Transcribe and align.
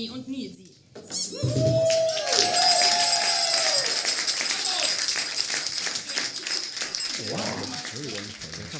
gegen 0.00 0.08
Willi 0.08 0.08
mit 0.08 0.08
Danny, 0.08 0.08
Danny 0.08 0.10
und 0.10 0.28
Nilsi. 0.28 0.70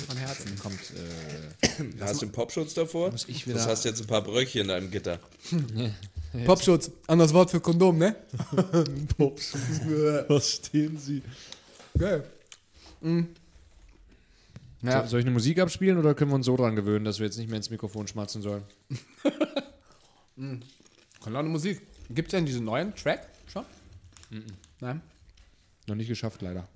Von 0.06 0.16
Herzen. 0.16 0.59
Kommt, 0.59 0.80
äh, 0.80 2.01
Hast 2.01 2.20
du 2.23 2.27
einen 2.27 2.33
Popschutz 2.33 2.75
davor? 2.75 3.11
muss 3.11 3.27
ich 3.29 3.45
Du 3.45 3.51
wieder. 3.51 3.64
hast 3.66 3.84
jetzt 3.84 4.01
ein 4.01 4.06
paar 4.06 4.23
Bröckchen 4.23 4.62
in 4.62 4.69
deinem 4.69 4.91
Gitter. 4.91 5.19
Popschutz, 6.46 6.91
anderes 7.06 7.34
Wort 7.34 7.50
für 7.50 7.61
Kondom, 7.61 7.98
ne? 7.98 8.14
Verstehen 10.27 10.97
Sie? 10.98 11.23
Geil. 11.98 12.25
Mhm. 13.00 13.28
Ja, 14.83 15.06
Soll 15.06 15.20
ich 15.20 15.27
eine 15.27 15.33
Musik 15.34 15.59
abspielen 15.59 15.98
oder 15.98 16.14
können 16.14 16.30
wir 16.30 16.37
uns 16.37 16.47
so 16.47 16.56
dran 16.56 16.75
gewöhnen, 16.77 17.05
dass 17.05 17.19
wir 17.19 17.27
jetzt 17.27 17.37
nicht 17.37 17.48
mehr 17.48 17.56
ins 17.59 17.69
Mikrofon 17.70 18.06
schmatzen 18.06 18.41
sollen? 18.42 18.62
kann 20.37 20.62
auch 21.23 21.41
eine 21.41 21.48
Musik. 21.48 21.83
Gibt 22.09 22.29
es 22.29 22.33
denn 22.33 22.47
diesen 22.47 22.65
neuen 22.65 22.95
Track 22.95 23.28
schon? 23.47 23.65
Nein. 24.80 25.01
Noch 25.87 25.95
nicht 25.95 26.09
geschafft, 26.09 26.42
leider. 26.42 26.69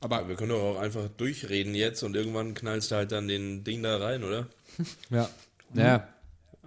Aber 0.00 0.28
wir 0.28 0.36
können 0.36 0.50
doch 0.50 0.76
auch 0.76 0.80
einfach 0.80 1.08
durchreden 1.16 1.74
jetzt 1.74 2.02
und 2.02 2.16
irgendwann 2.16 2.54
knallst 2.54 2.90
du 2.90 2.96
halt 2.96 3.12
dann 3.12 3.28
den 3.28 3.64
Ding 3.64 3.82
da 3.82 3.98
rein, 3.98 4.24
oder? 4.24 4.48
Ja. 5.10 5.28
Ja. 5.74 6.08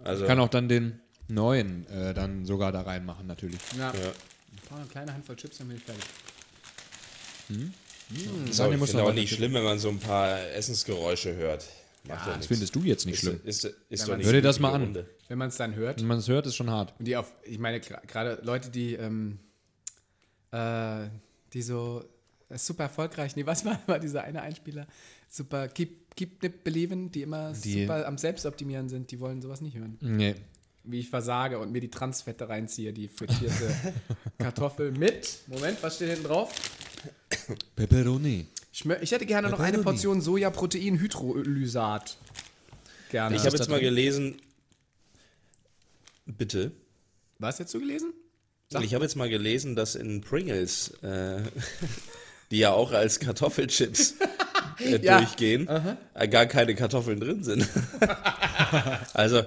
Also, 0.04 0.26
Kann 0.26 0.40
auch 0.40 0.50
dann 0.50 0.70
den 0.70 1.00
neuen 1.28 1.88
äh, 1.88 2.14
dann 2.14 2.45
sogar 2.45 2.72
da 2.72 2.81
reinmachen, 2.81 3.26
natürlich. 3.26 3.59
Ja. 3.78 3.92
ja. 3.92 4.11
Oh, 4.72 4.76
eine 4.76 4.86
kleine 4.86 5.14
Handvoll 5.14 5.36
Chips, 5.36 5.58
dann 5.58 5.67
bin 5.67 5.78
ich 5.78 5.83
fertig. 5.83 6.03
Ich 8.09 8.28
muss 8.28 8.58
finde 8.58 8.78
noch 8.78 9.03
auch 9.03 9.08
weiter 9.08 9.14
nicht 9.14 9.33
schlimm, 9.33 9.53
wenn 9.53 9.64
man 9.64 9.80
so 9.80 9.89
ein 9.89 10.00
paar 10.00 10.39
Essensgeräusche 10.52 11.36
hört. 11.36 11.67
Macht 12.08 12.20
ja, 12.20 12.26
Das 12.26 12.36
nichts. 12.36 12.48
findest 12.48 12.76
du 12.76 12.80
jetzt 12.82 13.06
nicht 13.06 13.16
Ist, 13.16 13.20
schlimm. 13.22 13.40
ist, 13.46 13.64
ist, 13.90 14.08
doch 14.09 14.18
nicht 14.18 14.26
Hör 14.26 14.34
dir 14.34 14.42
das 14.42 14.59
mal 14.59 14.73
an. 14.73 14.82
Runde. 14.82 15.09
Wenn 15.30 15.38
man 15.38 15.48
es 15.50 15.56
dann 15.58 15.73
hört. 15.76 16.00
Wenn 16.02 16.08
man 16.08 16.18
es 16.18 16.28
hört, 16.28 16.45
ist 16.48 16.56
schon 16.56 16.70
hart. 16.70 16.94
Und 17.00 17.06
die 17.08 17.16
auf, 17.16 17.34
ich 17.44 17.60
meine, 17.60 17.80
gerade 17.80 18.40
Leute, 18.44 18.70
die, 18.70 18.94
ähm, 18.95 19.40
äh, 20.52 21.08
die 21.54 21.62
so 21.62 22.04
äh, 22.50 22.58
super 22.58 22.84
erfolgreich, 22.84 23.36
nee, 23.36 23.45
was 23.45 23.64
war, 23.66 23.80
war 23.88 24.00
dieser 24.00 24.23
eine 24.23 24.42
Einspieler? 24.42 24.86
Super, 25.30 25.68
keep, 25.70 26.16
keep 26.16 26.44
Nip 26.44 26.64
Believin', 26.64 27.10
die 27.12 27.22
immer 27.22 27.54
Die- 27.54 27.82
super 27.84 28.06
am 28.06 28.17
Selbstoptimieren 28.17 28.90
sind, 28.90 29.10
die 29.12 29.20
wollen 29.20 29.42
sowas 29.42 29.62
nicht 29.62 29.78
hören. 29.78 29.98
Nee. 30.02 30.36
Wie 30.84 31.00
ich 31.00 31.10
versage 31.10 31.58
und 31.60 31.72
mir 31.72 31.80
die 31.80 31.90
Transfette 31.90 32.50
reinziehe, 32.50 32.92
die 32.92 33.08
frittierte 33.08 33.73
Kartoffel 34.38 34.92
mit, 34.92 35.40
Moment, 35.48 35.82
was 35.82 35.95
steht 35.95 36.10
hinten 36.10 36.26
drauf? 36.26 36.54
Pepperoni. 37.75 38.47
Ich, 38.72 38.86
ich 38.86 39.11
hätte 39.11 39.25
gerne 39.25 39.49
noch 39.49 39.59
eine. 39.59 39.80
Portion 39.80 40.22
Sojaprotein-Hydrolysat. 40.22 42.17
Gerne. 43.11 43.36
Ich 43.36 43.45
habe 43.45 43.55
jetzt 43.55 43.69
mal 43.69 43.80
gelesen. 43.80 44.41
Bitte? 46.25 46.71
Was 47.39 47.59
jetzt 47.59 47.71
so 47.71 47.80
gelesen? 47.80 48.14
Sag. 48.69 48.83
Ich 48.83 48.94
habe 48.94 49.03
jetzt 49.03 49.16
mal 49.16 49.30
gelesen, 49.30 49.75
dass 49.75 49.95
in 49.95 50.21
Pringles, 50.21 50.89
äh, 51.03 51.41
die 52.52 52.58
ja 52.59 52.71
auch 52.71 52.91
als 52.91 53.19
Kartoffelchips 53.19 54.16
äh, 54.80 54.97
Ja. 55.03 55.19
durchgehen, 55.19 55.67
äh, 55.67 56.27
gar 56.27 56.45
keine 56.47 56.73
Kartoffeln 56.73 57.19
drin 57.19 57.44
sind. 57.44 57.67
also 59.14 59.44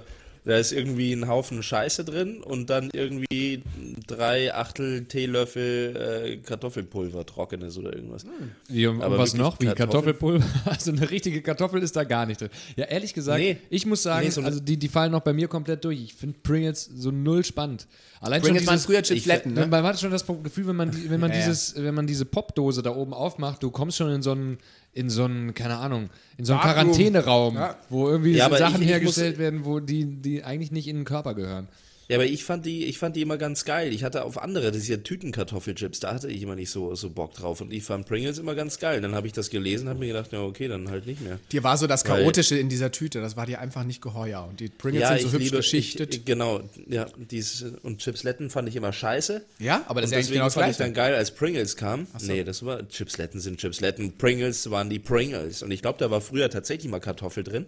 da 0.47 0.57
ist 0.57 0.71
irgendwie 0.71 1.11
ein 1.11 1.27
Haufen 1.27 1.61
Scheiße 1.61 2.05
drin 2.05 2.41
und 2.41 2.69
dann 2.69 2.89
irgendwie 2.93 3.63
drei 4.07 4.53
Achtel 4.53 5.03
Teelöffel 5.03 5.95
äh, 6.23 6.37
Kartoffelpulver, 6.37 7.25
trockenes 7.25 7.77
oder 7.77 7.93
irgendwas. 7.93 8.25
Wie, 8.69 8.87
und 8.87 9.01
Aber 9.01 9.17
was 9.17 9.33
noch? 9.33 9.59
Wie? 9.59 9.65
Kartoffelpulver? 9.65 10.45
Also 10.65 10.91
eine 10.91 11.09
richtige 11.09 11.41
Kartoffel 11.41 11.83
ist 11.83 11.95
da 11.97 12.05
gar 12.05 12.25
nicht 12.25 12.39
drin. 12.39 12.49
Ja, 12.77 12.85
ehrlich 12.85 13.13
gesagt, 13.13 13.39
Nee. 13.39 13.57
ich 13.69 13.85
muss 13.85 14.03
sagen, 14.03 14.25
Nee, 14.25 14.31
so 14.31 14.41
also 14.41 14.61
die, 14.61 14.77
die 14.77 14.87
fallen 14.87 15.11
noch 15.11 15.19
bei 15.21 15.33
mir 15.33 15.49
komplett 15.49 15.83
durch. 15.83 16.01
Ich 16.01 16.13
finde 16.13 16.37
Pringles 16.43 16.85
so 16.85 17.11
null 17.11 17.43
spannend. 17.43 17.87
Allein 18.19 18.41
Pringles 18.41 18.63
schon 18.63 18.73
dieses, 18.73 18.85
früher 18.85 19.01
Chipsletten, 19.03 19.53
Man, 19.53 19.63
ne? 19.65 19.67
man 19.69 19.83
hat 19.83 19.99
schon 19.99 20.11
das 20.11 20.25
Gefühl, 20.25 20.67
wenn 20.67 20.75
man, 20.75 20.91
die, 20.91 21.09
wenn 21.09 21.19
man 21.19 21.29
Ja, 21.31 21.37
ja. 21.37 21.45
dieses, 21.45 21.75
wenn 21.81 21.93
man 21.93 22.07
diese 22.07 22.25
Popdose 22.25 22.81
da 22.81 22.95
oben 22.95 23.13
aufmacht, 23.13 23.61
du 23.61 23.69
kommst 23.71 23.97
schon 23.97 24.11
in 24.11 24.21
so 24.21 24.31
einen, 24.31 24.57
in 24.93 25.09
so 25.09 25.25
einen, 25.25 25.53
keine 25.53 25.77
Ahnung, 25.77 26.09
in 26.37 26.45
so 26.45 26.53
einen. 26.53 26.61
Quarantäneraum, 26.63 27.55
Ja. 27.55 27.75
wo 27.89 28.07
irgendwie 28.09 28.31
Ja, 28.33 28.49
so 28.49 28.55
Sachen 28.57 28.75
ich- 28.77 28.81
ich 28.83 28.87
hergestellt 28.89 29.37
werden, 29.37 29.65
wo 29.65 29.79
die, 29.79 30.05
die 30.05 30.43
eigentlich 30.43 30.71
nicht 30.71 30.87
in 30.87 30.95
den 30.97 31.05
Körper 31.05 31.35
gehören. 31.35 31.67
Ja, 32.09 32.15
aber 32.15 32.25
ich 32.25 32.45
fand 32.45 32.65
die, 32.65 32.85
ich 32.85 32.99
fand 32.99 33.17
die 33.17 33.21
immer 33.21 33.37
ganz 33.37 33.65
geil. 33.65 33.91
Ich 33.93 34.03
hatte 34.05 34.23
auf 34.23 34.41
andere, 34.41 34.71
das 34.71 34.87
ja 34.87 34.95
Tütenkartoffelchips, 34.95 35.99
da 35.99 36.13
hatte 36.13 36.29
ich 36.29 36.41
immer 36.41 36.55
nicht 36.55 36.69
so, 36.69 36.95
so 36.95 37.09
Bock 37.09 37.33
drauf. 37.33 37.59
Und 37.59 37.73
ich 37.73 37.83
fand 37.83 38.05
Pringles 38.05 38.37
immer 38.37 38.55
ganz 38.55 38.79
geil. 38.79 39.01
Dann 39.01 39.13
habe 39.13 39.27
ich 39.27 39.33
das 39.33 39.49
gelesen, 39.49 39.89
habe 39.89 39.99
mir 39.99 40.07
gedacht, 40.07 40.31
ja 40.31 40.41
okay, 40.41 40.69
dann 40.69 40.89
halt 40.89 41.05
nicht 41.05 41.19
mehr. 41.21 41.37
Dir 41.51 41.63
war 41.63 41.77
so 41.77 41.85
das 41.85 42.07
Weil- 42.07 42.21
Chaotische 42.21 42.57
in 42.57 42.69
dieser 42.69 42.93
Tüte, 42.93 43.19
das 43.19 43.35
war 43.35 43.45
dir 43.45 43.59
einfach 43.59 43.83
nicht 43.83 44.01
geheuer. 44.01 44.47
Und 44.49 44.61
die 44.61 44.69
Pringles 44.69 45.01
ja, 45.01 45.17
sind 45.17 45.27
so 45.29 45.33
hübsch 45.33 45.43
liebe, 45.45 45.57
geschichtet. 45.57 46.15
Ich, 46.15 46.23
genau, 46.25 46.61
ja, 46.87 47.07
dies, 47.17 47.65
und 47.83 47.99
Chipsletten 47.99 48.49
fand 48.49 48.69
ich 48.69 48.77
immer 48.77 48.93
scheiße. 48.93 49.45
ja, 49.59 49.83
aber 49.87 49.99
das 49.99 50.11
Und 50.11 50.17
ist 50.17 50.27
deswegen 50.27 50.33
genau 50.35 50.45
das 50.45 50.53
fand 50.53 50.71
ich 50.71 50.77
dann 50.77 50.93
geil, 50.93 51.13
als 51.13 51.31
Pringles 51.31 51.75
kam. 51.75 52.07
so. 52.17 52.31
Nee, 52.31 52.45
das 52.45 52.65
war, 52.65 52.87
Chipsletten 52.87 53.41
sind 53.41 53.59
Chipsletten. 53.59 54.13
Pringles 54.17 54.71
waren 54.71 54.89
die 54.89 54.99
Pringles. 54.99 55.61
Und 55.61 55.71
ich 55.71 55.81
glaube, 55.81 55.99
da 55.99 56.09
war 56.09 56.21
früher 56.21 56.49
tatsächlich 56.49 56.89
mal 56.89 56.99
Kartoffel 57.01 57.43
drin. 57.43 57.65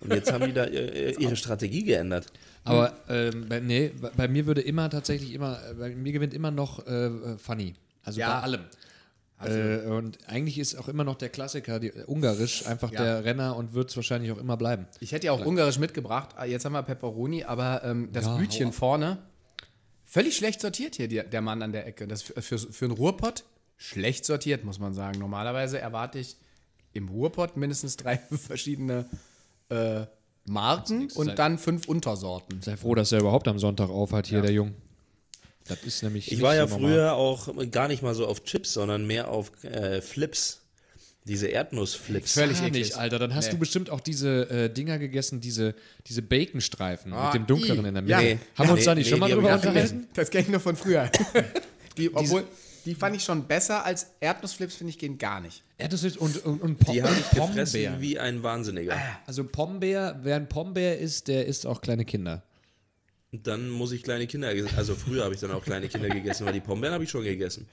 Und 0.00 0.12
jetzt 0.12 0.32
haben 0.32 0.44
die 0.46 0.52
da 0.52 0.64
äh, 0.64 1.12
ihre 1.18 1.36
Strategie 1.36 1.84
geändert. 1.84 2.26
Aber 2.64 2.92
ähm, 3.08 3.46
bei, 3.48 3.60
nee, 3.60 3.92
bei, 4.16 4.28
mir 4.28 4.46
würde 4.46 4.60
immer 4.60 4.88
tatsächlich 4.90 5.32
immer, 5.32 5.58
äh, 5.70 5.74
bei 5.74 5.94
mir 5.94 6.12
gewinnt 6.12 6.34
immer 6.34 6.50
noch 6.50 6.86
äh, 6.86 7.06
äh, 7.06 7.38
Funny. 7.38 7.74
Also 8.02 8.20
Ja. 8.20 8.36
bei 8.36 8.42
allem. 8.42 8.60
Äh, 9.44 9.86
und 9.88 10.18
eigentlich 10.26 10.58
ist 10.58 10.74
auch 10.76 10.88
immer 10.88 11.04
noch 11.04 11.16
der 11.16 11.28
Klassiker, 11.28 11.78
die, 11.80 11.88
äh, 11.88 12.04
Ungarisch, 12.04 12.66
einfach 12.66 12.92
Ja. 12.92 13.02
der 13.02 13.24
Renner 13.24 13.56
und 13.56 13.74
wird 13.74 13.90
es 13.90 13.96
wahrscheinlich 13.96 14.32
auch 14.32 14.38
immer 14.38 14.56
bleiben. 14.56 14.86
Ich 15.00 15.12
hätte 15.12 15.26
ja 15.26 15.32
auch 15.32 15.44
Ungarisch 15.44 15.78
mitgebracht. 15.78 16.30
Ah, 16.36 16.44
Jetzt 16.44 16.64
haben 16.64 16.72
wir 16.72 16.82
Pepperoni, 16.82 17.44
aber 17.44 17.82
ähm, 17.84 18.08
das 18.12 18.24
Ja, 18.26 18.36
Bütchen 18.36 18.72
vorne, 18.72 19.18
völlig 20.04 20.36
schlecht 20.36 20.60
sortiert 20.60 20.94
hier, 20.96 21.08
der, 21.08 21.24
der 21.24 21.40
Mann 21.42 21.62
an 21.62 21.72
der 21.72 21.86
Ecke. 21.86 22.06
Das 22.06 22.22
für, 22.22 22.40
für, 22.40 22.58
für 22.58 22.84
einen 22.86 22.94
Ruhrpott 22.94 23.44
schlecht 23.76 24.24
sortiert, 24.24 24.64
muss 24.64 24.78
man 24.78 24.94
sagen. 24.94 25.18
Normalerweise 25.18 25.78
erwarte 25.78 26.18
ich 26.18 26.36
im 26.92 27.08
Ruhrpott 27.08 27.56
mindestens 27.56 27.96
drei 27.96 28.16
verschiedene 28.30 29.04
äh, 29.70 30.06
Marken 30.46 31.08
und 31.14 31.38
dann 31.38 31.58
fünf 31.58 31.88
Untersorten. 31.88 32.60
Sei 32.62 32.76
froh, 32.76 32.94
dass 32.94 33.12
er 33.12 33.20
überhaupt 33.20 33.48
am 33.48 33.58
Sonntag 33.58 33.88
auf 33.90 34.12
hat, 34.12 34.26
hier 34.26 34.42
der 34.42 34.52
Jung. 34.52 34.74
Das 35.66 35.82
ist 35.84 36.02
nämlich. 36.02 36.30
Ich 36.30 36.42
war 36.42 36.54
ja 36.54 36.66
so 36.68 36.76
früher 36.78 37.14
auch 37.14 37.48
gar 37.70 37.88
nicht 37.88 38.02
mal 38.02 38.14
so 38.14 38.26
auf 38.26 38.44
Chips, 38.44 38.74
sondern 38.74 39.06
mehr 39.06 39.28
auf 39.28 39.50
äh, 39.64 40.00
Flips. 40.02 40.60
Diese 41.26 41.46
Erdnussflips. 41.48 42.34
Völlig 42.34 42.58
eklig. 42.58 42.72
nicht, 42.72 42.96
Alter. 42.98 43.18
Dann 43.18 43.34
hast 43.34 43.46
Nee. 43.46 43.52
du 43.52 43.58
bestimmt 43.58 43.88
auch 43.88 44.00
diese 44.02 44.42
äh, 44.50 44.68
Dinger 44.68 44.98
gegessen, 44.98 45.40
diese, 45.40 45.74
diese 46.06 46.20
Baconstreifen 46.20 47.14
Ah, 47.14 47.24
mit 47.26 47.34
dem 47.34 47.46
dunkleren 47.46 47.86
i. 47.86 47.88
in 47.88 47.94
der 47.94 48.04
Ja. 48.04 48.18
Mitte. 48.18 48.34
Nee. 48.34 48.38
Haben 48.58 48.68
wir 48.68 48.72
uns 48.72 48.80
Nee, 48.80 48.84
da 48.84 48.94
nicht 48.94 49.04
nee, 49.06 49.10
schon 49.10 49.20
mal 49.20 49.30
drüber 49.30 49.54
unterhalten? 49.54 50.06
Das 50.12 50.28
kenne 50.28 50.42
ich 50.44 50.50
nur 50.50 50.60
von 50.60 50.76
früher. 50.76 51.10
die, 51.96 52.14
obwohl, 52.14 52.44
die 52.84 52.94
fand 52.94 53.16
ich 53.16 53.24
schon 53.24 53.46
besser 53.46 53.86
als 53.86 54.08
Erdnussflips, 54.20 54.74
finde 54.74 54.90
ich, 54.90 54.98
gehen 54.98 55.16
gar 55.16 55.40
nicht. 55.40 55.63
Erdnussflips 55.78 56.16
und, 56.16 56.44
und, 56.44 56.62
und 56.62 56.78
Pom 56.78 56.94
Die 56.94 57.02
habe 57.02 57.12
ich 57.14 57.30
gefressen 57.30 57.82
Pombeer. 57.82 58.00
wie 58.00 58.18
ein 58.18 58.42
Wahnsinniger. 58.42 58.96
Also 59.26 59.44
Pombeer, 59.44 60.20
wer 60.22 60.36
ein 60.36 60.48
Pombeer 60.48 60.98
isst, 60.98 61.28
der 61.28 61.46
isst 61.46 61.66
auch 61.66 61.80
kleine 61.80 62.04
Kinder. 62.04 62.44
Und 63.32 63.48
dann 63.48 63.68
muss 63.68 63.90
ich 63.90 64.04
kleine 64.04 64.28
Kinder, 64.28 64.52
also 64.76 64.94
früher 64.94 65.24
habe 65.24 65.34
ich 65.34 65.40
dann 65.40 65.50
auch 65.50 65.64
kleine 65.64 65.88
Kinder 65.88 66.08
gegessen, 66.08 66.46
weil 66.46 66.52
die 66.52 66.60
Pombeeren 66.60 66.94
habe 66.94 67.02
ich 67.02 67.10
schon 67.10 67.24
gegessen. 67.24 67.66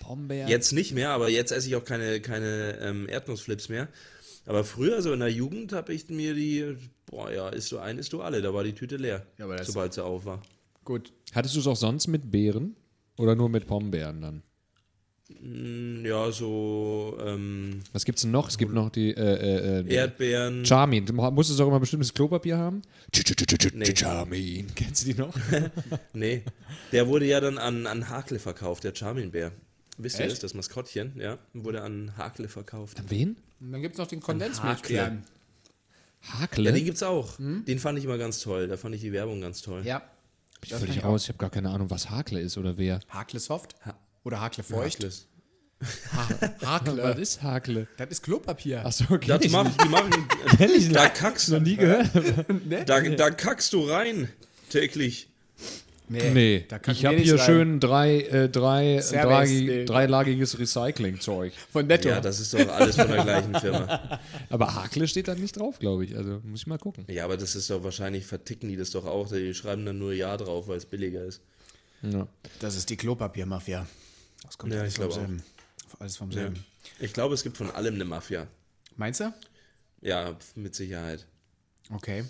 Pombeer. 0.00 0.48
Jetzt 0.48 0.72
nicht 0.72 0.92
mehr, 0.92 1.10
aber 1.10 1.28
jetzt 1.28 1.52
esse 1.52 1.68
ich 1.68 1.76
auch 1.76 1.84
keine, 1.84 2.20
keine 2.20 2.78
ähm, 2.80 3.08
Erdnussflips 3.08 3.68
mehr. 3.68 3.86
Aber 4.46 4.64
früher, 4.64 5.02
so 5.02 5.12
in 5.12 5.20
der 5.20 5.30
Jugend, 5.30 5.72
habe 5.72 5.92
ich 5.94 6.08
mir 6.08 6.34
die, 6.34 6.76
boah 7.06 7.30
ja, 7.30 7.48
isst 7.50 7.70
du 7.70 7.78
ein, 7.78 7.98
isst 7.98 8.12
du 8.12 8.22
alle, 8.22 8.42
da 8.42 8.52
war 8.52 8.64
die 8.64 8.74
Tüte 8.74 8.96
leer, 8.96 9.24
Ja, 9.38 9.44
aber 9.44 9.54
das- 9.56 9.68
sobald 9.68 9.92
sie 9.94 10.02
auf 10.04 10.24
war. 10.24 10.42
Gut. 10.84 11.12
Hattest 11.32 11.54
du 11.54 11.60
es 11.60 11.66
auch 11.68 11.76
sonst 11.76 12.08
mit 12.08 12.30
Beeren? 12.32 12.74
Oder 13.16 13.34
nur 13.36 13.48
mit 13.48 13.66
Pombeeren 13.66 14.20
dann? 14.20 14.42
Mm, 15.28 16.04
Ja, 16.06 16.30
so 16.30 17.18
ähm, 17.24 17.80
Was 17.92 18.04
gibt's 18.04 18.22
denn 18.22 18.30
noch? 18.30 18.48
Es 18.48 18.58
gibt 18.58 18.72
noch 18.72 18.90
die 18.90 19.10
äh, 19.10 19.20
äh, 19.20 19.80
äh, 19.80 19.94
Erdbeeren. 19.94 20.64
Charmin. 20.64 21.04
Du 21.04 21.12
musstest 21.14 21.60
auch 21.60 21.66
immer 21.66 21.80
bestimmtes 21.80 22.14
Klopapier 22.14 22.56
haben? 22.58 22.82
Nee. 23.74 23.94
Charmin. 23.96 24.66
Kennst 24.74 25.02
du 25.06 25.12
die 25.12 25.18
noch? 25.18 25.34
Nee, 26.12 26.42
der 26.92 27.08
wurde 27.08 27.26
ja 27.26 27.40
dann 27.40 27.58
an, 27.58 27.86
an 27.86 28.08
Hakle 28.08 28.38
verkauft, 28.38 28.84
der 28.84 28.94
Charmin-Bär. 28.94 29.52
Wisst 29.98 30.18
ihr 30.18 30.24
Echt? 30.26 30.32
das, 30.34 30.40
das 30.40 30.54
Maskottchen, 30.54 31.14
ja, 31.18 31.38
wurde 31.54 31.82
an 31.82 32.16
Hakle 32.16 32.48
verkauft. 32.48 33.02
Wen? 33.08 33.36
Und 33.60 33.72
dann 33.72 33.82
gibt 33.82 33.94
es 33.94 33.98
noch 33.98 34.06
den. 34.06 34.20
Kondensmilchkern. 34.20 35.24
Hakle? 36.22 36.64
Ja, 36.64 36.72
den 36.72 36.84
gibt's 36.84 37.02
auch. 37.02 37.36
Den 37.38 37.78
fand 37.78 37.98
ich 37.98 38.04
immer 38.04 38.18
ganz 38.18 38.40
toll. 38.40 38.68
Da 38.68 38.76
fand 38.76 38.94
ich 38.94 39.00
die 39.00 39.12
Werbung 39.12 39.40
ganz 39.40 39.62
toll. 39.62 39.82
Ja. 39.84 40.02
ich 40.62 40.72
völlig 40.74 41.02
raus. 41.04 41.22
Ich 41.24 41.28
habe 41.28 41.38
gar 41.38 41.50
keine 41.50 41.70
Ahnung, 41.70 41.90
was 41.90 42.10
Hakle 42.10 42.40
ist 42.40 42.58
oder 42.58 42.76
wer. 42.76 43.00
Hakle 43.08 43.40
Soft 43.40 43.74
oder 44.26 44.40
Hakle 44.40 44.64
Feucht. 44.64 44.96
Hakles. 44.96 45.28
Was 45.78 46.68
Hakle. 46.68 47.20
ist 47.20 47.42
Hakle? 47.42 47.86
Das 47.96 48.08
ist 48.08 48.22
Klopapier. 48.22 48.84
Achso, 48.84 49.04
okay. 49.10 49.38
Das 49.38 49.48
machen, 49.50 49.72
die 49.82 49.88
machen, 49.88 50.10
Kenn 50.56 50.70
ich 50.74 50.90
da 50.90 51.08
kackst 51.08 51.50
noch 51.50 51.58
du, 51.58 51.64
nie 51.64 51.76
gehört. 51.76 52.10
da, 52.86 53.00
da 53.00 53.30
kackst 53.30 53.72
du 53.72 53.82
rein 53.82 54.28
täglich. 54.68 55.28
Nee, 56.08 56.64
da 56.68 56.78
kann 56.78 56.94
ich 56.94 57.04
habe 57.04 57.16
hier 57.16 57.38
rein. 57.38 57.46
schön 57.46 57.80
drei, 57.80 58.20
äh, 58.20 58.48
drei, 58.48 59.00
Service, 59.00 59.22
drei, 59.22 59.46
nee. 59.46 59.84
dreilagiges 59.84 60.58
Recycling-Zeug. 60.58 61.52
Von 61.72 61.86
Netto. 61.86 62.08
Ja, 62.08 62.20
das 62.20 62.38
ist 62.38 62.54
doch 62.54 62.68
alles 62.68 62.96
von 62.96 63.08
der 63.08 63.24
gleichen 63.24 63.54
Firma. 63.56 64.20
Aber 64.50 64.74
Hakle 64.74 65.08
steht 65.08 65.28
da 65.28 65.34
nicht 65.34 65.58
drauf, 65.58 65.78
glaube 65.78 66.04
ich. 66.04 66.16
Also 66.16 66.40
muss 66.44 66.60
ich 66.60 66.66
mal 66.68 66.78
gucken. 66.78 67.04
Ja, 67.08 67.24
aber 67.24 67.36
das 67.36 67.56
ist 67.56 67.70
doch 67.70 67.82
wahrscheinlich, 67.82 68.24
verticken 68.24 68.68
die 68.68 68.76
das 68.76 68.90
doch 68.90 69.04
auch. 69.04 69.28
Die 69.28 69.52
schreiben 69.52 69.84
dann 69.84 69.98
nur 69.98 70.12
Ja 70.12 70.36
drauf, 70.36 70.68
weil 70.68 70.78
es 70.78 70.86
billiger 70.86 71.24
ist. 71.24 71.40
Ja. 72.02 72.28
Das 72.60 72.76
ist 72.76 72.88
die 72.90 72.96
Klopapiermafia. 72.96 73.86
Das 74.46 74.58
kommt 74.58 74.72
Ja, 74.72 74.80
alles 74.80 74.92
ich 74.94 74.98
vom 74.98 75.08
glaube 75.08 75.14
auch. 75.14 75.26
selben. 75.26 75.42
Alles 75.98 76.16
vom 76.16 76.30
Ja. 76.30 76.34
selben. 76.40 76.64
Ich 77.00 77.12
glaube, 77.12 77.34
es 77.34 77.42
gibt 77.42 77.56
von 77.56 77.70
allem 77.70 77.94
eine 77.94 78.04
Mafia. 78.04 78.46
Meinst 78.96 79.20
du? 79.20 79.32
Ja, 80.00 80.36
mit 80.54 80.74
Sicherheit. 80.74 81.26
Okay. 81.92 82.24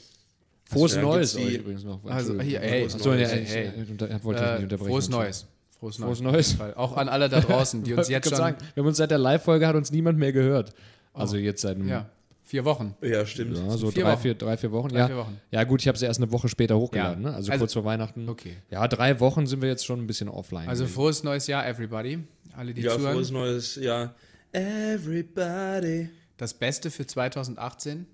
Frohes 0.69 0.97
Neues 0.97 1.35
die- 1.35 1.45
euch 1.45 1.55
übrigens 1.55 1.85
noch. 1.85 2.05
Also, 2.05 2.41
hier, 2.41 2.61
hey, 2.61 2.85
Achso, 2.87 3.13
ja, 3.15 3.29
hey, 3.29 3.43
ich, 3.43 3.49
hey. 3.51 3.67
äh, 3.67 3.91
unter- 3.91 4.25
wollte 4.25 4.43
ich 4.43 4.51
nicht 4.51 4.61
Äh, 4.61 4.63
unterbrechen. 4.65 4.89
frohes 4.91 5.09
Neues. 5.09 5.47
Frohes 5.79 5.99
Neues. 5.99 6.19
Frohes 6.21 6.55
Neues. 6.59 6.77
Auch 6.77 6.97
an 6.97 7.09
alle 7.09 7.29
da 7.29 7.41
draußen, 7.41 7.85
die 7.85 7.93
uns 7.95 8.09
jetzt 8.09 8.29
schon. 8.29 8.37
sagen, 8.37 8.57
wir 8.75 8.83
haben 8.83 8.89
uns 8.89 8.97
seit 8.97 9.11
der 9.11 9.19
Live-Folge 9.19 9.67
hat 9.67 9.77
uns 9.77 9.91
niemand 9.93 10.19
mehr 10.19 10.33
gehört. 10.33 10.75
Also 11.13 11.37
jetzt 11.37 11.63
seit 11.63 11.77
einem, 11.77 11.89
Ja, 11.89 12.11
vier 12.47 12.65
Wochen. 12.65 12.95
Ja, 13.03 13.27
stimmt. 13.27 13.57
ja, 13.59 13.71
so 13.77 13.91
Vier 13.91 14.05
drei, 14.05 14.13
Wochen. 14.13 14.21
vier, 14.23 14.35
drei, 14.35 14.57
vier 14.57 14.73
Wochen. 14.73 14.89
Drei, 14.89 14.99
ja. 15.01 15.07
vier 15.09 15.17
Wochen. 15.19 15.41
ja 15.51 15.65
gut, 15.65 15.83
ich 15.83 15.89
habe 15.89 15.99
sie 15.99 16.07
erst 16.07 16.21
eine 16.23 16.33
Woche 16.33 16.49
später 16.49 16.79
hochgeladen. 16.79 17.23
Ja. 17.25 17.31
Ne? 17.31 17.37
Also, 17.37 17.51
Also- 17.53 17.61
kurz 17.65 17.73
vor 17.75 17.85
Weihnachten. 17.85 18.29
Okay. 18.29 18.57
Ja, 18.71 18.87
drei 18.89 19.21
Wochen 19.21 19.47
sind 19.47 19.61
wir 19.61 19.69
jetzt 19.69 19.85
schon 19.85 20.01
ein 20.01 20.07
bisschen 20.07 20.29
offline. 20.29 20.69
Also 20.69 20.85
gewesen. 20.85 20.95
frohes 20.95 21.23
neues 21.25 21.47
Jahr, 21.49 21.67
everybody. 21.67 22.21
Alle, 22.57 22.73
die 22.73 22.81
Ja, 22.81 22.93
zuhören. 22.95 23.13
frohes 23.15 23.31
neues 23.31 23.75
Jahr. 23.77 24.15
Everybody. 24.53 26.09
Das 26.37 26.55
Beste 26.55 26.91
für 26.91 27.07
2018. 27.07 28.07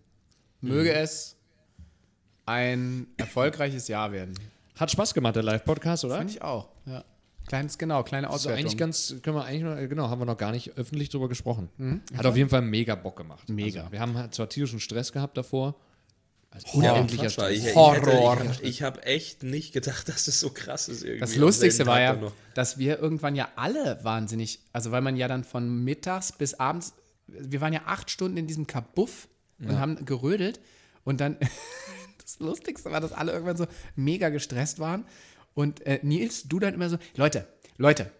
Möge 0.60 0.90
Mhm. 0.90 0.96
es 0.96 1.36
ein 2.46 3.06
erfolgreiches 3.18 3.86
Jahr 3.88 4.12
werden. 4.12 4.34
Hat 4.76 4.90
Spaß 4.90 5.14
gemacht, 5.14 5.36
der 5.36 5.42
Live-Podcast, 5.42 6.04
oder? 6.04 6.16
Fand 6.16 6.30
ich 6.30 6.42
auch. 6.42 6.68
Ja. 7.42 7.48
Kleines, 7.48 7.78
genau, 7.78 8.02
kleine 8.02 8.28
Also 8.28 8.36
Auswertung. 8.48 8.60
eigentlich 8.60 8.76
ganz, 8.78 9.14
können 9.22 9.36
wir 9.36 9.44
eigentlich, 9.44 9.64
mal- 9.64 9.88
genau, 9.88 10.08
haben 10.08 10.20
wir 10.20 10.24
noch 10.26 10.36
gar 10.38 10.52
nicht 10.52 10.76
öffentlich 10.78 11.08
drüber 11.10 11.28
gesprochen. 11.28 11.68
Hat 12.16 12.26
auf 12.26 12.36
jeden 12.36 12.48
Fall 12.48 12.62
mega 12.62 12.94
Bock 12.94 13.16
gemacht. 13.16 13.48
Mega. 13.48 13.80
Also, 13.80 13.92
wir 13.92 14.00
haben 14.00 14.16
halt 14.16 14.34
zwar 14.34 14.48
tierischen 14.48 14.80
Stress 14.80 15.12
gehabt 15.12 15.36
davor. 15.36 15.74
Also 16.50 16.82
Ja, 16.82 16.92
unendlicher. 16.92 17.30
Stress. 17.30 17.52
Ich, 17.52 17.66
ich, 17.68 17.74
Horror. 17.74 18.38
ich, 18.52 18.62
ich 18.62 18.82
habe 18.82 19.02
echt 19.04 19.42
nicht 19.42 19.72
gedacht, 19.72 20.08
dass 20.08 20.24
das 20.26 20.38
so 20.38 20.50
krass 20.50 20.88
ist 20.88 21.02
irgendwie. 21.02 21.20
Das 21.20 21.34
Am 21.34 21.40
Lustigste 21.40 21.86
war 21.86 22.00
ja, 22.00 22.18
dass 22.54 22.78
wir 22.78 22.98
irgendwann 22.98 23.34
ja 23.36 23.48
alle 23.56 23.98
wahnsinnig, 24.02 24.60
also 24.72 24.90
weil 24.92 25.00
man 25.00 25.16
ja 25.16 25.28
dann 25.28 25.44
von 25.44 25.82
mittags 25.82 26.32
bis 26.32 26.54
abends, 26.54 26.92
wir 27.26 27.60
waren 27.62 27.72
ja 27.72 27.82
acht 27.86 28.10
Stunden 28.10 28.36
in 28.36 28.46
diesem 28.46 28.66
Kabuff 28.66 29.28
und 29.60 29.78
haben 29.78 30.04
gerödelt 30.04 30.60
und 31.04 31.20
dann, 31.20 31.36
das 32.22 32.38
Lustigste 32.40 32.90
war, 32.90 33.00
dass 33.00 33.12
alle 33.12 33.32
irgendwann 33.32 33.56
so 33.56 33.66
mega 33.96 34.28
gestresst 34.28 34.78
waren 34.78 35.04
und 35.54 35.84
äh, 35.86 35.98
Nils, 36.02 36.44
du 36.44 36.58
dann 36.58 36.74
immer 36.74 36.88
so, 36.88 36.98
Leute, 37.16 37.46
Leute, 37.78 38.10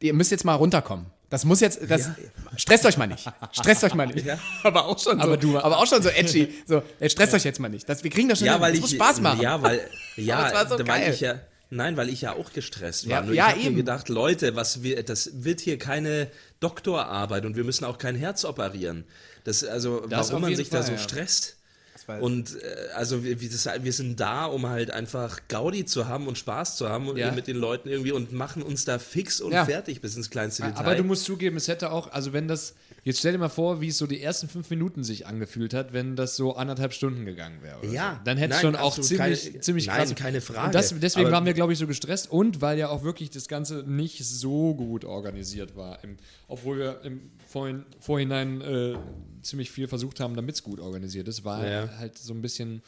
ihr 0.00 0.14
müsst 0.14 0.30
jetzt 0.30 0.44
mal 0.44 0.54
runterkommen. 0.54 1.06
Das 1.28 1.44
muss 1.44 1.60
jetzt, 1.60 1.80
das, 1.88 2.10
stresst 2.56 2.84
euch 2.86 2.96
mal 2.98 3.06
nicht. 3.06 3.24
Stresst 3.52 3.84
euch 3.84 3.94
mal 3.94 4.06
nicht. 4.08 4.26
Aber 4.64 4.86
auch 4.86 4.98
schon 4.98 5.16
so, 5.16 5.22
Aber 5.22 5.36
du- 5.36 5.58
aber 5.58 5.78
auch 5.78 5.86
schon 5.86 6.02
so 6.02 6.08
edgy. 6.08 6.52
So, 6.66 6.82
stresst 7.06 7.32
euch 7.34 7.44
jetzt 7.44 7.60
mal 7.60 7.68
nicht. 7.68 7.88
Das, 7.88 8.02
wir 8.02 8.10
kriegen 8.10 8.28
das 8.28 8.38
schon 8.40 8.46
Ja, 8.46 8.54
hin. 8.54 8.62
weil 8.62 8.70
das 8.72 8.78
ich. 8.78 8.82
muss 8.82 8.92
Spaß 8.94 9.20
machen. 9.20 9.40
Ja, 9.42 9.62
weil. 9.62 9.80
Ja, 10.16 10.66
so 10.66 10.76
weil 10.78 10.84
geil. 10.84 11.12
ich 11.14 11.20
ja. 11.20 11.40
Nein, 11.72 11.96
weil 11.96 12.08
ich 12.08 12.22
ja 12.22 12.32
auch 12.32 12.52
gestresst 12.52 13.08
war. 13.08 13.20
Ja, 13.20 13.22
Nur 13.22 13.32
ja, 13.34 13.50
ich 13.50 13.58
habe 13.62 13.70
mir 13.70 13.76
gedacht, 13.76 14.08
Leute, 14.08 14.56
was 14.56 14.82
wir, 14.82 15.04
das 15.04 15.44
wird 15.44 15.60
hier 15.60 15.78
keine 15.78 16.26
Doktorarbeit 16.58 17.44
und 17.44 17.54
wir 17.54 17.62
müssen 17.62 17.84
auch 17.84 17.98
kein 17.98 18.16
Herz 18.16 18.44
operieren. 18.44 19.04
Das, 19.44 19.62
also, 19.62 20.00
Das 20.08 20.30
warum 20.30 20.42
man 20.42 20.56
sich 20.56 20.68
da 20.68 20.78
Fall, 20.78 20.86
so 20.86 20.92
ja. 20.94 20.98
stresst. 20.98 21.56
War- 22.16 22.22
Und 22.22 22.56
äh, 22.62 22.66
also 22.94 23.24
wir, 23.24 23.40
wir, 23.40 23.92
sind 23.92 24.18
da, 24.20 24.44
um 24.46 24.66
halt 24.68 24.90
einfach 24.90 25.40
Gaudi 25.48 25.84
zu 25.84 26.08
haben 26.08 26.26
und 26.28 26.36
Spaß 26.38 26.76
zu 26.76 26.88
haben 26.88 27.08
und 27.08 27.16
Ja. 27.16 27.32
mit 27.32 27.46
den 27.46 27.56
Leuten 27.56 27.88
irgendwie 27.88 28.12
und 28.12 28.32
machen 28.32 28.62
uns 28.62 28.84
da 28.84 28.98
fix 28.98 29.40
und 29.40 29.52
Ja. 29.52 29.64
fertig 29.64 30.00
bis 30.00 30.16
ins 30.16 30.30
kleinste 30.30 30.62
Detail. 30.64 30.80
Aber 30.80 30.94
du 30.94 31.04
musst 31.04 31.24
zugeben, 31.24 31.56
es 31.56 31.68
hätte 31.68 31.90
auch, 31.92 32.12
also 32.12 32.32
wenn 32.32 32.48
das, 32.48 32.74
jetzt 33.04 33.18
stell 33.20 33.32
dir 33.32 33.38
mal 33.38 33.48
vor, 33.48 33.80
wie 33.80 33.88
es 33.88 33.98
so 33.98 34.06
die 34.06 34.20
ersten 34.22 34.48
fünf 34.48 34.68
Minuten 34.70 35.04
sich 35.04 35.26
angefühlt 35.26 35.74
hat, 35.74 35.92
wenn 35.92 36.16
das 36.16 36.36
so 36.36 36.56
anderthalb 36.56 36.92
Stunden 36.92 37.24
gegangen 37.24 37.62
wäre. 37.62 37.86
Ja. 37.92 38.14
So. 38.16 38.20
Dann 38.24 38.38
hätte 38.38 38.54
es 38.54 38.60
schon 38.60 38.76
auch 38.76 38.98
ziemlich, 38.98 39.18
keine- 39.50 39.60
ziemlich 39.60 39.86
nein, 39.86 39.96
krass. 40.06 40.14
keine 40.14 40.40
Frage. 40.40 40.66
Und 40.66 40.74
das, 40.74 40.94
deswegen 41.00 41.26
Aber- 41.26 41.36
waren 41.36 41.46
wir, 41.46 41.54
glaube 41.54 41.72
ich, 41.72 41.78
so 41.78 41.86
gestresst 41.86 42.30
und 42.30 42.60
weil 42.60 42.78
ja 42.78 42.88
auch 42.88 43.02
wirklich 43.02 43.30
das 43.30 43.48
Ganze 43.48 43.84
nicht 43.86 44.24
so 44.24 44.74
gut 44.74 45.04
organisiert 45.04 45.76
war. 45.76 46.02
Im, 46.04 46.16
obwohl 46.48 46.78
wir 46.78 47.00
im 47.02 47.30
Vorhin, 47.48 47.84
Vorhinein 47.98 48.60
äh, 48.60 48.94
ziemlich 49.42 49.70
viel 49.70 49.88
versucht 49.88 50.20
haben, 50.20 50.36
damit 50.36 50.54
es 50.56 50.62
gut 50.62 50.78
organisiert 50.80 51.26
ist, 51.28 51.44
war 51.44 51.66
Ja. 51.66 51.88
halt 51.98 52.16
so 52.18 52.32
ein 52.34 52.42
bisschen. 52.42 52.82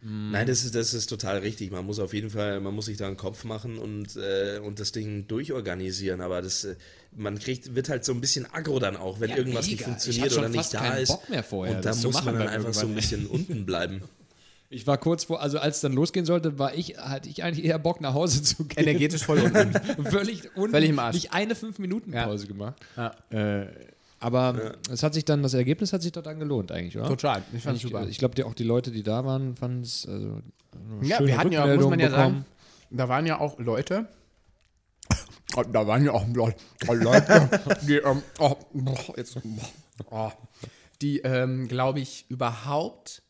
Nein, 0.00 0.46
das 0.46 0.64
ist, 0.64 0.76
das 0.76 0.94
ist 0.94 1.08
total 1.08 1.38
richtig. 1.38 1.72
Man 1.72 1.84
muss 1.84 1.98
auf 1.98 2.14
jeden 2.14 2.30
Fall, 2.30 2.60
man 2.60 2.72
muss 2.72 2.86
sich 2.86 2.96
da 2.98 3.08
einen 3.08 3.16
Kopf 3.16 3.42
machen 3.42 3.78
und, 3.78 4.14
äh, 4.14 4.60
und 4.60 4.78
das 4.78 4.92
Ding 4.92 5.26
durchorganisieren. 5.26 6.20
Aber 6.20 6.40
das, 6.40 6.62
äh, 6.62 6.76
man 7.18 7.38
kriegt, 7.38 7.74
wird 7.74 7.88
halt 7.88 8.04
so 8.04 8.12
ein 8.12 8.20
bisschen 8.20 8.46
aggro 8.52 8.78
dann 8.78 8.96
auch, 8.96 9.20
wenn 9.20 9.30
Ja, 9.30 9.36
irgendwas 9.36 9.66
mega. 9.66 9.72
nicht 9.72 9.80
Ich 9.80 9.84
funktioniert 9.84 10.38
oder 10.38 10.48
nicht 10.48 10.72
da 10.74 10.78
keinen 10.78 11.02
ist. 11.02 11.08
Bock 11.08 11.28
mehr 11.28 11.42
vorher, 11.42 11.76
und 11.76 11.84
da 11.84 11.90
muss 11.94 12.04
machen 12.14 12.24
man 12.26 12.38
dann 12.38 12.48
einfach 12.48 12.72
so 12.74 12.86
ein 12.86 12.94
bisschen 12.94 13.26
unten 13.26 13.66
bleiben. 13.66 14.02
Ich 14.70 14.86
war 14.86 14.98
kurz 14.98 15.24
vor, 15.24 15.40
also 15.40 15.58
als 15.58 15.76
es 15.76 15.80
dann 15.80 15.94
losgehen 15.94 16.26
sollte, 16.26 16.58
war 16.58 16.74
ich, 16.74 16.98
hatte 16.98 17.30
ich 17.30 17.42
eigentlich 17.42 17.64
eher 17.64 17.78
Bock 17.78 18.02
nach 18.02 18.12
Hause 18.12 18.42
zu 18.42 18.64
gehen. 18.64 18.86
Energetisch 18.86 19.24
voll 19.24 19.38
unten. 19.42 19.72
völlig, 20.04 20.54
un 20.58 20.68
Völlig 20.72 20.90
im 20.90 20.98
Arsch. 20.98 21.14
Nicht 21.14 21.32
eine 21.32 21.54
5-Minuten-Pause 21.54 22.44
Ja. 22.44 22.48
gemacht. 22.52 22.74
Ja. 22.94 23.14
Äh, 23.62 23.66
aber 24.20 24.74
es 24.92 25.02
hat 25.02 25.14
sich 25.14 25.24
dann, 25.24 25.42
das 25.42 25.54
Ergebnis 25.54 25.94
hat 25.94 26.02
sich 26.02 26.12
doch 26.12 26.22
dann 26.22 26.38
gelohnt 26.38 26.70
eigentlich, 26.70 26.98
oder? 26.98 27.08
Total. 27.08 27.42
Ich 27.54 27.62
fand 27.62 27.78
es 27.78 27.82
Ich, 27.84 27.90
super. 27.90 28.06
ich 28.06 28.18
glaube, 28.18 28.44
auch 28.44 28.52
die 28.52 28.64
Leute, 28.64 28.90
die 28.90 29.02
da 29.02 29.24
waren, 29.24 29.56
fanden 29.56 29.80
es. 29.80 30.06
Also, 30.06 30.42
Ja, 31.00 31.24
wir 31.24 31.38
hatten 31.38 31.50
ja, 31.52 31.66
muss 31.74 31.86
man 31.88 31.98
ja 31.98 32.08
bekommen. 32.08 32.34
sagen, 32.34 32.44
da 32.90 33.08
waren 33.08 33.24
ja 33.24 33.40
auch 33.40 33.58
Leute, 33.58 34.04
da 35.64 35.86
waren 35.86 36.04
ja 36.04 36.12
auch 36.12 36.26
Le- 36.26 36.54
Leute, 36.94 37.48
die, 37.86 37.96
ähm, 37.96 38.22
oh, 38.38 38.56
jetzt, 39.16 39.38
oh, 40.10 40.30
die, 41.02 41.18
ähm, 41.20 41.68
glaube 41.68 42.00
ich, 42.00 42.26
überhaupt 42.28 43.22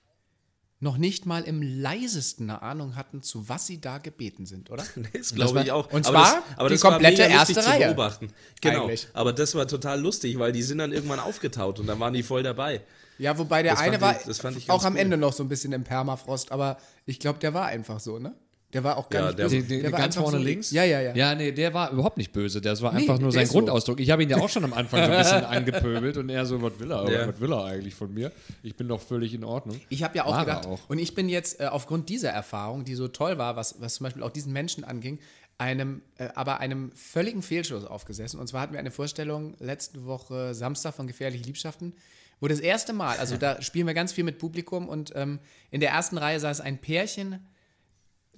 noch 0.80 0.96
nicht 0.96 1.26
mal 1.26 1.42
im 1.42 1.60
leisesten 1.60 2.48
eine 2.48 2.62
Ahnung 2.62 2.94
hatten, 2.94 3.20
zu 3.20 3.48
was 3.48 3.66
sie 3.66 3.80
da 3.80 3.98
gebeten 3.98 4.46
sind, 4.46 4.70
oder? 4.70 4.84
Das 5.12 5.34
glaube 5.34 5.56
war- 5.56 5.62
ich 5.64 5.72
auch. 5.72 5.92
und 5.92 6.06
aber 6.06 6.22
zwar 6.24 6.34
das, 6.36 6.42
aber 6.58 6.68
die 6.68 6.74
das 6.76 6.84
war 6.84 6.90
komplette 6.92 7.22
lustig 7.22 7.36
erste 7.36 7.54
zu 7.54 7.60
Reihe. 7.68 7.86
beobachten. 7.86 8.32
Genau. 8.60 8.82
Eigentlich. 8.84 9.08
Aber 9.12 9.32
das 9.32 9.54
war 9.56 9.66
total 9.66 10.00
lustig, 10.00 10.38
weil 10.38 10.52
die 10.52 10.62
sind 10.62 10.78
dann 10.78 10.92
irgendwann 10.92 11.18
aufgetaut 11.18 11.80
und 11.80 11.86
dann 11.88 11.98
waren 11.98 12.14
die 12.14 12.22
voll 12.22 12.44
dabei. 12.44 12.80
Ja, 13.18 13.36
wobei 13.36 13.64
der 13.64 13.72
Das 13.72 13.80
eine 13.80 14.00
war 14.00 14.16
ich- 14.16 14.24
das 14.26 14.38
fand 14.38 14.56
ich 14.56 14.70
auch 14.70 14.84
am 14.84 14.92
cool. 14.94 15.00
Ende 15.00 15.16
noch 15.16 15.32
so 15.32 15.42
ein 15.42 15.48
bisschen 15.48 15.72
im 15.72 15.82
Permafrost, 15.82 16.52
aber 16.52 16.78
ich 17.06 17.18
glaube, 17.18 17.40
der 17.40 17.52
war 17.54 17.66
einfach 17.66 17.98
so, 17.98 18.20
ne? 18.20 18.34
Der 18.74 18.84
war 18.84 18.98
auch 18.98 19.08
gar 19.08 19.20
Ja, 19.22 19.26
nicht 19.28 19.38
der- 19.38 19.44
böse. 19.44 19.56
Die, 19.62 19.62
die, 19.76 19.80
der 19.82 19.92
war 19.92 19.98
ganz 20.00 20.14
vorne 20.16 20.36
so, 20.38 20.44
links? 20.44 20.70
Ja, 20.72 20.84
ja, 20.84 21.00
ja. 21.00 21.14
Ja, 21.14 21.34
nee, 21.34 21.52
der 21.52 21.72
war 21.72 21.90
überhaupt 21.90 22.18
nicht 22.18 22.32
böse. 22.32 22.60
Das 22.60 22.82
war 22.82 22.92
Nee, 22.92 23.00
einfach 23.00 23.18
nur 23.18 23.30
der 23.30 23.40
sein 23.40 23.46
so. 23.46 23.52
Grundausdruck. 23.54 23.98
Ich 23.98 24.10
habe 24.10 24.22
ihn 24.22 24.28
ja 24.28 24.36
auch 24.36 24.48
schon 24.50 24.62
am 24.64 24.74
Anfang 24.74 25.06
so 25.06 25.10
ein 25.12 25.18
bisschen 25.18 25.44
angepöbelt 25.46 26.18
und 26.18 26.28
er 26.28 26.44
so, 26.44 26.60
was 26.60 26.78
will 26.78 26.90
er? 26.92 27.10
Ja. 27.10 27.28
Was 27.28 27.40
will 27.40 27.50
er 27.52 27.64
eigentlich 27.64 27.94
von 27.94 28.12
mir? 28.12 28.30
Ich 28.62 28.76
bin 28.76 28.86
doch 28.88 29.00
völlig 29.00 29.32
in 29.32 29.42
Ordnung. 29.42 29.80
Ich 29.88 30.02
habe 30.02 30.16
ja 30.18 30.26
auch 30.26 30.32
War 30.32 30.44
gedacht, 30.44 30.66
auch. 30.66 30.80
und 30.88 30.98
ich 30.98 31.14
bin 31.14 31.30
jetzt 31.30 31.60
äh, 31.60 31.64
aufgrund 31.66 32.10
dieser 32.10 32.28
Erfahrung, 32.30 32.84
die 32.84 32.94
so 32.94 33.08
toll 33.08 33.38
war, 33.38 33.56
was, 33.56 33.80
was 33.80 33.94
zum 33.94 34.04
Beispiel 34.04 34.22
auch 34.22 34.30
diesen 34.32 34.52
Menschen 34.52 34.84
anging, 34.84 35.18
einem, 35.56 36.02
äh, 36.18 36.28
aber 36.34 36.60
einem 36.60 36.92
völligen 36.92 37.40
Fehlschluss 37.40 37.86
aufgesessen. 37.86 38.38
Und 38.38 38.48
zwar 38.48 38.60
hatten 38.60 38.74
wir 38.74 38.80
eine 38.80 38.90
Vorstellung 38.90 39.54
letzte 39.60 40.04
Woche 40.04 40.52
Samstag 40.52 40.92
von 40.94 41.06
Gefährliche 41.06 41.44
Liebschaften, 41.44 41.94
wo 42.38 42.48
das 42.48 42.60
erste 42.60 42.92
Mal, 42.92 43.16
also 43.16 43.36
da 43.40 43.62
spielen 43.62 43.86
wir 43.86 43.94
ganz 43.94 44.12
viel 44.12 44.24
mit 44.24 44.38
Publikum 44.38 44.90
und 44.90 45.12
ähm, 45.16 45.38
in 45.70 45.80
der 45.80 45.88
ersten 45.92 46.18
Reihe 46.18 46.38
saß 46.38 46.60
ein 46.60 46.76
Pärchen, 46.78 47.40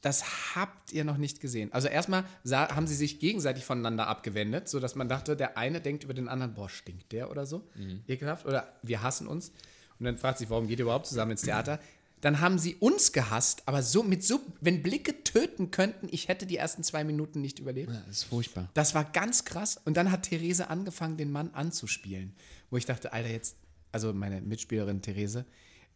das 0.00 0.54
habt 0.54 0.92
ihr 0.92 1.04
noch 1.04 1.16
nicht 1.16 1.40
gesehen. 1.40 1.72
Also 1.72 1.88
erstmal 1.88 2.24
sah, 2.42 2.74
haben 2.74 2.86
sie 2.86 2.94
sich 2.94 3.18
gegenseitig 3.18 3.64
voneinander 3.64 4.06
abgewendet, 4.06 4.68
sodass 4.68 4.94
man 4.94 5.08
dachte, 5.08 5.36
der 5.36 5.58
eine 5.58 5.80
denkt 5.80 6.04
über 6.04 6.14
den 6.14 6.28
anderen, 6.28 6.54
boah, 6.54 6.68
stinkt 6.68 7.12
der 7.12 7.30
oder 7.30 7.46
so, 7.46 7.68
ekelhaft, 8.08 8.46
oder 8.46 8.72
wir 8.82 9.02
hassen 9.02 9.26
uns. 9.26 9.52
Und 9.98 10.06
dann 10.06 10.16
fragt 10.16 10.38
sich, 10.38 10.48
warum 10.48 10.66
geht 10.66 10.78
ihr 10.78 10.84
überhaupt 10.84 11.06
zusammen 11.06 11.32
ins 11.32 11.42
Theater? 11.42 11.78
Dann 12.20 12.40
haben 12.40 12.58
sie 12.58 12.74
uns 12.76 13.12
gehasst, 13.12 13.62
aber 13.66 13.82
so 13.82 14.02
mit 14.02 14.22
so, 14.22 14.40
wenn 14.60 14.82
Blicke 14.82 15.24
töten 15.24 15.70
könnten, 15.70 16.08
ich 16.10 16.28
hätte 16.28 16.46
die 16.46 16.56
ersten 16.56 16.82
zwei 16.82 17.02
Minuten 17.02 17.40
nicht 17.40 17.58
überlebt. 17.58 17.90
Das 18.06 18.18
ist 18.18 18.24
furchtbar. 18.24 18.68
Das 18.74 18.94
war 18.94 19.04
ganz 19.04 19.44
krass. 19.46 19.80
Und 19.84 19.96
dann 19.96 20.10
hat 20.10 20.24
Therese 20.24 20.68
angefangen, 20.68 21.16
den 21.16 21.32
Mann 21.32 21.50
anzuspielen. 21.54 22.34
Wo 22.70 22.76
ich 22.76 22.84
dachte, 22.84 23.12
Alter, 23.12 23.30
jetzt, 23.30 23.56
also 23.90 24.12
meine 24.12 24.42
Mitspielerin 24.42 25.00
Therese, 25.00 25.46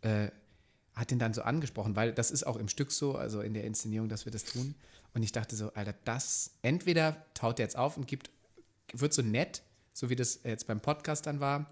äh, 0.00 0.28
hat 0.94 1.10
den 1.10 1.18
dann 1.18 1.34
so 1.34 1.42
angesprochen, 1.42 1.96
weil 1.96 2.12
das 2.12 2.30
ist 2.30 2.46
auch 2.46 2.56
im 2.56 2.68
Stück 2.68 2.92
so, 2.92 3.16
also 3.16 3.40
in 3.40 3.54
der 3.54 3.64
Inszenierung, 3.64 4.08
dass 4.08 4.24
wir 4.24 4.32
das 4.32 4.44
tun. 4.44 4.74
Und 5.12 5.22
ich 5.22 5.32
dachte 5.32 5.56
so, 5.56 5.72
Alter, 5.74 5.94
das, 6.04 6.52
entweder 6.62 7.24
taut 7.34 7.58
er 7.58 7.64
jetzt 7.64 7.76
auf 7.76 7.96
und 7.96 8.06
gibt, 8.06 8.30
wird 8.92 9.12
so 9.12 9.22
nett, 9.22 9.62
so 9.92 10.10
wie 10.10 10.16
das 10.16 10.40
jetzt 10.44 10.66
beim 10.66 10.80
Podcast 10.80 11.26
dann 11.26 11.40
war, 11.40 11.70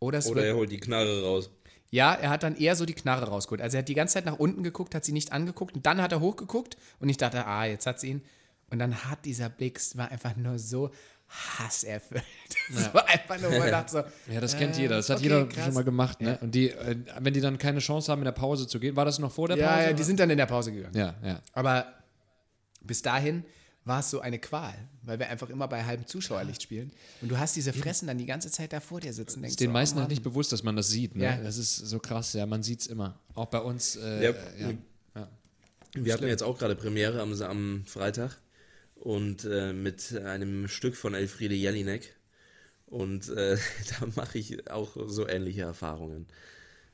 oder 0.00 0.18
es 0.18 0.26
Oder 0.26 0.42
wird, 0.42 0.46
er 0.46 0.56
holt 0.56 0.70
die 0.70 0.78
Knarre 0.78 1.22
raus. 1.22 1.50
ja, 1.90 2.14
er 2.14 2.30
hat 2.30 2.44
dann 2.44 2.56
eher 2.56 2.76
so 2.76 2.86
die 2.86 2.94
Knarre 2.94 3.26
rausgeholt. 3.26 3.60
Also 3.60 3.76
er 3.76 3.80
hat 3.80 3.88
die 3.88 3.94
ganze 3.94 4.14
Zeit 4.14 4.26
nach 4.26 4.38
unten 4.38 4.62
geguckt, 4.62 4.94
hat 4.94 5.04
sie 5.04 5.12
nicht 5.12 5.32
angeguckt 5.32 5.74
und 5.74 5.86
dann 5.86 6.00
hat 6.00 6.12
er 6.12 6.20
hochgeguckt 6.20 6.76
und 7.00 7.08
ich 7.08 7.16
dachte, 7.16 7.46
ah, 7.46 7.64
jetzt 7.64 7.86
hat 7.86 7.98
sie 7.98 8.10
ihn. 8.10 8.22
Und 8.70 8.78
dann 8.78 9.04
hat 9.04 9.24
dieser 9.24 9.48
Blick, 9.48 9.78
es 9.78 9.96
war 9.96 10.10
einfach 10.10 10.36
nur 10.36 10.58
so 10.58 10.90
hasserfüllt. 11.28 12.22
Das 12.70 12.92
war 12.92 13.06
einfach 13.08 13.40
nur, 13.40 13.50
wo 13.50 13.54
er 13.56 13.70
dachte 13.82 13.90
so, 13.92 14.32
Ja, 14.32 14.40
das 14.40 14.56
kennt 14.56 14.76
äh, 14.76 14.82
jeder. 14.82 14.96
Das 14.96 15.08
hat 15.08 15.18
okay, 15.18 15.24
jeder 15.24 15.46
krass. 15.46 15.64
schon 15.66 15.74
mal 15.74 15.84
gemacht. 15.84 16.20
Ne? 16.20 16.38
Und 16.42 16.54
die, 16.54 16.70
äh, 16.70 16.96
wenn 17.18 17.32
die 17.32 17.40
dann 17.40 17.56
keine 17.56 17.78
Chance 17.78 18.10
haben, 18.12 18.20
in 18.20 18.26
der 18.26 18.32
Pause 18.32 18.66
zu 18.66 18.78
gehen, 18.78 18.94
war 18.96 19.04
das 19.06 19.18
noch 19.18 19.32
vor 19.32 19.48
der 19.48 19.54
Pause? 19.56 19.66
Ja, 19.66 19.80
ja, 19.82 19.86
die 19.88 19.94
oder? 19.94 20.04
sind 20.04 20.20
dann 20.20 20.28
in 20.30 20.36
der 20.38 20.46
Pause 20.46 20.72
gegangen. 20.72 20.94
ja, 20.96 21.14
ja. 21.22 21.40
Aber 21.54 21.86
bis 22.82 23.00
dahin 23.02 23.44
war 23.84 24.00
es 24.00 24.10
so 24.10 24.20
eine 24.20 24.38
Qual, 24.38 24.74
weil 25.02 25.18
wir 25.18 25.30
einfach 25.30 25.48
immer 25.48 25.66
bei 25.66 25.82
halbem 25.82 26.06
Zuschauerlicht 26.06 26.62
spielen. 26.62 26.92
Und 27.22 27.30
du 27.30 27.38
hast 27.38 27.56
diese 27.56 27.72
Fressen 27.72 28.06
dann 28.06 28.18
die 28.18 28.26
ganze 28.26 28.50
Zeit 28.50 28.72
da 28.74 28.80
vor 28.80 29.00
dir 29.00 29.14
sitzen. 29.14 29.40
Denkst 29.40 29.52
Ist 29.52 29.60
den 29.60 29.68
so, 29.68 29.72
meisten 29.72 29.96
oh 29.96 30.00
halt 30.02 30.10
nicht 30.10 30.22
bewusst, 30.22 30.52
dass 30.52 30.62
man 30.62 30.76
das 30.76 30.88
sieht. 30.88 31.16
Ne? 31.16 31.24
Ja. 31.24 31.36
Das 31.38 31.56
ist 31.56 31.76
so 31.76 31.98
krass, 31.98 32.34
ja, 32.34 32.44
man 32.44 32.62
sieht 32.62 32.80
es 32.80 32.86
immer. 32.86 33.18
Auch 33.34 33.46
bei 33.46 33.60
uns. 33.60 33.96
Äh, 33.96 34.24
Ja. 34.24 34.30
ja. 34.58 34.70
Ja. 35.14 35.28
Wir 35.94 36.12
hatten 36.12 36.26
jetzt 36.26 36.42
auch 36.42 36.58
gerade 36.58 36.76
Premiere 36.76 37.22
am, 37.22 37.32
am 37.40 37.82
Freitag 37.86 38.36
und 39.00 39.44
äh, 39.44 39.72
mit 39.72 40.14
einem 40.16 40.68
Stück 40.68 40.96
von 40.96 41.14
Elfriede 41.14 41.54
Jelinek. 41.54 42.14
Und 42.86 43.28
äh, 43.28 43.56
da 44.00 44.06
mache 44.16 44.38
ich 44.38 44.70
auch 44.70 44.96
so 45.06 45.26
ähnliche 45.28 45.62
Erfahrungen. 45.62 46.26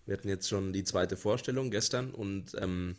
Wir 0.06 0.16
hatten 0.16 0.28
jetzt 0.28 0.48
schon 0.48 0.72
die 0.72 0.84
zweite 0.84 1.16
Vorstellung 1.16 1.70
gestern 1.70 2.10
und 2.10 2.54
ähm, 2.60 2.96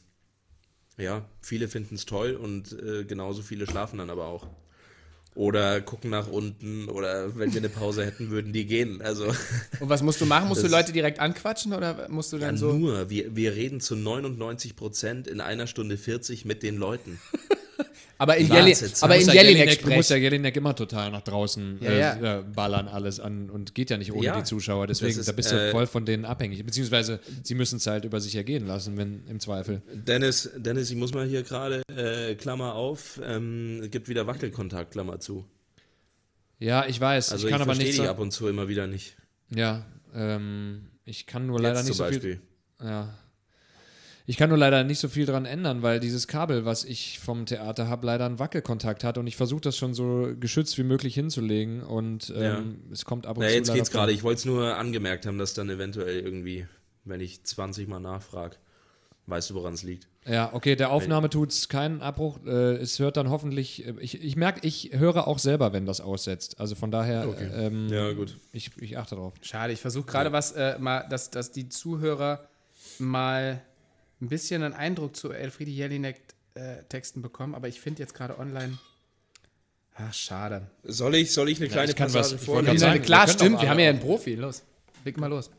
ja, 0.98 1.28
viele 1.42 1.68
finden 1.68 1.96
es 1.96 2.06
toll 2.06 2.34
und 2.36 2.72
äh, 2.72 3.04
genauso 3.04 3.42
viele 3.42 3.68
schlafen 3.68 4.00
dann 4.00 4.10
aber 4.10 4.26
auch. 4.26 4.48
Oder 5.36 5.82
gucken 5.82 6.12
nach 6.12 6.30
unten 6.30 6.88
oder 6.88 7.38
wenn 7.38 7.54
wir 7.54 7.60
eine 7.60 7.70
Pause 7.70 8.06
hätten, 8.06 8.30
würden 8.32 8.54
die 8.54 8.66
gehen. 8.66 9.02
Also 9.02 9.26
Und 9.82 9.90
was 9.90 10.02
musst 10.02 10.22
du 10.22 10.26
machen? 10.26 10.48
Musst 10.48 10.64
du 10.64 10.68
Leute 10.68 10.94
direkt 10.94 11.20
anquatschen 11.20 11.74
oder 11.74 12.08
musst 12.10 12.32
du 12.32 12.38
ja, 12.38 12.48
dann 12.48 12.58
so. 12.58 12.72
nur, 12.72 13.10
wir, 13.10 13.36
wir 13.36 13.54
reden 13.54 13.82
zu 13.82 13.98
99 13.98 14.78
Prozent 14.78 15.28
in 15.28 15.42
einer 15.42 15.68
Stunde 15.68 15.98
40 15.98 16.46
mit 16.46 16.64
den 16.64 16.78
Leuten. 16.78 17.20
Aber 18.18 18.38
in. 18.38 18.48
Jelli, 18.48 18.76
aber 19.02 19.16
in 19.18 19.28
Jelinek 19.30 19.70
Jelinek- 19.70 19.82
Du 19.84 19.90
musst 19.92 20.10
ja. 20.10 20.16
Jelinek 20.16 20.56
immer 20.56 20.76
total 20.76 21.12
nach 21.12 21.22
draußen 21.22 21.80
Ja, 21.82 21.90
äh, 21.92 22.00
ja. 22.00 22.40
äh, 22.40 22.44
ballern 22.44 22.88
alles 22.88 23.20
an 23.20 23.50
und 23.50 23.76
geht 23.76 23.90
ja 23.90 23.98
nicht 23.98 24.14
ohne 24.14 24.26
Ja, 24.26 24.38
die 24.38 24.44
Zuschauer. 24.44 24.88
Deswegen, 24.88 25.20
ist, 25.20 25.28
da 25.28 25.32
bist 25.34 25.52
du 25.52 25.56
äh, 25.56 25.72
voll 25.72 25.88
von 25.88 26.06
denen 26.06 26.24
abhängig. 26.26 26.66
Beziehungsweise 26.66 27.20
sie 27.44 27.56
müssen 27.56 27.78
es 27.78 27.88
halt 27.88 28.06
über 28.06 28.22
sich 28.22 28.36
ergehen 28.36 28.66
lassen, 28.68 28.96
wenn 28.98 29.28
im 29.28 29.40
Zweifel. 29.40 29.82
Dennis, 29.94 30.50
Dennis, 30.56 30.90
ich 30.90 30.96
muss 30.96 31.14
mal 31.14 31.26
hier 31.28 31.44
gerade, 31.44 31.82
äh, 31.96 32.36
Klammer 32.36 32.76
auf, 32.76 33.20
ähm, 33.24 33.82
es 33.84 33.92
gibt 33.92 34.08
wieder 34.08 34.28
Wackelkontakt, 34.28 34.92
Klammer 34.92 35.20
zu. 35.20 35.46
Ja, 36.60 36.86
ich 36.88 37.00
weiß. 37.02 37.32
Also 37.34 37.48
ich 37.48 37.50
ich, 37.50 37.52
kann 37.52 37.62
aber 37.62 37.74
verstehe 37.76 37.88
nicht 37.88 37.98
so, 37.98 38.08
ab 38.10 38.20
und 38.20 38.32
zu 38.32 38.48
immer 38.48 38.68
wieder 38.70 38.88
nicht. 38.88 39.18
Ja, 39.54 39.86
ähm, 40.14 40.88
ich 41.04 41.28
kann 41.28 41.46
nur 41.48 41.60
leider 41.60 41.80
Jetzt 41.80 41.88
nicht 41.88 41.98
zum 41.98 42.06
so 42.06 42.12
viel. 42.12 42.20
Beispiel. 42.20 42.42
Ja. 42.82 43.14
Ich 44.28 44.38
kann 44.38 44.50
nur 44.50 44.58
leider 44.58 44.84
nicht 44.84 44.98
so 45.00 45.08
viel 45.08 45.26
dran 45.28 45.46
ändern, 45.46 45.84
weil 45.84 46.00
dieses 46.00 46.28
Kabel, 46.28 46.66
was 46.66 46.84
ich 46.84 47.20
vom 47.20 47.46
Theater 47.46 47.88
habe, 47.88 48.08
leider 48.08 48.26
einen 48.26 48.40
Wackelkontakt 48.40 49.04
hat 49.04 49.20
und 49.20 49.28
ich 49.28 49.36
versuche 49.36 49.62
das 49.62 49.78
schon 49.78 49.94
so 49.94 50.30
geschützt 50.40 50.78
wie 50.80 50.84
möglich 50.84 51.14
hinzulegen 51.14 51.84
und 51.84 52.34
ähm, 52.36 52.42
Ja. 52.44 52.64
es 52.92 53.06
kommt 53.06 53.28
ab 53.28 53.38
und 53.38 53.44
Ja, 53.44 53.50
zu 53.50 53.56
jetzt 53.56 53.74
geht's 53.74 53.92
gerade. 53.92 54.12
Ich 54.12 54.24
wollte 54.24 54.40
es 54.40 54.46
nur 54.46 54.76
angemerkt 54.78 55.28
haben, 55.28 55.38
dass 55.38 55.54
dann 55.54 55.70
eventuell 55.70 56.20
irgendwie, 56.22 56.66
wenn 57.04 57.22
ich 57.22 57.44
20 57.44 57.88
Mal 57.88 58.00
nachfrage, 58.00 58.56
weißt 59.28 59.52
du, 59.52 59.54
woran 59.56 59.74
es 59.76 59.84
liegt. 59.84 60.08
Ja, 60.28 60.52
okay, 60.54 60.76
der 60.76 60.90
Aufnahme 60.90 61.30
tut 61.30 61.52
es 61.52 61.70
keinen 61.70 62.02
Abbruch. 62.02 62.40
Äh, 62.48 62.78
es 62.78 62.98
hört 62.98 63.18
dann 63.18 63.30
hoffentlich, 63.30 63.86
äh, 63.86 63.94
ich, 64.00 64.24
ich 64.24 64.36
merke, 64.36 64.66
ich 64.66 64.90
höre 64.94 65.28
auch 65.28 65.38
selber, 65.38 65.72
wenn 65.72 65.86
das 65.86 66.02
aussetzt. 66.02 66.60
Also 66.60 66.74
von 66.74 66.90
daher, 66.90 67.28
ähm, 67.56 67.90
Ja, 67.90 68.12
gut. 68.14 68.36
ich, 68.52 68.72
ich 68.82 68.98
achte 68.98 69.14
drauf. 69.16 69.34
Schade, 69.44 69.72
ich 69.74 69.82
versuche 69.82 70.08
gerade 70.08 70.32
was, 70.32 70.52
äh, 70.54 70.80
mal, 70.80 71.06
dass, 71.12 71.30
dass 71.30 71.52
die 71.52 71.70
Zuhörer 71.70 72.48
mal 72.98 73.62
ein 74.22 74.30
bisschen 74.30 74.64
einen 74.64 74.74
Eindruck 74.74 75.16
zu 75.16 75.32
Elfriede 75.32 75.72
Jelinek-Texten 75.72 77.22
bekommen, 77.22 77.54
aber 77.56 77.68
ich 77.68 77.82
finde 77.82 78.02
jetzt 78.02 78.14
gerade 78.14 78.38
online. 78.40 78.78
Ach, 79.98 80.14
schade. 80.14 80.70
Soll 80.84 81.16
ich, 81.16 81.32
soll 81.32 81.50
ich 81.50 81.60
eine 81.60 81.70
kleine 81.70 81.92
ich 81.92 81.96
kann 81.96 82.12
Passage 82.12 82.38
vorlesen? 82.38 82.78
sagen, 82.80 83.02
Klar, 83.02 83.28
stimmt, 83.28 83.62
wir 83.62 83.70
haben 83.70 83.80
ja 83.80 83.90
einen 83.90 84.00
Profi. 84.00 84.36
Los, 84.36 84.64
leg 85.06 85.18
mal 85.18 85.28
los. 85.28 85.50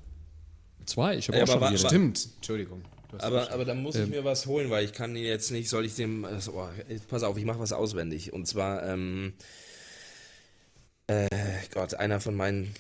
Zwei, 0.84 1.16
ich 1.16 1.28
habe 1.28 1.38
Ja, 1.38 1.44
auch 1.44 1.48
aber 1.48 1.52
schon 1.54 1.60
wa- 1.62 1.70
jede. 1.70 1.82
wa- 1.84 1.88
Stimmt, 1.88 2.28
Entschuldigung. 2.36 2.82
Aber, 3.18 3.50
aber 3.50 3.64
dann 3.64 3.82
muss 3.82 3.94
ich 3.96 4.08
mir 4.08 4.24
was 4.24 4.44
holen, 4.46 4.68
weil 4.68 4.84
ich 4.84 4.92
kann 4.92 5.16
ihn 5.16 5.24
jetzt 5.24 5.50
nicht, 5.50 5.70
soll 5.70 5.86
ich 5.86 5.94
dem, 5.94 6.24
also, 6.26 6.52
oh, 6.54 6.68
pass 7.08 7.22
auf, 7.22 7.38
ich 7.38 7.44
mache 7.46 7.58
was 7.60 7.72
auswendig. 7.72 8.32
Und 8.34 8.46
zwar, 8.46 8.82
ähm, 8.86 9.32
äh, 11.06 11.28
Gott, 11.72 11.94
einer 11.94 12.20
von 12.20 12.34
meinen 12.34 12.74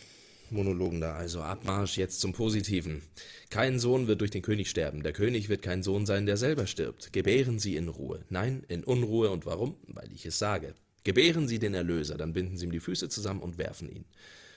Monologen 0.50 1.00
da, 1.00 1.14
also 1.14 1.40
Abmarsch 1.40 1.96
jetzt 1.96 2.20
zum 2.20 2.32
Positiven. 2.32 3.02
Kein 3.50 3.78
Sohn 3.78 4.06
wird 4.06 4.20
durch 4.20 4.30
den 4.30 4.42
König 4.42 4.70
sterben. 4.70 5.02
Der 5.02 5.12
König 5.12 5.48
wird 5.48 5.62
kein 5.62 5.82
Sohn 5.82 6.06
sein, 6.06 6.26
der 6.26 6.36
selber 6.36 6.66
stirbt. 6.66 7.12
Gebären 7.12 7.58
Sie 7.58 7.76
in 7.76 7.88
Ruhe. 7.88 8.24
Nein, 8.28 8.64
in 8.68 8.84
Unruhe. 8.84 9.30
Und 9.30 9.46
warum? 9.46 9.76
Weil 9.86 10.12
ich 10.12 10.26
es 10.26 10.38
sage. 10.38 10.74
Gebären 11.04 11.46
Sie 11.46 11.58
den 11.58 11.74
Erlöser, 11.74 12.16
dann 12.16 12.32
binden 12.32 12.56
Sie 12.56 12.66
ihm 12.66 12.72
die 12.72 12.80
Füße 12.80 13.08
zusammen 13.08 13.40
und 13.40 13.58
werfen 13.58 13.88
ihn. 13.88 14.04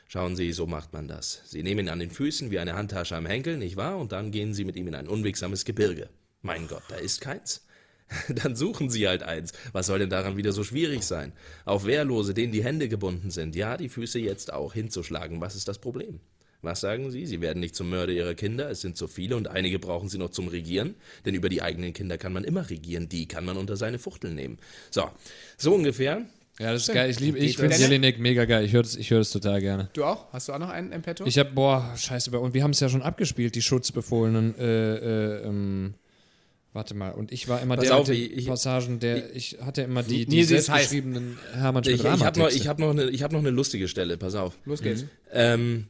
Schauen 0.07 0.35
Sie, 0.35 0.51
so 0.51 0.65
macht 0.65 0.93
man 0.93 1.07
das. 1.07 1.43
Sie 1.45 1.61
nehmen 1.61 1.81
ihn 1.85 1.89
an 1.89 1.99
den 1.99 2.09
Füßen 2.09 2.49
wie 2.49 2.57
eine 2.57 2.73
Handtasche 2.73 3.15
am 3.15 3.27
Henkel, 3.27 3.57
nicht 3.57 3.77
wahr? 3.77 3.99
Und 3.99 4.11
dann 4.11 4.31
gehen 4.31 4.55
Sie 4.55 4.65
mit 4.65 4.75
ihm 4.75 4.87
in 4.87 4.95
ein 4.95 5.07
unwegsames 5.07 5.65
Gebirge. 5.65 6.09
Mein 6.41 6.67
Gott, 6.67 6.83
da 6.89 6.95
ist 6.95 7.21
keins. 7.21 7.63
Dann 8.43 8.55
suchen 8.55 8.89
Sie 8.89 9.07
halt 9.07 9.23
eins. 9.23 9.53
Was 9.71 9.87
soll 9.87 9.99
denn 9.99 10.09
daran 10.09 10.37
wieder 10.37 10.51
so 10.51 10.63
schwierig 10.63 11.03
sein? 11.03 11.33
Auf 11.65 11.85
Wehrlose, 11.85 12.33
denen 12.33 12.51
die 12.51 12.63
Hände 12.63 12.89
gebunden 12.89 13.31
sind, 13.31 13.55
ja, 13.55 13.77
die 13.77 13.89
Füße 13.89 14.19
jetzt 14.19 14.51
auch 14.53 14.73
hinzuschlagen. 14.73 15.41
Was 15.41 15.55
ist 15.55 15.67
das 15.67 15.79
Problem? 15.79 16.19
Was 16.61 16.81
sagen 16.81 17.09
Sie? 17.09 17.25
Sie 17.25 17.39
werden 17.39 17.61
nicht 17.61 17.73
zum 17.73 17.89
Mörder 17.89 18.11
Ihrer 18.11 18.33
Kinder, 18.33 18.69
es 18.69 18.81
sind 18.81 18.97
so 18.97 19.07
viele 19.07 19.37
und 19.37 19.47
einige 19.47 19.79
brauchen 19.79 20.09
Sie 20.09 20.17
noch 20.17 20.31
zum 20.31 20.49
Regieren, 20.49 20.95
denn 21.25 21.33
über 21.33 21.47
die 21.47 21.61
eigenen 21.61 21.93
Kinder 21.93 22.17
kann 22.17 22.33
man 22.33 22.43
immer 22.43 22.69
regieren, 22.69 23.07
die 23.07 23.27
kann 23.27 23.45
man 23.45 23.55
unter 23.55 23.77
seine 23.77 23.97
Fuchtel 23.97 24.33
nehmen. 24.33 24.57
So, 24.91 25.09
so 25.57 25.73
ungefähr. 25.73 26.25
Ja, 26.59 26.73
das 26.73 26.89
ist 26.89 26.93
geil. 26.93 27.09
Ich 27.09 27.21
liebe, 27.21 27.37
ich 27.37 27.55
finde? 27.55 27.77
Jelinek 27.77 28.19
mega 28.19 28.43
geil. 28.43 28.65
Ich 28.65 28.73
höre 28.73 28.83
das, 28.83 28.97
ich 28.97 29.09
höre 29.09 29.19
das 29.19 29.31
total 29.31 29.61
gerne. 29.61 29.89
Du 29.93 30.03
auch? 30.03 30.33
Hast 30.33 30.49
du 30.49 30.53
auch 30.53 30.59
noch 30.59 30.67
einen 30.67 30.91
im 30.91 31.01
Petto? 31.01 31.25
Ich 31.25 31.39
habe, 31.39 31.51
boah, 31.51 31.93
scheiße, 31.95 32.37
und 32.37 32.53
wir 32.53 32.63
haben 32.63 32.71
es 32.71 32.81
ja 32.81 32.89
schon 32.89 33.01
abgespielt, 33.01 33.55
die 33.55 33.61
Schutzbefohlenen. 33.61 34.59
Äh, 34.59 34.95
äh, 34.95 35.47
ähm, 35.47 35.93
warte 36.79 36.93
mal, 36.95 37.11
und 37.11 37.33
ich 37.33 37.49
war 37.49 37.61
immer 37.61 37.75
Pass 37.75 37.85
der 37.87 37.97
auf, 37.97 38.07
mit 38.07 38.17
den 38.17 38.23
ich- 38.31 38.37
ich- 38.37 38.47
Passagen, 38.47 38.99
der, 38.99 39.35
ich 39.35 39.57
hatte 39.61 39.81
immer 39.81 40.01
die, 40.01 40.25
die 40.25 40.39
ist 40.39 40.47
selbstgeschriebenen 40.47 41.37
Hermann 41.53 41.83
Ich, 41.85 41.91
ich 41.95 42.05
habe 42.05 42.39
noch, 42.39 42.49
ich 42.49 42.67
hab 42.69 42.79
noch, 42.79 42.91
eine, 42.91 43.09
ich 43.09 43.21
hab 43.21 43.33
noch 43.33 43.39
eine 43.39 43.49
lustige 43.49 43.89
Stelle, 43.89 44.15
pass 44.17 44.33
auf. 44.35 44.57
Los 44.63 44.81
geht's. 44.81 45.03
Ähm, 45.33 45.87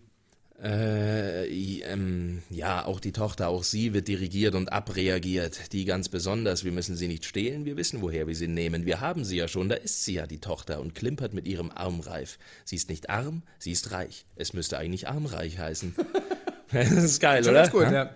äh, 0.62 1.46
ähm, 1.84 2.42
ja, 2.50 2.86
auch 2.86 3.00
die 3.00 3.12
Tochter, 3.12 3.50
auch 3.50 3.64
sie 3.64 3.94
wird 3.94 4.08
dirigiert 4.08 4.56
und 4.56 4.74
abreagiert. 4.74 5.72
Die 5.74 5.86
ganz 5.86 6.10
besonders. 6.10 6.64
Wir 6.66 6.72
müssen 6.72 6.96
sie 6.96 7.08
nicht 7.08 7.24
stehlen, 7.24 7.66
wir 7.66 7.78
wissen, 7.78 8.02
woher 8.02 8.28
wir 8.28 8.36
sie 8.36 8.48
nehmen. 8.48 8.86
Wir 8.88 9.00
haben 9.00 9.24
sie 9.24 9.38
ja 9.38 9.48
schon, 9.48 9.70
da 9.70 9.76
ist 9.76 10.04
sie 10.06 10.16
ja, 10.16 10.26
die 10.28 10.40
Tochter, 10.40 10.82
und 10.82 10.96
klimpert 10.96 11.34
mit 11.36 11.48
ihrem 11.48 11.70
Armreif. 11.70 12.40
Sie 12.66 12.76
ist 12.76 12.90
nicht 12.90 13.10
arm, 13.12 13.44
sie 13.60 13.72
ist 13.72 13.92
reich. 13.92 14.26
Es 14.36 14.54
müsste 14.54 14.80
eigentlich 14.80 15.08
armreich 15.08 15.60
heißen. 15.60 15.96
das 16.72 16.92
ist 16.92 17.20
geil, 17.22 17.44
Schon 17.44 17.52
oder? 17.52 17.62
ganz 17.62 17.72
gut, 17.72 17.84
ja. 17.84 17.92
Ja, 17.94 18.16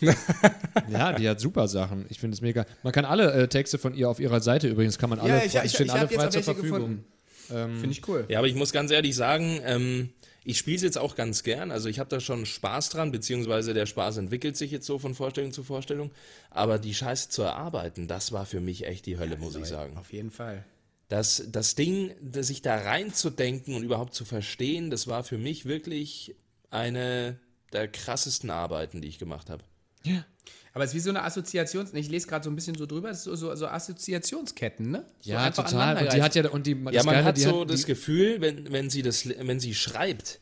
die 0.00 1.28
hat 1.28 1.40
super 1.40 1.68
Sachen. 1.68 2.06
Ich 2.08 2.18
finde 2.20 2.34
es 2.34 2.40
mega. 2.40 2.66
Man 2.82 2.92
kann 2.92 3.04
alle 3.04 3.32
äh, 3.32 3.48
Texte 3.48 3.78
von 3.78 3.94
ihr 3.94 4.08
auf 4.08 4.20
ihrer 4.20 4.40
Seite 4.40 4.68
übrigens, 4.68 4.98
kann 4.98 5.10
man 5.10 5.18
alle, 5.20 5.38
Ja, 5.38 5.44
ich, 5.44 5.52
frei- 5.52 5.64
ich, 5.64 5.72
stehen 5.72 5.86
ich, 5.86 5.92
alle 5.92 6.08
frei 6.08 6.28
zur 6.28 6.42
Verfügung. 6.42 6.78
gefunden. 6.78 7.04
Finde 7.80 7.90
ich 7.90 8.06
cool. 8.08 8.24
Ja, 8.28 8.38
aber 8.38 8.46
ich 8.46 8.54
muss 8.54 8.70
ganz 8.72 8.92
ehrlich 8.92 9.16
sagen, 9.16 9.60
ähm, 9.64 10.10
ich 10.44 10.56
spiele 10.56 10.76
es 10.76 10.82
jetzt 10.82 10.98
auch 10.98 11.16
ganz 11.16 11.42
gern. 11.42 11.72
Also 11.72 11.88
ich 11.88 11.98
habe 11.98 12.08
da 12.08 12.20
schon 12.20 12.46
Spaß 12.46 12.90
dran, 12.90 13.10
beziehungsweise 13.10 13.74
der 13.74 13.86
Spaß 13.86 14.18
entwickelt 14.18 14.56
sich 14.56 14.70
jetzt 14.70 14.86
so 14.86 15.00
von 15.00 15.14
Vorstellung 15.16 15.50
zu 15.52 15.64
Vorstellung. 15.64 16.12
Aber 16.50 16.78
die 16.78 16.94
Scheiße 16.94 17.28
zu 17.28 17.42
erarbeiten, 17.42 18.06
das 18.06 18.30
war 18.30 18.46
für 18.46 18.60
mich 18.60 18.86
echt 18.86 19.04
die 19.06 19.18
Hölle, 19.18 19.36
muss 19.36 19.56
ich 19.56 19.66
sagen. 19.66 19.96
Auf 19.96 20.12
jeden 20.12 20.30
Fall. 20.30 20.64
Das, 21.08 21.42
das 21.50 21.74
Ding, 21.74 22.12
das 22.22 22.46
sich 22.46 22.62
da 22.62 22.76
reinzudenken 22.76 23.74
und 23.74 23.82
überhaupt 23.82 24.14
zu 24.14 24.24
verstehen, 24.24 24.90
das 24.90 25.08
war 25.08 25.24
für 25.24 25.36
mich 25.38 25.64
wirklich 25.66 26.36
eine 26.70 27.36
der 27.72 27.88
krassesten 27.88 28.50
Arbeiten, 28.50 29.00
die 29.00 29.08
ich 29.08 29.18
gemacht 29.18 29.50
habe. 29.50 29.64
Aber 30.72 30.84
es 30.84 30.90
ist 30.90 30.94
wie 30.94 31.00
so 31.00 31.10
eine 31.10 31.24
Assoziations... 31.24 31.92
Ich 31.94 32.08
lese 32.08 32.28
gerade 32.28 32.44
so 32.44 32.50
ein 32.50 32.54
bisschen 32.54 32.76
so 32.76 32.86
drüber, 32.86 33.10
es 33.10 33.18
ist 33.18 33.24
so, 33.24 33.34
so, 33.34 33.54
so 33.54 33.66
Assoziationsketten, 33.66 34.90
ne? 34.90 35.04
So 35.20 35.32
Ja, 35.32 35.50
total. 35.50 36.04
Und 36.04 36.12
die 36.12 36.22
hat 36.22 36.34
ja, 36.34 36.48
und 36.48 36.66
die, 36.66 36.72
Ja, 36.72 36.90
das 36.92 37.04
man 37.04 37.14
Geile, 37.16 37.24
hat 37.24 37.36
die 37.36 37.42
so 37.42 37.62
hat, 37.62 37.70
das 37.70 37.80
die, 37.80 37.86
Gefühl, 37.86 38.40
wenn, 38.40 38.70
wenn, 38.72 38.88
sie 38.88 39.02
das, 39.02 39.28
wenn 39.28 39.58
sie 39.58 39.74
schreibt, 39.74 40.40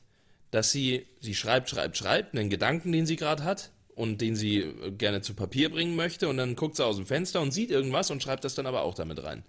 dass 0.50 0.70
sie, 0.70 1.06
sie 1.20 1.34
schreibt, 1.34 1.70
schreibt, 1.70 1.96
schreibt, 1.96 2.36
einen 2.36 2.50
Gedanken, 2.50 2.92
den 2.92 3.06
sie 3.06 3.16
gerade 3.16 3.42
hat 3.44 3.70
und 3.94 4.20
den 4.20 4.36
sie 4.36 4.58
äh, 4.60 4.90
gerne 4.90 5.22
zu 5.22 5.34
Papier 5.34 5.70
bringen 5.70 5.96
möchte 5.96 6.28
und 6.28 6.36
dann 6.36 6.56
guckt 6.56 6.76
sie 6.76 6.84
aus 6.84 6.96
dem 6.96 7.06
Fenster 7.06 7.40
und 7.40 7.52
sieht 7.52 7.70
irgendwas 7.70 8.10
und 8.10 8.22
schreibt 8.22 8.44
das 8.44 8.54
dann 8.54 8.66
aber 8.66 8.82
auch 8.82 8.94
damit 8.94 9.22
rein. 9.24 9.44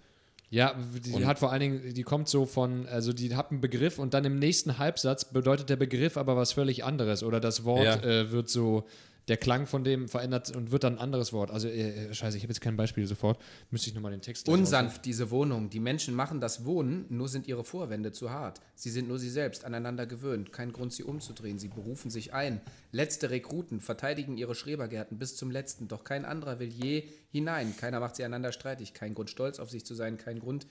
Ja, 0.52 0.76
die 1.06 1.26
hat 1.28 1.38
vor 1.38 1.52
allen 1.52 1.60
Dingen, 1.60 1.94
die 1.94 2.02
kommt 2.02 2.28
so 2.28 2.48
von, 2.48 2.88
also 2.88 3.14
die 3.14 3.36
hat 3.36 3.52
einen 3.52 3.62
Begriff 3.62 4.00
und 4.00 4.16
dann 4.16 4.26
im 4.26 4.40
nächsten 4.40 4.80
Halbsatz 4.80 5.26
bedeutet 5.26 5.70
der 5.70 5.76
Begriff 5.76 6.18
aber 6.18 6.36
was 6.36 6.54
völlig 6.54 6.84
anderes 6.84 7.22
oder 7.22 7.40
das 7.40 7.66
Wort 7.66 7.84
Ja. 7.84 7.96
äh, 8.02 8.32
wird 8.32 8.50
so, 8.50 8.88
der 9.28 9.38
Klang 9.38 9.68
von 9.68 9.84
dem 9.84 10.08
verändert 10.08 10.56
und 10.56 10.72
wird 10.72 10.84
dann 10.84 10.96
ein 10.96 11.00
anderes 11.00 11.34
Wort. 11.34 11.52
Also, 11.52 11.68
äh, 11.68 12.14
scheiße, 12.14 12.38
ich 12.38 12.44
habe 12.44 12.52
jetzt 12.52 12.62
kein 12.62 12.76
Beispiel 12.78 13.06
sofort. 13.06 13.40
Müsste 13.70 13.90
ich 13.90 13.96
nochmal 13.96 14.12
den 14.12 14.22
Text 14.22 14.50
Unsanft 14.50 15.06
diese 15.06 15.30
Wohnung. 15.30 15.70
Die 15.70 15.80
Menschen 15.80 16.16
machen 16.16 16.42
das 16.42 16.66
Wohnen, 16.66 17.06
nur 17.10 17.28
sind 17.28 17.48
ihre 17.48 17.64
Vorwände 17.64 18.12
zu 18.12 18.32
hart. 18.32 18.60
Sie 18.76 18.90
sind 18.90 19.08
nur 19.08 19.20
sie 19.20 19.30
selbst, 19.30 19.66
aneinander 19.66 20.06
gewöhnt. 20.06 20.52
Kein 20.52 20.72
Grund, 20.72 20.94
sie 20.94 21.04
umzudrehen. 21.04 21.60
Sie 21.60 21.68
berufen 21.68 22.10
sich 22.10 22.34
ein. 22.34 22.62
Letzte 22.92 23.30
Rekruten 23.30 23.82
verteidigen 23.82 24.38
ihre 24.38 24.56
Schrebergärten 24.56 25.20
bis 25.20 25.36
zum 25.36 25.52
letzten. 25.52 25.88
Doch 25.88 26.04
kein 26.04 26.26
anderer 26.26 26.60
will 26.60 26.70
je 26.70 27.04
hinein. 27.32 27.76
Keiner 27.78 28.00
macht 28.00 28.16
sie 28.16 28.24
einander 28.24 28.52
streitig. 28.52 28.94
Kein 28.94 29.14
Grund, 29.14 29.30
stolz 29.30 29.60
auf 29.60 29.70
sich 29.70 29.86
zu 29.86 29.96
sein. 29.96 30.18
Kein 30.18 30.40
Grund, 30.40 30.66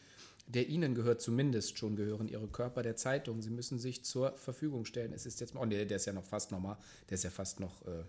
der 0.46 0.68
ihnen 0.68 0.94
gehört 0.94 1.20
zumindest. 1.20 1.78
Schon 1.78 1.96
gehören 1.96 2.28
ihre 2.28 2.48
Körper 2.48 2.82
der 2.82 2.96
Zeitung. 2.96 3.42
Sie 3.42 3.50
müssen 3.50 3.78
sich 3.78 4.04
zur 4.04 4.36
Verfügung 4.36 4.84
stellen. 4.84 5.12
Es 5.12 5.26
ist 5.26 5.40
jetzt, 5.40 5.54
oh 5.54 5.64
nee, 5.64 5.84
der 5.84 5.98
ist 5.98 6.06
ja 6.06 6.12
noch 6.12 6.24
fast 6.24 6.50
nochmal, 6.50 6.76
der 7.08 7.14
ist 7.16 7.24
ja 7.24 7.30
fast 7.30 7.60
noch, 7.60 7.86
äh, 7.86 8.04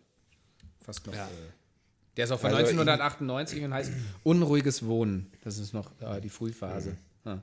fast 0.89 1.05
noch, 1.07 1.13
Ja. 1.13 1.25
äh, 1.27 1.29
Der 2.17 2.25
ist 2.25 2.31
auch 2.31 2.39
von 2.39 2.49
Also, 2.53 2.71
1998 2.71 3.63
und 3.63 3.73
heißt 3.73 3.91
Unruhiges 4.23 4.85
Wohnen. 4.85 5.31
Das 5.43 5.57
ist 5.59 5.73
noch 5.73 5.91
äh, 6.01 6.19
die 6.19 6.29
Frühphase. 6.29 6.97
Ja. 7.25 7.41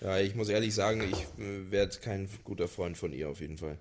Ja, 0.00 0.18
ich 0.18 0.34
muss 0.34 0.48
ehrlich 0.48 0.74
sagen, 0.74 1.02
ich 1.10 1.20
äh, 1.42 1.70
werde 1.70 1.96
kein 1.98 2.28
guter 2.42 2.66
Freund 2.68 2.96
von 2.96 3.12
ihr 3.12 3.28
auf 3.28 3.40
jeden 3.40 3.58
Fall. 3.58 3.78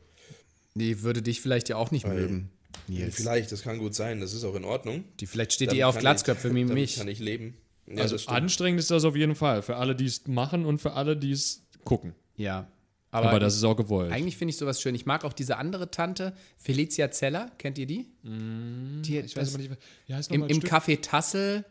Die 0.76 1.02
würde 1.02 1.22
dich 1.22 1.42
vielleicht 1.42 1.70
ja 1.70 1.78
auch 1.78 1.92
nicht 1.92 2.06
Weil- 2.06 2.16
mögen. 2.16 2.50
Nils. 2.88 3.16
Vielleicht, 3.16 3.52
das 3.52 3.62
kann 3.62 3.78
gut 3.78 3.94
sein, 3.94 4.20
das 4.20 4.34
ist 4.34 4.44
auch 4.44 4.56
in 4.56 4.66
Ordnung. 4.66 5.04
Die, 5.20 5.28
vielleicht 5.28 5.54
steht 5.54 5.68
Damit 5.70 5.78
die 5.80 5.84
auf 5.84 5.98
Glatzköpfe 6.00 6.54
wie 6.56 6.66
mich. 6.66 6.98
kann 6.98 7.08
ich 7.08 7.20
leben. 7.20 7.56
Ja, 7.88 8.02
also 8.02 8.18
anstrengend 8.32 8.80
ist 8.80 8.90
das 8.92 9.04
auf 9.06 9.16
jeden 9.16 9.36
Fall. 9.36 9.62
Für 9.62 9.76
alle, 9.78 9.96
die 9.96 10.06
es 10.06 10.26
machen 10.28 10.66
und 10.66 10.80
für 10.80 10.94
alle, 10.94 11.16
die 11.16 11.32
es 11.32 11.62
gucken. 11.86 12.14
Ja. 12.36 12.68
Aber, 13.14 13.30
Aber, 13.30 13.40
das 13.40 13.56
ist 13.56 13.64
auch 13.64 13.76
gewollt. 13.76 14.12
eigentlich 14.12 14.38
finde 14.38 14.50
ich 14.50 14.58
sowas 14.58 14.82
schön. 14.82 14.96
Ich 14.96 15.06
mag 15.06 15.24
auch 15.24 15.34
diese 15.34 15.58
andere 15.58 15.92
Tante, 15.92 16.34
Felicia 16.58 17.12
Zeller. 17.12 17.52
Kennt 17.60 17.78
ihr 17.78 17.86
die? 17.86 18.08
die 18.24 18.30
Mm, 18.30 19.02
ich 19.04 19.38
weiß 19.38 19.54
aber 19.54 19.64
nicht, 19.64 19.72
wie 20.08 20.14
heißt 20.16 20.32
noch 20.32 20.36
Im, 20.36 20.42
mal 20.42 20.52
im? 20.52 20.60
Café 20.62 21.00
Tassel, 21.00 21.64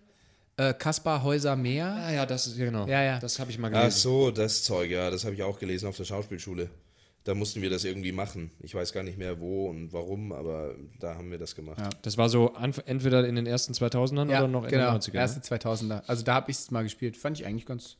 äh, 0.56 0.72
Kaspar 0.72 1.22
Häuser 1.24 1.56
Meer. 1.56 1.86
Ah 1.88 2.12
ja, 2.12 2.26
das 2.26 2.46
ist 2.46 2.58
ja 2.58 2.66
genau. 2.66 2.86
Ja, 2.86 3.02
ja. 3.02 3.18
Das 3.18 3.40
habe 3.40 3.50
ich 3.50 3.58
mal 3.58 3.70
gelesen. 3.70 3.88
Ach 3.88 3.92
so, 3.92 4.30
das 4.30 4.62
Zeug, 4.62 4.90
ja, 4.90 5.10
das 5.10 5.24
habe 5.24 5.34
ich 5.34 5.42
auch 5.42 5.58
gelesen 5.58 5.88
auf 5.88 5.96
der 5.96 6.04
Schauspielschule. 6.04 6.70
Da 7.24 7.34
mussten 7.34 7.62
wir 7.62 7.70
das 7.70 7.84
irgendwie 7.84 8.12
machen. 8.12 8.50
Ich 8.60 8.74
weiß 8.74 8.92
gar 8.92 9.02
nicht 9.04 9.16
mehr 9.18 9.38
wo 9.40 9.68
und 9.68 9.92
warum, 9.92 10.32
aber 10.32 10.74
da 10.98 11.14
haben 11.14 11.30
wir 11.30 11.38
das 11.38 11.54
gemacht. 11.54 11.78
Das 12.02 12.18
war 12.18 12.28
so 12.28 12.52
entweder 12.86 13.26
in 13.26 13.36
den 13.36 13.46
ersten 13.46 13.72
2000ern 13.74 14.30
Ja, 14.30 14.38
oder 14.38 14.48
noch 14.48 14.64
in 14.64 14.70
genau, 14.70 14.90
den 14.92 15.00
90ern. 15.00 15.14
erste 15.14 15.38
ne? 15.38 15.58
2000er. 15.60 16.02
Also 16.06 16.24
da 16.24 16.34
habe 16.34 16.50
ich 16.50 16.56
es 16.56 16.70
mal 16.72 16.82
gespielt. 16.82 17.16
Fand 17.16 17.38
ich 17.38 17.46
eigentlich 17.46 17.66
ganz, 17.66 17.96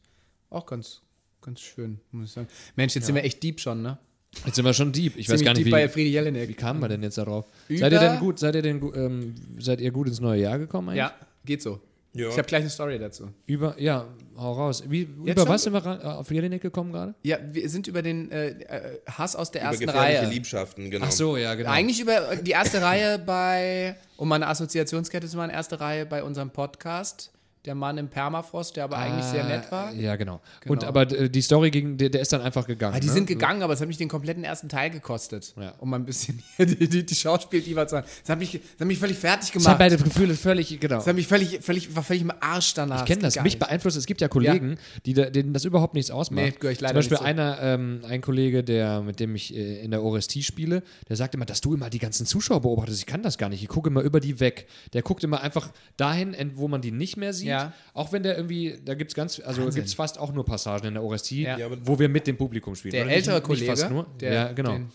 auch 0.50 0.66
ganz, 0.66 1.02
ganz 1.42 1.60
schön, 1.60 2.00
muss 2.12 2.26
ich 2.28 2.32
sagen. 2.32 2.48
Mensch, 2.76 2.94
jetzt 2.94 3.06
sind 3.06 3.14
wir 3.14 3.24
echt 3.24 3.42
deep 3.42 3.60
schon, 3.60 3.82
ne? 3.82 3.98
Jetzt 4.46 4.56
sind 4.56 4.64
wir 4.64 4.72
schon 4.72 4.92
deep. 4.92 5.16
Ich 5.18 5.28
weiß 5.28 5.42
gar 5.44 5.52
nicht, 5.52 5.66
deep 5.66 5.70
bei 5.72 5.84
wie, 5.84 5.88
Friedi 5.88 6.10
Jelinek. 6.10 6.48
wie 6.48 6.54
kamen 6.54 6.80
wir 6.80 6.88
denn 6.88 7.02
jetzt 7.02 7.18
darauf? 7.18 7.46
Über- 7.68 7.80
Seid 7.80 7.92
ihr 7.92 7.98
denn 8.00 8.18
gut, 8.18 8.38
seid 8.38 8.54
ihr 8.54 8.62
denn 8.62 8.80
ähm, 8.94 9.34
seid 9.58 9.80
ihr 9.82 9.90
gut 9.90 10.08
ins 10.08 10.20
neue 10.20 10.40
Jahr 10.40 10.58
gekommen 10.58 10.88
eigentlich? 10.88 10.98
Ja, 11.00 11.14
geht 11.44 11.60
so. 11.60 11.80
Ja. 12.14 12.28
Ich 12.28 12.36
habe 12.36 12.46
gleich 12.46 12.60
eine 12.60 12.68
Story 12.70 12.98
dazu. 12.98 13.30
Über, 13.46 13.74
ja, 13.80 14.06
hau 14.36 14.52
raus. 14.52 14.84
Wie, 14.86 15.08
über 15.24 15.48
was 15.48 15.62
sind 15.62 15.72
wir 15.72 15.84
ran- 15.84 15.98
äh, 16.00 16.04
auf 16.04 16.30
Jelinek 16.30 16.60
gekommen 16.60 16.92
gerade? 16.92 17.14
Ja, 17.22 17.38
wir 17.50 17.66
sind 17.70 17.86
über 17.86 18.02
den 18.02 18.30
äh, 18.30 18.48
äh, 18.50 18.98
Hass 19.06 19.34
aus 19.34 19.50
der 19.50 19.62
Über 19.62 19.70
ersten 19.70 19.86
gefährliche 19.86 20.20
Reihe. 20.22 20.28
Liebschaften, 20.28 20.90
genau. 20.90 21.06
Ach 21.08 21.12
so, 21.12 21.38
ja, 21.38 21.54
genau. 21.54 21.70
Eigentlich 21.70 22.00
über 22.00 22.36
die 22.36 22.50
erste 22.50 22.82
Reihe 22.82 23.18
bei, 23.18 23.96
um 24.18 24.28
mal 24.28 24.34
eine 24.36 24.46
Assoziationskette 24.48 25.26
zu 25.26 25.38
machen, 25.38 25.50
erste 25.50 25.80
Reihe 25.80 26.04
bei 26.04 26.22
unserem 26.22 26.50
Podcast. 26.50 27.32
Der 27.64 27.76
Mann 27.76 27.96
im 27.96 28.08
Permafrost, 28.08 28.76
der 28.76 28.84
aber 28.84 28.98
eigentlich 28.98 29.24
sehr 29.24 29.44
nett 29.44 29.70
war. 29.70 29.88
Ah, 29.88 29.92
Ja, 29.92 30.16
genau. 30.16 30.40
Und 30.66 30.82
aber 30.82 31.02
äh, 31.02 31.30
die 31.30 31.42
Story 31.42 31.70
ging, 31.70 31.96
der, 31.96 32.08
der 32.10 32.20
ist 32.20 32.32
dann 32.32 32.40
einfach 32.42 32.66
gegangen. 32.66 32.96
Ah, 32.96 32.98
die 33.00 33.06
ne? 33.06 33.12
sind 33.12 33.26
gegangen, 33.26 33.62
aber 33.62 33.72
es 33.74 33.80
hat 33.80 33.86
mich 33.86 33.98
den 33.98 34.08
kompletten 34.08 34.42
ersten 34.42 34.68
Teil 34.68 34.90
gekostet. 34.90 35.54
Ja. 35.56 35.72
Um 35.78 35.90
mal 35.90 35.98
ein 36.00 36.04
bisschen 36.04 36.42
hier 36.56 36.66
die, 36.66 36.88
die, 36.88 37.06
die 37.06 37.14
Schauspiel-Diva 37.14 37.86
zu 37.86 37.98
haben. 37.98 38.06
Das 38.22 38.30
hat, 38.30 38.38
mich, 38.40 38.52
das 38.52 38.80
hat 38.80 38.86
mich 38.88 38.98
völlig 38.98 39.16
fertig 39.16 39.52
Das 39.52 39.64
hat 39.64 39.78
gemacht. 39.78 39.78
beide 39.78 39.96
Gefühle 39.96 40.34
völlig, 40.34 40.80
genau. 40.80 40.96
Das 40.96 41.06
hat 41.06 41.14
mich 41.14 41.28
völlig, 41.28 41.60
völlig, 41.62 41.94
war 41.94 42.02
völlig 42.02 42.22
im 42.22 42.32
Arsch 42.40 42.74
danach. 42.74 43.02
Ich 43.02 43.06
kenne 43.06 43.22
das. 43.22 43.40
Mich 43.40 43.58
beeinflusst. 43.60 43.96
Es 43.96 44.06
gibt 44.06 44.20
ja 44.20 44.26
Kollegen, 44.26 44.76
die 45.06 45.14
da, 45.14 45.30
denen 45.30 45.52
das 45.52 45.64
überhaupt 45.64 45.94
nichts 45.94 46.10
ausmacht. 46.10 46.44
Nee, 46.44 46.50
gehör 46.58 46.72
ich 46.72 46.80
leider 46.80 46.94
Zum 46.94 47.10
Beispiel 47.10 47.18
zu. 47.18 47.24
einer, 47.24 47.58
ähm, 47.62 48.00
ein 48.08 48.22
Kollege, 48.22 48.64
der, 48.64 49.02
mit 49.02 49.20
dem 49.20 49.36
ich 49.36 49.54
äh, 49.54 49.84
in 49.84 49.92
der 49.92 50.02
Orestie 50.02 50.42
spiele, 50.42 50.82
der 51.08 51.14
sagt 51.14 51.36
immer, 51.36 51.44
dass 51.44 51.60
du 51.60 51.74
immer 51.74 51.90
die 51.90 52.00
ganzen 52.00 52.26
Zuschauer 52.26 52.60
beobachtest. 52.62 52.98
Ich 52.98 53.06
kann 53.06 53.22
das 53.22 53.38
gar 53.38 53.48
nicht. 53.48 53.62
Ich 53.62 53.68
gucke 53.68 53.88
immer 53.88 54.00
über 54.00 54.18
die 54.18 54.40
weg. 54.40 54.66
Der 54.94 55.02
guckt 55.02 55.22
immer 55.22 55.42
einfach 55.42 55.70
dahin, 55.96 56.34
wo 56.56 56.66
man 56.66 56.80
die 56.80 56.90
nicht 56.90 57.16
mehr 57.16 57.32
sieht. 57.32 57.48
Ja. 57.48 57.51
Auch 57.94 58.12
wenn 58.12 58.22
der 58.22 58.36
irgendwie, 58.36 58.78
da 58.84 58.94
gibt 58.94 59.10
es 59.10 59.14
ganz, 59.14 59.40
also 59.44 59.62
gibt 59.64 59.86
es 59.86 59.94
fast 59.94 60.18
auch 60.18 60.32
nur 60.32 60.44
Passagen 60.44 60.86
in 60.88 60.94
der 60.94 61.02
Orestie, 61.02 61.42
Ja. 61.44 61.58
Ja, 61.58 61.68
wo 61.84 61.98
wir 61.98 62.08
mit 62.08 62.26
dem 62.26 62.36
Publikum 62.36 62.74
spielen. 62.74 62.92
Der 62.92 63.02
Oder 63.02 63.08
nicht- 63.10 63.16
ältere 63.18 63.34
nicht 63.36 63.44
Kollege, 63.46 63.66
Fast 63.76 63.90
nur. 63.90 64.06
der- 64.20 64.32
ja, 64.32 64.52
genau. 64.52 64.72
den- 64.72 64.88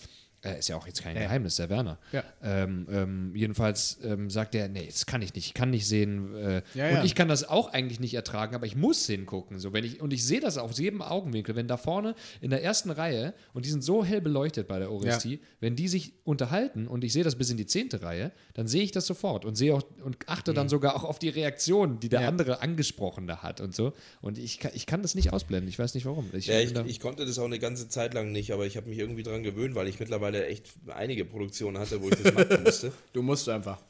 Äh, 0.44 0.60
ist 0.60 0.70
ja 0.70 0.76
auch 0.78 0.86
jetzt 0.86 1.02
kein. 1.04 1.16
Geheimnis, 1.16 1.56
der 1.56 1.70
Werner. 1.70 1.98
Ja. 2.12 2.24
Ähm, 2.44 2.88
ähm, 2.92 3.32
jedenfalls 3.36 3.98
ähm, 4.04 4.30
sagt 4.30 4.54
er, 4.54 4.68
nee, 4.70 4.86
das 4.86 5.08
kann 5.08 5.22
ich 5.24 5.34
nicht, 5.34 5.48
ich 5.48 5.54
kann 5.56 5.72
nicht 5.72 5.88
sehen. 5.88 6.36
Äh, 6.36 6.62
Ja, 6.76 6.88
und 6.90 6.94
ja. 6.96 7.04
ich 7.04 7.16
kann 7.16 7.28
das 7.28 7.44
auch 7.50 7.74
eigentlich 7.74 8.00
nicht 8.00 8.14
ertragen, 8.14 8.54
aber 8.54 8.68
ich 8.68 8.76
muss 8.76 9.06
hingucken. 9.08 9.58
So, 9.60 9.74
wenn 9.74 9.84
ich, 9.84 10.00
und 10.00 10.14
ich 10.14 10.24
sehe 10.24 10.40
das 10.40 10.60
aus 10.60 10.78
jedem 10.78 11.02
Augenwinkel, 11.02 11.56
wenn 11.56 11.68
da 11.68 11.76
vorne 11.78 12.14
in 12.40 12.52
der 12.52 12.64
ersten 12.64 12.92
Reihe, 12.92 13.34
und 13.54 13.66
die 13.66 13.70
sind 13.72 13.84
so 13.84 14.06
hell 14.06 14.22
beleuchtet 14.22 14.68
bei 14.68 14.78
der 14.78 14.92
Orestie, 14.92 15.40
wenn 15.60 15.76
die 15.76 15.88
sich 15.88 16.14
unterhalten 16.24 16.88
und 16.88 17.04
ich 17.04 17.14
sehe 17.14 17.24
das 17.24 17.36
bis 17.36 17.50
in 17.50 17.58
die 17.58 17.66
zehnte 17.66 18.04
Reihe, 18.04 18.32
dann 18.54 18.68
sehe 18.68 18.84
ich 18.84 18.92
das 18.92 19.08
sofort 19.08 19.44
und 19.44 19.56
sehe 19.56 19.74
auch 19.74 19.82
und 20.04 20.18
achte 20.28 20.54
dann 20.54 20.70
sogar 20.70 20.96
auch 20.96 21.04
auf 21.04 21.18
die 21.18 21.30
Reaktion, 21.30 22.00
die 22.00 22.10
der 22.10 22.20
Mhm. 22.20 22.24
Ja. 22.24 22.30
andere 22.30 22.62
Angesprochene 22.62 23.42
hat 23.42 23.60
und 23.62 23.74
so. 23.76 23.94
Und 24.22 24.38
ich 24.38 24.60
kann, 24.60 24.72
ich 24.76 24.86
kann 24.86 25.02
das 25.02 25.16
nicht 25.16 25.34
ausblenden. 25.34 25.68
Ich 25.70 25.80
weiß 25.80 25.96
nicht 25.96 26.06
warum. 26.06 26.30
Ich, 26.34 26.48
ich, 26.50 26.76
ich 26.76 27.00
konnte 27.00 27.26
das 27.26 27.40
auch 27.40 27.46
eine 27.46 27.58
ganze 27.60 27.90
Zeit 27.90 28.14
lang 28.14 28.32
nicht, 28.32 28.52
aber 28.52 28.66
ich 28.68 28.78
habe 28.78 28.88
mich 28.90 29.00
irgendwie 29.00 29.24
dran 29.24 29.42
gewöhnt, 29.44 29.74
weil 29.76 29.88
ich 29.88 30.00
mittlerweile 30.00 30.27
echt 30.36 30.70
einige 30.88 31.26
Produktionen 31.26 31.78
hatte, 31.78 32.02
wo 32.02 32.10
ich 32.10 32.16
das 32.22 32.34
machen 32.34 32.64
musste. 32.64 32.92
Du 33.14 33.22
musst 33.22 33.48
einfach. 33.50 33.82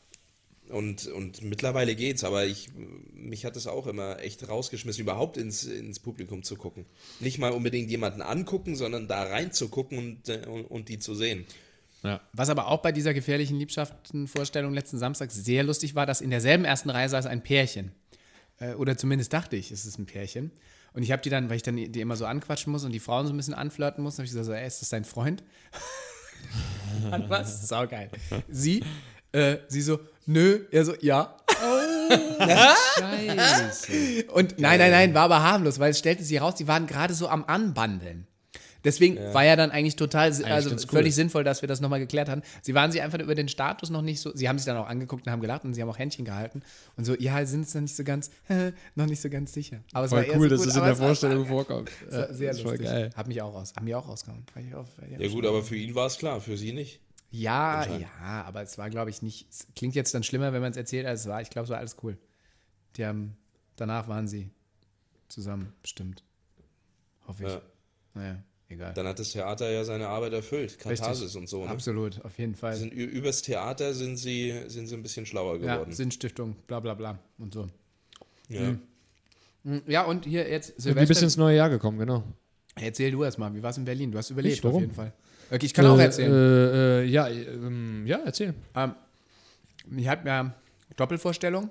Und, 0.69 1.07
und 1.07 1.41
mittlerweile 1.43 1.95
geht's, 1.95 2.23
aber 2.23 2.45
ich, 2.45 2.69
mich 3.13 3.45
hat 3.45 3.55
es 3.55 3.67
auch 3.67 3.87
immer 3.87 4.19
echt 4.19 4.47
rausgeschmissen, 4.47 5.01
überhaupt 5.01 5.37
ins, 5.37 5.63
ins 5.63 5.99
Publikum 5.99 6.43
zu 6.43 6.55
gucken. 6.55 6.85
Nicht 7.19 7.37
mal 7.37 7.51
unbedingt 7.51 7.89
jemanden 7.89 8.21
angucken, 8.21 8.75
sondern 8.75 9.07
da 9.07 9.23
reinzugucken 9.23 9.97
und, 9.97 10.29
äh, 10.29 10.45
und, 10.45 10.65
und 10.65 10.89
die 10.89 10.99
zu 10.99 11.15
sehen. 11.15 11.45
ja. 12.03 12.19
Was 12.33 12.49
aber 12.49 12.67
auch 12.67 12.81
bei 12.81 12.91
dieser 12.91 13.13
gefährlichen 13.13 13.57
Liebschaften-Vorstellung 13.57 14.73
letzten 14.73 14.97
Samstag 14.97 15.31
sehr 15.31 15.63
lustig 15.63 15.95
war, 15.95 16.05
dass 16.05 16.19
in 16.19 16.31
derselben 16.31 16.65
ersten 16.65 16.89
Reihe 16.89 17.07
saß 17.07 17.27
ein 17.27 17.43
Pärchen. 17.43 17.93
Äh, 18.59 18.73
oder 18.73 18.97
zumindest 18.97 19.31
dachte 19.31 19.55
ich, 19.55 19.71
es 19.71 19.85
ist 19.85 19.97
ein 19.97 20.05
Pärchen. 20.05 20.51
Und 20.93 21.03
ich 21.03 21.11
habe 21.11 21.21
die 21.21 21.29
dann, 21.29 21.49
weil 21.49 21.57
ich 21.57 21.63
dann 21.63 21.75
die 21.75 22.01
immer 22.01 22.15
so 22.15 22.25
anquatschen 22.25 22.71
muss 22.71 22.83
und 22.83 22.91
die 22.91 22.99
Frauen 22.99 23.27
so 23.27 23.33
ein 23.33 23.37
bisschen 23.37 23.53
anflirten 23.53 24.03
muss, 24.03 24.15
habe 24.15 24.25
ich 24.25 24.31
gesagt, 24.31 24.47
so, 24.47 24.53
ey, 24.53 24.65
ist 24.65 24.81
das 24.81 24.89
dein 24.89 25.05
Freund? 25.05 25.43
Mann, 27.09 27.29
was? 27.29 27.67
Saugeil. 27.67 28.09
Sie, 28.49 28.83
äh, 29.31 29.57
sie 29.67 29.81
so, 29.81 29.99
nö. 30.25 30.65
Er 30.71 30.85
so, 30.85 30.93
ja. 31.01 31.35
Scheiße. 32.99 34.25
Und 34.31 34.59
nein, 34.59 34.79
nein, 34.79 34.91
nein, 34.91 35.13
war 35.13 35.23
aber 35.23 35.41
harmlos, 35.43 35.79
weil 35.79 35.91
es 35.91 35.99
stellte 35.99 36.23
sich 36.23 36.37
heraus, 36.37 36.55
die 36.55 36.67
waren 36.67 36.87
gerade 36.87 37.13
so 37.13 37.27
am 37.27 37.45
Anbandeln. 37.45 38.27
Deswegen 38.87 39.17
war 39.33 39.43
ja 39.43 39.55
dann 39.55 39.69
eigentlich 39.69 39.97
total, 39.97 40.29
also 40.45 40.69
ganz 40.69 40.83
cool. 40.85 40.89
völlig 40.89 41.13
sinnvoll, 41.13 41.43
dass 41.43 41.61
wir 41.61 41.67
das 41.67 41.81
nochmal 41.81 41.99
geklärt 41.99 42.29
haben. 42.29 42.41
Sie 42.61 42.73
waren 42.73 42.91
sich 42.91 43.01
einfach 43.01 43.19
über 43.19 43.35
den 43.35 43.49
Status 43.49 43.89
noch 43.89 44.01
nicht 44.01 44.21
so, 44.21 44.35
sie 44.35 44.47
haben 44.47 44.57
sich 44.57 44.65
dann 44.65 44.77
auch 44.77 44.87
angeguckt 44.87 45.25
und 45.27 45.31
haben 45.31 45.41
gelacht 45.41 45.65
und 45.65 45.73
sie 45.73 45.81
haben 45.81 45.89
auch 45.89 45.99
Händchen 45.99 46.23
gehalten 46.25 46.61
und 46.95 47.03
so, 47.05 47.13
ja, 47.15 47.45
sind 47.45 47.61
es 47.65 47.73
noch 47.75 47.81
nicht 47.81 47.95
so 47.95 48.03
ganz, 48.03 48.31
noch 48.95 49.05
nicht 49.05 49.21
so 49.21 49.29
ganz 49.29 49.51
sicher. 49.53 49.79
Aber 49.91 50.05
es 50.05 50.11
Voll 50.11 50.27
war 50.27 50.35
cool, 50.37 50.43
so 50.43 50.55
dass 50.55 50.59
gut, 50.59 50.67
das 50.69 50.75
in 50.77 50.81
der 50.83 50.91
es 50.93 50.99
war- 50.99 51.07
Vorstellung 51.07 51.45
vorkommt. 51.45 51.91
es 52.09 52.15
war 52.15 52.33
sehr 52.33 52.51
das 52.53 52.63
lustig. 52.63 52.83
geil. 52.83 53.09
Hat 53.15 53.27
mich 53.27 53.41
auch 53.41 53.53
raus, 53.53 53.73
haben 53.75 53.83
mich 53.85 53.95
auch 53.95 54.07
rausgehauen. 54.07 54.45
Ja 55.19 55.27
gut, 55.27 55.45
aber 55.45 55.61
für 55.63 55.75
ihn 55.75 55.93
war 55.93 56.07
es 56.07 56.17
klar, 56.17 56.39
für 56.39 56.57
sie 56.57 56.71
nicht. 56.71 57.01
Ja, 57.29 57.85
ja, 57.97 58.07
aber 58.45 58.61
es 58.61 58.77
war, 58.77 58.89
glaube 58.89 59.09
ich, 59.09 59.21
nicht. 59.21 59.47
Es 59.49 59.67
klingt 59.75 59.95
jetzt 59.95 60.13
dann 60.13 60.23
schlimmer, 60.23 60.53
wenn 60.53 60.61
man 60.61 60.71
es 60.71 60.77
erzählt, 60.77 61.05
als 61.05 61.21
es 61.21 61.27
war. 61.27 61.41
Ich 61.41 61.49
glaube, 61.49 61.65
es 61.65 61.69
war 61.69 61.77
alles 61.77 61.97
cool. 62.01 62.17
Die 62.95 63.05
haben, 63.05 63.35
danach 63.75 64.07
waren 64.07 64.29
sie 64.29 64.49
zusammen, 65.27 65.73
bestimmt. 65.81 66.23
Hoffe 67.27 67.43
ich. 67.43 67.49
Ja. 67.51 67.61
Naja, 68.13 68.43
egal. 68.69 68.93
Dann 68.93 69.07
hat 69.07 69.19
das 69.19 69.31
Theater 69.31 69.69
ja 69.69 69.83
seine 69.83 70.07
Arbeit 70.07 70.33
erfüllt, 70.33 70.77
Katharsis 70.79 71.35
und 71.35 71.47
so. 71.49 71.63
Ne? 71.65 71.69
Absolut, 71.69 72.23
auf 72.23 72.37
jeden 72.39 72.55
Fall. 72.55 72.75
Sind, 72.75 72.91
übers 72.93 73.41
Theater 73.41 73.93
sind 73.93 74.17
sie, 74.17 74.53
sind 74.67 74.87
sie 74.87 74.95
ein 74.95 75.03
bisschen 75.03 75.25
schlauer 75.25 75.57
ja, 75.59 75.73
geworden. 75.75 75.91
Sinnstiftung, 75.91 76.55
bla 76.67 76.79
bla 76.79 76.93
bla 76.93 77.19
und 77.37 77.53
so. 77.53 77.67
Ja. 78.49 78.75
Hm, 79.63 79.81
Ja, 79.87 80.03
und 80.05 80.25
hier 80.25 80.47
jetzt 80.49 80.69
Wie 80.69 80.73
bist 80.73 80.83
Silvester. 80.83 81.13
du 81.15 81.25
ins 81.25 81.37
neue 81.37 81.57
Jahr 81.57 81.69
gekommen, 81.69 81.97
genau. 81.99 82.23
Erzähl 82.75 83.11
du 83.11 83.23
erst 83.23 83.37
mal, 83.39 83.53
wie 83.55 83.61
war 83.63 83.71
es 83.71 83.77
in 83.77 83.85
Berlin? 83.85 84.11
Du 84.11 84.17
hast 84.17 84.29
überlebt 84.29 84.55
Ich? 84.57 84.63
Warum? 84.63 84.75
auf 84.77 84.81
jeden 84.81 84.93
Fall. 84.93 85.11
Okay, 85.49 85.65
ich 85.65 85.73
kann 85.73 85.85
auch 85.87 85.97
Äh, 85.97 86.03
erzählen. 86.03 86.31
Äh, 86.31 87.01
äh, 87.01 87.05
ja, 87.05 87.27
ähm, 87.29 88.03
ja, 88.05 88.19
erzähl. 88.25 88.53
Ähm, 88.75 88.93
ich 89.97 90.07
habe 90.07 90.27
ja 90.27 90.53
Doppelvorstellung. 90.95 91.69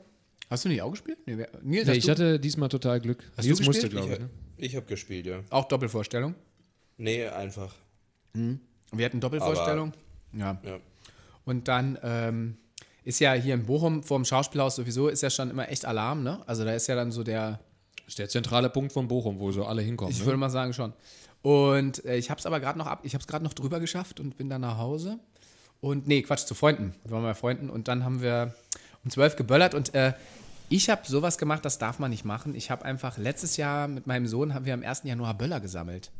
Hast 0.50 0.64
du 0.64 0.68
nicht 0.68 0.80
auch 0.82 0.90
gespielt? 0.90 1.18
Nee, 1.26 1.36
Nils, 1.62 1.86
Nee, 1.88 1.94
ich 1.94 2.04
du 2.06 2.10
hatte 2.10 2.40
diesmal 2.40 2.68
total 2.68 3.00
Glück. 3.00 3.22
Hast 3.36 3.46
Nils 3.46 3.58
du 3.58 3.64
musste, 3.64 3.88
gespielt? 3.88 4.02
glaube 4.04 4.12
ich. 4.14 4.18
Ne? 4.20 4.30
Ich 4.58 4.76
habe 4.76 4.86
gespielt, 4.86 5.26
ja. 5.26 5.40
auch 5.50 5.66
Doppelvorstellung? 5.68 6.34
Nee, 6.96 7.26
einfach. 7.26 7.74
Wir 8.32 9.04
hatten 9.04 9.20
Doppelvorstellung. 9.20 9.92
ja. 10.32 10.58
Ja. 10.62 10.78
Und 11.44 11.68
dann 11.68 11.98
ähm, 12.02 12.56
ist 13.04 13.20
ja 13.20 13.32
hier 13.34 13.54
in 13.54 13.66
Bochum 13.66 14.02
vor 14.02 14.18
dem 14.18 14.24
Schauspielhaus 14.24 14.76
sowieso 14.76 15.08
ist 15.08 15.22
ja 15.22 15.30
schon 15.30 15.48
immer 15.48 15.68
echt 15.68 15.84
Alarm, 15.84 16.24
ne? 16.24 16.42
Also 16.46 16.64
da 16.64 16.72
ist 16.72 16.88
ja 16.88 16.96
dann 16.96 17.12
so 17.12 17.22
der, 17.22 17.60
Das 17.98 18.08
ist 18.08 18.18
der 18.18 18.28
zentrale 18.28 18.68
Punkt 18.68 18.92
von 18.92 19.06
Bochum, 19.06 19.38
wo 19.38 19.52
so 19.52 19.64
alle 19.64 19.80
hinkommen. 19.80 20.10
ich 20.12 20.20
ne? 20.20 20.26
würde 20.26 20.38
mal 20.38 20.50
sagen 20.50 20.72
schon. 20.72 20.92
Und 21.42 22.04
äh, 22.04 22.16
ich 22.16 22.30
habe 22.30 22.40
es 22.40 22.46
aber 22.46 22.58
gerade 22.58 22.78
noch 22.78 22.88
ab, 22.88 23.00
ich 23.04 23.14
habe 23.14 23.22
es 23.22 23.28
gerade 23.28 23.44
noch 23.44 23.54
drüber 23.54 23.78
geschafft 23.78 24.18
und 24.18 24.36
bin 24.36 24.50
dann 24.50 24.62
nach 24.62 24.78
Hause. 24.78 25.20
Und 25.80 26.08
nee, 26.08 26.22
Quatsch, 26.22 26.46
zu 26.46 26.54
Freunden. 26.54 26.94
Wir 27.04 27.12
waren 27.12 27.22
bei 27.22 27.34
Freunden 27.34 27.70
und 27.70 27.86
dann 27.86 28.04
haben 28.04 28.22
wir 28.22 28.54
um 29.04 29.10
zwölf 29.10 29.36
geböllert 29.36 29.74
und 29.74 29.94
äh, 29.94 30.14
ich 30.68 30.90
habe 30.90 31.02
sowas 31.06 31.38
gemacht, 31.38 31.64
das 31.64 31.78
darf 31.78 32.00
man 32.00 32.10
nicht 32.10 32.24
machen. 32.24 32.56
Ich 32.56 32.72
habe 32.72 32.84
einfach 32.84 33.18
letztes 33.18 33.56
Jahr 33.56 33.86
mit 33.86 34.08
meinem 34.08 34.26
Sohn 34.26 34.52
haben 34.52 34.64
wir 34.64 34.74
am 34.74 34.82
1. 34.82 35.02
Januar 35.04 35.34
Böller 35.34 35.60
gesammelt. 35.60 36.10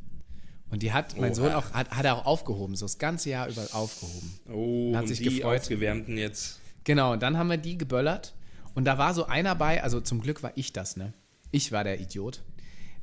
Und 0.71 0.83
die 0.83 0.93
hat 0.93 1.17
mein 1.17 1.31
Oha. 1.31 1.35
Sohn 1.35 1.53
auch, 1.53 1.71
hat, 1.73 1.91
hat 1.91 2.05
er 2.05 2.17
auch 2.17 2.27
aufgehoben, 2.27 2.75
so 2.77 2.85
das 2.87 2.99
ganze 2.99 3.31
Jahr 3.31 3.49
über 3.49 3.63
aufgehoben. 3.73 4.39
Oh, 4.53 4.95
Hat 4.95 5.03
und 5.03 5.09
sich 5.09 5.19
die 5.21 5.37
gefreut. 5.37 5.61
aufgewärmten 5.61 6.19
jetzt. 6.19 6.61
Genau, 6.85 7.13
und 7.13 7.23
dann 7.23 7.37
haben 7.39 7.49
wir 7.49 7.57
die 7.57 7.79
geböllert. 7.79 8.35
Und 8.75 8.85
da 8.85 8.99
war 8.99 9.15
so 9.15 9.27
einer 9.27 9.55
bei, 9.55 9.83
also 9.83 10.01
zum 10.01 10.21
Glück 10.21 10.43
war 10.43 10.53
ich 10.57 10.73
das, 10.73 10.97
ne? 10.97 11.13
Ich 11.51 11.73
war 11.73 11.85
der 11.85 12.01
Idiot. 12.01 12.43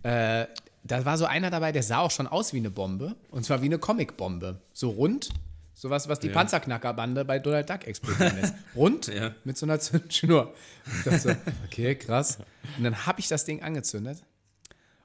Äh, 0.03 0.45
da 0.83 1.05
war 1.05 1.17
so 1.17 1.25
einer 1.25 1.49
dabei, 1.49 1.71
der 1.71 1.81
sah 1.83 1.99
auch 1.99 2.11
schon 2.11 2.27
aus 2.27 2.53
wie 2.53 2.57
eine 2.57 2.69
Bombe. 2.69 3.15
Und 3.31 3.45
zwar 3.45 3.61
wie 3.61 3.65
eine 3.67 3.79
Comicbombe. 3.79 4.59
So 4.73 4.89
rund, 4.89 5.29
Sowas, 5.75 6.07
was 6.07 6.19
die 6.19 6.29
Panzerknackerbande 6.29 7.25
bei 7.25 7.39
Donald 7.39 7.67
Duck 7.67 7.87
explodieren 7.87 8.35
lässt. 8.39 8.53
Rund 8.75 9.07
Ja. 9.07 9.33
mit 9.43 9.57
so 9.57 9.65
einer 9.65 9.79
Zündschnur. 9.79 10.53
Ich 10.85 11.03
dachte 11.03 11.19
so, 11.19 11.29
okay, 11.65 11.95
krass. 11.95 12.37
Und 12.77 12.83
dann 12.83 13.07
habe 13.07 13.19
ich 13.19 13.27
das 13.27 13.43
Ding 13.45 13.63
angezündet. 13.63 14.19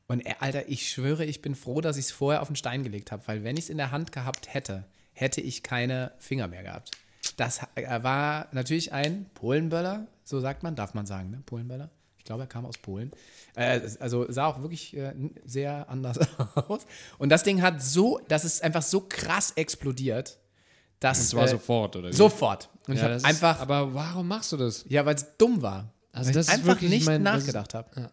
Und 0.09 0.25
äh, 0.27 0.35
Alter, 0.41 0.69
ich 0.69 0.89
schwöre, 0.91 1.25
ich 1.25 1.43
bin 1.43 1.55
froh, 1.55 1.81
dass 1.81 1.97
ich 1.97 2.07
es 2.07 2.11
vorher 2.11 2.43
auf 2.43 2.49
den 2.49 2.57
Stein 2.57 2.83
gelegt 2.83 3.13
habe, 3.13 3.23
weil 3.27 3.45
wenn 3.45 3.57
ich 3.57 3.65
es 3.65 3.71
in 3.71 3.77
der 3.77 3.91
Hand 3.91 4.11
gehabt 4.11 4.53
hätte, 4.53 4.85
hätte 5.13 5.41
ich 5.41 5.63
keine 5.63 6.13
Finger 6.19 6.49
mehr 6.49 6.63
gehabt. 6.63 6.93
Das 7.37 7.61
äh, 7.75 8.03
war 8.03 8.49
natürlich 8.53 8.93
ein 8.93 9.27
Polenböller, 9.35 10.07
so 10.25 10.41
sagt 10.41 10.63
man, 10.63 10.75
darf 10.77 10.95
man 10.95 11.07
sagen, 11.07 11.31
ne? 11.31 11.43
Polenböller. 11.45 11.91
Ich 12.17 12.25
glaube, 12.25 12.43
er 12.45 12.47
kam 12.47 12.65
aus 12.67 12.77
Polen. 12.79 13.11
Äh, 13.55 13.81
also 14.01 14.31
sah 14.31 14.47
auch 14.47 14.61
wirklich 14.63 14.97
äh, 14.97 15.13
sehr 15.45 15.89
anders 15.89 16.19
aus. 16.55 16.87
Und 17.19 17.29
das 17.31 17.43
Ding 17.43 17.63
hat 17.63 17.83
so, 17.83 18.21
das 18.29 18.45
ist 18.45 18.63
einfach 18.63 18.83
so 18.83 19.01
krass 19.09 19.53
explodiert, 19.57 20.39
dass. 21.01 21.19
Das 21.19 21.35
war 21.35 21.45
äh, 21.45 21.49
sofort, 21.49 21.97
oder? 21.97 22.09
wie? 22.09 22.13
Sofort. 22.13 22.69
Und 22.87 22.95
ich 22.95 22.99
Ja, 23.01 23.05
habe 23.05 23.15
das 23.15 23.23
ist- 23.23 23.29
einfach. 23.29 23.61
Aber 23.61 23.95
warum 23.95 24.29
machst 24.29 24.53
du 24.53 24.57
das? 24.57 24.85
Ja, 24.89 25.05
weil 25.07 25.15
es 25.17 25.27
dumm 25.39 25.61
war. 25.63 25.93
Also 26.13 26.29
weil 26.29 26.35
das 26.35 26.47
ich 26.49 26.53
ist 26.53 26.59
einfach 26.59 26.69
wirklich, 26.75 26.91
nicht 26.91 27.01
ich 27.03 27.07
mein, 27.07 27.23
nachgedacht 27.23 27.75
habe. 27.75 28.11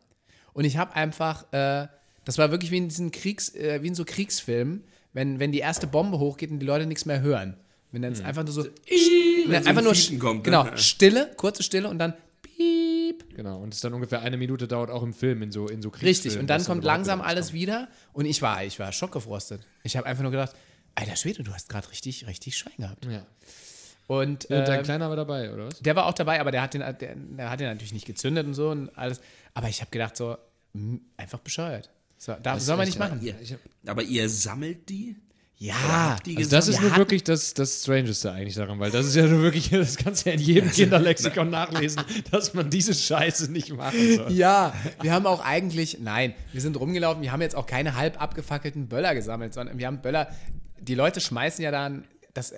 Und 0.56 0.66
ich 0.66 0.78
habe 0.78 0.96
einfach, 0.96 1.46
äh, 1.54 1.88
das 2.24 2.40
war 2.40 2.50
wirklich 2.50 2.72
wie 2.72 2.78
in 2.78 2.90
diesen 2.90 3.12
Kriegs, 3.12 3.54
äh, 3.54 3.84
wie 3.84 3.88
in 3.88 3.94
so 3.96 4.06
Kriegsfilmen, 4.06 4.84
wenn, 5.14 5.40
wenn 5.40 5.52
die 5.52 5.60
erste 5.60 5.86
Bombe 5.86 6.18
hochgeht 6.18 6.50
und 6.50 6.58
die 6.60 6.66
Leute 6.66 6.88
nichts 6.88 7.06
mehr 7.06 7.22
hören. 7.22 7.56
Wenn 7.92 8.02
dann 8.02 8.16
Hm. 8.16 8.26
einfach 8.26 8.44
nur 8.44 8.54
so, 8.54 8.64
so 8.64 8.70
einfach 9.54 9.78
ein 9.78 9.84
nur 9.84 9.94
kommt, 10.20 10.38
ne? 10.38 10.42
genau, 10.44 10.66
Ja. 10.66 10.76
Stille, 10.78 11.32
kurze 11.38 11.62
Stille 11.62 11.88
und 11.90 12.00
dann 12.00 12.14
piep. 12.42 13.36
Genau, 13.36 13.60
und 13.62 13.74
es 13.74 13.82
dann 13.82 13.94
ungefähr 13.94 14.22
eine 14.22 14.38
Minute 14.38 14.68
dauert 14.68 14.90
auch 14.90 15.04
im 15.04 15.14
Film, 15.14 15.42
in 15.44 15.52
so, 15.52 15.68
in 15.68 15.82
so 15.82 15.90
Richtig, 15.90 16.02
Kriegsfilmen, 16.02 16.40
und 16.40 16.48
dann 16.50 16.64
kommt 16.64 16.84
langsam 16.84 17.22
alles 17.22 17.48
kommt. 17.48 17.60
wieder 17.60 17.88
und 18.14 18.26
ich 18.26 18.42
war, 18.42 18.64
ich 18.64 18.80
war 18.80 18.92
schockgefrostet. 18.92 19.62
Ich 19.84 19.96
habe 19.98 20.08
einfach 20.08 20.24
nur 20.24 20.32
gedacht, 20.32 20.56
alter 20.96 21.16
Schwede, 21.18 21.44
du 21.44 21.54
hast 21.54 21.70
gerade 21.70 21.90
richtig, 21.92 22.26
richtig 22.28 22.58
Schwein 22.58 22.74
gehabt. 22.78 23.06
Ja. 23.06 23.26
Und, 24.08 24.46
Und 24.46 24.50
dein 24.50 24.80
äh, 24.82 24.84
Kleiner 24.84 25.10
war 25.10 25.16
dabei, 25.16 25.52
oder 25.52 25.68
was? 25.68 25.80
Der 25.80 25.96
war 25.96 26.06
auch 26.06 26.14
dabei, 26.14 26.40
aber 26.40 26.52
der 26.52 26.62
hat 26.62 26.74
den, 26.74 26.82
der, 26.82 26.94
der 26.96 27.50
hat 27.50 27.60
den 27.60 27.68
natürlich 27.68 27.94
nicht 27.94 28.06
gezündet 28.06 28.46
und 28.46 28.54
so 28.54 28.70
und 28.70 28.96
alles. 28.98 29.20
Aber 29.54 29.68
ich 29.68 29.82
habe 29.82 29.90
gedacht, 29.92 30.16
so, 30.16 30.38
mh, 30.74 31.00
einfach 31.18 31.40
bescheuert. 31.40 31.90
So, 32.18 32.34
darf, 32.42 32.60
soll 32.60 32.78
man 32.78 32.86
nicht 32.86 33.00
machen. 33.00 33.20
Ihr, 33.22 33.36
aber 33.86 34.04
ihr 34.04 34.30
sammelt 34.30 34.90
die? 34.90 35.16
Ja, 35.58 36.18
Die 36.26 36.36
Also 36.36 36.50
das 36.50 36.68
ist 36.68 36.82
nur 36.82 36.98
wirklich 36.98 37.24
das, 37.24 37.54
das 37.54 37.82
Strangeste 37.82 38.30
eigentlich 38.32 38.56
daran, 38.56 38.78
weil 38.80 38.92
das 38.92 39.06
ist 39.06 39.16
ja 39.16 39.26
nur 39.26 39.42
wirklich, 39.42 39.70
das 39.72 39.96
kannst 39.96 40.26
du 40.26 40.30
ja 40.30 40.36
in 40.36 40.42
jedem 40.42 40.70
Kinderlexikon 40.70 41.50
nachlesen, 41.50 42.04
dass 42.30 42.54
man 42.54 42.70
diese 42.70 42.94
Scheiße 42.94 43.50
nicht 43.52 43.74
machen 43.74 44.16
soll. 44.16 44.32
ja, 44.34 44.74
wir 45.02 45.14
haben 45.14 45.26
auch 45.26 45.40
eigentlich, 45.44 46.00
nein, 46.02 46.34
wir 46.52 46.60
sind 46.60 46.78
rumgelaufen, 46.78 47.24
wir 47.24 47.32
haben 47.32 47.42
jetzt 47.42 47.56
auch 47.56 47.68
keine 47.68 47.96
halb 47.96 48.22
abgefackelten 48.22 48.90
Böller 48.90 49.16
gesammelt, 49.16 49.54
sondern 49.54 49.78
wir 49.78 49.88
haben 49.88 50.02
Böller, 50.02 50.28
die 50.82 50.96
Leute 50.96 51.22
schmeißen 51.22 51.64
ja 51.64 51.72
dann, 51.72 52.04
das, 52.34 52.52
äh, 52.52 52.58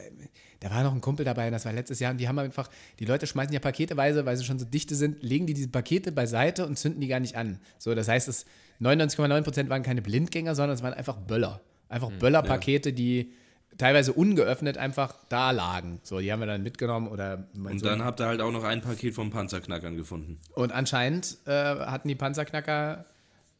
da 0.60 0.70
war 0.72 0.84
noch 0.84 0.94
ein 0.94 1.02
Kumpel 1.02 1.26
dabei, 1.26 1.50
das 1.50 1.66
war 1.66 1.74
letztes 1.74 2.00
Jahr, 2.00 2.12
und 2.12 2.18
die 2.18 2.28
haben 2.28 2.40
einfach, 2.40 2.70
die 3.00 3.06
Leute 3.06 3.28
schmeißen 3.28 3.54
ja 3.54 3.60
paketeweise, 3.60 4.26
weil 4.26 4.36
sie 4.38 4.44
schon 4.46 4.60
so 4.60 4.66
dichte 4.66 4.96
sind, 4.96 5.22
legen 5.24 5.46
die 5.48 5.54
diese 5.54 5.70
Pakete 5.70 6.12
beiseite 6.12 6.66
und 6.66 6.78
zünden 6.78 7.02
die 7.02 7.08
gar 7.08 7.20
nicht 7.20 7.36
an. 7.36 7.60
So, 7.78 7.94
das 7.96 8.08
heißt, 8.08 8.28
es 8.28 8.46
99,9% 8.82 9.70
waren 9.70 9.84
keine 9.84 10.02
Blindgänger, 10.02 10.56
sondern 10.56 10.76
es 10.76 10.84
waren 10.84 10.94
einfach 10.94 11.18
Böller. 11.18 11.62
Einfach 11.90 12.12
Böllerpakete, 12.12 12.94
die 12.94 13.32
teilweise 13.78 14.14
ungeöffnet 14.14 14.78
einfach 14.78 15.16
da 15.30 15.52
lagen. 15.52 16.00
So, 16.04 16.20
die 16.20 16.32
haben 16.32 16.40
wir 16.40 16.48
dann 16.48 16.64
mitgenommen 16.64 17.08
oder 17.08 17.48
Und 17.56 17.80
Sohn- 17.80 17.90
dann 17.90 18.04
habt 18.04 18.20
ihr 18.20 18.26
halt 18.26 18.42
auch 18.42 18.52
noch 18.52 18.64
ein 18.64 18.82
Paket 18.82 19.14
vom 19.14 19.30
Panzerknackern 19.30 19.96
gefunden. 19.96 20.40
Und 20.56 20.72
anscheinend 20.72 21.38
äh, 21.46 21.52
hatten 21.52 22.08
die 22.08 22.16
Panzerknacker 22.16 23.06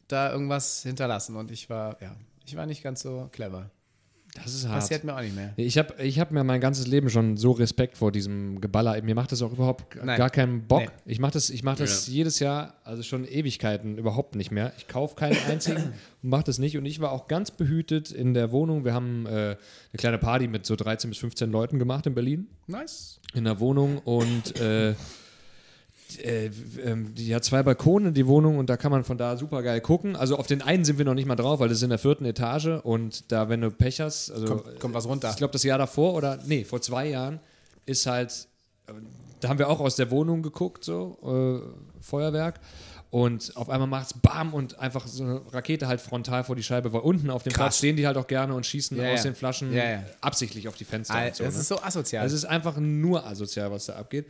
da 0.08 0.32
irgendwas 0.32 0.82
hinterlassen 0.82 1.36
und 1.36 1.50
ich 1.50 1.68
war, 1.70 2.00
ja, 2.02 2.16
ich 2.46 2.56
war 2.56 2.66
nicht 2.66 2.82
ganz 2.82 3.00
so 3.02 3.28
clever. 3.32 3.70
Das 4.34 4.54
ist 4.54 4.68
hart. 4.68 4.80
Passiert 4.80 5.04
mir 5.04 5.16
auch 5.16 5.20
nicht 5.20 5.34
mehr. 5.34 5.52
Ich 5.56 5.78
habe 5.78 5.94
ich 6.02 6.20
hab 6.20 6.30
mir 6.30 6.44
mein 6.44 6.60
ganzes 6.60 6.86
Leben 6.86 7.08
schon 7.10 7.36
so 7.36 7.52
Respekt 7.52 7.96
vor 7.96 8.12
diesem 8.12 8.60
Geballer. 8.60 9.00
Mir 9.02 9.14
macht 9.14 9.32
das 9.32 9.42
auch 9.42 9.52
überhaupt 9.52 9.96
Nein. 10.04 10.16
gar 10.18 10.30
keinen 10.30 10.66
Bock. 10.66 10.82
Nee. 10.82 11.12
Ich 11.12 11.18
mache 11.18 11.32
das, 11.32 11.50
ich 11.50 11.62
mach 11.64 11.76
das 11.76 12.06
Ja. 12.06 12.12
jedes 12.14 12.38
Jahr, 12.38 12.74
also 12.84 13.02
schon 13.02 13.24
Ewigkeiten, 13.26 13.98
überhaupt 13.98 14.36
nicht 14.36 14.50
mehr. 14.50 14.72
Ich 14.78 14.86
kaufe 14.86 15.16
keinen 15.16 15.36
einzigen 15.48 15.82
und 16.22 16.30
mache 16.30 16.44
das 16.44 16.58
nicht. 16.58 16.76
Und 16.76 16.84
ich 16.86 17.00
war 17.00 17.10
auch 17.12 17.26
ganz 17.26 17.50
behütet 17.50 18.10
in 18.12 18.34
der 18.34 18.52
Wohnung. 18.52 18.84
Wir 18.84 18.94
haben 18.94 19.26
äh, 19.26 19.30
eine 19.30 19.56
kleine 19.96 20.18
Party 20.18 20.46
mit 20.46 20.66
so 20.66 20.76
13 20.76 21.10
bis 21.10 21.18
15 21.18 21.50
Leuten 21.50 21.78
gemacht 21.78 22.06
in 22.06 22.14
Berlin. 22.14 22.46
Nice. 22.66 23.20
in 23.34 23.44
der 23.44 23.58
Wohnung 23.60 23.98
und 23.98 24.60
äh, 24.60 24.94
äh, 26.22 26.50
ähm, 26.84 27.14
die 27.14 27.34
hat 27.34 27.44
zwei 27.44 27.62
Balkone, 27.62 28.12
die 28.12 28.26
Wohnung, 28.26 28.58
und 28.58 28.68
da 28.70 28.76
kann 28.76 28.90
man 28.90 29.04
von 29.04 29.18
da 29.18 29.36
super 29.36 29.62
geil 29.62 29.80
gucken. 29.80 30.16
Also 30.16 30.36
auf 30.36 30.46
den 30.46 30.62
einen 30.62 30.84
sind 30.84 30.98
wir 30.98 31.04
noch 31.04 31.14
nicht 31.14 31.26
mal 31.26 31.36
drauf, 31.36 31.60
weil 31.60 31.68
das 31.68 31.78
ist 31.78 31.82
in 31.84 31.90
der 31.90 31.98
vierten 31.98 32.24
Etage 32.24 32.80
und 32.82 33.30
da, 33.32 33.48
wenn 33.48 33.60
du 33.60 33.70
Pech 33.70 34.00
hast, 34.00 34.30
also 34.30 34.46
Kommt, 34.46 34.80
kommt 34.80 34.94
was 34.94 35.06
runter. 35.06 35.30
ich 35.30 35.36
glaube, 35.36 35.52
das 35.52 35.62
Jahr 35.62 35.78
davor 35.78 36.14
oder 36.14 36.38
nee, 36.46 36.64
vor 36.64 36.80
zwei 36.80 37.08
Jahren 37.08 37.40
ist 37.86 38.06
halt, 38.06 38.48
äh, 38.86 38.92
da 39.40 39.48
haben 39.48 39.58
wir 39.58 39.68
auch 39.68 39.80
aus 39.80 39.96
der 39.96 40.10
Wohnung 40.10 40.42
geguckt, 40.42 40.84
so 40.84 41.62
äh, 41.62 42.02
Feuerwerk. 42.02 42.60
Und 43.10 43.52
auf 43.56 43.70
einmal 43.70 43.88
macht's 43.88 44.12
BAM 44.12 44.52
und 44.52 44.78
einfach 44.80 45.06
so 45.06 45.24
eine 45.24 45.40
Rakete 45.50 45.88
halt 45.88 45.98
frontal 45.98 46.44
vor 46.44 46.56
die 46.56 46.62
Scheibe, 46.62 46.92
weil 46.92 47.00
unten 47.00 47.30
auf 47.30 47.42
dem 47.42 47.54
Krass. 47.54 47.58
Platz 47.68 47.78
stehen 47.78 47.96
die 47.96 48.06
halt 48.06 48.18
auch 48.18 48.26
gerne 48.26 48.52
und 48.54 48.66
schießen 48.66 48.98
Ja, 48.98 49.14
aus 49.14 49.20
ja. 49.24 49.30
den 49.30 49.34
Flaschen 49.34 49.72
Ja, 49.72 50.02
absichtlich 50.20 50.68
auf 50.68 50.76
die 50.76 50.84
Fenster. 50.84 51.14
Al- 51.14 51.28
und 51.28 51.36
so, 51.36 51.44
das 51.44 51.54
ne? 51.54 51.60
ist 51.60 51.68
so 51.68 51.80
asozial. 51.80 52.26
Es 52.26 52.34
ist 52.34 52.44
einfach 52.44 52.76
nur 52.76 53.24
asozial, 53.26 53.70
was 53.70 53.86
da 53.86 53.94
abgeht. 53.94 54.26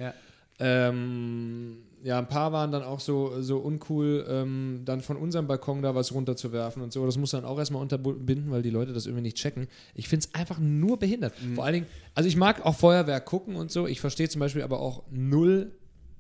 Ähm, 0.61 1.68
ja, 2.03 2.19
ein 2.19 2.29
paar 2.29 2.53
waren 2.53 2.71
dann 2.71 2.83
auch 2.83 3.01
so, 3.01 3.43
so 3.43 3.59
uncool, 3.59 4.25
ähm, 4.29 4.83
dann 4.85 5.01
von 5.01 5.17
unserem 5.17 5.47
Balkon 5.47 5.83
da 5.83 5.95
was 5.95 6.13
runterzuwerfen 6.13 6.83
und 6.83 6.93
so. 6.93 7.05
Das 7.05 7.17
muss 7.17 7.33
dann 7.33 7.45
auch 7.45 7.59
erstmal 7.59 7.83
unterbinden, 7.83 8.51
weil 8.51 8.63
die 8.63 8.71
Leute 8.71 8.93
das 8.93 9.07
irgendwie 9.07 9.23
nicht 9.23 9.37
checken. 9.37 9.67
Ich 9.95 10.09
finde 10.09 10.27
es 10.27 10.35
einfach 10.35 10.59
nur 10.59 10.99
behindert. 10.99 11.35
Mhm. 11.43 11.55
Vor 11.57 11.65
allen 11.65 11.75
Dingen, 11.75 11.87
also 12.15 12.29
ich 12.29 12.37
mag 12.37 12.65
auch 12.65 12.75
Feuerwerk 12.75 13.25
gucken 13.25 13.57
und 13.57 13.71
so. 13.71 13.87
Ich 13.87 14.01
verstehe 14.01 14.29
zum 14.29 14.41
Beispiel 14.41 14.63
aber 14.63 14.81
auch 14.81 15.03
null, 15.11 15.73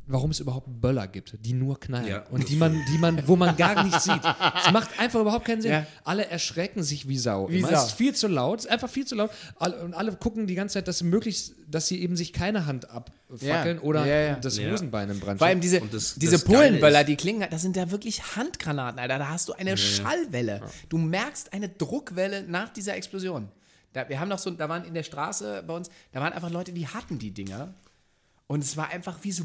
warum 0.09 0.31
es 0.31 0.41
überhaupt 0.41 0.67
Böller 0.81 1.07
gibt, 1.07 1.37
die 1.45 1.53
nur 1.53 1.79
knallen 1.79 2.07
Ja. 2.07 2.25
und 2.31 2.49
die 2.49 2.57
man, 2.57 2.73
die 2.91 2.99
man, 2.99 3.27
wo 3.29 3.37
man 3.37 3.57
gar 3.57 3.85
nicht 3.85 4.01
sieht. 4.01 4.21
Es 4.65 4.73
macht 4.73 4.99
einfach 4.99 5.21
überhaupt 5.21 5.45
keinen 5.45 5.61
Sinn. 5.63 5.71
Ja. 5.73 5.87
Alle 6.05 6.27
erschrecken 6.27 6.83
sich 6.83 7.07
wie 7.09 7.19
Sau. 7.19 7.49
Wie. 7.51 7.61
Sau. 7.63 7.69
Es 7.69 7.85
ist 7.87 7.93
viel 7.93 8.15
zu 8.15 8.27
laut, 8.27 8.59
es 8.61 8.65
ist 8.65 8.71
einfach 8.71 8.89
viel 8.89 9.07
zu 9.07 9.15
laut. 9.15 9.31
Und 9.59 9.95
alle 9.95 10.13
gucken 10.17 10.47
die 10.47 10.55
ganze 10.55 10.75
Zeit, 10.75 10.89
dass 10.89 10.99
sie 10.99 11.05
möglichst, 11.05 11.55
dass 11.69 11.87
sie 11.87 12.01
eben 12.03 12.17
sich 12.17 12.33
keine 12.33 12.67
Hand 12.67 12.91
abfackeln 12.91 13.77
Ja. 13.79 13.83
oder 13.83 14.37
das. 14.37 14.59
Hosenbein 14.59 15.11
im 15.11 15.21
Brand 15.21 15.39
Vor 15.39 15.47
allem 15.47 15.61
diese, 15.61 15.81
das- 15.83 16.15
diese 16.17 16.33
das 16.33 16.45
Polenböller, 16.45 17.05
die 17.05 17.17
klingen, 17.17 17.47
das 17.51 17.63
sind 17.63 17.77
ja 17.77 17.91
wirklich 17.91 18.37
Handgranaten, 18.37 18.99
Alter. 18.99 19.19
Da 19.19 19.29
hast 19.29 19.49
du 19.49 19.53
eine 19.53 19.77
Schallwelle. 19.77 20.63
Du 20.89 20.99
merkst 20.99 21.53
eine 21.53 21.69
Druckwelle 21.69 22.43
nach 22.45 22.71
dieser 22.71 22.97
Explosion. 22.97 23.49
Da, 23.93 24.09
wir 24.09 24.21
haben 24.21 24.29
noch 24.29 24.39
so, 24.39 24.51
da 24.51 24.69
waren 24.69 24.85
in 24.85 24.95
der 24.95 25.03
Straße 25.03 25.65
bei 25.67 25.75
uns, 25.75 25.91
da 26.13 26.21
waren 26.21 26.33
einfach 26.33 26.51
Leute, 26.51 26.73
die 26.73 26.87
hatten 26.87 27.19
die 27.19 27.31
Dinger. 27.31 27.75
Und 28.49 28.65
es 28.65 28.77
war 28.77 28.89
einfach 28.91 29.17
wie 29.23 29.31
so. 29.33 29.45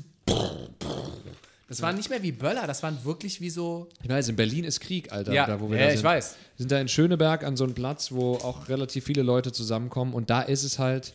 Das 1.68 1.82
waren 1.82 1.96
nicht 1.96 2.10
mehr 2.10 2.22
wie 2.24 2.32
Böller, 2.32 2.68
das 2.68 2.84
waren 2.84 3.04
wirklich 3.04 3.42
wie 3.42 3.50
so. 3.50 3.90
Ich 4.02 4.10
weiß, 4.10 4.30
in 4.30 4.36
Berlin 4.36 4.64
ist 4.64 4.80
Krieg, 4.80 5.12
Alter. 5.12 5.34
Ja, 5.34 5.46
da, 5.46 5.60
wo 5.60 5.70
wir 5.70 5.78
ja, 5.78 5.86
da 5.86 5.90
ich 5.92 5.98
sind. 6.00 6.06
weiß. 6.06 6.36
Wir 6.58 6.64
sind 6.64 6.72
da 6.72 6.80
in 6.80 6.88
Schöneberg 6.88 7.44
an 7.44 7.56
so 7.58 7.64
einem 7.64 7.74
Platz, 7.74 8.12
wo 8.12 8.36
auch 8.36 8.70
relativ 8.70 9.06
viele 9.06 9.24
Leute 9.24 9.52
zusammenkommen. 9.52 10.14
Und 10.14 10.30
da 10.30 10.42
ist 10.42 10.64
es 10.64 10.78
halt, 10.80 11.14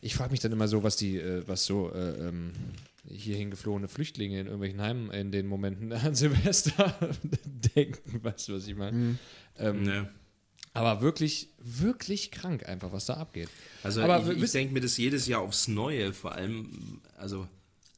ich 0.00 0.14
frage 0.14 0.30
mich 0.32 0.40
dann 0.40 0.52
immer 0.52 0.68
so, 0.68 0.82
was 0.82 0.96
die, 0.96 1.16
äh, 1.16 1.42
was 1.46 1.64
so 1.64 1.92
äh, 1.92 2.28
ähm, 2.28 2.52
hierhin 3.08 3.50
geflohene 3.50 3.88
Flüchtlinge 3.88 4.40
in 4.40 4.46
irgendwelchen 4.46 4.80
Heimen 4.80 5.10
in 5.10 5.30
den 5.32 5.46
Momenten 5.46 5.92
an 5.92 6.14
Silvester 6.16 6.94
denken. 7.76 8.22
Weißt 8.22 8.48
du, 8.48 8.54
was 8.54 8.66
ich 8.66 8.76
meine? 8.76 8.96
Mhm. 8.96 9.18
Ähm, 9.58 9.82
Ne. 9.82 10.08
Aber 10.72 11.00
wirklich, 11.00 11.48
wirklich 11.58 12.30
krank 12.30 12.68
einfach, 12.68 12.92
was 12.92 13.06
da 13.06 13.14
abgeht. 13.14 13.48
Also 13.82 14.02
Aber 14.02 14.22
ich, 14.32 14.42
ich 14.42 14.52
denke 14.52 14.72
mir 14.72 14.80
das 14.80 14.96
jedes 14.96 15.26
Jahr 15.26 15.40
aufs 15.40 15.66
Neue, 15.68 16.12
vor 16.12 16.32
allem, 16.32 17.00
also 17.18 17.46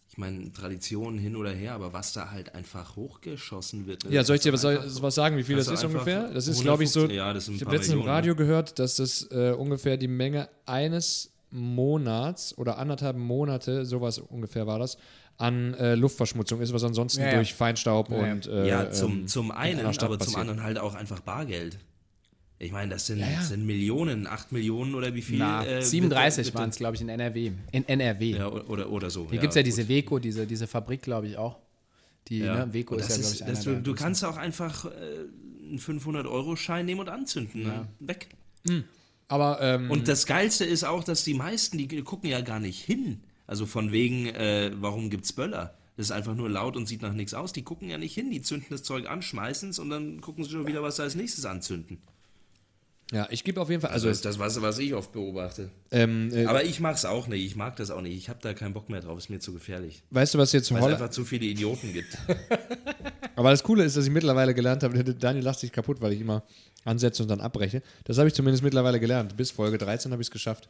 ich 0.08 0.18
meine, 0.18 0.52
Traditionen 0.52 1.18
hin 1.18 1.37
oder 1.37 1.50
her, 1.52 1.72
aber 1.74 1.92
was 1.92 2.12
da 2.12 2.30
halt 2.30 2.54
einfach 2.54 2.96
hochgeschossen 2.96 3.87
wird. 3.87 4.04
ne, 4.04 4.12
Ja, 4.14 4.24
soll 4.24 4.37
ich 4.37 4.42
dir 4.42 4.52
was, 4.52 4.64
einfach- 4.64 4.87
soll, 4.88 5.02
was 5.02 5.14
sagen, 5.14 5.37
wie 5.37 5.42
viel 5.42 5.56
das 5.56 5.68
ist 5.68 5.85
ungefähr? 5.85 6.28
Das 6.32 6.48
ist, 6.48 6.61
glaube 6.62 6.85
ich, 6.85 6.90
so. 6.90 7.00
150 7.00 7.16
ja, 7.16 7.32
das 7.32 7.44
sind 7.46 7.54
ein 7.54 7.56
ich 7.56 7.64
habe 7.64 7.76
letztens 7.76 7.94
im 7.94 8.02
Radio 8.02 8.35
gehört, 8.37 8.78
dass 8.78 8.96
das 8.96 9.28
äh, 9.30 9.52
ungefähr 9.52 9.96
die 9.96 10.08
Menge 10.08 10.48
eines 10.66 11.30
Monats 11.50 12.56
oder 12.58 12.78
anderthalb 12.78 13.16
Monate, 13.16 13.85
sowas 13.85 14.18
ungefähr 14.18 14.66
war 14.66 14.78
das, 14.78 14.96
an 15.38 15.74
äh, 15.74 15.94
Luftverschmutzung 15.94 16.61
ist, 16.61 16.72
was 16.72 16.85
ansonsten 16.85 17.20
Ja, 17.20 17.28
ja. 17.28 17.35
durch 17.37 17.54
Feinstaub 17.54 18.11
Ja, 18.11 18.26
ja. 18.26 18.32
und. 18.32 18.46
Äh, 18.46 18.68
Ja, 18.68 18.90
zum, 18.90 19.12
ähm, 19.12 19.28
zum 19.28 19.46
in 19.46 19.52
einen, 19.52 19.87
aber 19.87 19.96
zum 19.96 20.18
passiert. 20.18 20.37
anderen 20.38 20.62
halt 20.62 20.78
auch 20.78 20.94
einfach 20.94 21.20
Bargeld. 21.20 21.78
Ich 22.62 22.70
meine, 22.72 22.92
das 22.92 23.07
sind, 23.07 23.18
Ja, 23.18 23.27
ja. 23.29 23.37
das 23.38 23.48
sind 23.48 23.66
Millionen, 23.66 24.27
acht 24.27 24.53
Millionen 24.53 24.94
oder 24.94 25.14
wie 25.14 25.22
viel? 25.22 25.38
Na, 25.38 25.64
äh, 25.66 25.83
37 25.83 26.46
wird- 26.46 26.55
waren 26.55 26.70
es, 26.70 26.77
glaube 26.77 26.94
ich, 26.96 27.03
in 27.03 27.09
NRW. 27.09 27.53
In 27.72 27.88
NRW. 27.88 28.31
Ja, 28.37 28.48
oder, 28.48 28.88
oder, 28.90 29.11
so. 29.11 29.29
Hier 29.31 29.40
gibt 29.40 29.51
es 29.53 29.57
ja 29.57 29.62
diese 29.62 29.88
Weco, 29.88 30.18
diese, 30.18 30.46
diese 30.46 30.66
Fabrik, 30.66 31.03
glaube 31.03 31.27
ich, 31.29 31.37
auch. 31.37 31.59
Die, 32.29 32.38
Ja. 32.38 32.64
ne, 32.66 32.72
Weco 32.72 32.94
ist 32.94 33.09
ja, 33.11 33.16
glaube 33.16 33.35
ich, 33.35 33.44
einer 33.44 33.61
du, 33.81 33.83
du 33.83 33.94
kannst 33.94 34.25
auch 34.25 34.37
einfach 34.37 34.85
äh, 34.85 34.88
einen 35.68 35.79
500-Euro-Schein 35.79 36.87
nehmen 36.87 37.01
und 37.01 37.09
anzünden. 37.09 37.62
Ne? 37.64 37.88
Weg. 37.98 38.29
Aber 39.29 39.61
ähm, 39.61 39.90
Und 39.90 40.09
das 40.09 40.27
Geilste 40.27 40.64
ist 40.64 40.85
auch, 40.85 41.05
dass 41.05 41.25
die 41.25 41.35
meisten, 41.35 41.79
die 41.79 41.88
gucken 42.03 42.31
ja 42.31 42.40
gar 42.42 42.61
nicht 42.61 42.81
hin. 42.81 43.20
Also 43.46 43.66
von 43.66 43.90
wegen, 43.92 44.27
äh, 44.27 44.70
warum 44.77 45.11
gibt's 45.11 45.33
Böller? 45.33 45.75
Das 45.96 46.07
ist 46.07 46.12
einfach 46.12 46.35
nur 46.35 46.48
laut 46.48 46.77
und 46.77 46.87
sieht 46.87 47.03
nach 47.03 47.12
nichts 47.12 47.35
aus. 47.35 47.53
Die 47.53 47.62
gucken 47.62 47.88
ja 47.90 47.98
nicht 47.98 48.14
hin. 48.14 48.31
Die 48.31 48.40
zünden 48.40 48.68
das 48.70 48.83
Zeug 48.83 49.09
an, 49.11 49.20
schmeißen 49.20 49.70
es 49.70 49.79
und 49.79 49.90
dann 49.90 50.20
gucken 50.20 50.44
sie 50.44 50.51
schon 50.51 50.66
wieder, 50.66 50.83
was 50.83 50.96
sie 50.96 51.03
als 51.03 51.14
nächstes 51.16 51.44
anzünden. 51.44 51.98
Ja, 53.12 53.29
ich 53.31 53.44
gebe 53.44 53.61
auf 53.61 53.68
jeden 53.68 53.83
Fall, 53.83 53.90
also, 53.90 54.09
Also 54.09 54.22
das 54.22 54.35
ist 54.35 54.40
das, 54.40 54.57
was, 54.57 54.62
was 54.62 54.79
ich 54.79 54.94
oft 54.94 55.12
beobachte. 55.12 55.68
ähm, 55.90 56.31
äh, 56.33 56.46
Aber 56.46 56.64
ich 56.64 56.81
mag's 56.81 57.05
auch 57.05 57.29
nicht. 57.29 57.44
Ich 57.44 57.57
mag 57.57 57.77
das 57.77 57.90
auch 57.90 58.01
nicht. 58.01 58.16
Ich 58.16 58.29
habe 58.31 58.38
da 58.42 58.55
keinen 58.55 58.72
Bock 58.72 58.88
mehr 58.88 59.01
drauf. 59.01 59.18
Ist 59.18 59.29
mir 59.29 59.38
zu 59.38 59.53
gefährlich. 59.53 60.03
weißt 60.11 60.33
du, 60.35 60.38
was 60.38 60.53
jetzt 60.53 60.70
Weil 60.72 60.79
es 60.79 60.85
Holland. 60.85 61.01
einfach 61.03 61.12
zu 61.12 61.25
viele 61.25 61.44
Idioten 61.44 61.92
gibt. 61.92 62.16
Aber 63.37 63.51
das 63.51 63.62
Coole 63.62 63.85
ist, 63.85 63.96
dass 63.96 64.05
ich 64.07 64.11
mittlerweile 64.11 64.55
gelernt 64.55 64.83
habe, 64.83 65.03
Daniel 65.14 65.44
lacht 65.44 65.61
sich 65.61 65.72
kaputt, 65.72 66.01
weil 66.01 66.12
ich 66.14 66.20
immer 66.20 66.42
ansetze 66.85 67.22
und 67.22 67.29
dann 67.29 67.40
abbreche. 67.40 67.83
Das 68.05 68.18
habe 68.18 68.29
ich 68.29 68.35
zumindest 68.35 68.62
mittlerweile 68.64 68.98
gelernt. 68.98 69.37
Bis 69.37 69.51
Folge 69.51 69.79
13 69.79 70.11
habe 70.12 70.22
ich 70.22 70.29
es 70.29 70.33
geschafft. 70.33 70.68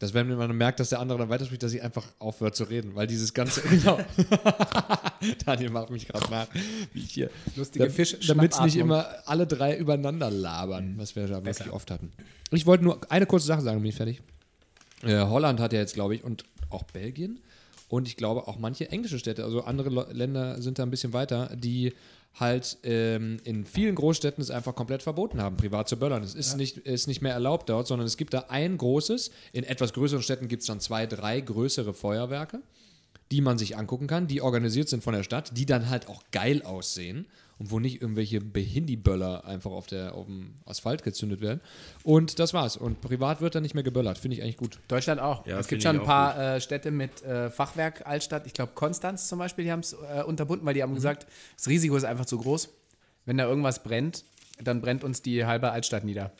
Dass 0.00 0.12
wenn 0.14 0.34
man 0.34 0.56
merkt, 0.56 0.80
dass 0.80 0.88
der 0.88 0.98
andere 0.98 1.18
dann 1.18 1.28
weiterspricht, 1.28 1.62
dass 1.62 1.72
ich 1.72 1.82
einfach 1.82 2.04
aufhört 2.18 2.56
zu 2.56 2.64
reden, 2.64 2.94
weil 2.96 3.06
dieses 3.06 3.32
ganze. 3.34 3.60
Genau. 3.70 3.98
Daniel 5.44 5.70
macht 5.70 5.90
mich 5.90 6.08
gerade 6.08 6.30
nach, 6.30 6.46
wie 6.92 7.00
ich 7.00 7.10
hier. 7.12 7.30
Lustige 7.56 7.86
Da- 7.86 7.90
Fisch- 7.92 8.16
Damit 8.26 8.52
es 8.54 8.60
nicht 8.60 8.76
immer 8.76 9.06
alle 9.26 9.46
drei 9.46 9.76
übereinander 9.76 10.30
labern, 10.30 10.94
was 10.96 11.14
wir 11.16 11.26
da 11.26 11.44
wirklich 11.44 11.70
oft 11.70 11.90
hatten. 11.90 12.10
Ich 12.50 12.66
wollte 12.66 12.84
nur 12.84 12.98
eine 13.10 13.26
kurze 13.26 13.46
Sache 13.46 13.60
sagen, 13.60 13.80
bin 13.80 13.90
ich 13.90 13.94
fertig. 13.96 14.22
Äh, 15.02 15.18
Holland 15.20 15.60
hat 15.60 15.72
ja 15.72 15.78
jetzt, 15.80 15.94
glaube 15.94 16.14
ich, 16.14 16.24
und 16.24 16.44
auch 16.70 16.82
Belgien 16.84 17.38
und 17.88 18.08
ich 18.08 18.16
glaube 18.16 18.48
auch 18.48 18.58
manche 18.58 18.90
englische 18.90 19.18
Städte, 19.18 19.44
also 19.44 19.62
andere 19.64 20.10
Länder 20.12 20.60
sind 20.62 20.78
da 20.78 20.82
ein 20.84 20.90
bisschen 20.90 21.12
weiter, 21.12 21.50
die 21.56 21.92
halt 22.34 22.78
ähm, 22.84 23.38
in 23.44 23.64
vielen 23.64 23.94
Großstädten 23.94 24.42
es 24.42 24.50
einfach 24.50 24.74
komplett 24.74 25.02
verboten 25.02 25.42
haben, 25.42 25.56
privat 25.56 25.88
zu 25.88 25.98
böllern. 25.98 26.22
Es 26.22 26.34
ist, 26.34 26.56
nicht, 26.56 26.78
ist 26.78 27.06
nicht 27.06 27.22
mehr 27.22 27.32
erlaubt 27.32 27.68
dort, 27.68 27.86
sondern 27.86 28.06
es 28.06 28.16
gibt 28.16 28.32
da 28.32 28.46
ein 28.48 28.78
großes, 28.78 29.30
in 29.52 29.64
etwas 29.64 29.92
größeren 29.92 30.22
Städten 30.22 30.48
gibt 30.48 30.62
es 30.62 30.66
dann 30.66 30.80
zwei, 30.80 31.06
drei 31.06 31.40
größere 31.40 31.92
Feuerwerke, 31.92 32.62
die 33.30 33.40
man 33.40 33.58
sich 33.58 33.76
angucken 33.76 34.06
kann, 34.06 34.26
die 34.26 34.42
organisiert 34.42 34.88
sind 34.88 35.04
von 35.04 35.14
der 35.14 35.22
Stadt, 35.22 35.56
die 35.56 35.66
dann 35.66 35.88
halt 35.88 36.08
auch 36.08 36.22
geil 36.32 36.62
aussehen 36.62 37.26
und 37.58 37.70
wo 37.70 37.78
nicht 37.78 38.00
irgendwelche 38.00 38.40
Behindi-Böller 38.40 39.44
einfach 39.44 39.70
auf, 39.70 39.86
der, 39.86 40.14
auf 40.14 40.26
dem 40.26 40.54
Asphalt 40.64 41.02
gezündet 41.02 41.40
werden. 41.40 41.60
Und 42.02 42.38
das 42.38 42.54
war's. 42.54 42.76
Und 42.76 43.02
privat 43.02 43.40
wird 43.42 43.54
dann 43.54 43.62
nicht 43.62 43.74
mehr 43.74 43.84
geböllert. 43.84 44.18
Finde 44.18 44.36
ich 44.36 44.42
eigentlich 44.42 44.56
gut. 44.56 44.80
Deutschland 44.88 45.20
auch. 45.20 45.46
Ja, 45.46 45.58
es 45.58 45.68
gibt 45.68 45.82
schon 45.82 46.00
ein 46.00 46.04
paar 46.04 46.56
äh, 46.56 46.60
Städte 46.60 46.90
mit 46.90 47.22
äh, 47.22 47.50
Fachwerk, 47.50 48.06
Altstadt. 48.06 48.46
Ich 48.46 48.54
glaube, 48.54 48.72
Konstanz 48.74 49.28
zum 49.28 49.38
Beispiel, 49.38 49.66
die 49.66 49.72
haben 49.72 49.80
es 49.80 49.92
äh, 49.92 50.22
unterbunden, 50.22 50.66
weil 50.66 50.74
die 50.74 50.82
haben 50.82 50.94
gesagt, 50.94 51.26
das 51.56 51.68
Risiko 51.68 51.96
ist 51.96 52.04
einfach 52.04 52.24
zu 52.24 52.38
groß. 52.38 52.70
Wenn 53.26 53.36
da 53.36 53.44
irgendwas 53.44 53.82
brennt, 53.82 54.24
dann 54.64 54.80
brennt 54.80 55.04
uns 55.04 55.20
die 55.20 55.44
halbe 55.44 55.70
Altstadt 55.70 56.04
nieder. 56.04 56.32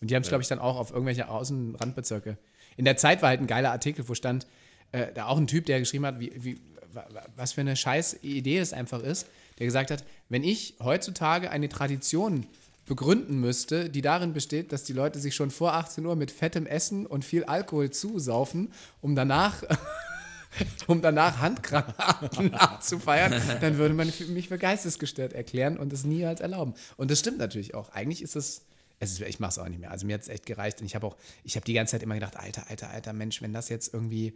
Und 0.00 0.10
die 0.10 0.14
haben 0.14 0.22
es, 0.22 0.28
glaube 0.28 0.42
ich, 0.42 0.48
dann 0.48 0.60
auch 0.60 0.76
auf 0.76 0.92
irgendwelche 0.92 1.28
Außenrandbezirke. 1.28 2.38
In 2.76 2.84
der 2.84 2.96
Zeit 2.96 3.22
war 3.22 3.28
halt 3.30 3.40
ein 3.40 3.46
geiler 3.46 3.72
Artikel, 3.72 4.08
wo 4.08 4.14
stand, 4.14 4.46
äh, 4.92 5.12
da 5.14 5.26
auch 5.26 5.38
ein 5.38 5.46
Typ, 5.46 5.66
der 5.66 5.78
geschrieben 5.80 6.06
hat, 6.06 6.20
wie, 6.20 6.32
wie, 6.36 6.60
wa- 6.92 7.06
wa- 7.10 7.26
was 7.36 7.52
für 7.52 7.60
eine 7.62 7.76
scheiß 7.76 8.18
Idee 8.22 8.58
es 8.58 8.72
einfach 8.72 9.02
ist, 9.02 9.26
der 9.58 9.66
gesagt 9.66 9.90
hat, 9.90 10.04
wenn 10.28 10.42
ich 10.44 10.74
heutzutage 10.82 11.50
eine 11.50 11.68
Tradition 11.68 12.46
begründen 12.86 13.38
müsste, 13.40 13.88
die 13.88 14.02
darin 14.02 14.32
besteht, 14.32 14.72
dass 14.72 14.82
die 14.82 14.92
Leute 14.92 15.20
sich 15.20 15.34
schon 15.36 15.50
vor 15.50 15.74
18 15.74 16.04
Uhr 16.04 16.16
mit 16.16 16.30
fettem 16.32 16.66
Essen 16.66 17.06
und 17.06 17.24
viel 17.24 17.44
Alkohol 17.44 17.90
zusaufen, 17.90 18.72
um 19.00 19.14
danach, 19.14 19.62
um 20.88 21.00
danach 21.00 21.38
Handgranaten 21.38 22.54
abzufeiern, 22.54 23.40
dann 23.60 23.76
würde 23.78 23.94
man 23.94 24.12
mich 24.30 24.48
für 24.48 24.58
geistesgestört 24.58 25.32
erklären 25.32 25.76
und 25.78 25.92
es 25.92 26.04
niemals 26.04 26.40
erlauben. 26.40 26.74
Und 26.96 27.10
das 27.12 27.20
stimmt 27.20 27.38
natürlich 27.38 27.74
auch. 27.74 27.90
Eigentlich 27.90 28.22
ist 28.22 28.34
es, 28.34 28.62
es 28.98 29.12
ist, 29.12 29.20
ich 29.20 29.38
mache 29.38 29.50
es 29.50 29.58
auch 29.58 29.68
nicht 29.68 29.78
mehr. 29.80 29.90
Also 29.92 30.06
mir 30.06 30.14
hat 30.14 30.22
es 30.22 30.28
echt 30.28 30.46
gereicht 30.46 30.80
und 30.80 30.86
ich 30.86 30.94
habe 30.96 31.06
auch, 31.06 31.16
ich 31.44 31.54
habe 31.54 31.64
die 31.64 31.74
ganze 31.74 31.92
Zeit 31.92 32.02
immer 32.02 32.14
gedacht, 32.14 32.36
alter, 32.36 32.68
alter, 32.68 32.90
alter 32.90 33.12
Mensch, 33.12 33.40
wenn 33.40 33.52
das 33.52 33.68
jetzt 33.68 33.94
irgendwie 33.94 34.32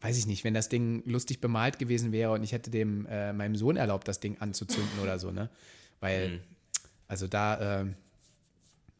weiß 0.00 0.16
ich 0.18 0.26
nicht, 0.26 0.44
wenn 0.44 0.54
das 0.54 0.68
Ding 0.68 1.02
lustig 1.06 1.40
bemalt 1.40 1.78
gewesen 1.78 2.12
wäre 2.12 2.32
und 2.32 2.42
ich 2.42 2.52
hätte 2.52 2.70
dem 2.70 3.06
äh, 3.06 3.32
meinem 3.32 3.56
Sohn 3.56 3.76
erlaubt, 3.76 4.06
das 4.08 4.20
Ding 4.20 4.36
anzuzünden 4.40 5.00
oder 5.02 5.18
so, 5.18 5.30
ne? 5.30 5.50
Weil, 6.00 6.40
also 7.08 7.26
da, 7.26 7.80
ähm, 7.80 7.94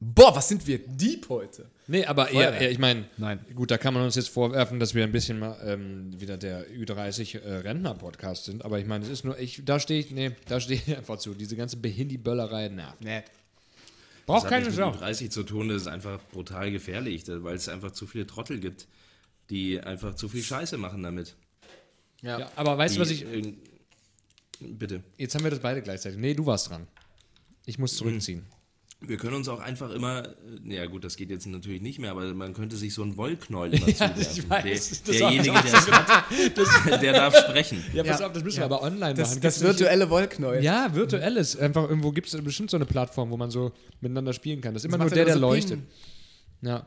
boah, 0.00 0.34
was 0.34 0.48
sind 0.48 0.66
wir 0.66 0.78
deep 0.78 1.28
heute? 1.28 1.70
Nee, 1.86 2.04
aber 2.04 2.26
Feuerwerk. 2.26 2.60
ja, 2.60 2.68
ich 2.68 2.78
meine, 2.78 3.04
Nein. 3.16 3.38
gut, 3.54 3.70
da 3.70 3.78
kann 3.78 3.94
man 3.94 4.02
uns 4.02 4.16
jetzt 4.16 4.28
vorwerfen, 4.28 4.80
dass 4.80 4.94
wir 4.94 5.04
ein 5.04 5.12
bisschen 5.12 5.38
mal 5.38 5.56
ähm, 5.64 6.20
wieder 6.20 6.36
der 6.36 6.68
Ü30 6.68 7.40
äh, 7.40 7.56
Rentner-Podcast 7.58 8.44
sind. 8.46 8.64
Aber 8.64 8.78
ich 8.78 8.86
meine, 8.86 9.04
es 9.04 9.10
ist 9.10 9.24
nur, 9.24 9.38
ich, 9.38 9.62
da 9.64 9.78
stehe 9.78 10.00
ich, 10.00 10.10
nee, 10.10 10.32
da 10.48 10.60
stehe 10.60 10.80
ich 10.84 10.96
einfach 10.96 11.18
zu. 11.18 11.34
Diese 11.34 11.56
ganze 11.56 11.76
Behindi-Böllerei, 11.76 12.70
na. 12.74 12.94
Nee. 13.00 13.22
Braucht 14.26 14.38
Das 14.38 14.44
hat 14.44 14.50
keine 14.50 14.64
nichts 14.64 14.76
Sau. 14.76 14.90
mit 14.90 15.00
30 15.00 15.30
zu 15.30 15.42
tun, 15.44 15.68
das 15.68 15.82
ist 15.82 15.88
einfach 15.88 16.20
brutal 16.32 16.70
gefährlich, 16.70 17.22
weil 17.26 17.56
es 17.56 17.68
einfach 17.68 17.92
zu 17.92 18.06
viele 18.06 18.26
Trottel 18.26 18.60
gibt, 18.60 18.86
die 19.50 19.80
einfach 19.80 20.14
zu 20.14 20.28
viel 20.28 20.42
Scheiße 20.42 20.76
machen 20.78 21.02
damit. 21.02 21.36
Ja, 22.22 22.50
aber 22.56 22.76
weißt 22.76 22.96
du, 22.96 23.00
was 23.00 23.10
ich. 23.10 23.22
irgend- 23.22 23.58
Bitte. 24.60 25.02
Jetzt 25.16 25.34
haben 25.36 25.44
wir 25.44 25.50
das 25.50 25.60
beide 25.60 25.82
gleichzeitig. 25.82 26.18
Nee, 26.18 26.34
du 26.34 26.44
warst 26.44 26.68
dran. 26.70 26.88
Ich 27.64 27.78
muss 27.78 27.96
zurückziehen. 27.96 28.44
Wir 29.00 29.16
können 29.16 29.36
uns 29.36 29.46
auch 29.48 29.60
einfach 29.60 29.92
immer, 29.92 30.26
äh, 30.66 30.74
ja 30.74 30.86
gut, 30.86 31.04
das 31.04 31.14
geht 31.14 31.30
jetzt 31.30 31.46
natürlich 31.46 31.80
nicht 31.80 32.00
mehr, 32.00 32.10
aber 32.10 32.34
man 32.34 32.52
könnte 32.52 32.76
sich 32.76 32.92
so 32.92 33.02
einen 33.04 33.16
Wollknäuel 33.16 33.74
immer 33.74 33.86
zuwerfen. 33.86 34.20
ich 34.20 34.50
weiß, 34.50 34.88
das 34.88 35.02
der, 35.04 35.14
derjenige, 35.20 35.52
der 35.52 35.64
es 35.74 35.88
hat, 35.92 37.02
der 37.02 37.12
darf 37.12 37.36
sprechen. 37.38 37.84
Ja, 37.94 38.02
pass 38.02 38.18
Ja. 38.18 38.26
auf, 38.26 38.32
das 38.32 38.42
müssen 38.42 38.56
wir 38.58 38.64
aber 38.64 38.82
online 38.82 39.14
Das, 39.14 39.28
machen. 39.30 39.40
das 39.42 39.58
nicht- 39.60 39.68
virtuelle 39.68 40.10
Wollknäuel. 40.10 40.64
Ja, 40.64 40.92
virtuelles. 40.92 41.56
Einfach 41.56 41.84
irgendwo 41.88 42.10
gibt 42.10 42.26
es 42.26 42.42
bestimmt 42.42 42.72
so 42.72 42.76
eine 42.76 42.86
Plattform, 42.86 43.30
wo 43.30 43.36
man 43.36 43.52
so 43.52 43.70
miteinander 44.00 44.32
spielen 44.32 44.60
kann. 44.60 44.74
Das 44.74 44.82
ist 44.82 44.88
immer 44.88 44.98
Das 44.98 45.10
nur 45.10 45.14
der, 45.14 45.24
der 45.26 45.34
so 45.34 45.40
leuchtet. 45.40 45.78
Ping. 45.78 46.68
Ja. 46.68 46.84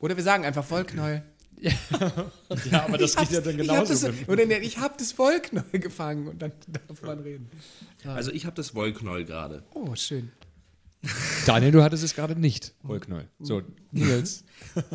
Oder 0.00 0.16
wir 0.16 0.24
sagen 0.24 0.44
einfach 0.44 0.68
Wollknäuel. 0.68 1.22
ja, 2.70 2.84
aber 2.84 2.98
das 2.98 3.16
geht 3.16 3.30
ja 3.30 3.40
dann 3.40 3.58
Ich 3.58 3.68
hab 3.68 3.86
das, 3.86 4.02
genauso. 4.02 4.30
oder 4.30 4.46
nee, 4.46 4.58
ich 4.58 4.78
habe 4.78 4.94
das 4.98 5.18
Wollknäuel 5.18 5.80
gefangen 5.80 6.28
und 6.28 6.42
dann 6.42 6.52
darf 6.88 7.02
man 7.02 7.20
reden. 7.20 7.50
Also 8.04 8.32
ich 8.32 8.46
habe 8.46 8.56
das 8.56 8.74
Wollknäuel 8.74 9.24
gerade. 9.24 9.64
Oh, 9.72 9.94
schön. 9.94 10.30
Daniel, 11.46 11.72
du 11.72 11.82
hattest 11.82 12.02
es 12.02 12.14
gerade 12.14 12.38
nicht. 12.38 12.74
Wollknäuel. 12.82 13.28
So, 13.38 13.62
Nils. 13.92 14.44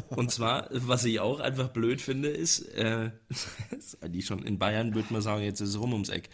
Und 0.10 0.32
zwar, 0.32 0.68
was 0.72 1.06
ich 1.06 1.20
auch 1.20 1.40
einfach 1.40 1.70
blöd 1.70 2.02
finde, 2.02 2.30
ist, 2.30 2.62
äh, 2.76 3.12
eigentlich 4.02 4.26
schon 4.26 4.44
in 4.44 4.58
Bayern 4.58 4.96
würde 4.96 5.14
man 5.14 5.22
sagen, 5.22 5.44
jetzt 5.44 5.62
ist 5.62 5.70
es 5.70 5.80
rum 5.80 5.94
ums 5.94 6.10
Eck. 6.10 6.30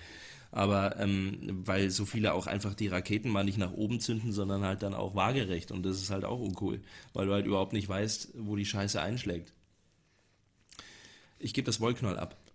Aber 0.51 0.97
ähm, 1.01 1.63
weil 1.65 1.89
so 1.89 2.05
viele 2.05 2.33
auch 2.33 2.47
einfach 2.47 2.73
die 2.75 2.87
Raketen 2.87 3.29
mal 3.29 3.43
nicht 3.43 3.57
nach 3.57 3.73
oben 3.73 3.99
zünden, 3.99 4.31
sondern 4.31 4.63
halt 4.63 4.83
dann 4.83 4.93
auch 4.93 5.13
waagerecht. 5.13 5.71
Und 5.71 5.83
das 5.83 6.01
ist 6.01 6.11
halt 6.11 6.23
auch 6.23 6.39
uncool, 6.39 6.79
weil 7.13 7.27
du 7.27 7.33
halt 7.33 7.45
überhaupt 7.45 7.73
nicht 7.73 7.89
weißt, 7.89 8.29
wo 8.37 8.55
die 8.55 8.65
Scheiße 8.65 9.01
einschlägt. 9.01 9.51
Ich 11.45 11.53
gebe 11.53 11.65
das 11.67 11.79
Wollknäuel 11.79 12.17
ab. 12.17 12.35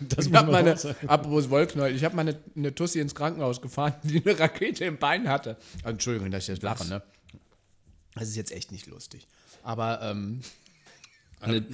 Das 0.00 0.26
Ich 0.26 0.32
habe 0.34 0.52
meine, 0.52 0.76
apropos 1.06 1.48
Wollknäuel, 1.48 1.96
ich 1.96 2.04
habe 2.04 2.14
meine 2.14 2.38
eine 2.54 2.74
Tussi 2.74 3.00
ins 3.00 3.14
Krankenhaus 3.14 3.62
gefahren, 3.62 3.94
die 4.02 4.22
eine 4.22 4.38
Rakete 4.38 4.84
im 4.84 4.98
Bein 4.98 5.28
hatte. 5.28 5.56
Entschuldigung, 5.82 6.30
dass 6.30 6.44
ich 6.44 6.48
jetzt 6.48 6.62
lache, 6.62 6.86
ne? 6.86 7.02
Das 8.14 8.28
ist 8.28 8.36
jetzt 8.36 8.52
echt 8.52 8.70
nicht 8.70 8.86
lustig. 8.86 9.26
Aber, 9.62 10.02
ähm, 10.02 10.42
Eine, 11.40 11.64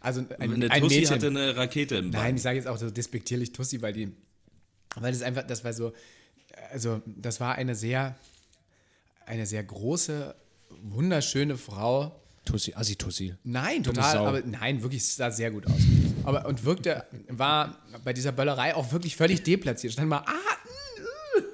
also 0.00 0.20
ein, 0.20 0.54
eine 0.54 0.70
ein 0.70 0.80
Tussi 0.82 1.00
Mädchen. 1.00 1.14
hatte 1.16 1.26
eine 1.26 1.56
Rakete 1.56 1.96
im 1.96 2.12
Bein. 2.12 2.22
Nein, 2.22 2.36
ich 2.36 2.42
sage 2.42 2.56
jetzt 2.58 2.68
auch 2.68 2.78
so 2.78 2.88
despektierlich 2.90 3.52
Tussi, 3.52 3.82
weil 3.82 3.92
die, 3.92 4.12
weil 4.94 5.12
das 5.12 5.22
einfach, 5.22 5.44
das 5.44 5.64
war 5.64 5.72
so, 5.72 5.92
also 6.70 7.02
das 7.06 7.40
war 7.40 7.56
eine 7.56 7.74
sehr, 7.74 8.16
eine 9.26 9.44
sehr 9.46 9.64
große, 9.64 10.34
wunderschöne 10.82 11.56
Frau. 11.56 12.22
Tussi, 12.46 12.72
Assi-Tussi. 12.74 13.34
Nein, 13.44 13.82
Dumme 13.82 13.96
total, 13.96 14.16
aber 14.18 14.40
nein, 14.40 14.82
wirklich, 14.82 15.06
sah 15.06 15.30
sehr 15.30 15.50
gut 15.50 15.66
aus. 15.66 15.80
Aber 16.24 16.46
und 16.46 16.64
wirkte, 16.64 17.04
war 17.28 17.78
bei 18.04 18.12
dieser 18.14 18.32
Böllerei 18.32 18.74
auch 18.74 18.90
wirklich 18.92 19.16
völlig 19.16 19.42
deplatziert. 19.42 19.92
Stand 19.92 20.08
mal, 20.08 20.24
ah, 20.26 20.32
mm, 20.32 21.40
mm. 21.40 21.44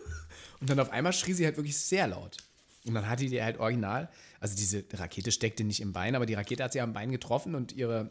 und 0.60 0.70
dann 0.70 0.78
auf 0.78 0.90
einmal 0.90 1.12
schrie 1.12 1.32
sie 1.32 1.44
halt 1.44 1.56
wirklich 1.56 1.76
sehr 1.76 2.06
laut. 2.06 2.36
Und 2.84 2.94
dann 2.94 3.08
hatte 3.08 3.26
die 3.26 3.42
halt 3.42 3.58
original, 3.58 4.08
also 4.40 4.56
diese 4.56 4.84
Rakete 4.92 5.32
steckte 5.32 5.64
nicht 5.64 5.80
im 5.80 5.92
Bein, 5.92 6.14
aber 6.14 6.26
die 6.26 6.34
Rakete 6.34 6.64
hat 6.64 6.72
sie 6.72 6.80
am 6.80 6.92
Bein 6.92 7.10
getroffen 7.12 7.54
und 7.54 7.72
ihre 7.72 8.10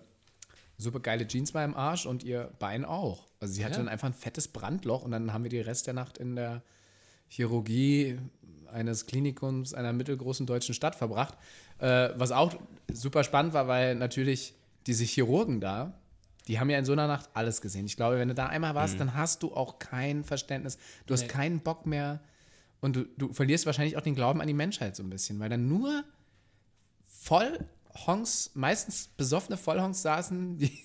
super 0.78 1.00
geile 1.00 1.28
Jeans 1.28 1.54
war 1.54 1.64
im 1.64 1.76
Arsch 1.76 2.06
und 2.06 2.24
ihr 2.24 2.52
Bein 2.60 2.86
auch. 2.86 3.28
Also 3.40 3.54
sie 3.54 3.64
hatte 3.64 3.74
Ja. 3.76 3.80
dann 3.80 3.90
einfach 3.90 4.08
ein 4.08 4.14
fettes 4.14 4.48
Brandloch 4.48 5.04
und 5.04 5.12
dann 5.12 5.34
haben 5.34 5.44
wir 5.44 5.50
die 5.50 5.60
Rest 5.60 5.88
der 5.88 5.94
Nacht 5.94 6.18
in 6.18 6.36
der 6.36 6.64
Chirurgie 7.28 8.18
eines 8.72 9.06
Klinikums 9.06 9.74
einer 9.74 9.94
mittelgroßen 9.94 10.46
deutschen 10.46 10.74
Stadt 10.74 10.96
verbracht. 10.96 11.38
Äh, 11.82 12.10
was 12.16 12.32
auch 12.32 12.54
super 12.92 13.24
spannend 13.24 13.54
war, 13.54 13.68
weil 13.68 13.96
natürlich 13.96 14.54
diese 14.88 15.04
Chirurgen 15.04 15.60
da, 15.60 15.94
die 16.48 16.60
haben 16.60 16.70
ja 16.70 16.78
in 16.78 16.86
so 16.86 16.94
einer 16.94 17.08
Nacht 17.08 17.30
alles 17.34 17.62
gesehen. 17.62 17.86
Ich 17.86 17.96
glaube, 17.96 18.18
wenn 18.18 18.28
du 18.28 18.34
da 18.34 18.48
einmal 18.48 18.76
warst, 18.76 19.00
dann 19.00 19.14
hast 19.14 19.44
du 19.44 19.54
auch 19.54 19.80
kein 19.80 20.24
Verständnis. 20.24 20.78
Du 21.06 21.14
hast 21.14 21.28
keinen 21.28 21.60
Bock 21.60 21.86
mehr 21.86 22.20
und 22.82 22.96
du, 22.96 23.06
du 23.18 23.32
verlierst 23.32 23.66
wahrscheinlich 23.66 23.96
auch 23.96 24.02
den 24.02 24.16
Glauben 24.16 24.42
an 24.42 24.48
die 24.48 24.54
Menschheit 24.54 24.96
so 24.96 25.04
ein 25.04 25.10
bisschen, 25.10 25.40
weil 25.40 25.50
dann 25.50 25.68
nur 25.68 26.04
Vollhongs, 27.08 28.52
meistens 28.56 29.10
besoffene 29.16 29.58
Vollhongs 29.58 30.02
saßen, 30.02 30.58
die, 30.58 30.84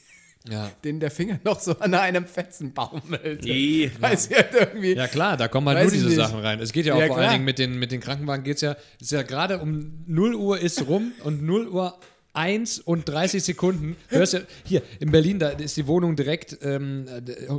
Ja. 0.51 0.71
denen 0.85 1.01
der 1.01 1.11
Finger 1.11 1.39
noch 1.45 1.61
so 1.61 1.79
an 1.79 1.95
einem 1.95 2.27
fetzen 2.27 2.73
baumelte. 2.73 3.47
Nee. 3.49 3.91
Weil 4.01 4.17
sie 4.19 4.35
halt 4.35 4.49
irgendwie. 4.53 4.95
Ja 4.95 5.07
klar, 5.09 5.37
da 5.37 5.49
kommen 5.49 5.69
halt 5.69 5.79
Weiß 5.79 5.85
nur 5.87 5.93
diese 5.93 6.07
nicht. 6.07 6.17
Sachen 6.17 6.41
rein. 6.41 6.61
Es 6.61 6.73
geht 6.73 6.87
ja 6.87 6.95
auch 6.95 7.01
Ja, 7.01 7.07
vor 7.07 7.17
klar. 7.17 7.29
allen 7.29 7.35
Dingen 7.35 7.45
mit 7.45 7.59
den, 7.59 7.79
mit 7.79 7.93
den 7.93 8.01
Krankenwagen 8.01 8.45
geht's 8.45 8.61
ja, 8.61 8.77
ist 9.01 9.11
ja 9.13 9.23
gerade 9.23 9.59
um 9.59 10.05
0 10.07 10.35
Uhr 10.35 10.59
ist 10.59 10.87
rum 10.87 11.13
und 11.25 11.43
0 11.43 11.69
Uhr 11.69 11.99
1 12.33 12.81
und 12.81 13.09
30 13.09 13.43
Sekunden. 13.43 13.97
Hörst 14.09 14.35
ja, 14.35 14.41
hier, 14.65 14.83
in 15.01 15.11
Berlin, 15.11 15.39
da 15.39 15.49
ist 15.49 15.77
die 15.79 15.87
Wohnung 15.87 16.17
direkt 16.17 16.59
ähm, 16.63 17.07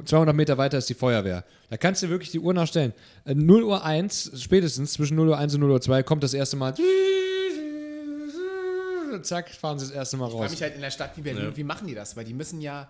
200 0.06 0.36
Meter 0.36 0.58
weiter 0.60 0.78
ist 0.78 0.88
die 0.88 0.94
Feuerwehr. 0.94 1.44
Da 1.72 1.78
kannst 1.78 2.04
du 2.04 2.10
wirklich 2.10 2.30
die 2.30 2.40
Uhr 2.40 2.54
nachstellen. 2.54 2.94
Äh, 3.26 3.34
0 3.34 3.64
Uhr 3.64 3.84
1, 3.84 4.34
spätestens 4.38 4.94
zwischen 4.94 5.16
0 5.18 5.30
Uhr 5.30 5.38
1 5.38 5.56
und 5.56 5.62
0 5.62 5.72
Uhr 5.72 5.82
2 5.82 6.04
kommt 6.04 6.24
das 6.24 6.34
erste 6.36 6.58
Mal 6.58 6.74
und 9.18 9.26
zack, 9.26 9.50
fahren 9.50 9.78
sie 9.80 9.86
das 9.88 9.94
erste 9.96 10.18
Mal 10.18 10.28
Ich 10.28 10.32
frage 10.32 10.44
raus. 10.46 10.52
mich 10.52 10.62
halt 10.62 10.76
in 10.76 10.82
der 10.82 10.92
Stadt 10.92 11.16
wie 11.18 11.22
Berlin, 11.22 11.44
Ja. 11.46 11.58
wie 11.58 11.64
machen 11.64 11.88
die 11.88 11.96
das? 11.96 12.16
Weil 12.16 12.26
die 12.26 12.34
müssen 12.34 12.62
ja, 12.62 12.90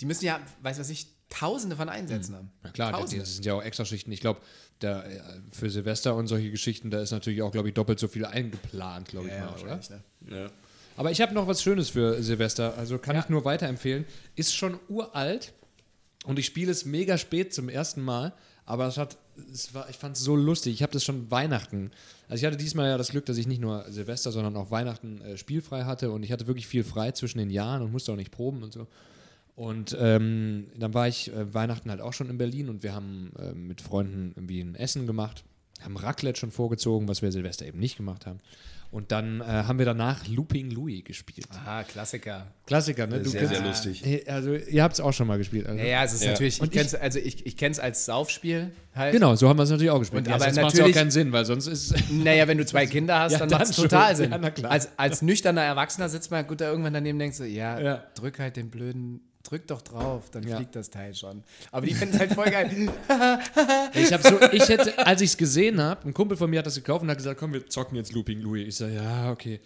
die 0.00 0.06
müssen 0.06 0.24
ja, 0.24 0.40
weiß 0.62 0.78
was 0.78 0.88
ich, 0.90 1.06
Tausende 1.28 1.74
von 1.74 1.88
Einsätzen 1.88 2.36
haben. 2.36 2.52
Ja, 2.62 2.70
klar, 2.70 2.92
Tausende. 2.92 3.18
das 3.24 3.34
sind 3.34 3.44
ja 3.44 3.54
auch 3.54 3.62
Extraschichten. 3.62 4.12
Ich 4.12 4.20
glaube, 4.20 4.40
da 4.78 5.02
äh, 5.02 5.20
für 5.50 5.68
Silvester 5.70 6.14
und 6.14 6.28
solche 6.28 6.52
Geschichten, 6.52 6.88
da 6.90 7.00
ist 7.00 7.10
natürlich 7.10 7.42
auch, 7.42 7.50
glaube 7.50 7.66
ich, 7.68 7.74
doppelt 7.74 7.98
so 7.98 8.06
viel 8.06 8.24
eingeplant, 8.24 9.08
glaube 9.08 9.26
ich 9.26 9.32
Ja, 9.34 9.46
mal, 9.46 9.60
oder? 9.60 9.76
ne? 9.76 10.02
Ja. 10.30 10.50
Aber 10.96 11.10
ich 11.10 11.20
habe 11.20 11.34
noch 11.34 11.48
was 11.48 11.62
Schönes 11.62 11.90
für 11.90 12.22
Silvester, 12.22 12.78
also 12.78 12.98
kann 12.98 13.16
Ja. 13.16 13.22
ich 13.22 13.28
nur 13.28 13.44
weiterempfehlen. 13.44 14.06
Ist 14.36 14.54
schon 14.54 14.78
uralt 14.88 15.52
und 16.26 16.38
ich 16.38 16.46
spiele 16.46 16.70
es 16.70 16.84
mega 16.84 17.18
spät 17.18 17.52
zum 17.52 17.68
ersten 17.68 18.02
Mal, 18.02 18.32
aber 18.64 18.86
es 18.86 18.96
hat, 18.96 19.18
es 19.52 19.74
war, 19.74 19.90
ich 19.90 19.96
fand 19.96 20.16
es 20.16 20.22
so 20.22 20.36
lustig. 20.36 20.74
Ich 20.74 20.82
habe 20.82 20.92
das 20.92 21.02
schon 21.04 21.28
Weihnachten. 21.30 21.90
Also 22.28 22.42
ich 22.42 22.46
hatte 22.46 22.56
diesmal 22.56 22.88
ja 22.88 22.98
das 22.98 23.10
Glück, 23.10 23.26
dass 23.26 23.36
ich 23.36 23.46
nicht 23.46 23.60
nur 23.60 23.84
Silvester, 23.88 24.32
sondern 24.32 24.56
auch 24.56 24.70
Weihnachten 24.70 25.20
äh, 25.20 25.36
spielfrei 25.36 25.84
hatte 25.84 26.10
und 26.10 26.22
ich 26.22 26.32
hatte 26.32 26.46
wirklich 26.46 26.66
viel 26.66 26.84
frei 26.84 27.12
zwischen 27.12 27.38
den 27.38 27.50
Jahren 27.50 27.82
und 27.82 27.92
musste 27.92 28.12
auch 28.12 28.16
nicht 28.16 28.32
proben 28.32 28.62
und 28.62 28.72
so. 28.72 28.86
Und 29.54 29.96
ähm, 29.98 30.66
dann 30.76 30.92
war 30.92 31.08
ich 31.08 31.32
äh, 31.32 31.54
Weihnachten 31.54 31.90
halt 31.90 32.00
auch 32.00 32.12
schon 32.12 32.28
in 32.28 32.36
Berlin 32.36 32.68
und 32.68 32.82
wir 32.82 32.94
haben 32.94 33.32
äh, 33.38 33.52
mit 33.52 33.80
Freunden 33.80 34.32
irgendwie 34.36 34.60
ein 34.60 34.74
Essen 34.74 35.06
gemacht, 35.06 35.44
haben 35.80 35.96
Raclette 35.96 36.38
schon 36.38 36.50
vorgezogen, 36.50 37.08
was 37.08 37.22
wir 37.22 37.32
Silvester 37.32 37.64
eben 37.64 37.78
nicht 37.78 37.96
gemacht 37.96 38.26
haben. 38.26 38.40
Und 38.96 39.12
dann 39.12 39.42
äh, 39.42 39.44
haben 39.44 39.78
wir 39.78 39.84
danach 39.84 40.26
Looping 40.26 40.70
Louis 40.70 41.04
gespielt. 41.04 41.46
Ah, 41.66 41.82
Klassiker. 41.82 42.46
Klassiker, 42.66 43.06
ne? 43.06 43.20
Du 43.20 43.28
Sehr, 43.28 43.40
kennst- 43.42 43.54
sehr 43.54 43.62
lustig. 43.62 44.24
Also, 44.26 44.54
ihr 44.54 44.82
habt 44.82 44.94
es 44.94 45.00
auch 45.00 45.12
schon 45.12 45.26
mal 45.26 45.36
gespielt. 45.36 45.66
Also. 45.66 45.78
Ja, 45.78 45.84
ja, 45.86 46.04
es 46.04 46.14
ist 46.14 46.24
Ja. 46.24 46.30
natürlich, 46.30 46.54
ich 46.54 46.60
Und 46.62 46.68
ich- 46.68 46.80
kenn's, 46.80 46.94
also 46.94 47.18
ich, 47.18 47.44
ich 47.44 47.58
kenn's 47.58 47.78
als 47.78 48.06
Saufspiel 48.06 48.70
halt. 48.94 49.12
Genau, 49.12 49.34
so 49.34 49.50
haben 49.50 49.58
wir 49.58 49.64
es 49.64 49.68
natürlich 49.70 49.90
auch 49.90 49.98
gespielt. 49.98 50.20
Und 50.22 50.28
ja, 50.30 50.36
aber 50.36 50.44
sonst 50.46 50.56
macht 50.56 50.66
es 50.68 50.72
auch 50.72 50.78
natürlich- 50.78 50.96
keinen 50.96 51.10
Sinn, 51.10 51.30
weil 51.30 51.44
sonst 51.44 51.66
ist 51.66 51.94
Naja, 52.10 52.48
wenn 52.48 52.56
du 52.56 52.64
zwei 52.64 52.86
Kinder 52.86 53.18
hast, 53.18 53.32
Ja, 53.32 53.38
dann 53.40 53.50
dann 53.50 53.58
macht 53.60 53.70
es 53.70 53.76
total 53.76 54.08
Ja, 54.12 54.14
Sinn. 54.16 54.30
na 54.40 54.50
klar. 54.50 54.72
Als, 54.72 54.88
als 54.96 55.20
nüchterner 55.20 55.62
Erwachsener 55.62 56.08
sitzt 56.08 56.30
man 56.30 56.46
gut 56.46 56.62
da 56.62 56.70
irgendwann 56.70 56.94
daneben 56.94 57.16
und 57.16 57.20
denkst 57.20 57.36
so, 57.36 57.44
ja, 57.44 57.78
Ja. 57.78 58.02
drück 58.14 58.38
halt 58.38 58.56
den 58.56 58.70
blöden, 58.70 59.20
drück 59.50 59.66
doch 59.66 59.82
drauf, 59.82 60.30
dann 60.30 60.46
Ja. 60.46 60.56
fliegt 60.56 60.76
das 60.76 60.90
Teil 60.90 61.14
schon. 61.14 61.42
Aber 61.72 61.86
die 61.86 61.94
finden 61.94 62.14
es 62.14 62.20
halt 62.20 62.32
voll 62.34 62.50
geil. 62.50 62.70
Ich 63.94 64.12
habe 64.12 64.22
so, 64.22 64.40
ich 64.52 64.68
hätte, 64.68 64.98
als 65.06 65.20
ich 65.20 65.30
es 65.30 65.36
gesehen 65.36 65.80
habe, 65.80 66.06
ein 66.08 66.14
Kumpel 66.14 66.36
von 66.36 66.50
mir 66.50 66.58
hat 66.58 66.66
das 66.66 66.74
gekauft 66.76 67.02
und 67.02 67.10
hat 67.10 67.16
gesagt, 67.18 67.38
komm, 67.40 67.52
wir 67.52 67.66
zocken 67.68 67.96
jetzt 67.96 68.12
Looping 68.12 68.40
Louis. 68.40 68.66
Ich 68.68 68.76
sage, 68.76 68.94
ja, 68.94 69.30
okay. 69.30 69.60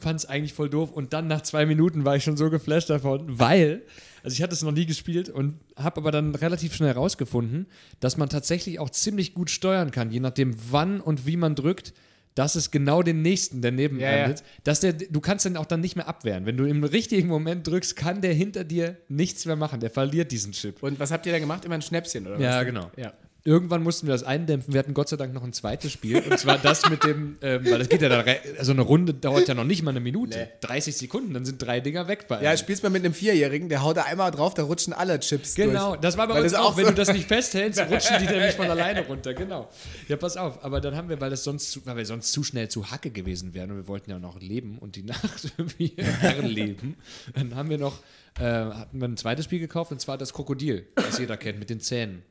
Fand 0.00 0.18
es 0.20 0.26
eigentlich 0.26 0.54
voll 0.54 0.70
doof 0.70 0.90
und 0.92 1.12
dann 1.12 1.26
nach 1.26 1.42
zwei 1.42 1.66
Minuten 1.66 2.06
war 2.06 2.16
ich 2.16 2.24
schon 2.24 2.38
so 2.38 2.48
geflasht 2.48 2.88
davon, 2.88 3.38
weil, 3.38 3.82
also 4.22 4.32
ich 4.34 4.42
hatte 4.42 4.54
es 4.54 4.62
noch 4.62 4.72
nie 4.72 4.86
gespielt 4.86 5.28
und 5.28 5.58
habe 5.76 6.00
aber 6.00 6.10
dann 6.10 6.34
relativ 6.34 6.74
schnell 6.74 6.92
rausgefunden, 6.92 7.66
dass 8.00 8.16
man 8.16 8.30
tatsächlich 8.30 8.78
auch 8.78 8.88
ziemlich 8.88 9.34
gut 9.34 9.50
steuern 9.50 9.90
kann, 9.90 10.10
je 10.10 10.20
nachdem 10.20 10.54
wann 10.70 11.02
und 11.02 11.26
wie 11.26 11.36
man 11.36 11.54
drückt, 11.54 11.92
dass 12.34 12.54
es 12.54 12.70
genau 12.70 13.02
den 13.02 13.22
nächsten, 13.22 13.60
der 13.62 13.72
neben 13.72 13.98
Ja, 14.00 14.08
einem 14.08 14.32
ja. 14.32 14.38
dass 14.64 14.80
der, 14.80 14.92
du 14.92 15.20
kannst 15.20 15.44
den 15.44 15.56
auch 15.56 15.66
dann 15.66 15.80
nicht 15.80 15.96
mehr 15.96 16.08
abwehren. 16.08 16.46
Wenn 16.46 16.56
du 16.56 16.64
im 16.64 16.84
richtigen 16.84 17.28
Moment 17.28 17.66
drückst, 17.66 17.96
kann 17.96 18.20
der 18.20 18.32
hinter 18.32 18.64
dir 18.64 18.96
nichts 19.08 19.46
mehr 19.46 19.56
machen. 19.56 19.80
Der 19.80 19.90
verliert 19.90 20.30
diesen 20.32 20.52
Chip. 20.52 20.82
Und 20.82 21.00
was 21.00 21.10
habt 21.10 21.26
ihr 21.26 21.32
da 21.32 21.38
gemacht? 21.38 21.64
Immer 21.64 21.74
ein 21.76 21.82
Schnäpschen, 21.82 22.26
oder 22.26 22.38
Ja, 22.38 22.58
was? 22.60 22.66
genau. 22.66 22.90
Ja. 22.96 23.12
Irgendwann 23.44 23.82
mussten 23.82 24.06
wir 24.06 24.12
das 24.12 24.22
eindämpfen. 24.22 24.74
Wir 24.74 24.78
hatten 24.80 24.92
Gott 24.92 25.08
sei 25.08 25.16
Dank 25.16 25.32
noch 25.32 25.42
ein 25.42 25.52
zweites 25.54 25.90
Spiel. 25.92 26.18
Und 26.18 26.38
zwar 26.38 26.58
das 26.58 26.88
mit 26.90 27.04
dem, 27.04 27.38
ähm, 27.42 27.64
weil 27.70 27.78
das 27.78 27.88
geht 27.88 28.02
ja 28.02 28.08
re- 28.08 28.38
also 28.58 28.72
eine 28.72 28.82
Runde 28.82 29.14
dauert 29.14 29.48
ja 29.48 29.54
noch 29.54 29.64
nicht 29.64 29.82
mal 29.82 29.90
eine 29.92 30.00
Minute. 30.00 30.38
Nee. 30.38 30.46
30 30.60 30.96
Sekunden, 30.96 31.32
dann 31.32 31.44
sind 31.46 31.62
drei 31.62 31.80
Dinger 31.80 32.06
weg 32.06 32.26
bei 32.28 32.42
Ja, 32.42 32.50
einem. 32.50 32.58
spielst 32.58 32.82
mal 32.82 32.90
mit 32.90 33.04
einem 33.04 33.14
Vierjährigen, 33.14 33.68
der 33.70 33.82
haut 33.82 33.96
da 33.96 34.02
einmal 34.02 34.30
drauf, 34.30 34.52
da 34.54 34.62
rutschen 34.64 34.92
alle 34.92 35.18
Chips 35.20 35.54
Genau, 35.54 35.90
durch. 35.90 36.00
das 36.00 36.18
war 36.18 36.28
bei 36.28 36.34
Weil 36.34 36.42
uns 36.42 36.54
auch. 36.54 36.72
auch 36.72 36.76
Wenn 36.76 36.84
so- 36.84 36.90
du 36.90 36.96
das 36.96 37.12
nicht 37.12 37.28
festhältst, 37.28 37.80
rutschen 37.90 38.16
die 38.20 38.26
nämlich 38.26 38.54
von 38.54 38.68
alleine 38.70 39.06
runter. 39.06 39.32
Genau. 39.32 39.70
Ja, 40.08 40.16
pass 40.16 40.36
auf. 40.36 40.62
Aber 40.64 40.80
dann 40.82 40.94
haben 40.94 41.08
wir, 41.08 41.20
weil 41.20 41.30
das 41.30 41.42
sonst, 41.44 41.86
weil 41.86 41.96
wir 41.96 42.04
sonst 42.06 42.32
zu 42.32 42.42
schnell 42.42 42.68
zu 42.68 42.90
Hacke 42.90 43.10
gewesen 43.10 43.54
wären 43.54 43.70
und 43.70 43.76
wir 43.78 43.88
wollten 43.88 44.10
ja 44.10 44.18
noch 44.18 44.38
leben 44.40 44.76
und 44.78 44.96
die 44.96 45.02
Nacht 45.10 45.50
irgendwie 45.56 45.94
leben, 46.42 46.96
dann 47.34 47.54
haben 47.54 47.70
wir 47.70 47.78
noch, 47.78 48.00
äh, 48.38 48.42
hatten 48.44 49.00
wir 49.00 49.08
ein 49.08 49.16
zweites 49.16 49.46
Spiel 49.46 49.60
gekauft 49.60 49.92
und 49.92 50.00
zwar 50.00 50.18
das 50.18 50.32
Krokodil, 50.32 50.86
das 50.94 51.18
jeder 51.18 51.36
kennt, 51.36 51.58
mit 51.58 51.70
den 51.70 51.80
Zähnen. 51.80 52.22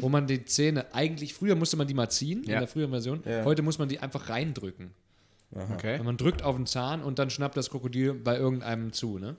Wo 0.00 0.08
man 0.08 0.26
die 0.26 0.44
Zähne, 0.44 0.92
eigentlich, 0.92 1.34
früher 1.34 1.54
musste 1.54 1.76
man 1.76 1.86
die 1.86 1.94
mal 1.94 2.10
ziehen, 2.10 2.42
in 2.42 2.50
Ja. 2.50 2.58
der 2.58 2.68
früheren 2.68 2.90
Version. 2.90 3.22
Heute 3.44 3.62
muss 3.62 3.78
man 3.78 3.88
die 3.88 4.00
einfach 4.00 4.28
reindrücken. 4.28 4.90
Okay. 5.52 5.98
Und 5.98 6.04
man 6.04 6.16
drückt 6.16 6.42
auf 6.42 6.56
den 6.56 6.66
Zahn 6.66 7.02
und 7.02 7.18
dann 7.18 7.30
schnappt 7.30 7.56
das 7.56 7.70
Krokodil 7.70 8.12
bei 8.14 8.36
irgendeinem 8.36 8.92
zu. 8.92 9.18
Ne? 9.18 9.36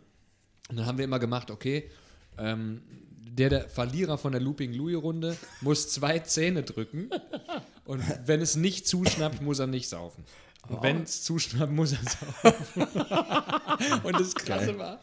Und 0.70 0.78
dann 0.78 0.86
haben 0.86 0.98
wir 0.98 1.06
immer 1.06 1.20
gemacht, 1.20 1.52
okay, 1.52 1.90
ähm, 2.38 2.82
der, 3.20 3.50
der 3.50 3.70
Verlierer 3.70 4.18
von 4.18 4.32
der 4.32 4.42
Looping 4.42 4.74
Louis-Runde 4.74 5.38
muss 5.62 5.90
zwei 5.90 6.20
Zähne 6.20 6.64
drücken. 6.64 7.10
Und 7.86 8.04
wenn 8.26 8.42
es 8.42 8.56
nicht 8.56 8.88
zuschnappt, 8.88 9.42
muss 9.42 9.60
er 9.60 9.68
nicht 9.68 9.88
saufen. 9.88 10.24
Und 10.68 10.84
wenn 10.84 11.04
es 11.04 11.24
zuschnappt, 11.24 11.72
muss 11.72 11.94
er 11.94 12.00
saufen. 12.04 12.88
und 14.04 14.20
das 14.20 14.36
Krasse 14.36 14.78
war, 14.78 15.00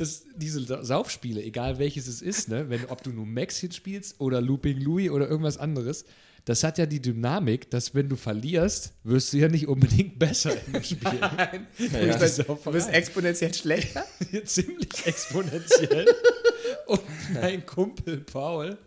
dass 0.00 0.24
diese 0.36 0.60
Sa- 0.64 0.82
Saufspiele, 0.84 1.42
egal 1.42 1.78
welches 1.78 2.06
es 2.06 2.22
ist, 2.22 2.48
ne, 2.48 2.68
wenn, 2.70 2.86
ob 2.86 3.02
du 3.02 3.10
nur 3.10 3.26
Maxchen 3.26 3.70
spielst 3.72 4.20
oder 4.20 4.40
Looping 4.40 4.78
Louis 4.80 5.10
oder 5.10 5.28
irgendwas 5.28 5.58
anderes, 5.58 6.04
das 6.46 6.64
hat 6.64 6.78
ja 6.78 6.86
die 6.86 7.00
Dynamik, 7.02 7.70
dass 7.70 7.94
wenn 7.94 8.08
du 8.08 8.16
verlierst, 8.16 8.94
wirst 9.04 9.32
du 9.32 9.36
ja 9.36 9.48
nicht 9.48 9.68
unbedingt 9.68 10.18
besser 10.18 10.52
im 10.72 10.82
Spiel. 10.82 10.98
Du 10.98 12.18
bist, 12.18 12.38
Ja. 12.38 12.46
halt- 12.48 12.48
du 12.64 12.72
bist 12.72 12.88
exponentiell 12.88 13.52
schlechter. 13.52 14.04
ziemlich 14.44 14.88
exponentiell. 15.06 16.06
Und 16.86 17.00
mein 17.34 17.64
Kumpel 17.66 18.18
Paul, 18.18 18.78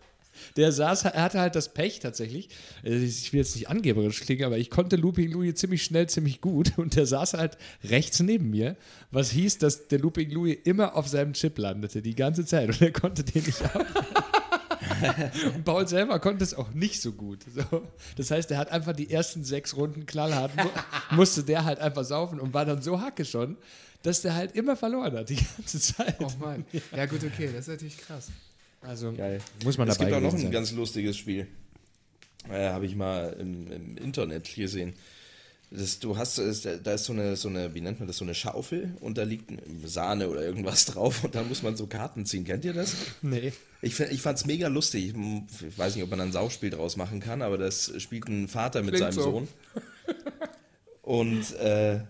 der 0.56 0.72
saß, 0.72 1.06
er 1.06 1.22
hatte 1.24 1.40
halt 1.40 1.56
das 1.56 1.74
Pech 1.74 2.00
tatsächlich. 2.00 2.50
Also 2.84 2.98
Ich 2.98 3.34
will 3.34 3.40
jetzt 3.40 3.56
nicht 3.56 3.70
angeberisch 3.70 4.22
klingen, 4.22 4.46
aber 4.46 4.58
ich 4.58 4.70
konnte 4.70 4.96
Looping 4.96 5.32
Louis 5.32 5.56
ziemlich 5.56 5.84
schnell, 5.84 6.08
ziemlich 6.08 6.42
gut. 6.42 6.78
Und 6.78 6.96
der 6.96 7.06
saß 7.06 7.34
halt 7.34 7.58
rechts 7.84 8.20
neben 8.20 8.50
mir, 8.50 8.76
was 9.12 9.32
hieß, 9.32 9.58
dass 9.60 9.88
der 9.88 10.00
Looping 10.00 10.30
Louis 10.32 10.58
immer 10.64 10.96
auf 10.96 11.08
seinem 11.08 11.34
Chip 11.34 11.58
landete, 11.58 12.02
die 12.02 12.16
ganze 12.16 12.46
Zeit. 12.46 12.70
Und 12.70 12.82
er 12.82 12.92
konnte 12.92 13.24
den 13.24 13.44
nicht 13.44 13.62
ab. 13.64 13.86
Und 15.56 15.66
Paul 15.66 15.88
selber 15.88 16.20
konnte 16.20 16.44
es 16.44 16.54
auch 16.54 16.72
nicht 16.72 17.02
so 17.02 17.12
gut. 17.12 17.40
So. 17.54 17.84
Das 18.16 18.32
heißt, 18.32 18.52
er 18.52 18.58
hat 18.58 18.72
einfach 18.72 18.94
die 18.94 19.12
ersten 19.12 19.44
sechs 19.44 19.76
Runden 19.76 20.06
knallhart, 20.06 20.56
mu 20.56 20.64
musste 21.12 21.44
der 21.44 21.66
halt 21.66 21.80
einfach 21.80 22.04
saufen 22.04 22.40
und 22.40 22.54
war 22.54 22.66
dann 22.66 22.82
so 22.82 23.02
hacke 23.02 23.26
schon, 23.26 23.58
dass 24.02 24.22
der 24.22 24.36
halt 24.36 24.56
immer 24.56 24.76
verloren 24.76 25.16
hat, 25.16 25.30
die 25.30 25.36
ganze 25.58 25.80
Zeit. 25.80 26.16
Oh 26.20 26.32
Mann. 26.40 26.66
Ja, 26.96 27.06
gut, 27.06 27.24
okay, 27.24 27.48
das 27.48 27.62
ist 27.62 27.68
natürlich 27.70 27.98
krass. 27.98 28.28
Also 28.84 29.13
Geil. 29.13 29.39
muss 29.63 29.78
man 29.78 29.88
Es 29.88 29.98
dabei 29.98 30.10
gibt 30.12 30.17
auch 30.17 30.22
noch 30.22 30.34
ein 30.34 30.39
sein. 30.41 30.52
ganz 30.52 30.72
lustiges 30.72 31.17
Spiel. 31.17 31.48
Äh, 32.50 32.69
Habe 32.69 32.86
ich 32.86 32.96
mal 32.96 33.36
im, 33.39 33.72
im 33.72 33.98
Internet 33.98 34.54
gesehen. 34.54 34.93
Das, 35.72 35.98
du 36.00 36.17
hast, 36.17 36.38
es- 36.38 36.62
da 36.84 36.93
ist 36.93 37.06
so 37.06 37.13
eine, 37.13 37.36
so 37.36 37.48
eine, 37.50 37.74
wie 37.74 37.82
nennt 37.82 38.00
man 38.00 38.08
das, 38.08 38.17
so 38.17 38.26
eine 38.26 38.36
Schaufel 38.36 38.96
und 39.00 39.17
da 39.17 39.24
liegt 39.24 39.50
Sahne 39.86 40.30
oder 40.30 40.43
irgendwas 40.43 40.86
drauf 40.88 41.24
und 41.24 41.34
da 41.34 41.41
muss 41.43 41.63
man 41.63 41.76
so 41.76 41.88
Karten 41.88 42.26
ziehen. 42.26 42.43
Kennt 42.43 42.63
ihr 42.65 42.74
das? 42.74 42.96
Nee. 43.22 43.54
Ich, 43.82 44.00
ich 44.00 44.22
fand 44.22 44.38
es 44.38 44.46
mega 44.46 44.67
lustig. 44.67 45.13
Ich 45.67 45.78
weiß 45.78 45.96
nicht, 45.96 46.04
ob 46.04 46.10
man 46.12 46.22
ein 46.22 46.32
Saufspiel 46.32 46.69
draus 46.69 46.96
machen 46.96 47.19
kann, 47.22 47.41
aber 47.41 47.58
das 47.58 47.91
spielt 48.02 48.28
ein 48.28 48.48
Vater 48.48 48.82
mit 48.84 48.93
Klingt 48.96 49.13
seinem 49.13 49.24
so. 49.24 49.32
Sohn. 49.32 49.48
Und, 51.02 51.54
äh, 51.56 52.02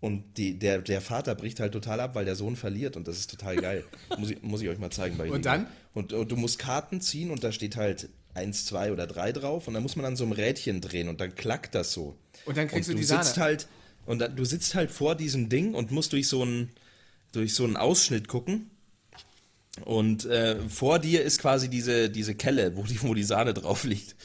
und 0.00 0.24
die, 0.36 0.58
der, 0.58 0.78
der 0.78 1.00
Vater 1.00 1.34
bricht 1.34 1.60
halt 1.60 1.72
total 1.72 2.00
ab, 2.00 2.14
weil 2.14 2.24
der 2.24 2.36
Sohn 2.36 2.56
verliert 2.56 2.96
und 2.96 3.08
das 3.08 3.18
ist 3.18 3.30
total 3.30 3.56
geil. 3.60 3.84
muss, 4.18 4.30
ich, 4.30 4.42
muss 4.42 4.62
ich 4.62 4.68
euch 4.68 4.78
mal 4.78 4.90
zeigen. 4.90 5.16
Bei 5.16 5.30
Und 5.30 5.44
dann? 5.44 5.66
Und, 5.94 6.12
und 6.12 6.30
du 6.30 6.36
musst 6.36 6.58
Karten 6.58 7.00
ziehen 7.00 7.30
und 7.30 7.42
da 7.42 7.52
steht 7.52 7.76
halt 7.76 8.08
1, 8.34 8.66
2 8.66 8.92
oder 8.92 9.06
3 9.06 9.32
drauf 9.32 9.66
und 9.66 9.74
dann 9.74 9.82
muss 9.82 9.96
man 9.96 10.04
an 10.04 10.16
so 10.16 10.24
einem 10.24 10.32
Rädchen 10.32 10.80
drehen 10.80 11.08
und 11.08 11.20
dann 11.20 11.34
klackt 11.34 11.74
das 11.74 11.92
so. 11.92 12.16
Und 12.44 12.56
dann 12.56 12.68
kriegst 12.68 12.88
und 12.88 12.94
du 12.94 13.00
die 13.00 13.04
sitzt 13.04 13.34
Sahne. 13.34 13.44
halt 13.44 13.68
und 14.06 14.20
dann, 14.20 14.36
du 14.36 14.44
sitzt 14.44 14.74
halt 14.74 14.90
vor 14.90 15.16
diesem 15.16 15.48
Ding 15.48 15.74
und 15.74 15.90
musst 15.90 16.12
durch 16.12 16.28
so 16.28 16.42
einen 16.42 16.70
durch 17.32 17.54
so 17.54 17.64
einen 17.64 17.76
Ausschnitt 17.76 18.28
gucken. 18.28 18.70
Und 19.84 20.24
äh, 20.24 20.56
vor 20.68 20.98
dir 20.98 21.22
ist 21.22 21.40
quasi 21.40 21.68
diese, 21.68 22.10
diese 22.10 22.34
Kelle, 22.34 22.76
wo 22.76 22.84
die, 22.84 23.00
wo 23.02 23.14
die 23.14 23.22
Sahne 23.22 23.54
drauf 23.54 23.84
liegt. 23.84 24.16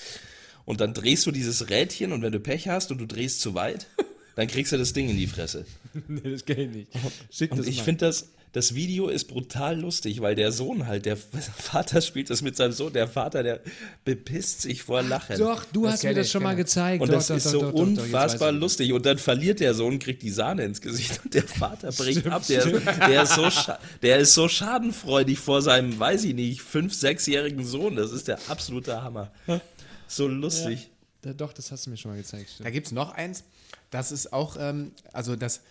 Und 0.65 0.79
dann 0.79 0.93
drehst 0.93 1.25
du 1.25 1.31
dieses 1.31 1.69
Rädchen 1.69 2.13
und 2.13 2.21
wenn 2.21 2.31
du 2.31 2.39
Pech 2.39 2.69
hast 2.69 2.91
und 2.91 2.99
du 2.99 3.05
drehst 3.05 3.41
zu 3.41 3.53
weit, 3.53 3.87
dann 4.35 4.47
kriegst 4.47 4.71
du 4.71 4.77
das 4.77 4.93
Ding 4.93 5.09
in 5.09 5.17
die 5.17 5.27
Fresse. 5.27 5.65
nee, 6.07 6.31
das 6.31 6.45
kenn 6.45 6.59
ich 6.59 6.69
nicht. 6.69 6.91
Schick 7.31 7.51
Und 7.51 7.59
das 7.59 7.67
ich 7.67 7.83
finde 7.83 8.05
das, 8.05 8.29
das 8.53 8.75
Video 8.75 9.09
ist 9.09 9.25
brutal 9.25 9.79
lustig, 9.79 10.21
weil 10.21 10.35
der 10.35 10.51
Sohn 10.51 10.85
halt, 10.85 11.05
der 11.05 11.17
Vater 11.57 12.01
spielt 12.01 12.29
das 12.29 12.43
mit 12.43 12.55
seinem 12.55 12.71
Sohn, 12.71 12.93
der 12.93 13.07
Vater, 13.07 13.41
der 13.41 13.61
bepisst 14.05 14.61
sich 14.61 14.83
vor 14.83 15.01
Lachen. 15.01 15.39
Doch, 15.39 15.65
du 15.65 15.83
Das 15.83 15.93
hast 15.93 16.03
mir 16.03 16.13
das 16.13 16.29
schon 16.29 16.43
mal 16.43 16.51
ich. 16.51 16.57
gezeigt. 16.57 17.01
Und 17.01 17.09
doch, 17.09 17.15
das 17.15 17.27
doch, 17.27 17.35
ist 17.35 17.45
doch, 17.47 17.51
so 17.51 17.61
doch, 17.61 17.73
unfassbar 17.73 18.51
lustig. 18.51 18.93
Und 18.93 19.05
dann 19.07 19.17
verliert 19.17 19.59
der 19.59 19.73
Sohn, 19.73 19.97
kriegt 19.97 20.21
die 20.21 20.29
Sahne 20.29 20.65
ins 20.65 20.81
Gesicht 20.81 21.19
und 21.23 21.33
der 21.33 21.43
Vater 21.47 21.91
bricht 21.91 22.19
Stimmt, 22.19 22.33
ab. 22.33 22.45
Der, 22.47 22.65
der, 22.65 23.23
ist 23.23 23.33
so 23.33 23.49
der 24.03 24.17
ist 24.19 24.33
so 24.35 24.47
schadenfreudig 24.47 25.39
vor 25.39 25.63
seinem, 25.63 25.99
weiß 25.99 26.23
ich 26.25 26.35
nicht, 26.35 26.61
fünf-, 26.61 26.93
sechsjährigen 26.93 27.65
Sohn. 27.65 27.95
Das 27.95 28.11
ist 28.11 28.27
der 28.27 28.37
absolute 28.49 29.01
Hammer. 29.01 29.31
So 30.07 30.27
lustig. 30.27 30.79
Ja, 30.79 30.92
doch, 31.25 31.53
das 31.53 31.71
hast 31.71 31.85
du 31.85 31.89
mir 31.89 31.97
schon 31.97 32.11
mal 32.11 32.17
gezeigt. 32.17 32.49
Da 32.49 32.53
Stimmt. 32.55 32.73
gibt 32.73 32.87
es 32.87 32.91
noch 32.91 33.11
eins, 33.11 33.43
das 33.91 34.11
ist 34.11 34.33
auch, 34.33 34.57
ähm, 34.59 34.91
also 35.11 35.35
das, 35.35 35.61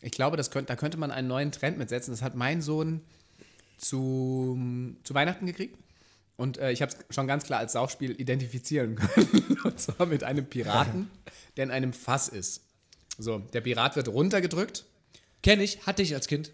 ich 0.00 0.12
glaube, 0.12 0.36
das 0.36 0.50
könnt, 0.50 0.70
da 0.70 0.76
könnte 0.76 0.96
man 0.96 1.10
einen 1.10 1.28
neuen 1.28 1.52
Trend 1.52 1.78
mitsetzen. 1.78 2.12
Das 2.12 2.22
hat 2.22 2.34
mein 2.34 2.62
Sohn 2.62 3.00
zu, 3.76 4.58
zu 5.02 5.14
Weihnachten 5.14 5.46
gekriegt. 5.46 5.76
Und 6.36 6.58
äh, 6.58 6.70
ich 6.70 6.82
habe 6.82 6.92
es 6.92 7.14
schon 7.14 7.26
ganz 7.26 7.44
klar 7.44 7.58
als 7.58 7.72
Saufspiel 7.72 8.12
identifizieren 8.12 8.94
können. 8.96 9.58
Und 9.64 9.80
zwar 9.80 10.06
mit 10.06 10.24
einem 10.24 10.46
Piraten, 10.46 11.10
der 11.56 11.64
in 11.64 11.70
einem 11.70 11.92
Fass 11.92 12.28
ist. 12.28 12.62
So, 13.18 13.38
der 13.38 13.60
Pirat 13.60 13.96
wird 13.96 14.08
runtergedrückt 14.08 14.84
Kenne 15.42 15.62
ich, 15.62 15.86
hatte 15.86 16.02
ich 16.02 16.14
als 16.14 16.26
Kind. 16.26 16.50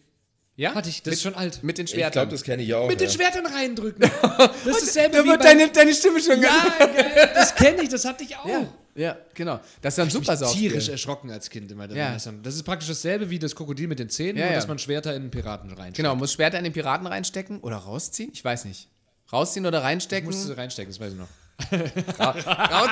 Ja? 0.56 0.72
Hatte 0.74 0.88
ich, 0.88 1.02
das 1.02 1.06
mit, 1.10 1.14
ist 1.14 1.22
schon 1.22 1.34
alt. 1.34 1.62
Mit 1.64 1.78
den 1.78 1.86
Ich 1.86 1.90
Schwertern. 1.92 2.12
glaube, 2.12 2.30
das 2.32 2.42
kenne 2.44 2.62
ich 2.62 2.72
auch. 2.74 2.86
Mit 2.88 3.00
ja. 3.00 3.06
den 3.08 3.12
Schwertern 3.12 3.46
reindrücken. 3.46 4.08
Das 4.64 4.82
ist 4.82 4.88
dasselbe 4.96 5.16
da 5.18 5.24
wird 5.24 5.38
bei- 5.40 5.44
deine, 5.46 5.68
deine 5.68 5.92
Stimme 5.94 6.20
schon 6.20 6.40
Ja, 6.40 6.64
geil, 6.78 7.30
das 7.34 7.54
kenne 7.54 7.82
ich, 7.82 7.88
das 7.88 8.04
hatte 8.04 8.22
ich 8.24 8.36
auch. 8.36 8.46
ja, 8.46 8.66
ja, 8.94 9.16
genau. 9.34 9.58
Das 9.82 9.94
ist 9.94 9.98
dann 9.98 10.06
Ich 10.06 10.12
super 10.12 10.32
bin 10.32 10.36
Saufspiel. 10.38 10.70
tierisch 10.70 10.88
erschrocken 10.88 11.30
als 11.32 11.50
Kind 11.50 11.70
immer. 11.72 11.90
Ja. 11.92 12.12
Das 12.12 12.28
Das 12.42 12.54
ist 12.54 12.62
praktisch 12.62 12.88
dasselbe 12.88 13.28
wie 13.30 13.38
das 13.40 13.54
Krokodil 13.56 13.88
mit 13.88 13.98
den 13.98 14.08
Zähnen, 14.08 14.36
Ja, 14.36 14.44
nur 14.44 14.52
ja. 14.52 14.56
dass 14.58 14.68
man 14.68 14.78
Schwerter 14.78 15.10
in 15.16 15.22
einen 15.22 15.30
Piraten 15.32 15.70
reinsteckt. 15.70 15.96
Genau, 15.96 16.14
muss 16.14 16.32
Schwerter 16.32 16.58
in 16.58 16.64
den 16.64 16.72
Piraten 16.72 17.06
reinstecken 17.06 17.58
oder 17.60 17.76
rausziehen? 17.78 18.30
Ich 18.32 18.44
weiß 18.44 18.64
nicht. 18.66 18.88
Rausziehen 19.32 19.66
oder 19.66 19.78
Ich 19.78 19.84
reinstecken? 19.84 20.26
musste 20.30 20.46
sie 20.46 20.56
reinstecken, 20.56 20.92
das 20.92 21.00
weiß 21.00 21.12
ich 21.12 21.18
noch. 21.18 21.28
Raus, 22.18 22.90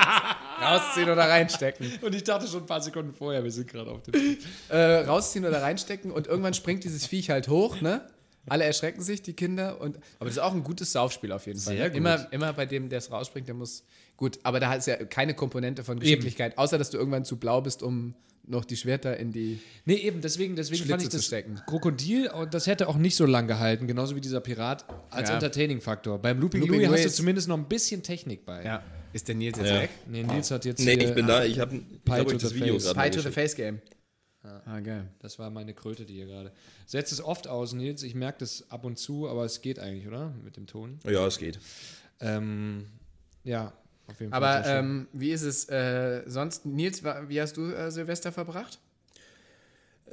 rausziehen 0.61 1.09
oder 1.09 1.29
reinstecken. 1.29 1.91
Und 2.01 2.15
ich 2.15 2.23
dachte 2.23 2.47
schon 2.47 2.61
ein 2.61 2.65
paar 2.65 2.81
Sekunden 2.81 3.13
vorher, 3.13 3.43
wir 3.43 3.51
sind 3.51 3.67
gerade 3.67 3.91
auf 3.91 4.03
dem. 4.03 4.37
Äh, 4.69 5.01
rausziehen 5.05 5.45
oder 5.45 5.61
reinstecken 5.61 6.11
und 6.11 6.27
irgendwann 6.27 6.53
springt 6.53 6.83
dieses 6.83 7.05
Viech 7.05 7.29
halt 7.29 7.47
hoch, 7.47 7.81
ne? 7.81 8.07
Alle 8.47 8.65
erschrecken 8.65 9.01
sich, 9.01 9.21
die 9.21 9.33
Kinder. 9.33 9.79
Und, 9.79 9.97
aber 10.19 10.25
das 10.25 10.33
ist 10.33 10.43
auch 10.43 10.53
ein 10.53 10.63
gutes 10.63 10.91
Saufspiel 10.91 11.31
auf 11.31 11.45
jeden 11.45 11.59
Fall. 11.59 11.75
Sehr 11.75 11.85
ne? 11.85 11.91
gut. 11.91 11.97
Immer, 11.97 12.27
immer 12.31 12.53
bei 12.53 12.65
dem, 12.65 12.89
der 12.89 12.97
es 12.97 13.09
rausspringt, 13.11 13.47
der 13.47 13.55
muss. 13.55 13.85
Gut, 14.17 14.39
aber 14.43 14.59
da 14.59 14.73
ist 14.73 14.87
ja 14.87 14.97
keine 15.05 15.33
Komponente 15.33 15.83
von 15.83 15.99
Geschicklichkeit, 15.99 16.57
außer 16.57 16.77
dass 16.77 16.89
du 16.89 16.97
irgendwann 16.97 17.25
zu 17.25 17.37
blau 17.37 17.61
bist, 17.61 17.81
um 17.83 18.15
noch 18.45 18.65
die 18.65 18.75
Schwerter 18.75 19.17
in 19.17 19.31
die. 19.31 19.59
Nee, 19.85 19.95
eben, 19.95 20.21
deswegen, 20.21 20.55
deswegen 20.55 20.77
Schlitze 20.77 20.91
fand 20.91 21.03
ich 21.03 21.09
das 21.09 21.25
stecken. 21.25 21.61
Krokodil, 21.65 22.29
und 22.29 22.53
das 22.53 22.67
hätte 22.67 22.87
auch 22.89 22.97
nicht 22.97 23.15
so 23.15 23.25
lang 23.25 23.47
gehalten, 23.47 23.87
genauso 23.87 24.15
wie 24.15 24.21
dieser 24.21 24.41
Pirat, 24.41 24.85
als 25.09 25.29
Ja. 25.29 25.35
Entertaining-Faktor. 25.35 26.19
Beim 26.19 26.39
Looping, 26.39 26.61
Looping 26.61 26.81
Louis 26.81 26.91
hast 26.91 27.05
du 27.05 27.09
zumindest 27.11 27.47
noch 27.47 27.57
ein 27.57 27.67
bisschen 27.67 28.03
Technik 28.03 28.45
bei. 28.45 28.63
Ja. 28.63 28.83
Ist 29.13 29.27
der 29.27 29.35
Nils 29.35 29.57
jetzt 29.57 29.69
Ja. 29.69 29.81
weg? 29.81 29.89
Nee, 30.07 30.23
Nils 30.23 30.49
hat 30.51 30.65
jetzt. 30.65 30.79
Nee, 30.83 30.95
hier- 30.97 31.09
ich 31.09 31.15
bin 31.15 31.27
da. 31.27 31.43
Ich 31.45 31.59
habe 31.59 31.75
hab 32.09 32.17
to 32.25 32.25
euch 32.31 32.37
das 32.37 32.49
the 32.49 32.55
Video 32.55 32.73
face. 32.73 32.83
gerade 32.93 33.09
Pie 33.09 33.15
to 33.15 33.21
the. 33.21 33.31
Face 33.31 33.55
Game. 33.55 33.79
Ah, 34.65 34.81
geil. 34.81 35.07
Das 35.19 35.39
war 35.39 35.49
meine 35.49 35.73
Kröte, 35.73 36.03
die 36.05 36.15
hier 36.15 36.25
gerade. 36.25 36.51
Setzt 36.85 37.13
es 37.13 37.23
oft 37.23 37.47
aus, 37.47 37.71
Nils. 37.71 38.03
Ich 38.03 38.13
merke 38.13 38.39
das 38.39 38.69
ab 38.69 38.83
und 38.83 38.97
zu, 38.99 39.29
aber 39.29 39.45
es 39.45 39.61
geht 39.61 39.79
eigentlich, 39.79 40.05
oder? 40.05 40.33
Mit 40.43 40.57
dem 40.57 40.67
Ton. 40.67 40.99
Ja, 41.05 41.25
es 41.25 41.37
geht. 41.37 41.59
Ähm, 42.19 42.87
ja, 43.45 43.71
auf 44.07 44.19
jeden 44.19 44.31
Fall. 44.31 44.43
Aber 44.43 44.67
ähm, 44.67 45.07
wie 45.13 45.31
ist 45.31 45.43
es 45.43 45.69
äh, 45.69 46.23
sonst? 46.25 46.65
Nils, 46.65 47.03
wie 47.03 47.41
hast 47.41 47.57
du 47.57 47.71
äh, 47.71 47.91
Silvester 47.91 48.31
verbracht? 48.31 48.79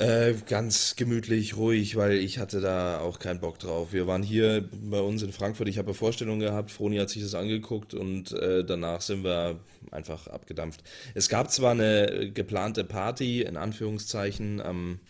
Äh, 0.00 0.34
ganz 0.48 0.96
gemütlich, 0.96 1.58
ruhig, 1.58 1.94
weil 1.94 2.12
ich 2.12 2.38
hatte 2.38 2.62
da 2.62 3.00
auch 3.00 3.18
keinen 3.18 3.40
Bock 3.40 3.58
drauf. 3.58 3.92
Wir 3.92 4.06
waren 4.06 4.22
hier 4.22 4.66
bei 4.72 5.00
uns 5.00 5.22
in 5.22 5.30
Frankfurt, 5.30 5.68
ich 5.68 5.76
habe 5.76 5.88
eine 5.88 5.94
Vorstellung 5.94 6.38
gehabt, 6.38 6.70
Froni 6.70 6.96
hat 6.96 7.10
sich 7.10 7.22
das 7.22 7.34
angeguckt 7.34 7.92
und 7.92 8.32
äh, 8.32 8.64
danach 8.64 9.02
sind 9.02 9.24
wir 9.24 9.60
einfach 9.90 10.26
abgedampft. 10.26 10.82
Es 11.14 11.28
gab 11.28 11.50
zwar 11.50 11.72
eine 11.72 12.30
geplante 12.32 12.82
Party, 12.84 13.42
in 13.42 13.58
Anführungszeichen, 13.58 14.62
am, 14.62 15.00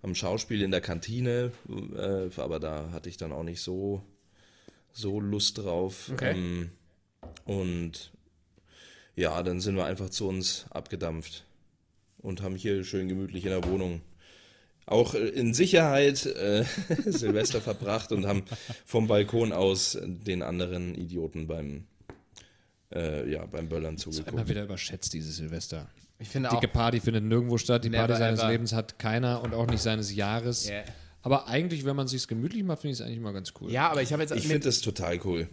am 0.00 0.14
Schauspiel 0.14 0.62
in 0.62 0.70
der 0.70 0.80
Kantine, 0.80 1.50
äh, 1.96 2.40
aber 2.40 2.60
da 2.60 2.90
hatte 2.92 3.08
ich 3.08 3.16
dann 3.16 3.32
auch 3.32 3.42
nicht 3.42 3.62
so, 3.62 4.04
so 4.92 5.18
Lust 5.18 5.58
drauf. 5.58 6.08
Okay. 6.12 6.34
Ähm, 6.36 6.70
und 7.44 8.12
ja, 9.16 9.42
dann 9.42 9.60
sind 9.60 9.76
wir 9.76 9.84
einfach 9.84 10.10
zu 10.10 10.28
uns 10.28 10.66
abgedampft 10.70 11.44
und 12.18 12.42
haben 12.42 12.56
hier 12.56 12.84
schön 12.84 13.08
gemütlich 13.08 13.44
in 13.44 13.50
der 13.50 13.64
Wohnung 13.64 14.02
auch 14.90 15.14
äh, 15.14 15.18
in 15.18 15.54
Sicherheit 15.54 16.26
äh, 16.26 16.64
Silvester 17.06 17.60
verbracht 17.60 18.12
und 18.12 18.26
haben 18.26 18.44
vom 18.84 19.06
Balkon 19.06 19.52
aus 19.52 19.98
den 20.02 20.42
anderen 20.42 20.94
Idioten 20.94 21.46
beim, 21.46 21.84
äh, 22.92 23.30
ja, 23.30 23.46
beim 23.46 23.68
Böllern 23.68 23.94
Immer 23.94 23.98
zugeguckt. 23.98 24.48
wieder 24.48 24.64
überschätzt, 24.64 25.12
dieses 25.12 25.36
Silvester. 25.36 25.88
Ich 26.18 26.28
finde 26.28 26.50
auch. 26.50 26.60
Dicke 26.60 26.70
Party 26.72 27.00
findet 27.00 27.24
nirgendwo 27.24 27.56
statt. 27.56 27.84
Die 27.84 27.90
Party 27.90 28.14
seines 28.14 28.40
ever. 28.40 28.50
Lebens 28.50 28.72
hat 28.72 28.98
keiner 28.98 29.42
und 29.42 29.54
auch 29.54 29.66
nicht 29.66 29.80
seines 29.80 30.14
Jahres. 30.14 30.68
Yeah. 30.68 30.84
Aber 31.22 31.48
eigentlich, 31.48 31.84
wenn 31.84 31.96
man 31.96 32.06
es 32.06 32.12
sich 32.12 32.26
gemütlich 32.28 32.62
macht, 32.62 32.82
finde 32.82 32.92
ich 32.92 33.00
es 33.00 33.06
eigentlich 33.06 33.20
mal 33.20 33.32
ganz 33.32 33.52
cool. 33.60 33.70
Ja, 33.70 33.90
aber 33.90 34.02
ich 34.02 34.12
habe 34.12 34.22
jetzt 34.22 34.34
Ich 34.34 34.46
finde 34.46 34.60
das 34.60 34.80
total 34.80 35.20
cool. 35.24 35.48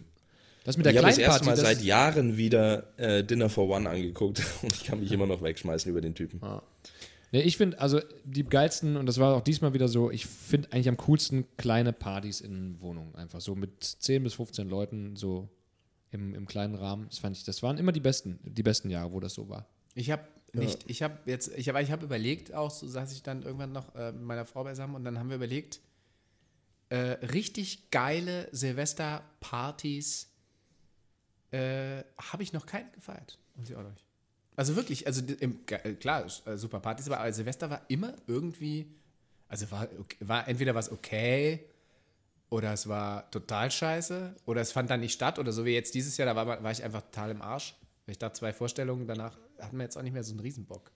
Das 0.67 0.75
mit 0.75 0.85
der 0.85 0.91
Ich 0.91 0.97
habe 0.97 1.07
das 1.07 1.17
erste 1.17 1.45
Mal 1.45 1.51
das, 1.51 1.61
seit 1.61 1.81
Jahren 1.81 2.35
wieder 2.35 2.87
äh, 2.97 3.23
Dinner 3.23 3.47
for 3.47 3.69
One 3.69 3.89
angeguckt 3.89 4.43
und 4.61 4.73
ich 4.73 4.83
kann 4.83 4.99
mich 4.99 5.13
immer 5.13 5.25
noch 5.25 5.41
wegschmeißen 5.41 5.89
über 5.89 6.01
den 6.01 6.13
Typen. 6.13 6.41
Ja, 6.41 6.61
ich 7.31 7.55
finde, 7.55 7.79
also 7.79 8.01
die 8.25 8.43
geilsten, 8.43 8.97
und 8.97 9.05
das 9.05 9.17
war 9.17 9.33
auch 9.33 9.41
diesmal 9.41 9.73
wieder 9.73 9.87
so, 9.87 10.11
ich 10.11 10.25
finde 10.25 10.73
eigentlich 10.73 10.89
am 10.89 10.97
coolsten 10.97 11.45
kleine 11.55 11.93
Partys 11.93 12.41
in 12.41 12.81
Wohnungen. 12.81 13.15
Einfach 13.15 13.39
so 13.39 13.55
mit 13.55 13.81
10 13.81 14.23
bis 14.23 14.33
15 14.33 14.67
Leuten, 14.67 15.15
so 15.15 15.47
im, 16.11 16.35
im 16.35 16.45
kleinen 16.47 16.75
Rahmen. 16.75 17.05
Das 17.07 17.19
fand 17.19 17.37
ich, 17.37 17.45
das 17.45 17.63
waren 17.63 17.77
immer 17.77 17.93
die 17.93 18.01
besten, 18.01 18.37
die 18.43 18.63
besten 18.63 18.89
Jahre, 18.89 19.13
wo 19.13 19.21
das 19.21 19.35
so 19.35 19.47
war. 19.47 19.65
Ich 19.95 20.11
habe 20.11 20.23
nicht, 20.51 20.83
ich 20.87 21.01
habe 21.01 21.17
jetzt, 21.27 21.49
ich 21.55 21.69
habe 21.69 21.81
ich 21.81 21.93
hab 21.93 22.03
überlegt, 22.03 22.53
auch 22.53 22.71
so 22.71 22.89
saß 22.89 23.13
ich 23.13 23.23
dann 23.23 23.41
irgendwann 23.41 23.71
noch 23.71 23.95
äh, 23.95 24.11
mit 24.11 24.23
meiner 24.23 24.45
Frau 24.45 24.65
beisammen 24.65 24.95
und 24.95 25.05
dann 25.05 25.17
haben 25.17 25.29
wir 25.29 25.37
überlegt, 25.37 25.79
äh, 26.89 26.97
richtig 26.97 27.89
geile 27.89 28.49
Silvesterpartys 28.51 30.33
äh, 31.51 32.03
habe 32.17 32.43
ich 32.43 32.53
noch 32.53 32.65
keine 32.65 32.89
gefeiert. 32.91 33.39
Muss 33.55 33.69
ich 33.69 33.75
auch 33.75 33.83
nicht. 33.83 34.05
Also 34.55 34.75
wirklich, 34.75 35.05
also 35.05 35.21
im, 35.39 35.59
äh, 35.69 35.93
klar, 35.93 36.25
äh, 36.45 36.57
super 36.57 36.79
Partys, 36.79 37.09
aber 37.09 37.31
Silvester 37.31 37.69
war 37.69 37.81
immer 37.89 38.13
irgendwie, 38.25 38.87
also 39.47 39.69
war, 39.69 39.87
war 40.19 40.47
entweder 40.47 40.73
was 40.73 40.91
okay 40.91 41.63
oder 42.49 42.73
es 42.73 42.87
war 42.87 43.29
total 43.29 43.69
scheiße 43.69 44.35
oder 44.45 44.61
es 44.61 44.71
fand 44.71 44.89
dann 44.89 45.01
nicht 45.01 45.13
statt 45.13 45.37
oder 45.37 45.51
so 45.51 45.63
wie 45.63 45.73
jetzt 45.73 45.93
dieses 45.93 46.17
Jahr, 46.17 46.25
da 46.25 46.35
war, 46.35 46.63
war 46.63 46.71
ich 46.71 46.83
einfach 46.83 47.01
total 47.03 47.31
im 47.31 47.41
Arsch. 47.41 47.75
Ich 48.07 48.17
da 48.17 48.33
zwei 48.33 48.53
Vorstellungen 48.53 49.05
danach 49.05 49.37
hatten 49.59 49.77
wir 49.77 49.83
jetzt 49.83 49.97
auch 49.97 50.01
nicht 50.01 50.13
mehr 50.13 50.23
so 50.23 50.31
einen 50.31 50.39
Riesenbock. 50.39 50.91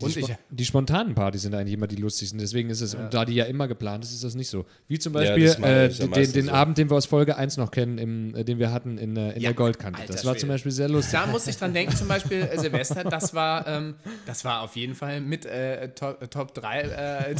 Die, 0.00 0.06
Und 0.06 0.16
ich, 0.16 0.34
die 0.50 0.64
spontanen 0.64 1.14
Partys 1.14 1.42
sind 1.42 1.54
eigentlich 1.54 1.74
immer 1.74 1.86
die 1.86 1.96
lustigsten. 1.96 2.38
Deswegen 2.38 2.70
ist 2.70 2.80
es, 2.80 2.94
und 2.94 3.12
da 3.12 3.24
die 3.24 3.34
ja 3.34 3.44
immer 3.44 3.68
geplant 3.68 4.02
ist, 4.02 4.12
ist 4.14 4.24
das 4.24 4.34
nicht 4.34 4.48
so. 4.48 4.64
Wie 4.88 4.98
zum 4.98 5.12
Ja, 5.14 5.20
Beispiel 5.20 5.44
äh, 5.62 5.82
ja 5.82 5.88
den, 5.88 6.10
meistens 6.10 6.32
den 6.32 6.46
so. 6.46 6.52
Abend, 6.52 6.78
den 6.78 6.90
wir 6.90 6.96
aus 6.96 7.06
Folge 7.06 7.36
1 7.36 7.56
noch 7.58 7.70
kennen, 7.70 7.98
im, 7.98 8.34
äh, 8.34 8.44
den 8.44 8.58
wir 8.58 8.72
hatten 8.72 8.96
in, 8.98 9.16
äh, 9.16 9.32
in 9.32 9.42
Ja, 9.42 9.50
der 9.50 9.54
Goldkante. 9.54 10.00
alter 10.00 10.12
das 10.14 10.24
war 10.24 10.36
zum. 10.36 10.48
Beispiel 10.48 10.72
sehr 10.72 10.88
lustig. 10.88 11.12
da 11.18 11.26
musste 11.26 11.50
ich 11.50 11.56
dran 11.58 11.74
denken, 11.74 11.94
zum 11.94 12.08
Beispiel 12.08 12.38
äh, 12.42 12.58
Silvester, 12.58 13.04
das 13.04 13.34
war, 13.34 13.66
ähm, 13.66 13.94
das 14.26 14.44
war 14.44 14.62
auf 14.62 14.74
jeden 14.76 14.94
Fall 14.94 15.20
mit 15.20 15.44
äh, 15.46 15.88
Top, 15.94 16.22
äh, 16.22 16.28
Top 16.28 16.54
3 16.54 16.80
äh, 16.80 17.34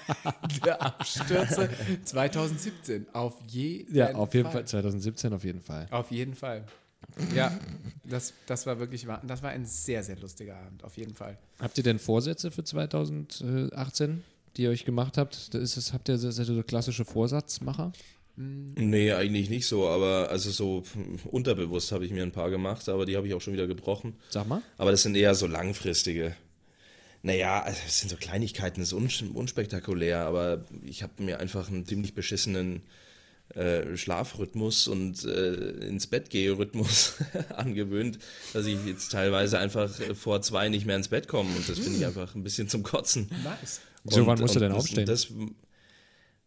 der 0.64 0.82
Abstürze 0.82 1.68
2017. 2.04 3.06
Auf 3.12 3.34
jeden 3.48 3.94
Ja, 3.94 4.14
auf 4.14 4.32
jeden 4.34 4.50
Fall. 4.50 4.64
2017 4.64 5.32
auf 5.32 5.44
jeden 5.44 5.60
Fall. 5.60 5.86
Auf 5.90 6.10
jeden 6.10 6.34
Fall. 6.34 6.64
Ja, 7.34 7.56
das, 8.04 8.32
das 8.46 8.66
war 8.66 8.78
wirklich, 8.78 9.06
wahr- 9.06 9.22
das 9.26 9.42
war 9.42 9.50
ein 9.50 9.64
sehr, 9.66 10.02
sehr 10.02 10.16
lustiger 10.16 10.56
Abend, 10.56 10.84
auf 10.84 10.96
jeden 10.96 11.14
Fall. 11.14 11.36
Habt 11.58 11.76
ihr 11.78 11.84
denn 11.84 11.98
Vorsätze 11.98 12.50
für 12.50 12.64
2018, 12.64 14.22
die 14.56 14.62
ihr 14.62 14.70
euch 14.70 14.84
gemacht 14.84 15.18
habt? 15.18 15.52
Da 15.54 15.58
Ist 15.58 15.76
es, 15.76 15.92
habt 15.92 16.08
ihr 16.08 16.18
seid 16.18 16.38
ihr 16.48 16.54
so 16.54 16.62
klassische 16.62 17.04
Vorsatzmacher? 17.04 17.92
Nee, 18.36 19.12
eigentlich 19.12 19.50
nicht 19.50 19.66
so, 19.66 19.88
aber 19.88 20.28
also 20.30 20.50
so 20.52 20.84
unterbewusst 21.28 21.90
habe 21.90 22.04
ich 22.06 22.12
mir 22.12 22.22
ein 22.22 22.30
paar 22.30 22.50
gemacht, 22.50 22.88
aber 22.88 23.04
die 23.04 23.16
habe 23.16 23.26
ich 23.26 23.34
auch 23.34 23.40
schon 23.40 23.52
wieder 23.52 23.66
gebrochen. 23.66 24.14
Sag 24.30 24.46
mal. 24.46 24.62
Aber 24.76 24.92
das 24.92 25.02
sind 25.02 25.16
eher 25.16 25.34
so 25.34 25.48
langfristige. 25.48 26.36
Naja, 27.22 27.60
also 27.62 27.80
es 27.84 27.98
sind 27.98 28.10
so 28.10 28.16
Kleinigkeiten, 28.16 28.78
das 28.80 28.92
ist 28.92 29.22
unspektakulär, 29.34 30.20
aber 30.20 30.64
ich 30.84 31.02
habe 31.02 31.20
mir 31.20 31.40
einfach 31.40 31.68
einen 31.68 31.84
ziemlich 31.84 32.14
beschissenen 32.14 32.82
äh, 33.54 33.96
Schlafrhythmus 33.96 34.88
und 34.88 35.24
äh, 35.24 35.54
ins 35.86 36.06
Bett 36.06 36.30
gehe 36.30 36.56
Rhythmus 36.56 37.14
angewöhnt, 37.56 38.18
dass 38.52 38.66
ich 38.66 38.78
jetzt 38.86 39.10
teilweise 39.12 39.58
einfach 39.58 39.98
äh, 40.00 40.14
vor 40.14 40.42
zwei 40.42 40.68
nicht 40.68 40.86
mehr 40.86 40.96
ins 40.96 41.08
Bett 41.08 41.28
komme 41.28 41.50
und 41.56 41.68
das 41.68 41.78
finde 41.78 41.98
ich 41.98 42.06
einfach 42.06 42.34
ein 42.34 42.42
bisschen 42.44 42.68
zum 42.68 42.82
Kotzen. 42.82 43.28
Nice. 43.44 43.80
So, 44.04 44.26
wann 44.26 44.38
musst 44.38 44.54
du 44.54 44.60
denn 44.60 44.70
das- 44.72 44.78
aufstehen? 44.84 45.06
Das, 45.06 45.28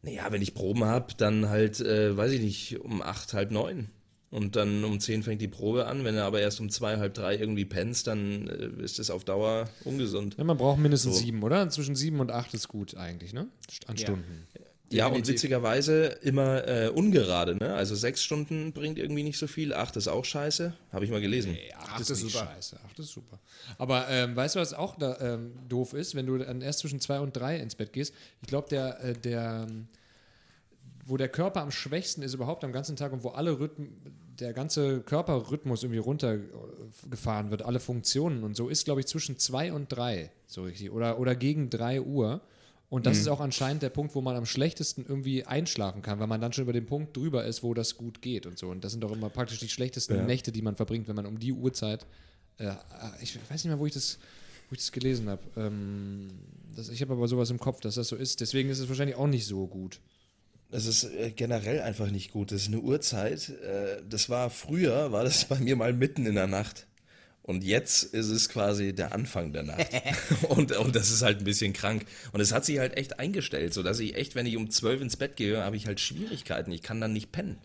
naja, 0.03 0.31
wenn 0.31 0.41
ich 0.41 0.53
Proben 0.53 0.83
habe, 0.85 1.13
dann 1.17 1.49
halt, 1.49 1.79
äh, 1.79 2.15
weiß 2.15 2.31
ich 2.31 2.41
nicht, 2.41 2.79
um 2.79 3.01
acht, 3.01 3.33
halb 3.33 3.51
neun. 3.51 3.89
Und 4.31 4.55
dann 4.55 4.85
um 4.85 4.99
zehn 5.01 5.23
fängt 5.23 5.41
die 5.41 5.49
Probe 5.49 5.87
an. 5.87 6.05
Wenn 6.05 6.15
du 6.15 6.23
aber 6.23 6.39
erst 6.39 6.61
um 6.61 6.69
zwei, 6.69 6.97
halb 6.97 7.13
drei 7.15 7.35
irgendwie 7.37 7.65
pennst, 7.65 8.07
dann 8.07 8.47
äh, 8.47 8.81
ist 8.81 8.97
das 8.97 9.09
auf 9.11 9.25
Dauer 9.25 9.69
ungesund. 9.83 10.35
Ja, 10.37 10.45
man 10.45 10.55
braucht 10.57 10.79
mindestens 10.79 11.15
So. 11.17 11.19
sieben, 11.25 11.43
oder? 11.43 11.69
Zwischen 11.69 11.95
sieben 11.97 12.21
und 12.21 12.31
acht 12.31 12.53
ist 12.53 12.69
gut 12.69 12.95
eigentlich, 12.95 13.33
ne? 13.33 13.47
An 13.87 13.97
Ja. 13.97 14.03
Stunden. 14.05 14.47
Ja, 14.91 15.07
und 15.07 15.27
witzigerweise 15.27 16.05
immer 16.21 16.67
äh, 16.67 16.89
ungerade, 16.89 17.55
ne? 17.55 17.73
Also 17.73 17.95
sechs 17.95 18.21
Stunden 18.23 18.73
bringt 18.73 18.99
irgendwie 18.99 19.23
nicht 19.23 19.37
so 19.37 19.47
viel, 19.47 19.73
acht 19.73 19.95
ist 19.95 20.07
auch 20.07 20.25
scheiße. 20.25 20.73
Habe 20.91 21.05
ich 21.05 21.11
mal 21.11 21.21
gelesen. 21.21 21.57
Acht, 21.77 21.91
Acht 21.91 22.01
ist, 22.01 22.09
ist 22.09 22.19
super. 22.21 22.45
scheiße. 22.53 22.79
Acht 22.85 22.99
ist 22.99 23.09
super. 23.09 23.39
Aber 23.77 24.07
ähm, 24.09 24.35
weißt 24.35 24.55
du, 24.55 24.59
was 24.59 24.73
auch 24.73 24.97
da, 24.97 25.17
ähm, 25.19 25.53
doof 25.69 25.93
ist, 25.93 26.15
wenn 26.15 26.25
du 26.25 26.37
dann 26.37 26.61
erst 26.61 26.79
zwischen 26.79 26.99
zwei 26.99 27.19
und 27.19 27.35
drei 27.35 27.57
ins 27.57 27.75
Bett 27.75 27.93
gehst? 27.93 28.13
Ich 28.41 28.47
glaube, 28.47 28.67
der, 28.69 29.03
äh, 29.03 29.13
der, 29.13 29.67
ähm, 29.69 29.87
wo 31.05 31.17
der 31.17 31.29
Körper 31.29 31.61
am 31.61 31.71
schwächsten 31.71 32.21
ist 32.21 32.33
überhaupt 32.33 32.63
am 32.63 32.71
ganzen 32.71 32.95
Tag 32.95 33.11
und 33.11 33.23
wo 33.23 33.29
alle 33.29 33.59
Rhythmen, 33.59 33.89
der 34.39 34.53
ganze 34.53 35.01
Körperrhythmus 35.01 35.83
irgendwie 35.83 35.99
runtergefahren 35.99 37.51
wird, 37.51 37.61
alle 37.61 37.79
Funktionen 37.79 38.43
und 38.43 38.55
so, 38.55 38.69
ist, 38.69 38.85
glaube 38.85 39.01
ich, 39.01 39.07
zwischen 39.07 39.37
zwei 39.37 39.71
und 39.71 39.91
drei, 39.91 40.31
so 40.47 40.63
richtig. 40.63 40.91
Oder, 40.91 41.19
oder 41.19 41.35
gegen 41.35 41.69
drei 41.69 42.01
Uhr. 42.01 42.41
Und 42.91 43.05
das 43.05 43.19
ist 43.19 43.29
auch 43.29 43.39
anscheinend 43.39 43.83
der 43.83 43.89
Punkt, 43.89 44.15
wo 44.15 44.21
man 44.21 44.35
am 44.35 44.45
schlechtesten 44.45 45.05
irgendwie 45.07 45.45
einschlafen 45.45 46.01
kann, 46.01 46.19
weil 46.19 46.27
man 46.27 46.41
dann 46.41 46.51
schon 46.51 46.63
über 46.63 46.73
den 46.73 46.85
Punkt 46.85 47.15
drüber 47.15 47.45
ist, 47.45 47.63
wo 47.63 47.73
das 47.73 47.95
gut 47.95 48.21
geht 48.21 48.45
und 48.45 48.59
so. 48.59 48.67
Und 48.67 48.83
das 48.83 48.91
sind 48.91 48.99
doch 49.01 49.13
immer 49.13 49.29
praktisch 49.29 49.59
die 49.59 49.69
schlechtesten 49.69 50.15
Ja. 50.17 50.23
Nächte, 50.23 50.51
die 50.51 50.61
man 50.61 50.75
verbringt, 50.75 51.07
wenn 51.07 51.15
man 51.15 51.25
um 51.25 51.39
die 51.39 51.53
Uhrzeit, 51.53 52.05
äh, 52.57 52.73
ich 53.21 53.37
weiß 53.37 53.63
nicht 53.63 53.67
mehr, 53.67 53.79
wo 53.79 53.85
ich 53.85 53.93
das 53.93 54.19
wo 54.69 54.73
ich 54.73 54.79
das 54.79 54.91
gelesen 54.91 55.29
habe. 55.29 55.41
Ähm, 55.55 56.31
das, 56.75 56.89
ich 56.89 57.01
habe 57.01 57.13
aber 57.13 57.27
sowas 57.29 57.49
im 57.49 57.59
Kopf, 57.59 57.81
dass 57.81 57.95
das 57.95 58.09
so 58.09 58.15
ist. 58.17 58.39
Deswegen 58.41 58.69
ist 58.69 58.79
es 58.79 58.89
wahrscheinlich 58.89 59.15
auch 59.17 59.27
nicht 59.27 59.45
so 59.45 59.67
gut. 59.67 59.99
Es 60.69 60.85
ist 60.85 61.03
äh, 61.03 61.31
generell 61.31 61.81
einfach 61.81 62.09
nicht 62.09 62.31
gut. 62.31 62.51
Das 62.51 62.63
ist 62.63 62.67
eine 62.67 62.79
Uhrzeit. 62.79 63.49
Äh, 63.49 64.01
das 64.09 64.29
war 64.29 64.49
früher, 64.49 65.11
war 65.11 65.23
das 65.23 65.45
bei 65.49 65.59
mir 65.59 65.75
mal 65.75 65.93
mitten 65.93 66.25
in 66.25 66.35
der 66.35 66.47
Nacht. 66.47 66.87
Und 67.43 67.63
jetzt 67.63 68.03
ist 68.03 68.27
es 68.29 68.49
quasi 68.49 68.93
der 68.93 69.13
Anfang 69.13 69.51
der 69.51 69.63
Nacht. 69.63 69.87
und, 70.49 70.71
und 70.77 70.95
das 70.95 71.09
ist 71.09 71.21
halt 71.23 71.39
ein 71.39 71.43
bisschen 71.43 71.73
krank. 71.73 72.05
Und 72.33 72.39
es 72.39 72.51
hat 72.51 72.65
sich 72.65 72.77
halt 72.79 72.95
echt 72.97 73.19
eingestellt, 73.19 73.73
sodass 73.73 73.99
ich 73.99 74.15
echt, 74.15 74.35
wenn 74.35 74.45
ich 74.45 74.57
um 74.57 74.69
12 74.69 75.01
ins 75.01 75.17
Bett 75.17 75.35
gehe, 75.35 75.63
habe 75.63 75.75
ich 75.75 75.87
halt 75.87 75.99
Schwierigkeiten. 75.99 76.71
Ich 76.71 76.83
kann 76.83 77.01
dann 77.01 77.13
nicht 77.13 77.31
pennen. 77.31 77.57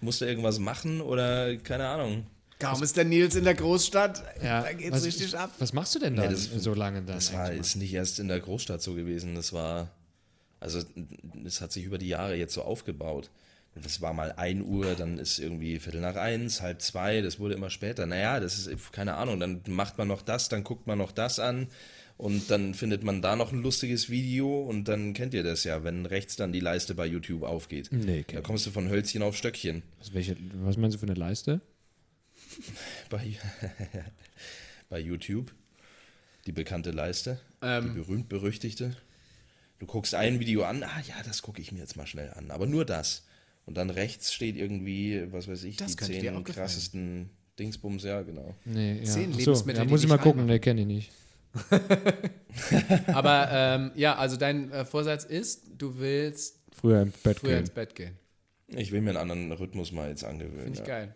Musste 0.00 0.26
irgendwas 0.26 0.58
machen 0.58 1.00
oder 1.00 1.56
keine 1.56 1.86
Ahnung. 1.86 2.26
Kaum 2.58 2.82
ist 2.82 2.96
der 2.96 3.04
Nils 3.04 3.34
in 3.34 3.44
der 3.44 3.54
Großstadt, 3.54 4.22
Ja, 4.42 4.62
da 4.62 4.72
geht's 4.72 4.96
was, 4.96 5.04
richtig 5.04 5.36
ab. 5.36 5.52
Was 5.58 5.72
machst 5.74 5.94
du 5.94 5.98
denn 5.98 6.16
da 6.16 6.22
Nee, 6.22 6.30
das- 6.30 6.44
so 6.44 6.72
lange 6.74 7.02
dann? 7.02 7.16
Das 7.16 7.32
war 7.32 7.52
ist 7.52 7.76
nicht 7.76 7.92
erst 7.92 8.18
in 8.18 8.28
der 8.28 8.40
Großstadt 8.40 8.80
so 8.82 8.94
gewesen. 8.94 9.34
Das 9.34 9.52
war, 9.52 9.90
also 10.58 10.80
es 11.44 11.60
hat 11.60 11.70
sich 11.72 11.84
über 11.84 11.98
die 11.98 12.08
Jahre 12.08 12.34
jetzt 12.34 12.54
so 12.54 12.62
aufgebaut. 12.62 13.30
Das 13.82 14.00
war 14.00 14.12
mal 14.14 14.32
1 14.32 14.64
Uhr, 14.64 14.94
dann 14.94 15.18
ist 15.18 15.38
irgendwie 15.38 15.78
Viertel 15.78 16.00
nach 16.00 16.16
eins, 16.16 16.62
halb 16.62 16.80
zwei, 16.80 17.20
das 17.20 17.38
wurde 17.38 17.54
immer 17.54 17.68
später. 17.70 18.06
Naja, 18.06 18.40
das 18.40 18.66
ist, 18.66 18.92
keine 18.92 19.14
Ahnung, 19.14 19.38
dann 19.38 19.62
macht 19.68 19.98
man 19.98 20.08
noch 20.08 20.22
das, 20.22 20.48
dann 20.48 20.64
guckt 20.64 20.86
man 20.86 20.96
noch 20.98 21.12
das 21.12 21.38
an 21.38 21.68
und 22.16 22.50
dann 22.50 22.72
findet 22.72 23.04
man 23.04 23.20
da 23.20 23.36
noch 23.36 23.52
ein 23.52 23.60
lustiges 23.60 24.08
Video 24.08 24.62
und 24.62 24.84
dann 24.84 25.12
kennt 25.12 25.34
ihr 25.34 25.42
das 25.42 25.64
ja, 25.64 25.84
wenn 25.84 26.06
rechts 26.06 26.36
dann 26.36 26.52
die 26.52 26.60
Leiste 26.60 26.94
bei 26.94 27.06
YouTube 27.06 27.42
aufgeht. 27.42 27.90
Nee, 27.92 28.24
Da 28.32 28.40
kommst 28.40 28.66
du 28.66 28.70
von 28.70 28.88
Hölzchen 28.88 29.22
auf 29.22 29.36
Stöckchen. 29.36 29.82
was, 29.98 30.14
welche, 30.14 30.36
was 30.54 30.78
meinst 30.78 30.94
du 30.94 30.98
für 31.00 31.06
eine 31.06 31.14
Leiste? 31.14 31.60
Bei, 33.10 33.20
bei 34.88 34.98
YouTube. 34.98 35.52
Die 36.46 36.52
bekannte 36.52 36.90
Leiste. 36.90 37.38
Ähm. 37.60 37.88
die 37.88 38.00
berühmt-berüchtigte. 38.00 38.96
Du 39.78 39.84
guckst 39.84 40.14
ein 40.14 40.40
Video 40.40 40.62
an, 40.64 40.82
ah 40.82 41.02
ja, 41.06 41.16
das 41.24 41.42
gucke 41.42 41.60
ich 41.60 41.70
mir 41.72 41.80
jetzt 41.80 41.96
mal 41.96 42.06
schnell 42.06 42.32
an. 42.32 42.50
Aber 42.50 42.64
nur 42.66 42.86
das. 42.86 43.25
Und 43.66 43.76
dann 43.76 43.90
rechts 43.90 44.32
steht 44.32 44.56
irgendwie, 44.56 45.30
was 45.32 45.48
weiß 45.48 45.64
ich, 45.64 45.76
Das 45.76 45.96
die 45.96 46.04
zehn 46.04 46.34
auch 46.36 46.44
gefallen. 46.44 46.44
krassesten 46.66 47.30
Dingsbums, 47.58 48.04
ja, 48.04 48.22
genau. 48.22 48.54
Nee, 48.64 48.98
ja. 49.00 49.04
Zehn 49.04 49.30
Ach 49.32 49.38
Lebensmittel, 49.38 49.78
ja, 49.80 49.84
die 49.84 49.90
muss 49.90 50.02
ich 50.02 50.08
mal 50.08 50.18
gucken, 50.18 50.46
ne, 50.46 50.60
kenne 50.60 50.82
ich 50.82 50.86
nicht. 50.86 51.12
Aber 53.08 53.48
ähm, 53.50 53.90
ja, 53.94 54.16
also 54.16 54.36
dein 54.36 54.70
äh, 54.72 54.84
Vorsatz 54.84 55.24
ist, 55.24 55.64
du 55.76 55.98
willst 55.98 56.60
Früher 56.74 57.02
im 57.02 57.12
Bett 57.22 57.38
früher 57.38 57.50
gehen. 57.50 57.58
ins 57.60 57.70
Bett 57.70 57.94
gehen. 57.94 58.16
Ich 58.68 58.92
will 58.92 59.00
mir 59.00 59.10
einen 59.10 59.18
anderen 59.30 59.52
Rhythmus 59.52 59.92
mal 59.92 60.08
jetzt 60.08 60.24
angewöhnen. 60.24 60.64
Finde 60.64 60.72
ich 60.74 60.78
Ja. 60.80 60.84
geil. 60.86 61.14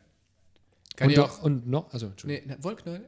Kann 0.96 1.06
Und, 1.06 1.10
ich 1.12 1.16
doch, 1.16 1.38
auch. 1.40 1.42
und 1.44 1.68
noch, 1.68 1.92
also, 1.92 2.06
Entschuldigung. 2.06 2.46
Nee, 2.48 2.54
ne, 2.56 2.64
Wollknäuel. 2.64 3.04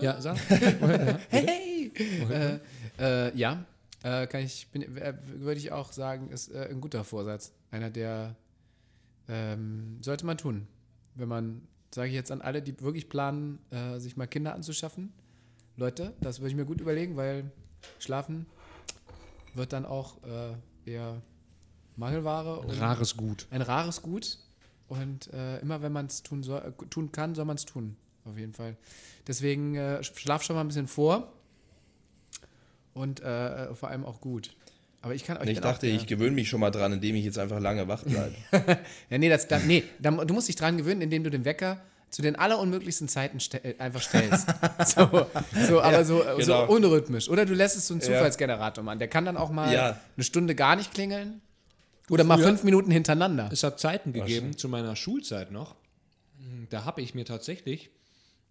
Ja, 0.00 0.20
sag. 0.20 0.36
Hey! 1.30 1.92
Äh, 2.30 2.58
äh, 2.98 3.36
ja, 3.36 3.64
äh, 4.02 4.26
kann 4.26 4.42
ich, 4.42 4.68
bin, 4.72 4.82
äh, 4.96 5.14
würde 5.26 5.58
ich 5.58 5.70
auch 5.72 5.92
sagen, 5.92 6.30
ist 6.30 6.48
äh, 6.52 6.68
ein 6.70 6.80
guter 6.80 7.04
Vorsatz. 7.04 7.52
Einer, 7.70 7.90
der 7.90 8.34
ähm, 9.28 9.98
sollte 10.02 10.26
man 10.26 10.38
tun. 10.38 10.66
Wenn 11.14 11.28
man, 11.28 11.62
sage 11.94 12.08
ich 12.08 12.14
jetzt 12.14 12.30
an 12.30 12.40
alle, 12.42 12.62
die 12.62 12.78
wirklich 12.80 13.08
planen, 13.08 13.58
äh, 13.70 13.98
sich 13.98 14.16
mal 14.16 14.26
Kinder 14.26 14.54
anzuschaffen. 14.54 15.12
Leute, 15.76 16.14
das 16.20 16.40
würde 16.40 16.50
ich 16.50 16.56
mir 16.56 16.64
gut 16.66 16.80
überlegen, 16.80 17.16
weil 17.16 17.50
Schlafen 17.98 18.46
wird 19.54 19.72
dann 19.72 19.84
auch 19.86 20.22
äh, 20.24 20.54
eher 20.90 21.20
Mangelware. 21.96 22.60
und- 22.60 22.70
Rares 22.80 23.16
Gut. 23.16 23.46
ein 23.50 23.62
rares 23.62 24.02
Gut. 24.02 24.38
Und 24.88 25.32
äh, 25.32 25.58
immer 25.60 25.80
wenn 25.82 25.92
man 25.92 26.06
es 26.06 26.22
tun, 26.22 26.42
soll, 26.42 26.60
äh, 26.62 26.86
tun 26.90 27.12
kann, 27.12 27.34
soll 27.34 27.44
man 27.46 27.56
es 27.56 27.64
tun. 27.64 27.96
Auf 28.24 28.36
jeden 28.36 28.52
Fall. 28.52 28.76
Deswegen 29.26 29.74
äh, 29.74 30.02
schlaf 30.04 30.42
schon 30.42 30.54
mal 30.56 30.60
ein 30.60 30.68
bisschen 30.68 30.86
vor. 30.86 31.32
Und 32.94 33.20
äh, 33.20 33.74
vor 33.74 33.88
allem 33.88 34.04
auch 34.04 34.20
gut. 34.20 34.54
Aber 35.02 35.14
ich 35.14 35.24
kann 35.24 35.36
euch 35.38 35.48
ich 35.48 35.54
dann 35.58 35.64
auch 35.64 35.72
dachte, 35.72 35.86
der- 35.86 35.96
ich 35.96 36.06
gewöhne 36.06 36.30
mich 36.32 36.48
schon 36.48 36.60
mal 36.60 36.70
dran, 36.70 36.92
indem 36.92 37.16
ich 37.16 37.24
jetzt 37.24 37.38
einfach 37.38 37.58
lange 37.60 37.88
wach 37.88 38.04
bleibe. 38.04 38.34
Ja, 39.10 39.18
nee, 39.18 39.28
das, 39.28 39.48
da, 39.48 39.58
nee 39.58 39.82
da, 39.98 40.10
du 40.12 40.32
musst 40.34 40.48
dich 40.48 40.56
dran 40.56 40.76
gewöhnen, 40.78 41.02
indem 41.02 41.24
du 41.24 41.30
den 41.30 41.44
Wecker 41.44 41.80
zu 42.10 42.22
den 42.22 42.36
allerunmöglichsten 42.36 43.08
Zeiten 43.08 43.40
ste 43.40 43.64
äh, 43.64 43.74
einfach 43.78 44.02
stellst. 44.02 44.46
so, 44.86 45.26
so, 45.66 45.80
aber 45.80 46.04
so, 46.04 46.18
genau. 46.36 46.66
so 46.66 46.72
unrhythmisch. 46.72 47.28
Oder 47.28 47.46
du 47.46 47.54
lässt 47.54 47.76
es 47.76 47.86
so 47.88 47.94
einen 47.94 48.00
Zufallsgenerator 48.02 48.84
machen. 48.84 48.98
Der 48.98 49.08
kann 49.08 49.24
dann 49.24 49.36
auch 49.36 49.50
mal 49.50 49.72
Ja. 49.74 49.98
eine 50.16 50.24
Stunde 50.24 50.54
gar 50.54 50.76
nicht 50.76 50.92
klingeln. 50.94 51.40
Oder 52.10 52.24
mal 52.24 52.36
früher- 52.36 52.48
fünf 52.48 52.64
Minuten 52.64 52.90
hintereinander. 52.90 53.48
Es 53.52 53.62
hat 53.62 53.80
Zeiten 53.80 54.12
gegeben, 54.12 54.56
zu 54.58 54.68
meiner 54.68 54.94
Schulzeit 54.94 55.50
noch. 55.52 55.74
Da 56.70 56.84
habe 56.84 57.00
ich 57.00 57.14
mir 57.14 57.24
tatsächlich 57.24 57.90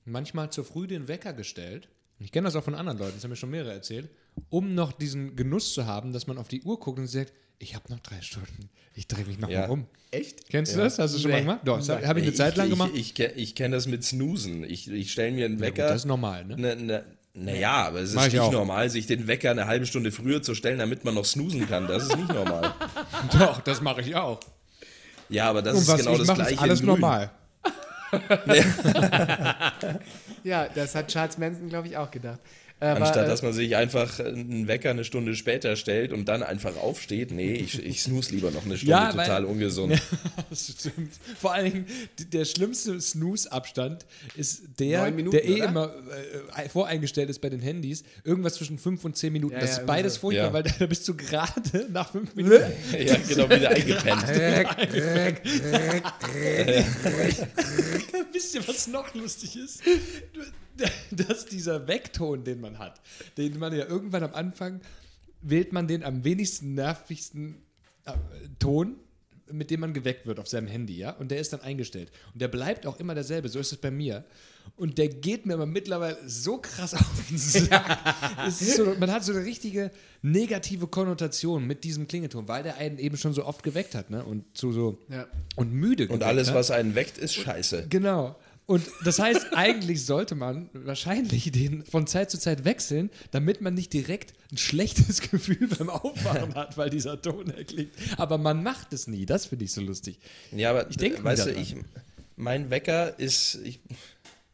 manchmal 0.06 0.50
zu 0.52 0.64
früh 0.64 0.88
den 0.88 1.08
Wecker 1.08 1.34
gestellt. 1.34 1.88
Ich 2.20 2.32
kenne 2.32 2.46
das 2.46 2.56
auch 2.56 2.64
von 2.64 2.76
anderen 2.76 2.98
Leuten, 2.98 3.14
das 3.16 3.24
haben 3.24 3.30
mir 3.32 3.36
schon 3.36 3.50
mehrere 3.52 3.74
erzählt, 3.74 4.10
um 4.50 4.74
noch 4.76 4.92
diesen 4.92 5.36
Genuss 5.36 5.74
zu 5.74 5.86
haben, 5.86 6.14
dass 6.14 6.28
man 6.28 6.38
auf 6.38 6.48
die 6.48 6.62
Uhr 6.64 6.80
guckt 6.80 7.00
und 7.00 7.08
sagt, 7.08 7.34
ich 7.60 7.76
habe 7.76 7.92
noch 7.92 8.00
drei 8.00 8.22
Stunden, 8.22 8.70
ich 8.96 9.08
drehe 9.08 9.26
mich 9.26 9.38
noch 9.40 9.50
Ja. 9.50 9.62
mal 9.62 9.66
rum. 9.68 9.86
Echt? 10.10 10.50
Kennst 10.50 10.74
du 10.76 10.80
das? 10.80 10.98
Hast 11.00 11.14
du 11.16 11.20
schon 11.20 11.32
mal 11.32 11.38
Nee. 11.38 11.44
gemacht? 11.44 11.60
Doch, 11.64 11.78
das 11.78 11.90
habe 11.90 12.08
hab 12.08 12.18
ich 12.18 12.24
eine 12.24 12.34
Zeit 12.34 12.58
lang 12.58 12.70
gemacht. 12.70 12.92
Ich, 12.94 13.12
ich, 13.12 13.20
ich, 13.20 13.36
ich 13.38 13.56
kenne 13.56 13.76
das 13.76 13.88
mit 13.88 14.04
Snoosen. 14.04 14.64
Ich, 14.64 14.90
ich 14.90 15.12
stelle 15.12 15.32
mir 15.32 15.46
einen 15.46 15.60
Ja, 15.60 15.70
gut, 15.70 15.78
Wecker. 15.78 15.88
das 15.90 15.98
ist 16.02 16.06
normal, 16.06 16.44
ne? 16.46 16.58
Ne, 16.58 16.76
ne, 16.76 17.06
naja, 17.34 17.88
aber 17.88 18.00
es 18.02 18.14
Mach 18.14 18.24
ist 18.24 18.28
ich 18.30 18.34
nicht 18.34 18.42
auch. 18.42 18.52
normal, 18.52 18.90
sich 18.90 19.06
den 19.08 19.28
Wecker 19.28 19.52
eine 19.52 19.68
halbe 19.68 19.86
Stunde 19.86 20.12
früher 20.12 20.42
zu 20.42 20.54
stellen, 20.56 20.80
damit 20.80 21.06
man 21.06 21.14
noch 21.14 21.24
snoosen 21.26 21.68
kann. 21.68 21.88
Das 21.88 22.04
ist 22.04 22.18
nicht 22.18 22.34
normal. 22.34 22.74
Doch, 23.40 23.62
das 23.62 23.80
mache 23.80 24.02
ich 24.02 24.16
auch. 24.16 24.40
Ja, 25.30 25.50
aber 25.50 25.62
das 25.62 25.76
Und 25.76 25.82
ist 25.84 25.98
genau 25.98 26.12
ich 26.14 26.18
das 26.20 26.28
mache, 26.28 26.38
gleiche. 26.40 26.54
ist 26.56 26.62
alles 26.62 26.82
normal. 26.82 27.32
Ja, 30.44 30.68
das 30.68 30.96
hat 30.96 31.08
Charles 31.10 31.38
Manson, 31.38 31.70
glaube 31.70 31.88
ich, 31.88 31.96
auch 31.98 32.10
gedacht. 32.12 32.40
Aber, 32.82 33.06
Anstatt 33.06 33.26
äh, 33.26 33.30
dass 33.30 33.44
man 33.44 33.54
sich 33.54 33.76
einfach 33.76 34.20
einen 34.20 34.68
Wecker 34.68 34.90
eine 34.90 35.04
Stunde 35.04 35.36
später 35.36 35.76
stellt 35.76 36.12
und 36.12 36.26
dann 36.26 36.42
einfach 36.42 36.76
aufsteht. 36.78 37.30
Nee, 37.32 37.54
ich, 37.54 37.78
ich 37.86 38.02
snooze 38.02 38.34
lieber 38.34 38.50
noch 38.50 38.66
eine 38.66 38.76
Stunde, 38.76 38.92
Ja, 38.92 39.16
weil- 39.16 39.26
total 39.28 39.46
ungesund. 39.46 40.02
Das 40.50 40.74
stimmt. 40.80 41.14
Vor 41.40 41.54
allen 41.54 41.72
Dingen, 41.72 41.86
der 42.34 42.44
schlimmste 42.46 43.00
Snooze-Abstand 43.00 44.06
ist 44.36 44.64
der, 44.80 45.12
Minuten, 45.12 45.38
der 45.38 45.48
eh 45.48 45.58
oder? 45.58 45.66
immer 45.70 45.94
äh, 46.58 46.68
voreingestellt 46.70 47.30
ist 47.30 47.40
bei 47.40 47.50
den 47.50 47.62
Handys. 47.62 48.04
Irgendwas 48.24 48.56
zwischen 48.56 48.80
fünf 48.80 49.06
und 49.06 49.16
zehn 49.16 49.32
Minuten. 49.32 49.54
Ja, 49.54 49.62
das 49.62 49.76
ja, 49.76 49.78
ist 49.82 49.86
beides 49.86 50.16
so. 50.16 50.22
furchtbar, 50.22 50.48
Ja. 50.48 50.54
weil 50.54 50.64
da 50.80 50.86
bist 50.88 51.08
du 51.08 51.16
gerade 51.16 51.62
nach 51.92 52.12
fünf 52.12 52.34
Minuten. 52.36 52.64
ja, 53.00 53.16
genau, 53.28 53.48
wieder 53.50 53.70
eingepennt. 53.70 54.24
Wisst 58.34 58.56
ihr, 58.56 58.68
was 58.68 58.88
noch 58.88 59.14
lustig 59.14 59.56
ist? 59.56 59.82
Dass 61.12 61.46
dieser 61.46 61.88
Weckton, 61.88 62.44
den 62.44 62.62
man 62.62 62.80
hat, 62.80 63.02
den 63.38 63.58
man 63.60 63.74
ja 63.76 63.86
irgendwann 63.86 64.24
am 64.24 64.34
Anfang 64.34 64.82
wählt 65.42 65.74
man 65.74 65.88
den 65.88 66.04
am 66.04 66.24
wenigsten 66.24 66.76
nervigsten 66.76 67.56
äh, 68.06 68.12
Ton, 68.60 68.96
mit 69.52 69.70
dem 69.70 69.82
man 69.82 69.94
geweckt 69.94 70.26
wird 70.28 70.40
auf 70.40 70.48
seinem 70.48 70.68
Handy, 70.68 70.98
ja? 70.98 71.12
Und 71.12 71.30
der 71.32 71.40
ist 71.40 71.52
dann 71.52 71.62
eingestellt. 71.62 72.12
Und 72.34 72.42
der 72.42 72.48
bleibt 72.48 72.86
auch 72.86 73.00
immer 73.00 73.16
derselbe, 73.16 73.50
so 73.50 73.60
ist 73.60 73.72
es 73.72 73.78
bei 73.80 73.92
mir. 73.92 74.24
Und 74.78 74.98
der 74.98 75.10
geht 75.10 75.46
mir 75.46 75.56
aber 75.56 75.66
mittlerweile 75.66 76.18
so 76.26 76.60
krass 76.60 76.94
auf 76.94 77.28
den 77.30 77.38
Sack. 77.38 77.98
es 78.48 78.62
ist 78.62 78.78
so, 78.78 78.96
man 79.00 79.12
hat 79.12 79.26
so 79.26 79.34
eine 79.34 79.44
richtige 79.44 79.92
negative 80.22 80.88
Konnotation 80.88 81.66
mit 81.68 81.84
diesem 81.84 82.08
Klingelton, 82.08 82.48
weil 82.48 82.64
der 82.64 82.78
einen 82.78 82.98
eben 83.00 83.18
schon 83.18 83.34
so 83.34 83.46
oft 83.46 83.64
geweckt 83.64 83.96
hat, 83.96 84.10
ne? 84.10 84.24
Und 84.24 84.46
so, 84.56 84.72
so 84.72 85.00
Ja. 85.10 85.28
und 85.56 85.74
müde 85.74 86.08
Und 86.08 86.24
alles, 86.24 86.50
hat. 86.50 86.56
was 86.56 86.72
einen 86.72 86.96
weckt, 86.96 87.18
ist 87.18 87.34
scheiße. 87.34 87.88
Genau. 87.90 88.38
Und 88.72 88.88
das 89.04 89.20
heißt, 89.20 89.48
eigentlich 89.54 90.06
sollte 90.06 90.34
man 90.36 90.70
wahrscheinlich 90.74 91.52
den 91.52 91.84
von 91.86 92.08
Zeit 92.08 92.32
zu 92.32 92.40
Zeit 92.40 92.64
wechseln, 92.64 93.10
damit 93.32 93.60
man 93.60 93.74
nicht 93.74 93.92
direkt 93.92 94.34
ein 94.52 94.58
schlechtes 94.58 95.20
Gefühl 95.30 95.68
beim 95.78 95.90
Aufwachen 95.90 96.56
hat, 96.56 96.78
weil 96.78 96.90
dieser 96.90 97.22
Ton 97.22 97.50
erklingt. 97.50 97.92
Aber 98.18 98.38
man 98.38 98.64
macht 98.64 98.94
es 98.94 99.08
nie. 99.08 99.26
Das 99.26 99.48
finde 99.48 99.66
ich 99.66 99.74
so 99.74 99.82
lustig. 99.82 100.20
Ja, 100.52 100.70
aber 100.70 100.90
Ich 100.90 100.96
denk 100.98 101.22
weißt 101.24 101.48
du, 101.48 101.52
ich, 101.52 101.76
mein 102.38 102.70
Wecker 102.70 103.20
ist, 103.20 103.60
ich, 103.64 103.80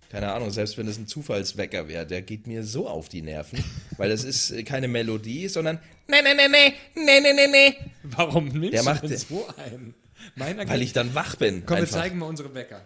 keine 0.10 0.32
Ahnung, 0.34 0.50
selbst 0.50 0.78
wenn 0.80 0.88
es 0.88 0.98
ein 0.98 1.06
Zufallswecker 1.08 1.88
wäre, 1.88 2.08
der 2.08 2.24
geht 2.24 2.48
mir 2.48 2.64
so 2.64 2.88
auf 2.88 3.10
die 3.10 3.22
Nerven, 3.22 3.64
weil 3.98 4.10
das 4.10 4.24
ist 4.24 4.52
keine 4.66 4.88
Melodie, 4.88 5.48
sondern 5.48 5.80
ne, 6.08 6.24
ne, 6.24 6.34
ne, 6.34 6.50
ne, 6.50 6.74
ne, 6.96 7.22
ne, 7.22 7.34
ne, 7.36 7.48
ne, 7.52 7.76
Warum 8.04 8.48
nimmst 8.48 8.74
Der 8.74 8.80
du 8.82 8.86
macht 8.90 9.04
den- 9.04 9.18
so 9.18 9.48
einen? 9.64 9.94
Meiner 10.36 10.68
weil 10.68 10.82
ich 10.82 10.94
dann 10.94 11.14
wach 11.14 11.36
bin. 11.36 11.64
Komm, 11.68 11.78
wir 11.78 11.84
einfach. 11.84 12.00
zeigen 12.02 12.18
mal 12.18 12.26
unsere 12.26 12.52
Wecker. 12.56 12.82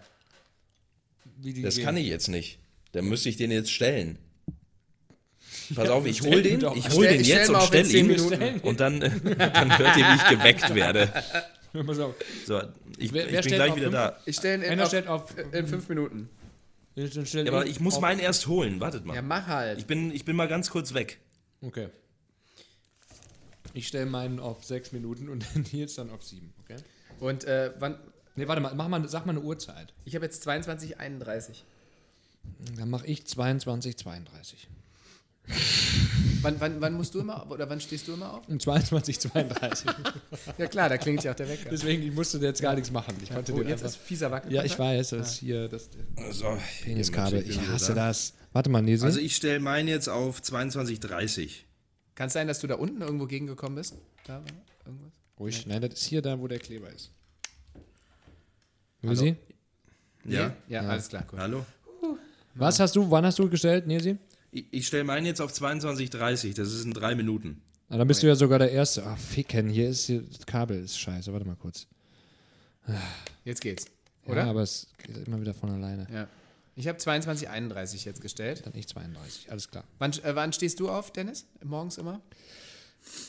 Wie 1.42 1.52
die 1.52 1.62
Das 1.62 1.76
gehen. 1.76 1.84
kann 1.84 1.96
ich 1.96 2.06
jetzt 2.06 2.28
nicht. 2.28 2.58
Dann 2.92 3.06
müsste 3.06 3.28
ich 3.28 3.36
den 3.36 3.50
jetzt 3.50 3.70
stellen. 3.70 4.18
Pass 5.74 5.88
auf, 5.88 6.06
ich 6.06 6.22
hol 6.22 6.42
den, 6.42 6.60
ich 6.74 6.90
hol 6.90 7.06
den 7.06 7.22
jetzt 7.24 7.50
mal 7.50 7.58
und 7.58 7.62
auf 7.64 7.74
in 7.74 7.84
stell 7.84 7.86
zehn 7.86 8.04
ihn 8.10 8.16
Minuten. 8.16 8.60
und 8.60 8.80
dann, 8.80 9.00
dann 9.00 9.78
hört 9.78 9.96
ihr, 9.96 10.04
wie 10.04 10.16
ich 10.16 10.28
geweckt 10.38 10.74
werde. 10.74 11.12
Pass 11.86 11.98
auf. 11.98 12.14
So, 12.46 12.60
ich, 12.98 13.12
Wer- 13.12 13.26
ich 13.26 13.32
wer 13.32 13.42
bin 13.42 13.52
gleich 13.52 13.74
wieder 13.76 13.84
fünf? 13.86 13.94
da. 13.94 14.18
Ich 14.26 14.36
stelle 14.36 14.70
ihn 14.70 14.80
auf, 14.80 14.88
stellt 14.88 15.06
auf- 15.08 15.34
in 15.52 15.66
fünf 15.66 15.88
Minuten. 15.88 16.28
Dann 16.94 17.24
stell 17.26 17.46
Ja, 17.46 17.52
aber 17.52 17.64
ich 17.66 17.80
muss 17.80 18.00
meinen 18.00 18.20
erst 18.20 18.46
holen. 18.46 18.78
Wartet 18.80 19.06
mal. 19.06 19.14
Ja, 19.14 19.22
mach 19.22 19.46
halt. 19.46 19.78
Ich 19.78 19.86
bin, 19.86 20.10
ich 20.12 20.26
bin 20.26 20.36
mal 20.36 20.48
ganz 20.48 20.68
kurz 20.70 20.92
weg. 20.92 21.18
Okay. 21.62 21.88
Ich 23.74 23.88
stelle 23.88 24.04
meinen 24.06 24.38
auf 24.40 24.64
sechs 24.64 24.92
Minuten 24.92 25.28
und 25.30 25.46
den 25.54 25.64
Nils 25.72 25.94
dann 25.94 26.10
auf 26.10 26.22
sieben. 26.22 26.52
Okay? 26.64 26.76
Und 27.20 27.44
äh, 27.44 27.72
wann? 27.78 27.96
Nee, 28.36 28.48
warte 28.48 28.60
mal, 28.62 28.74
mach 28.74 28.88
mal, 28.88 29.06
sag 29.08 29.26
mal 29.26 29.32
eine 29.32 29.40
Uhrzeit. 29.42 29.92
Ich 30.04 30.14
habe 30.14 30.24
jetzt 30.24 30.46
22:31. 30.46 31.62
Dann 32.76 32.90
mache 32.90 33.06
ich 33.06 33.26
22, 33.26 33.96
32. 33.96 34.68
Wann, 36.42 36.60
wann, 36.60 36.80
wann 36.80 36.94
musst 36.94 37.14
du 37.14 37.20
immer 37.20 37.48
oder 37.50 37.68
wann 37.68 37.80
stehst 37.80 38.06
du 38.08 38.14
immer 38.14 38.32
auf? 38.34 38.48
Um 38.48 38.58
22, 38.60 39.18
32. 39.20 39.90
Ja 40.58 40.66
klar, 40.66 40.88
da 40.88 40.98
klingelt 40.98 41.24
ja 41.24 41.32
auch 41.32 41.36
der 41.36 41.48
Wecker. 41.48 41.68
Deswegen 41.70 42.02
ich 42.02 42.12
musste 42.12 42.38
jetzt 42.38 42.60
gar 42.62 42.74
nichts 42.74 42.90
machen. 42.90 43.16
Ich 43.22 43.30
konnte 43.30 43.52
Oh, 43.52 43.58
den 43.58 43.68
jetzt 43.68 43.82
einfach. 43.84 43.96
ist 43.96 44.04
fieser 44.04 44.30
Wackel. 44.30 44.52
Ja, 44.52 44.64
ich 44.64 44.78
weiß, 44.78 45.10
das 45.10 45.32
ist 45.32 45.38
hier 45.38 45.68
das 45.68 45.88
Also, 46.16 46.56
Peniskabel. 46.82 47.42
Ich 47.48 47.60
hasse 47.68 47.94
das. 47.94 48.34
Warte 48.52 48.70
mal, 48.70 48.82
Nesi. 48.82 49.04
Also 49.04 49.18
ich 49.20 49.34
stelle 49.36 49.60
meinen 49.60 49.88
jetzt 49.88 50.08
auf 50.08 50.40
22,30. 50.40 51.50
Kann 52.14 52.26
es 52.28 52.32
sein, 52.32 52.46
dass 52.48 52.60
du 52.60 52.66
da 52.66 52.74
unten 52.76 53.00
irgendwo 53.02 53.26
gegengekommen 53.26 53.76
bist? 53.76 53.94
Da 54.26 54.34
war 54.34 54.44
irgendwas? 54.86 55.12
Ruhig. 55.38 55.66
Nein, 55.66 55.80
das 55.80 55.94
ist 55.94 56.04
hier 56.04 56.22
da, 56.22 56.38
wo 56.38 56.46
der 56.48 56.58
Kleber 56.58 56.88
ist. 56.90 57.10
Nesi? 59.02 59.36
Ja? 60.24 60.54
Ja, 60.68 60.80
alles 60.82 61.08
klar. 61.08 61.24
Gut. 61.24 61.38
Hallo? 61.38 61.66
Was 62.54 62.78
hast 62.80 62.94
du, 62.96 63.10
wann 63.10 63.24
hast 63.24 63.38
du 63.38 63.48
gestellt, 63.48 63.86
Nesi? 63.86 64.16
Ich, 64.50 64.66
ich 64.70 64.86
stelle 64.86 65.04
meinen 65.04 65.26
jetzt 65.26 65.40
auf 65.40 65.52
22,30. 65.52 66.54
Das 66.54 66.72
ist 66.72 66.84
in 66.84 66.92
drei 66.92 67.14
Minuten. 67.14 67.62
Ah, 67.88 67.98
dann 67.98 68.06
bist 68.08 68.22
du 68.22 68.26
ja 68.26 68.34
sogar 68.34 68.58
der 68.58 68.70
Erste. 68.70 69.04
Ach, 69.06 69.18
ficken, 69.18 69.68
hier 69.68 69.88
ist 69.88 70.06
hier, 70.06 70.22
das 70.22 70.46
Kabel 70.46 70.82
ist 70.82 70.98
scheiße. 70.98 71.32
Warte 71.32 71.46
mal 71.46 71.56
kurz. 71.56 71.86
Jetzt 73.44 73.60
geht's. 73.60 73.86
Oder? 74.26 74.42
Ja, 74.44 74.50
aber 74.50 74.62
es 74.62 74.86
geht 75.02 75.26
immer 75.26 75.40
wieder 75.40 75.54
von 75.54 75.70
alleine. 75.70 76.06
Ja. 76.12 76.28
Ich 76.74 76.88
habe 76.88 76.98
22,31 76.98 78.06
jetzt 78.06 78.20
gestellt. 78.20 78.62
Dann 78.64 78.74
ich 78.74 78.88
32, 78.88 79.50
alles 79.50 79.68
klar. 79.68 79.84
Wann, 79.98 80.12
äh, 80.12 80.34
wann 80.34 80.52
stehst 80.52 80.80
du 80.80 80.88
auf, 80.88 81.12
Dennis? 81.12 81.46
Morgens 81.62 81.98
immer? 81.98 82.20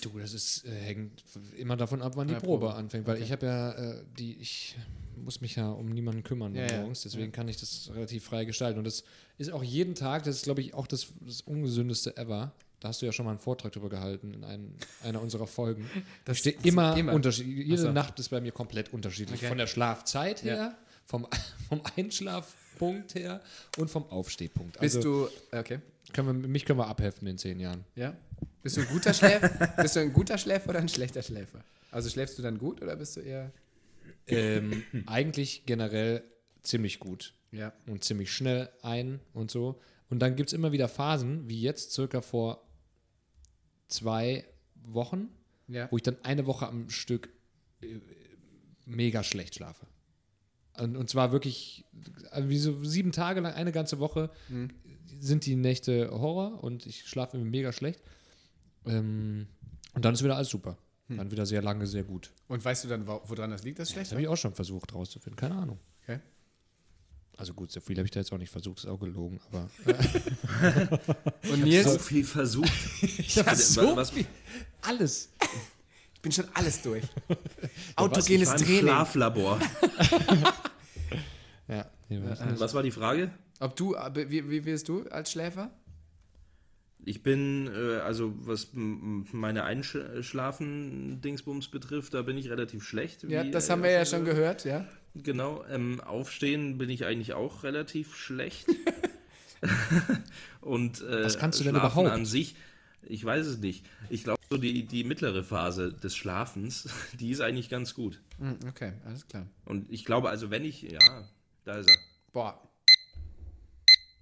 Du, 0.01 0.17
das 0.19 0.33
ist, 0.33 0.65
äh, 0.65 0.69
hängt 0.71 1.23
immer 1.57 1.75
davon 1.75 2.01
ab, 2.01 2.13
wann 2.15 2.27
die 2.27 2.35
Ja, 2.35 2.39
Probe, 2.39 2.67
Probe. 2.67 2.75
anfängt. 2.77 3.07
Weil 3.07 3.21
ich 3.21 3.31
habe 3.31 3.45
ja 3.45 3.71
äh, 3.71 4.03
die, 4.17 4.35
ich 4.35 4.77
muss 5.17 5.41
mich 5.41 5.55
ja 5.55 5.69
um 5.69 5.87
niemanden 5.87 6.23
kümmern 6.23 6.55
Ja, 6.55 6.65
ja. 6.65 6.79
morgens, 6.79 7.01
deswegen 7.03 7.31
kann 7.31 7.47
ich 7.47 7.57
das 7.57 7.91
relativ 7.93 8.23
frei 8.25 8.45
gestalten. 8.45 8.77
Und 8.79 8.85
das 8.85 9.03
ist 9.37 9.51
auch 9.51 9.63
jeden 9.63 9.95
Tag, 9.95 10.23
das 10.23 10.37
ist, 10.37 10.43
glaube 10.43 10.61
ich, 10.61 10.73
auch 10.73 10.87
das, 10.87 11.07
das 11.21 11.41
ungesündeste 11.41 12.15
ever. 12.17 12.53
Da 12.79 12.89
hast 12.89 13.01
du 13.01 13.05
ja 13.05 13.13
schon 13.13 13.23
mal 13.25 13.31
einen 13.31 13.39
Vortrag 13.39 13.71
drüber 13.71 13.89
gehalten 13.89 14.33
in 14.33 14.43
einem, 14.43 14.73
einer 15.03 15.21
unserer 15.21 15.47
Folgen. 15.47 15.89
Das 16.25 16.37
steht 16.39 16.65
immer, 16.65 16.97
immer. 16.97 17.13
unterschiedlich. 17.13 17.65
Jede 17.67 17.81
so. 17.83 17.91
Nacht 17.91 18.19
ist 18.19 18.29
bei 18.29 18.41
mir 18.41 18.51
komplett 18.51 18.93
unterschiedlich. 18.93 19.39
Okay. 19.39 19.47
Von 19.47 19.57
der 19.57 19.67
Schlafzeit 19.67 20.43
Ja. 20.43 20.53
her, 20.53 20.77
vom, 21.05 21.27
vom 21.69 21.81
Einschlafpunkt 21.95 23.15
her 23.15 23.41
und 23.77 23.89
vom 23.89 24.09
Aufstehpunkt. 24.09 24.79
Bist 24.79 24.97
also 24.97 25.27
du. 25.27 25.57
Okay. 25.57 25.79
können 26.11 26.41
wir, 26.41 26.47
mich 26.49 26.65
können 26.65 26.79
wir 26.79 26.87
abheften 26.87 27.27
in 27.27 27.37
zehn 27.37 27.59
Jahren. 27.59 27.85
Ja. 27.95 28.15
Bist 28.61 28.77
du 28.77 28.81
ein 28.81 28.87
guter 28.87 29.13
Schläfer? 29.13 29.49
bist 29.81 29.95
du 29.95 30.01
ein 30.01 30.13
guter 30.13 30.37
Schläfer 30.37 30.69
oder 30.69 30.79
ein 30.79 30.89
schlechter 30.89 31.21
Schläfer? 31.23 31.59
Also 31.91 32.09
schläfst 32.09 32.37
du 32.37 32.41
dann 32.41 32.57
gut 32.57 32.81
oder 32.81 32.95
bist 32.95 33.15
du 33.15 33.21
eher. 33.21 33.51
Ähm, 34.27 34.83
eigentlich 35.05 35.65
generell 35.65 36.23
ziemlich 36.61 36.99
gut. 36.99 37.33
Ja. 37.51 37.71
und 37.85 38.03
ziemlich 38.03 38.31
schnell 38.31 38.69
ein 38.81 39.19
und 39.33 39.51
so. 39.51 39.79
Und 40.09 40.19
dann 40.19 40.35
gibt 40.35 40.49
es 40.49 40.53
immer 40.53 40.71
wieder 40.71 40.87
Phasen, 40.87 41.47
wie 41.47 41.61
jetzt 41.61 41.91
circa 41.91 42.21
vor 42.21 42.67
zwei 43.87 44.43
Wochen, 44.87 45.29
Ja. 45.67 45.87
wo 45.91 45.97
ich 45.97 46.03
dann 46.03 46.17
eine 46.23 46.45
Woche 46.47 46.67
am 46.67 46.89
Stück 46.89 47.29
äh, 47.81 47.99
mega 48.85 49.23
schlecht 49.23 49.53
schlafe. 49.55 49.85
Und, 50.79 50.97
und 50.97 51.09
zwar 51.09 51.31
wirklich, 51.31 51.85
also 52.31 52.49
wie 52.49 52.57
so 52.57 52.83
sieben 52.83 53.11
Tage 53.11 53.39
lang, 53.41 53.53
eine 53.53 53.71
ganze 53.71 53.99
Woche 53.99 54.31
sind 55.19 55.45
die 55.45 55.55
Nächte 55.55 56.09
Horror 56.09 56.63
und 56.63 56.87
ich 56.87 57.07
schlafe 57.07 57.37
immer 57.37 57.45
mega 57.45 57.71
schlecht. 57.71 58.01
Ähm, 58.87 59.45
und 59.93 60.03
dann 60.03 60.15
ist 60.15 60.23
wieder 60.23 60.35
alles 60.37 60.49
super. 60.49 60.75
Dann 61.09 61.29
wieder 61.31 61.45
sehr 61.45 61.61
lange, 61.61 61.85
sehr 61.85 62.03
gut. 62.03 62.31
Und 62.47 62.63
weißt 62.63 62.85
du 62.85 62.87
dann, 62.87 63.05
wo- 63.05 63.21
woran 63.25 63.51
das 63.51 63.63
liegt, 63.63 63.77
das 63.79 63.89
Das 63.89 63.93
schlecht? 63.93 64.11
habe 64.11 64.21
ich 64.21 64.27
auch 64.27 64.37
schon 64.37 64.53
versucht 64.53 64.93
rauszufinden. 64.93 65.35
Keine 65.37 65.55
Ahnung. 65.55 65.79
Okay. 66.03 66.19
Also 67.37 67.53
gut, 67.53 67.71
so 67.71 67.81
viel 67.81 67.97
habe 67.97 68.05
ich 68.05 68.11
da 68.11 68.19
jetzt 68.19 68.31
auch 68.31 68.37
nicht 68.37 68.49
versucht, 68.51 68.79
ist 68.79 68.85
auch 68.85 68.99
gelogen, 68.99 69.39
aber. 69.51 69.69
Und 71.51 71.63
Nils, 71.63 71.91
So 71.91 71.99
viel 71.99 72.23
versucht. 72.23 72.71
Ich 73.01 73.37
habe 73.37 73.55
so 73.55 73.95
was 73.95 74.11
alles. 74.81 75.29
ich 76.13 76.21
bin 76.21 76.31
schon 76.31 76.45
alles 76.53 76.81
durch. 76.81 77.03
Ich 77.61 77.97
Autogenes 77.97 78.51
im 78.51 78.57
Training. 78.57 78.79
Schlaflabor. 78.81 79.59
Ja, 81.67 81.89
ich. 82.09 82.19
Was 82.59 82.73
war 82.73 82.83
die 82.83 82.91
Frage? 82.91 83.31
Ob 83.59 83.75
du, 83.75 83.95
äh, 83.95 84.29
wie, 84.29 84.49
wie 84.49 84.61
bist 84.61 84.87
du 84.89 85.03
als 85.09 85.31
Schläfer? 85.31 85.69
Ich 87.05 87.21
bin, 87.21 87.67
äh, 87.67 87.97
also 87.99 88.33
was 88.39 88.69
meine 88.73 89.63
Einschlafen-Dingsbums 89.63 91.69
betrifft, 91.69 92.13
da 92.13 92.21
bin 92.21 92.37
ich 92.37 92.49
relativ 92.49 92.83
schlecht. 92.83 93.23
Ja, 93.23 93.43
wie, 93.43 93.51
das 93.51 93.67
äh, 93.67 93.71
haben 93.73 93.83
wir 93.83 93.91
ja 93.91 94.05
schon 94.05 94.25
gehört, 94.25 94.65
ja. 94.65 94.85
Genau, 95.15 95.63
ähm, 95.69 96.01
aufstehen 96.01 96.77
bin 96.77 96.89
ich 96.89 97.05
eigentlich 97.05 97.33
auch 97.33 97.63
relativ 97.63 98.15
schlecht. 98.15 98.65
Und 100.61 101.01
äh, 101.01 101.25
Was 101.25 101.37
kannst 101.37 101.59
du 101.59 101.63
denn 101.63 101.75
Schlafen 101.75 102.01
überhaupt? 102.01 102.19
an 102.19 102.25
sich, 102.25 102.55
ich 103.03 103.23
weiß 103.23 103.45
es 103.47 103.57
nicht. 103.59 103.85
Ich 104.09 104.23
glaube, 104.23 104.39
so 104.49 104.57
die, 104.57 104.85
die 104.85 105.03
mittlere 105.03 105.43
Phase 105.43 105.93
des 105.93 106.15
Schlafens, 106.15 106.87
die 107.19 107.31
ist 107.31 107.41
eigentlich 107.41 107.69
ganz 107.69 107.93
gut. 107.93 108.21
Hm, 108.39 108.57
Okay, 108.69 108.93
alles 109.05 109.27
klar. 109.27 109.45
Und 109.65 109.91
ich 109.91 110.05
glaube, 110.05 110.29
also 110.29 110.49
wenn 110.51 110.63
ich, 110.65 110.81
ja, 110.83 110.99
da 111.65 111.75
ist 111.75 111.89
er. 111.89 111.95
Boah, 112.31 112.59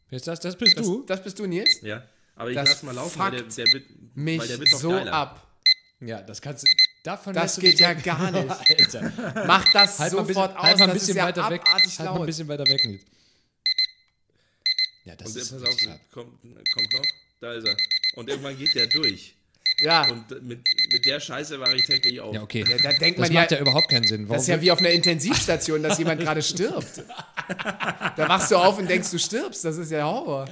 Wer 0.09 0.17
ist 0.17 0.27
das? 0.27 0.41
Das 0.41 0.57
bist 0.57 0.77
das, 0.77 0.85
du? 0.85 1.03
das 1.07 1.23
bist 1.23 1.39
du, 1.39 1.47
Nils? 1.47 1.79
Ja, 1.83 2.03
aber 2.41 2.49
ich 2.49 2.55
Das 2.55 2.69
lass 2.69 2.83
mal 2.83 2.95
laufen, 2.95 3.19
weil 3.19 3.31
der, 3.31 3.43
der 3.43 3.65
wird, 3.73 3.85
Mich 4.15 4.39
weil 4.39 4.47
der 4.47 4.59
wird 4.59 4.71
noch 4.71 4.79
so 4.79 4.89
geiler. 4.89 5.13
ab. 5.13 5.47
Ja, 5.99 6.21
das 6.21 6.41
kannst 6.41 6.63
du. 6.63 6.67
Davon 7.03 7.33
Das 7.33 7.59
geht 7.59 7.79
ja 7.79 7.93
gar 7.93 8.31
nicht. 8.31 8.49
Alter. 8.49 9.43
Mach 9.47 9.65
das 9.73 9.99
Halt 9.99 10.13
ein 10.13 10.17
bisschen, 10.19 10.33
sofort 10.33 10.55
aus, 10.57 10.63
halt 10.63 10.79
mal 10.79 10.87
ein 10.87 10.93
bisschen 10.93 11.09
ist 11.09 11.15
ja 11.15 11.25
weiter 11.25 11.49
weg. 11.49 11.61
Halt 11.65 11.99
mal 11.99 12.19
ein 12.19 12.25
bisschen 12.25 12.47
weiter 12.47 12.65
weg, 12.65 12.85
Nils. 12.85 13.05
Ja, 15.05 15.15
das 15.15 15.27
Und 15.27 15.35
der, 15.35 15.41
ist 15.43 15.51
pass 15.51 15.61
auf, 15.63 15.77
kommt, 16.11 16.41
kommt 16.73 16.93
noch, 16.93 17.05
da 17.39 17.53
ist 17.53 17.65
er. 17.65 17.75
Und 18.15 18.29
irgendwann 18.29 18.57
geht 18.57 18.73
der 18.75 18.87
durch. 18.87 19.35
Ja, 19.81 20.07
Und 20.09 20.29
mit, 20.43 20.59
mit 20.91 21.05
der 21.05 21.19
Scheiße 21.19 21.59
wache 21.59 21.75
ich 21.75 21.85
täglich 21.85 22.19
auf. 22.21 22.35
Ja, 22.35 22.43
okay. 22.43 22.63
ja 22.69 22.77
da 22.77 22.97
denkt 22.97 23.19
Das 23.19 23.27
man 23.27 23.35
ja, 23.35 23.41
macht 23.41 23.51
ja 23.51 23.59
überhaupt 23.59 23.89
keinen 23.89 24.05
Sinn. 24.05 24.29
Warum 24.29 24.35
das 24.35 24.43
ist 24.43 24.49
ja 24.49 24.61
wie 24.61 24.71
auf 24.71 24.79
einer 24.79 24.91
Intensivstation, 24.91 25.81
dass 25.81 25.97
jemand 25.97 26.21
gerade 26.21 26.41
stirbt. 26.41 27.03
Da 28.15 28.29
wachst 28.29 28.51
du 28.51 28.55
auf 28.55 28.77
und 28.77 28.89
denkst, 28.89 29.11
du 29.11 29.19
stirbst. 29.19 29.65
Das 29.65 29.77
ist 29.77 29.91
ja 29.91 30.05
Horror. 30.05 30.45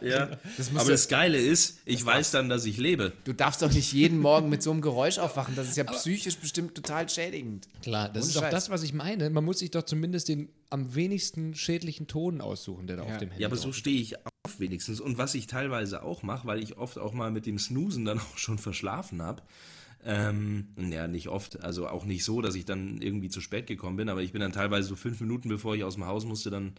Ja. 0.00 0.28
musst 0.56 0.76
Aber 0.76 0.90
das 0.90 1.08
Geile 1.08 1.38
ist, 1.38 1.78
ich 1.84 2.04
weiß 2.04 2.30
dann, 2.30 2.48
dass 2.48 2.64
ich 2.64 2.76
lebe. 2.76 3.12
Du 3.24 3.32
darfst 3.32 3.60
doch 3.60 3.72
nicht 3.72 3.92
jeden 3.92 4.18
Morgen 4.18 4.48
mit 4.48 4.62
so 4.62 4.70
einem 4.70 4.80
Geräusch 4.80 5.18
aufwachen. 5.18 5.56
Das 5.56 5.68
ist 5.68 5.76
ja 5.76 5.84
psychisch 5.84 6.36
bestimmt 6.36 6.76
total 6.76 7.08
schädigend. 7.08 7.66
Klar, 7.82 8.08
das 8.08 8.22
Ohne 8.22 8.28
ist 8.28 8.36
doch 8.36 8.42
Scheiß. 8.42 8.50
das, 8.52 8.70
was 8.70 8.82
ich 8.84 8.92
meine. 8.92 9.30
Man 9.30 9.44
muss 9.44 9.58
sich 9.58 9.70
doch 9.70 9.82
zumindest 9.82 10.28
den 10.28 10.48
am 10.70 10.94
wenigsten 10.94 11.54
schädlichen 11.54 12.06
Ton 12.06 12.40
aussuchen, 12.40 12.86
der 12.86 12.96
da 12.96 13.04
Ja. 13.04 13.10
auf 13.12 13.18
dem 13.18 13.30
Handy 13.30 13.42
Ja, 13.42 13.48
aber 13.48 13.56
so 13.56 13.72
stehe 13.72 14.00
ich 14.00 14.16
auf 14.26 14.58
wenigstens. 14.58 15.00
Und 15.00 15.16
was 15.18 15.34
ich 15.34 15.46
teilweise 15.46 16.02
auch 16.02 16.22
mache, 16.22 16.46
weil 16.46 16.62
ich 16.62 16.76
oft 16.76 16.98
auch 16.98 17.12
mal 17.12 17.30
mit 17.30 17.46
dem 17.46 17.58
Snoosen 17.58 18.04
dann 18.04 18.18
auch 18.20 18.38
schon 18.38 18.58
verschlafen 18.58 19.22
habe. 19.22 19.42
Ähm, 20.04 20.68
ja, 20.78 21.08
nicht 21.08 21.28
oft, 21.28 21.62
also 21.64 21.88
auch 21.88 22.04
nicht 22.04 22.24
so, 22.24 22.40
dass 22.40 22.54
ich 22.54 22.64
dann 22.64 23.02
irgendwie 23.02 23.28
zu 23.28 23.40
spät 23.40 23.66
gekommen 23.66 23.96
bin, 23.96 24.08
aber 24.08 24.22
ich 24.22 24.30
bin 24.32 24.40
dann 24.40 24.52
teilweise 24.52 24.88
so 24.88 24.94
fünf 24.96 25.20
Minuten, 25.20 25.48
bevor 25.48 25.74
ich 25.74 25.82
aus 25.82 25.94
dem 25.94 26.06
Haus 26.06 26.24
musste, 26.24 26.50
dann 26.50 26.74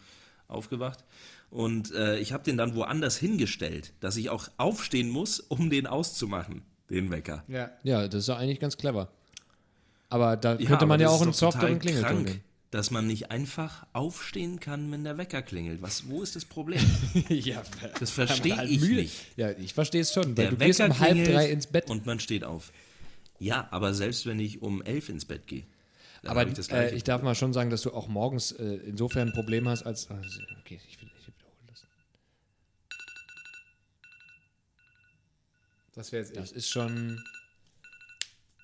aufgewacht. 0.48 1.04
Und 1.50 1.92
äh, 1.94 2.18
ich 2.20 2.32
habe 2.32 2.44
den 2.44 2.58
dann 2.58 2.76
woanders 2.76 3.18
hingestellt, 3.18 3.94
dass 4.00 4.16
ich 4.16 4.30
auch 4.30 4.48
aufstehen 4.58 5.10
muss, 5.10 5.40
um 5.42 5.70
den 5.70 5.86
auszumachen, 5.86 6.62
den 6.90 7.12
Wecker. 7.12 7.44
Ja. 7.48 7.72
Ja, 7.84 8.08
das 8.08 8.22
ist 8.22 8.28
ja 8.28 8.38
eigentlich 8.38 8.60
ganz 8.60 8.78
clever. 8.78 9.10
Aber 10.10 10.38
da 10.38 10.58
Ja, 10.58 10.68
könnte 10.68 10.86
man 10.86 11.00
ja 11.00 11.10
auch 11.10 11.22
einen 11.22 11.34
softeren 11.34 11.78
Klingelton 11.78 12.24
nehmen. 12.24 12.42
Dass 12.72 12.92
man 12.92 13.08
nicht 13.08 13.32
einfach 13.32 13.88
aufstehen 13.94 14.60
kann, 14.60 14.92
wenn 14.92 15.04
der 15.04 15.18
Wecker 15.18 15.42
klingelt. 15.42 15.82
Was, 15.82 16.08
wo 16.08 16.22
ist 16.22 16.36
das 16.36 16.46
Problem? 16.46 16.80
ja, 17.30 17.64
Das 18.00 18.12
verstehe 18.12 18.56
halt 18.58 18.70
ich 18.70 18.80
müde. 18.80 19.02
nicht. 19.02 19.26
Ja, 19.38 19.50
ich 19.52 19.74
verstehe 19.74 20.02
es 20.02 20.14
schon, 20.14 20.26
weil 20.26 20.34
Der 20.36 20.50
du 20.52 20.58
gehst 20.58 20.80
Wecker 20.80 20.92
um 20.94 21.00
halb 21.00 21.26
drei 21.26 21.50
ins 21.50 21.66
Bett. 21.66 21.90
Und 21.90 22.06
man 22.06 22.20
steht 22.20 22.44
auf. 22.44 22.72
Ja, 23.40 23.68
aber 23.72 23.94
selbst 23.96 24.26
wenn 24.28 24.40
ich 24.40 24.62
um 24.62 24.84
elf 24.84 25.10
ins 25.10 25.26
Bett 25.26 25.48
gehe, 25.48 25.64
Aber 26.24 26.46
ich 26.46 26.54
das 26.54 26.68
äh, 26.70 26.94
ich 26.94 27.04
darf 27.04 27.24
mal 27.24 27.34
schon 27.34 27.54
sagen, 27.54 27.70
dass 27.72 27.82
du 27.82 27.92
auch 27.94 28.08
morgens 28.08 28.52
äh, 28.52 28.64
insofern 28.86 29.30
ein 29.30 29.34
Problem 29.34 29.68
hast, 29.68 29.84
als. 29.84 30.12
ah, 30.12 30.22
Okay, 30.60 30.80
ich, 30.90 31.02
will, 31.02 31.10
ich 31.20 31.26
wiederhole 31.28 31.56
das. 31.68 31.86
Das 35.94 36.12
wäre 36.12 36.24
jetzt 36.24 36.36
Das 36.38 36.52
ist 36.52 36.70
schon. 36.70 37.24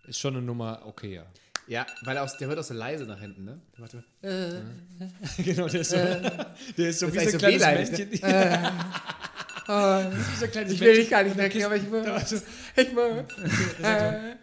Ist 0.08 0.20
schon 0.20 0.36
eine 0.36 0.46
Nummer 0.46 0.84
okay, 0.86 1.16
ja. 1.16 1.26
Ja, 1.68 1.86
weil 2.04 2.18
aus, 2.20 2.38
der 2.38 2.48
wird 2.48 2.60
auch 2.60 2.64
so 2.64 2.74
leise 2.76 3.06
nach 3.06 3.20
hinten, 3.20 3.44
ne? 3.46 3.60
Der 3.74 3.82
macht 3.82 3.92
so, 3.92 3.98
genau, 5.44 5.68
der 5.68 5.82
ist 5.82 5.90
so, 5.90 5.96
der 5.98 6.90
ist 6.90 7.00
so 7.00 7.08
Das 7.08 7.16
wie 7.16 7.20
ist 7.26 7.32
so 7.40 7.46
ein 7.48 7.58
kleines 7.58 7.92
Männchen. 7.92 8.10
oh, 9.68 10.04
wie 10.12 10.36
so 10.38 10.46
ein 10.46 10.52
kleines 10.52 10.74
ich 10.74 10.80
will 10.80 10.88
dich 10.96 10.98
Männchen. 10.98 11.10
gar 11.10 11.24
nicht 11.24 11.38
wecken, 11.38 11.64
aber 11.64 11.76
ich 11.76 11.92
will. 11.92 12.06
Ich 12.78 12.96
will. 12.96 13.26
Äh, 13.84 14.36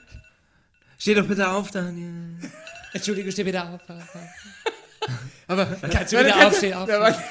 Steh 0.98 1.14
doch 1.14 1.26
bitte 1.28 1.48
auf, 1.48 1.70
Daniel. 1.70 2.36
Entschuldige, 2.92 3.30
steh 3.30 3.44
wieder 3.46 3.68
auf. 3.70 3.80
aber 5.46 5.66
Kannst 5.66 6.12
du 6.12 6.18
wieder 6.18 6.30
kannst 6.30 6.46
aufstehen? 6.46 6.74
Auf. 6.74 6.88
Warte, 6.88 7.22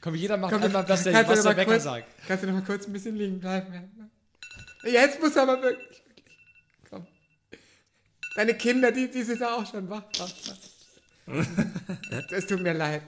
Komm, 0.00 0.14
jeder 0.14 0.36
macht 0.36 0.52
komm, 0.52 0.62
einmal, 0.62 0.88
was 0.88 1.02
der, 1.04 1.12
kannst 1.12 1.30
du 1.32 1.44
was 1.44 1.54
der 1.56 1.64
kurz- 1.64 1.82
sagt. 1.84 2.06
Kannst 2.28 2.42
du 2.44 2.48
noch 2.48 2.54
mal 2.54 2.62
kurz 2.64 2.86
ein 2.86 2.92
bisschen 2.92 3.16
liegen 3.16 3.40
bleiben? 3.40 3.90
Jetzt 4.84 5.20
muss 5.20 5.36
aber 5.36 5.60
wirklich. 5.62 6.02
Deine 8.36 8.54
Kinder, 8.54 8.92
die, 8.92 9.10
die 9.10 9.22
sind 9.22 9.40
da 9.40 9.54
auch 9.54 9.66
schon 9.70 9.88
wach. 9.90 10.04
Es 12.30 12.46
tut 12.46 12.60
mir 12.62 12.72
leid. 12.74 13.02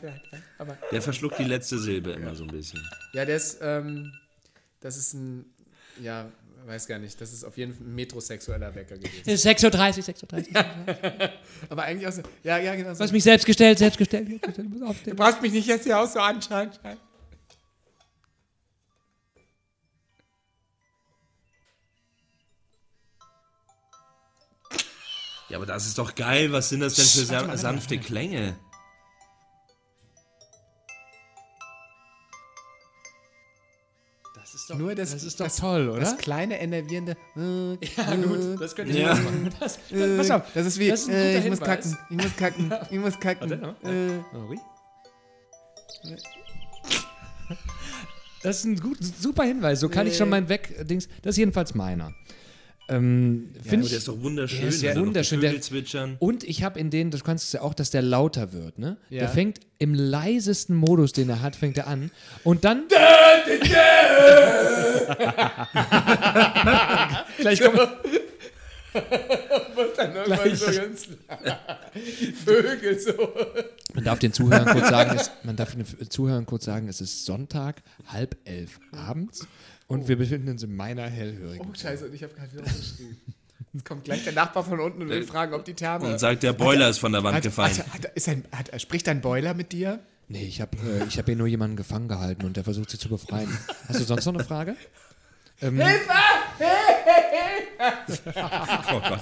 Aber 0.59 0.77
Der 0.91 1.01
verschluckt 1.03 1.39
die 1.39 1.45
letzte 1.45 1.79
Silbe 1.79 2.13
immer 2.13 2.35
so 2.35 2.45
ein 2.45 2.51
bisschen. 2.51 2.81
ja, 3.13 3.25
der 3.25 3.37
ist, 3.37 3.59
ähm, 3.63 4.13
das 4.81 4.97
ist 4.97 5.13
ein, 5.15 5.45
ja, 6.03 6.27
weiß 6.67 6.87
gar 6.87 6.99
nicht, 6.99 7.21
das 7.21 7.33
ist 7.33 7.45
auf 7.45 7.57
jeden 7.57 7.75
Fall 7.75 7.87
ein 7.87 7.95
metrosexueller 7.95 8.75
Wecker 8.75 8.97
gewesen. 8.97 9.23
6.30 9.31 9.65
Uhr, 9.65 9.71
6.30 10.03 10.49
Uhr. 10.57 11.31
Aber 11.71 11.83
eigentlich 11.85 12.07
auch 12.09 12.13
so, 12.13 12.23
ja, 12.43 12.59
ja, 12.59 12.75
genau 12.75 12.89
Du 12.91 12.97
so. 12.97 13.05
hast 13.05 13.13
mich 13.13 13.23
selbst 13.25 13.47
gestellt, 13.47 13.79
selbst 13.79 13.99
gestellt. 13.99 14.29
Du. 14.29 14.95
Du 15.05 15.15
brauchst 15.15 15.41
mich 15.41 15.53
nicht 15.53 15.69
jetzt 15.69 15.85
hier 15.85 15.99
auch 16.01 16.09
so 16.09 16.19
anschauen. 16.19 16.71
Ja, 25.49 25.57
aber 25.57 25.67
das 25.67 25.87
ist 25.87 25.99
doch 25.99 26.15
geil. 26.15 26.53
Was 26.53 26.69
sind 26.69 26.81
das 26.81 26.95
denn 26.95 27.05
für 27.07 27.25
sa 27.25 27.57
sanfte 27.57 27.99
Klänge? 27.99 28.57
Das 34.35 34.55
ist 34.55 34.71
doch, 34.71 34.77
Nur 34.77 34.95
das, 34.95 35.13
das 35.13 35.23
ist 35.25 35.41
doch 35.41 35.49
toll, 35.51 35.89
oder? 35.89 36.01
Das 36.01 36.17
kleine 36.19 36.61
enervierende. 36.61 37.17
Äh, 37.37 37.73
ja, 37.97 38.15
gut, 38.17 38.61
das 38.61 38.75
könnte 38.75 38.93
ich 38.93 38.99
Ja. 38.99 39.13
auch 39.13 39.17
machen. 39.19 39.51
Das, 39.59 39.79
äh, 39.91 40.17
pass 40.17 40.31
auf, 40.31 40.43
das 40.55 40.67
ist 40.67 40.79
wie, 40.79 40.89
das 40.89 41.01
ist 41.03 41.09
ein 41.09 41.15
äh, 41.15 41.35
guter 41.35 41.39
ich 41.39 41.51
muss 41.51 41.59
Hinweis. 41.59 41.61
kacken, 41.61 41.99
ich 42.11 42.17
muss 42.17 42.37
kacken, 42.37 42.73
ich 42.91 42.99
muss 42.99 43.21
kacken. 43.21 43.51
Warte, 43.51 44.23
äh, 44.33 44.37
Oh. 44.37 44.55
Das 48.43 48.59
ist 48.59 48.65
ein 48.65 48.79
gut, 48.79 48.99
super 49.03 49.43
Hinweis. 49.45 49.81
So 49.81 49.89
kann 49.89 50.07
ich 50.07 50.17
schon 50.17 50.29
mein 50.29 50.49
Weg-Dings. 50.49 51.09
Das 51.23 51.33
ist 51.33 51.39
jedenfalls 51.39 51.75
meiner. 51.75 52.13
Ähm, 52.91 53.51
Ja, 53.55 53.63
Finde 53.63 53.77
aber 53.85 53.89
der 53.91 53.99
ist 53.99 54.09
doch 54.09 54.23
wunderschön. 54.23 54.61
Der 54.61 54.69
ist 54.69 54.83
ja 54.83 54.97
wunderschön. 54.97 55.41
Der- 55.41 55.61
zwitschern. 55.61 56.17
Und 56.19 56.43
ich 56.45 56.63
habe 56.63 56.79
in 56.81 56.91
denen, 56.91 57.11
das 57.11 57.23
kannst 57.25 57.53
du 57.53 57.59
ja 57.59 57.63
auch, 57.65 57.75
dass 57.75 57.91
der 57.91 58.03
lauter 58.03 58.53
wird, 58.53 58.79
ne? 58.79 58.97
Ja. 59.11 59.21
Der 59.21 59.29
fängt 59.29 59.61
im 59.79 59.95
leisesten 59.95 60.75
Modus, 60.75 61.13
den 61.13 61.29
er 61.29 61.43
hat, 61.43 61.55
fängt 61.57 61.77
er 61.79 61.87
an. 61.87 62.11
Und 62.45 62.65
dann. 62.65 62.85
Gleich 67.39 67.61
kommt. 67.61 67.79
dann 69.97 70.17
irgendwann 70.17 70.57
so 70.57 70.67
ganz 70.73 71.07
die 71.95 72.33
Vögel 72.33 72.99
so. 72.99 73.13
Man 73.95 74.05
darf 74.05 74.19
den 74.19 74.33
Zuhörern 74.33 74.67
kurz 74.67 74.89
sagen, 74.89 75.17
es, 75.19 75.31
man 75.45 75.57
darf 75.57 75.75
den 75.75 76.11
Zuhörern 76.11 76.47
kurz 76.47 76.65
sagen, 76.65 76.89
es 76.89 77.01
ist 77.01 77.25
Sonntag, 77.25 77.83
halb 78.07 78.37
elf 78.45 78.81
abends 78.93 79.47
und 79.89 80.07
wir 80.07 80.17
befinden 80.17 80.49
uns 80.51 80.63
in 80.63 80.77
meiner 80.77 81.07
hellhörigen. 81.09 81.67
Oh, 81.69 81.75
scheiße, 81.75 82.07
und 82.07 82.15
ich 82.15 82.23
habe 82.23 82.33
gerade 82.35 82.53
wieder 82.53 82.63
aufgeschrieben. 82.63 83.17
Jetzt 83.73 83.85
kommt 83.85 84.05
gleich 84.05 84.23
der 84.25 84.33
Nachbar 84.33 84.65
von 84.65 84.79
unten 84.81 85.03
und 85.03 85.09
will 85.09 85.25
fragen, 85.25 85.53
ob 85.55 85.65
die 85.65 85.75
Therme... 85.75 86.07
Und 86.13 86.19
sagt, 86.21 86.43
der 86.43 86.53
Boiler 86.53 86.89
ist 86.89 86.99
von 86.99 87.13
der 87.13 87.23
Wand 87.25 87.37
hat, 87.37 87.43
gefallen. 87.43 87.77
hat, 87.77 87.93
hat, 87.93 88.05
ist 88.15 88.29
ein, 88.29 88.45
hat, 88.53 88.81
spricht 88.81 89.07
dein 89.09 89.21
Boiler 89.21 89.53
mit 89.55 89.73
dir? 89.73 89.99
Nee, 90.29 90.45
ich 90.45 90.61
habe 90.61 90.77
äh, 90.79 91.05
ich 91.09 91.19
hab 91.19 91.27
hier 91.27 91.37
nur 91.37 91.47
jemanden 91.47 91.77
gefangen 91.77 92.07
gehalten 92.09 92.45
und 92.47 92.57
der 92.57 92.65
versucht 92.65 92.91
sie 92.91 92.99
zu 92.99 93.09
befreien. 93.09 93.49
Hast 93.89 94.01
du 94.01 94.05
sonst 94.05 94.25
noch 94.27 94.35
eine 94.35 94.45
Frage? 94.45 94.77
Ähm, 95.61 95.81
Oh 98.91 99.01
Gott. 99.01 99.21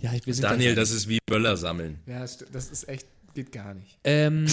ja, 0.00 0.12
ich, 0.14 0.26
wir 0.26 0.34
sind 0.34 0.44
Daniel, 0.44 0.70
ja, 0.70 0.76
das 0.76 0.90
ist 0.90 1.08
wie 1.08 1.18
Böller 1.26 1.56
sammeln. 1.56 1.98
Ja, 2.06 2.20
das, 2.20 2.40
st- 2.40 2.46
das 2.52 2.68
ist 2.70 2.88
echt, 2.88 3.06
geht 3.34 3.52
gar 3.52 3.74
nicht. 3.74 3.98
ähm, 4.04 4.46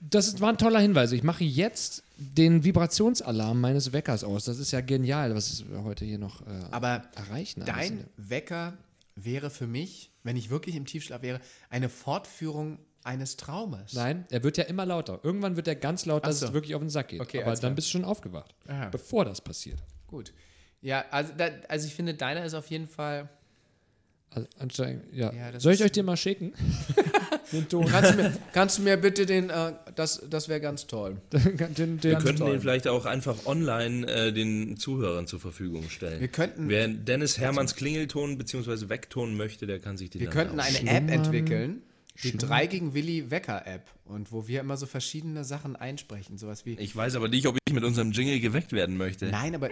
das 0.00 0.28
ist, 0.28 0.40
war 0.40 0.48
ein 0.50 0.58
toller 0.58 0.80
Hinweis. 0.80 1.12
Ich 1.12 1.22
mache 1.22 1.44
jetzt 1.44 2.02
den 2.22 2.64
Vibrationsalarm 2.64 3.60
meines 3.60 3.92
Weckers 3.92 4.24
aus. 4.24 4.44
Das 4.44 4.58
ist 4.58 4.70
ja 4.70 4.80
genial, 4.80 5.34
was 5.34 5.68
wir 5.68 5.84
heute 5.84 6.04
hier 6.04 6.18
noch 6.18 6.40
äh, 6.42 6.50
Aber 6.70 7.04
erreichen. 7.14 7.64
dein 7.64 8.06
Wecker 8.16 8.76
wäre 9.14 9.50
für 9.50 9.66
mich, 9.66 10.10
wenn 10.22 10.36
ich 10.36 10.50
wirklich 10.50 10.76
im 10.76 10.86
Tiefschlaf 10.86 11.22
wäre, 11.22 11.40
eine 11.70 11.88
Fortführung 11.88 12.78
eines 13.04 13.36
Traumes. 13.36 13.92
Nein, 13.94 14.26
er 14.30 14.42
wird 14.42 14.56
ja 14.56 14.64
immer 14.64 14.86
lauter. 14.86 15.20
Irgendwann 15.22 15.56
wird 15.56 15.68
er 15.68 15.74
ganz 15.74 16.06
laut, 16.06 16.24
dass 16.24 16.40
so. 16.40 16.46
es 16.46 16.52
wirklich 16.52 16.74
auf 16.74 16.80
den 16.80 16.90
Sack 16.90 17.08
geht. 17.08 17.20
Okay, 17.20 17.42
Aber 17.42 17.50
dann 17.50 17.58
klar. 17.58 17.70
bist 17.72 17.88
du 17.88 17.92
schon 17.92 18.04
aufgewacht, 18.04 18.54
Aha. 18.68 18.88
bevor 18.90 19.24
das 19.24 19.40
passiert. 19.40 19.82
Gut. 20.06 20.32
Ja, 20.80 21.04
also, 21.10 21.32
da, 21.36 21.48
also 21.68 21.86
ich 21.86 21.94
finde, 21.94 22.14
deiner 22.14 22.44
ist 22.44 22.54
auf 22.54 22.68
jeden 22.68 22.86
Fall. 22.86 23.28
Also, 24.34 24.48
anstrengend, 24.58 25.04
ja. 25.12 25.30
Ja, 25.32 25.60
Soll 25.60 25.74
ich 25.74 25.84
euch 25.84 25.92
den 25.92 26.06
mal 26.06 26.16
schicken? 26.16 26.54
den 27.52 27.68
Ton. 27.68 27.84
Kannst 27.86 28.12
du 28.12 28.16
mir, 28.16 28.32
kannst 28.52 28.78
du 28.78 28.82
mir 28.82 28.96
bitte 28.96 29.26
den, 29.26 29.50
äh, 29.50 29.72
das, 29.94 30.22
das 30.30 30.48
wäre 30.48 30.60
ganz 30.60 30.86
toll. 30.86 31.18
den, 31.32 31.56
den, 31.74 32.02
Wir 32.02 32.14
den 32.14 32.18
könnten 32.18 32.46
den 32.46 32.60
vielleicht 32.60 32.88
auch 32.88 33.04
einfach 33.04 33.44
online 33.44 34.06
äh, 34.10 34.32
den 34.32 34.78
Zuhörern 34.78 35.26
zur 35.26 35.38
Verfügung 35.38 35.90
stellen. 35.90 36.20
Wir 36.20 36.28
könnten- 36.28 36.68
Wer 36.70 36.88
Dennis 36.88 37.36
Hermanns 37.38 37.74
Klingelton 37.76 38.38
bzw. 38.38 38.88
Weckton 38.88 39.36
möchte, 39.36 39.66
der 39.66 39.80
kann 39.80 39.98
sich 39.98 40.08
den 40.08 40.20
Wir 40.22 40.28
dann 40.30 40.34
könnten 40.34 40.60
eine. 40.60 40.78
App 40.90 41.10
entwickeln, 41.10 41.82
die 42.22 42.36
3 42.36 42.66
gegen 42.68 42.94
Willi 42.94 43.30
Wecker 43.30 43.66
App 43.66 43.90
und 44.04 44.32
wo 44.32 44.48
wir 44.48 44.60
immer 44.60 44.76
so 44.78 44.86
verschiedene 44.86 45.44
Sachen 45.44 45.76
einsprechen, 45.76 46.38
sowas 46.38 46.64
wie 46.64 46.74
Ich 46.78 46.94
weiß 46.96 47.16
aber 47.16 47.28
nicht, 47.28 47.46
ob 47.46 47.56
ich 47.66 47.74
mit 47.74 47.84
unserem 47.84 48.12
Jingle 48.12 48.40
geweckt 48.40 48.72
werden 48.72 48.96
möchte. 48.96 49.26
Nein, 49.26 49.54
aber 49.54 49.68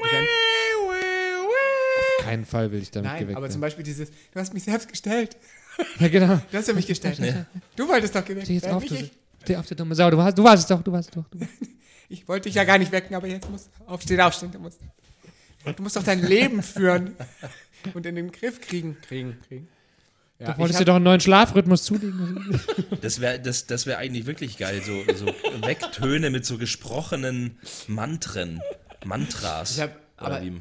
keinen 2.31 2.45
Fall 2.45 2.71
will 2.73 2.81
ich 2.83 2.91
damit 2.91 3.11
nein, 3.11 3.21
geweckt 3.21 3.37
aber 3.37 3.47
zum 3.49 3.55
werden. 3.55 3.61
Beispiel 3.63 3.85
dieses 3.85 4.11
du 4.11 4.41
hast 4.41 4.55
mich 4.55 4.63
selbst 4.65 4.89
gestellt. 4.89 5.37
Ja, 5.99 6.09
genau. 6.09 6.41
Du 6.51 6.59
hast 6.59 6.69
ja 6.69 6.75
mich 6.75 6.87
gestellt. 6.87 7.19
Du 7.77 7.89
wolltest 7.89 8.15
doch 8.15 8.25
geweckt 8.25 8.47
Steh 8.47 8.55
jetzt 8.55 8.65
werden, 8.65 8.77
auf, 8.77 8.85
du, 8.85 8.97
steh 9.43 9.57
auf, 9.57 9.67
du 9.67 9.75
dumme 9.75 9.95
Sau. 9.95 10.11
Du 10.11 10.17
warst, 10.19 10.37
du 10.37 10.45
warst 10.45 10.63
es 10.63 10.67
doch, 10.69 10.83
du 10.83 10.93
warst 10.93 11.09
es 11.11 11.15
doch. 11.15 11.29
Du 11.31 11.41
warst. 11.41 11.53
Ich 12.13 12.27
wollte 12.27 12.49
dich 12.49 12.57
ja 12.57 12.65
gar 12.65 12.77
nicht 12.77 12.91
wecken, 12.91 13.15
aber 13.15 13.29
jetzt 13.29 13.49
musst 13.49 13.69
du 13.79 13.85
aufstehen, 13.87 14.21
aufstehen. 14.21 14.51
Du 14.51 14.59
musst, 14.59 14.81
du 15.65 15.81
musst 15.83 15.95
doch 15.95 16.03
dein 16.03 16.21
Leben 16.21 16.61
führen 16.65 17.15
und 17.95 18.05
in 18.05 18.17
den 18.17 18.33
Griff 18.33 18.61
kriegen. 18.61 18.97
Kriegen, 19.01 19.39
kriegen. 19.47 19.69
Ja, 20.41 20.53
Du 20.53 20.59
wolltest 20.59 20.81
dir 20.81 20.87
doch 20.87 20.97
einen 20.97 21.05
neuen 21.05 21.21
Schlafrhythmus 21.21 21.85
zulegen. 21.85 22.61
Das 23.01 23.21
wäre 23.21 23.39
das, 23.39 23.67
das 23.67 23.87
wär 23.87 23.99
eigentlich 23.99 24.27
wirklich 24.27 24.59
geil, 24.59 24.83
so, 24.85 25.05
so 25.15 25.27
Wecktöne 25.65 26.31
mit 26.31 26.45
so 26.45 26.59
gesprochenen 26.59 27.59
Mantren, 27.87 28.61
Mantras. 29.05 29.77
Ich 29.77 29.81
hab, 29.83 29.93
Oder 30.21 30.27
aber 30.37 30.43
wie- 30.43 30.61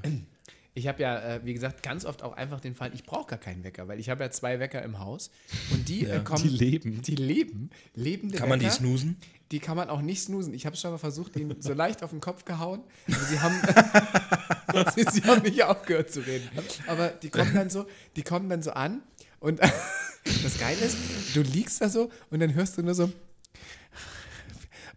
ich 0.74 0.88
habe 0.88 1.02
ja, 1.02 1.20
äh, 1.20 1.46
wie 1.46 1.54
gesagt, 1.54 1.84
ganz 1.84 2.06
oft 2.06 2.24
auch 2.24 2.34
einfach 2.34 2.60
den 2.60 2.76
Fall, 2.76 2.92
ich 2.94 3.04
brauche 3.04 3.32
gar 3.32 3.40
keinen 3.40 3.64
Wecker, 3.64 3.88
weil 3.88 4.00
ich 4.00 4.10
habe 4.10 4.24
ja 4.24 4.32
zwei 4.32 4.60
Wecker 4.60 4.82
im 4.84 5.00
Haus 5.00 5.32
und 5.72 5.90
die 5.90 6.06
äh, 6.08 6.20
kommen. 6.20 6.44
Die 6.44 6.50
leben. 6.50 7.02
Die 7.02 7.16
leben. 7.16 7.70
Lebende 7.96 8.38
Kann 8.38 8.50
man 8.50 8.60
die 8.60 8.66
Wecker, 8.66 8.76
snoosen? 8.76 9.18
Die 9.52 9.60
kann 9.60 9.76
man 9.76 9.90
auch 9.90 10.02
nicht 10.02 10.22
snoosen. 10.22 10.54
Ich 10.54 10.66
habe 10.66 10.76
schon 10.76 10.92
mal 10.92 10.98
versucht, 10.98 11.36
ihnen 11.36 11.62
so 11.62 11.74
leicht 11.74 12.04
auf 12.04 12.12
den 12.12 12.22
Kopf 12.22 12.46
gehauen, 12.46 12.84
aber 13.08 13.26
sie 13.26 13.40
haben, 13.40 13.56
sie, 14.96 15.06
sie 15.12 15.24
haben 15.24 15.42
nicht 15.42 15.64
aufgehört 15.64 16.12
zu 16.12 16.22
reden. 16.22 16.48
Aber 16.88 17.10
die 17.10 17.30
kommen 17.30 17.54
dann 17.54 17.70
so, 17.70 17.86
die 18.16 18.22
kommen 18.22 18.50
dann 18.50 18.62
so 18.62 18.72
an 18.72 19.02
und 19.40 19.60
das 19.60 20.60
Geile 20.60 20.80
ist, 20.80 20.98
du 21.34 21.42
liegst 21.42 21.82
da 21.82 21.90
so 21.90 22.12
und 22.30 22.40
dann 22.40 22.54
hörst 22.54 22.78
du 22.78 22.84
nur 22.84 22.94
so, 22.94 23.12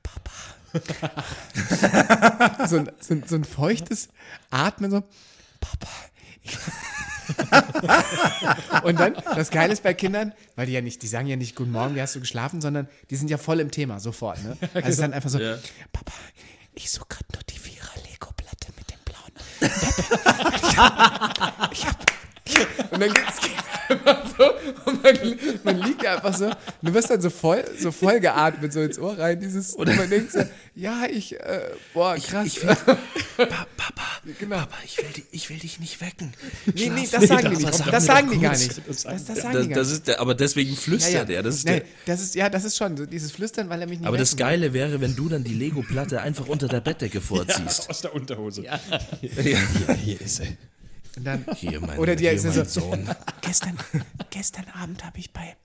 Papa. 0.02 0.32
so, 2.66 2.76
ein, 2.76 2.90
so, 3.00 3.14
ein, 3.14 3.24
so 3.26 3.36
ein 3.36 3.44
feuchtes 3.44 4.08
Atmen, 4.50 4.90
so, 4.90 5.02
Papa. 5.62 5.88
Und 8.82 8.98
dann, 8.98 9.14
das 9.36 9.50
Geile 9.50 9.72
ist 9.72 9.82
bei 9.82 9.94
Kindern, 9.94 10.34
weil 10.56 10.66
die 10.66 10.72
ja 10.72 10.80
nicht, 10.80 11.02
die 11.02 11.06
sagen 11.06 11.26
ja 11.28 11.36
nicht 11.36 11.54
Guten 11.56 11.70
Morgen, 11.72 11.94
wie 11.94 12.02
hast 12.02 12.14
du 12.16 12.20
geschlafen, 12.20 12.60
sondern 12.60 12.88
die 13.10 13.16
sind 13.16 13.30
ja 13.30 13.38
voll 13.38 13.60
im 13.60 13.70
Thema, 13.70 14.00
sofort. 14.00 14.42
Ne? 14.42 14.56
Also 14.74 14.80
es 14.88 14.88
ist 14.90 15.00
dann 15.00 15.12
einfach 15.12 15.30
so, 15.30 15.38
Ja. 15.38 15.56
Papa, 15.92 16.12
ich 16.74 16.90
suche 16.90 17.06
gerade 17.08 17.26
nur 17.32 17.42
die 17.44 17.58
Vierer-Lego-Platte 17.58 18.72
mit 18.76 18.90
dem 18.90 18.98
blauen. 19.04 19.32
Ich 20.72 20.76
hab, 20.78 21.72
ich 21.72 21.86
hab, 21.86 22.06
und 22.90 23.00
dann 23.00 23.12
geht's 23.12 23.40
geht 23.40 23.52
einfach 23.88 24.24
so, 24.38 24.44
und 24.90 25.02
man, 25.02 25.18
man 25.64 25.76
liegt 25.82 26.06
einfach 26.06 26.34
so, 26.34 26.50
du 26.80 26.94
wirst 26.94 27.10
dann 27.10 27.20
so 27.20 27.28
voll, 27.30 27.62
so 27.78 27.92
voll 27.92 28.20
geatmet, 28.20 28.72
so 28.72 28.80
ins 28.80 28.98
Ohr 28.98 29.18
rein, 29.18 29.38
dieses, 29.38 29.74
und 29.74 29.94
man 29.96 30.08
denkt 30.08 30.32
so, 30.32 30.40
ja, 30.74 31.04
ich, 31.10 31.38
äh, 31.38 31.70
boah, 31.92 32.16
krass. 32.16 32.46
Ich 32.46 32.62
will, 32.62 32.74
Pa- 33.36 33.66
Papa, 33.76 34.02
Genau. 34.38 34.56
Papa, 34.56 34.76
ich 34.84 34.96
will, 34.98 35.04
di- 35.16 35.24
ich 35.32 35.50
will 35.50 35.58
dich 35.58 35.78
nicht 35.80 36.00
wecken. 36.00 36.32
nee, 36.74 36.88
nee, 36.90 37.08
das 37.10 37.26
sagen 37.26 37.50
die 37.50 37.56
nicht. 37.64 37.74
sagen 37.74 37.90
Das 37.90 38.06
sagen 38.06 38.30
die 38.30 38.38
gar 38.38 38.52
nicht. 38.56 38.80
Das, 38.88 39.02
das 39.02 39.02
sagen 39.02 39.26
Das, 39.26 39.36
die 39.62 39.68
gar 39.68 39.78
das 39.78 39.88
nicht. 39.88 39.96
ist 39.98 40.08
der, 40.08 40.20
aber 40.20 40.34
deswegen 40.34 40.76
flüstert 40.76 41.28
er. 41.28 41.42
Das 41.42 41.56
ist 41.56 41.66
nee, 41.66 41.82
das 42.06 42.20
ist, 42.22 42.34
ja, 42.36 42.48
das 42.48 42.64
ist 42.64 42.76
schon 42.76 42.96
so 42.96 43.04
dieses 43.04 43.32
Flüstern, 43.32 43.68
weil 43.68 43.80
er 43.80 43.86
mich 43.88 43.98
nicht 43.98 44.06
aber 44.08 44.16
das 44.16 44.32
wecken 44.32 44.38
will. 44.38 44.46
Geile 44.46 44.72
wäre, 44.72 45.00
wenn 45.00 45.16
du 45.16 45.28
dann 45.28 45.42
die 45.44 45.54
Lego-Platte 45.54 46.22
einfach 46.22 46.46
unter 46.46 46.68
der 46.68 46.80
Bettdecke 46.80 47.20
vorziehst. 47.20 47.90
Aus 47.90 48.00
der 48.00 48.14
Unterhose. 48.14 48.62
Ja. 48.62 48.80
Hier 49.20 50.20
ist 50.20 50.40
er. 50.40 50.46
Dann, 51.20 51.44
Hier, 51.56 51.80
mein, 51.80 51.98
Oder 51.98 52.16
die 52.16 52.24
hier, 52.24 52.32
ist 52.32 52.42
so- 52.44 52.64
Sohn. 52.64 53.08
gestern, 53.42 53.78
gestern 54.30 54.66
Abend 54.68 55.04
habe 55.04 55.18
ich 55.18 55.32
bei, 55.32 55.56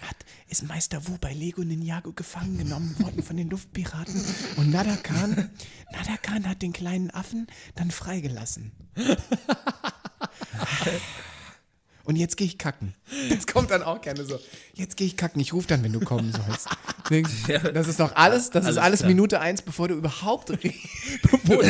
hat, 0.00 0.16
ist 0.48 0.64
Meister 0.64 1.06
Wu 1.06 1.16
bei 1.20 1.32
Lego 1.32 1.62
Ninjago 1.62 2.12
gefangen 2.12 2.58
genommen 2.58 2.96
worden 2.98 3.22
von 3.22 3.36
den 3.36 3.50
Luftpiraten 3.50 4.24
und 4.56 4.70
Nada 4.70 4.96
Khan, 4.96 5.50
Nada 5.92 6.16
Khan 6.20 6.48
hat 6.48 6.60
den 6.62 6.72
kleinen 6.72 7.10
Affen 7.10 7.46
dann 7.76 7.90
freigelassen. 7.92 8.72
Und 12.04 12.16
jetzt 12.16 12.36
gehe 12.36 12.46
ich 12.46 12.58
kacken. 12.58 12.94
Das 13.30 13.46
kommt 13.46 13.70
dann 13.70 13.82
auch 13.82 14.00
gerne 14.00 14.24
so. 14.24 14.38
Jetzt 14.74 14.96
gehe 14.96 15.06
ich 15.06 15.16
kacken. 15.16 15.40
Ich 15.40 15.52
rufe 15.54 15.66
dann, 15.68 15.82
wenn 15.82 15.92
du 15.92 16.00
kommen 16.00 16.32
sollst. 16.32 16.68
Das 17.74 17.88
ist 17.88 18.00
doch 18.00 18.14
alles, 18.14 18.50
das 18.50 18.64
ist 18.64 18.68
alles 18.76 18.78
alles 18.78 18.98
klar. 19.00 19.08
Minute 19.10 19.40
eins, 19.40 19.62
bevor 19.62 19.88
du 19.88 19.94
überhaupt 19.94 20.48
bevor, 21.22 21.62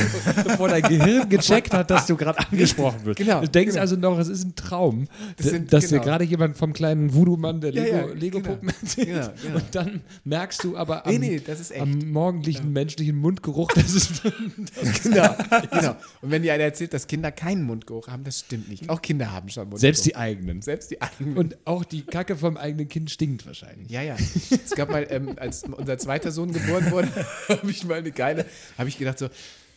bevor 0.45 0.69
dein 0.69 0.83
Gehirn 0.83 1.29
gecheckt 1.29 1.73
hat, 1.73 1.91
dass 1.91 2.07
du 2.07 2.17
gerade 2.17 2.39
angesprochen 2.39 3.05
wirst. 3.05 3.19
Genau, 3.19 3.41
Du 3.41 3.49
denkst 3.49 3.73
genau. 3.73 3.81
also 3.81 3.97
noch, 3.97 4.19
es 4.19 4.29
ist 4.29 4.45
ein 4.45 4.55
Traum, 4.55 5.09
Das 5.37 5.47
sind- 5.49 5.73
dass 5.73 5.85
dir 5.85 5.91
genau. 5.99 6.03
gerade 6.05 6.25
jemand 6.25 6.57
vom 6.57 6.73
kleinen 6.73 7.15
Voodoo-Mann 7.15 7.61
der 7.61 7.73
Ja, 7.73 7.83
Lego, 7.85 7.97
ja, 7.97 8.15
Lego-Puppen 8.15 8.69
genau. 8.69 8.79
erzählt. 8.83 9.07
Genau, 9.09 9.31
genau. 9.43 9.57
Und 9.57 9.75
dann 9.75 10.01
merkst 10.25 10.63
du 10.65 10.77
aber 10.77 11.07
am, 11.07 11.13
Nee, 11.13 11.19
nee, 11.19 11.41
das 11.45 11.73
am 11.73 11.99
morgendlichen 12.13 12.73
menschlichen 12.73 13.17
Mundgeruch, 13.17 13.73
das 13.73 13.95
ist 13.95 14.23
genau, 15.03 15.35
genau. 15.71 15.97
Und 16.23 16.31
wenn 16.31 16.43
dir 16.43 16.53
einer 16.55 16.65
erzählt, 16.65 16.93
dass 16.95 17.07
Kinder 17.07 17.33
keinen 17.33 17.65
Mundgeruch 17.65 18.09
haben, 18.09 18.25
das 18.25 18.41
stimmt 18.41 18.69
nicht. 18.69 18.89
Auch 18.89 19.03
Kinder 19.03 19.33
haben 19.33 19.49
schon 19.49 19.65
Mundgeruch. 19.65 19.81
selbst 19.81 20.07
die 20.07 20.17
eigenen. 20.25 20.63
Selbst 20.63 20.91
die 20.91 21.01
eigenen. 21.03 21.37
Und 21.37 21.57
auch 21.67 21.85
die 21.85 22.03
Kacke 22.03 22.37
vom 22.37 22.57
eigenen 22.57 22.89
Kind 22.89 23.11
stinkt 23.11 23.47
wahrscheinlich. 23.47 23.91
Ja, 23.91 24.03
ja. 24.03 24.17
Es 24.17 24.71
gab 24.75 24.91
mal, 24.91 25.07
ähm, 25.11 25.35
als 25.37 25.65
unser 25.65 25.99
zweiter 25.99 26.33
Sohn 26.33 26.53
geboren 26.53 26.91
wurde, 26.91 27.09
habe 27.49 27.71
ich 27.71 27.85
mal 27.85 27.99
eine 27.99 28.11
geile, 28.11 28.47
habe 28.79 28.89
ich 28.89 28.99
gedacht 28.99 29.19
so, 29.19 29.29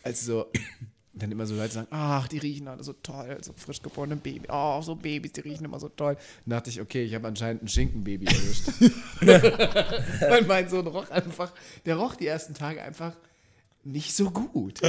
als 0.02 0.24
so, 0.24 0.46
dann 1.12 1.30
immer 1.30 1.46
so 1.46 1.54
Leute 1.54 1.74
sagen, 1.74 1.88
ach, 1.90 2.28
die 2.28 2.38
riechen 2.38 2.68
alle 2.68 2.82
so 2.82 2.94
toll, 2.94 3.36
so 3.42 3.52
frisch 3.56 3.82
geborene 3.82 4.16
Baby, 4.16 4.46
oh, 4.48 4.80
so 4.80 4.94
Babys, 4.94 5.32
die 5.32 5.40
riechen 5.40 5.64
immer 5.64 5.80
so 5.80 5.88
toll. 5.88 6.16
Dann 6.46 6.58
dachte 6.58 6.70
ich, 6.70 6.80
okay, 6.80 7.04
ich 7.04 7.14
habe 7.14 7.28
anscheinend 7.28 7.64
ein 7.64 7.68
Schinkenbaby 7.68 8.26
erwischt. 8.26 8.68
Weil 10.20 10.42
mein 10.42 10.68
Sohn 10.68 10.86
roch 10.86 11.10
einfach, 11.10 11.52
der 11.84 11.96
roch 11.96 12.14
die 12.14 12.26
ersten 12.26 12.54
Tage 12.54 12.82
einfach 12.82 13.16
nicht 13.84 14.14
so 14.14 14.30
gut. 14.30 14.80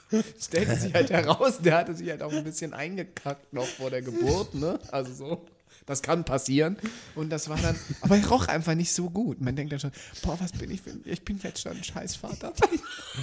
Stellte 0.40 0.76
sich 0.76 0.94
halt 0.94 1.10
heraus, 1.10 1.58
der 1.58 1.78
hatte 1.78 1.94
sich 1.94 2.10
halt 2.10 2.22
auch 2.22 2.32
ein 2.32 2.44
bisschen 2.44 2.72
eingekackt 2.74 3.52
noch 3.52 3.66
vor 3.66 3.90
der 3.90 4.02
Geburt, 4.02 4.54
ne? 4.54 4.78
Also 4.90 5.12
so. 5.12 5.46
Das 5.86 6.02
kann 6.02 6.24
passieren. 6.24 6.76
Und 7.14 7.30
das 7.30 7.48
war 7.48 7.58
dann, 7.58 7.76
aber 8.00 8.16
er 8.16 8.26
roch 8.28 8.48
einfach 8.48 8.74
nicht 8.74 8.92
so 8.92 9.10
gut. 9.10 9.40
Man 9.40 9.56
denkt 9.56 9.72
dann 9.72 9.80
schon, 9.80 9.92
boah, 10.22 10.38
was 10.40 10.52
bin 10.52 10.70
ich 10.70 10.82
für 10.82 10.90
ein, 10.90 11.02
ich 11.04 11.24
bin 11.24 11.38
jetzt 11.42 11.62
schon 11.62 11.72
ein 11.72 11.82
Scheißvater. 11.82 12.52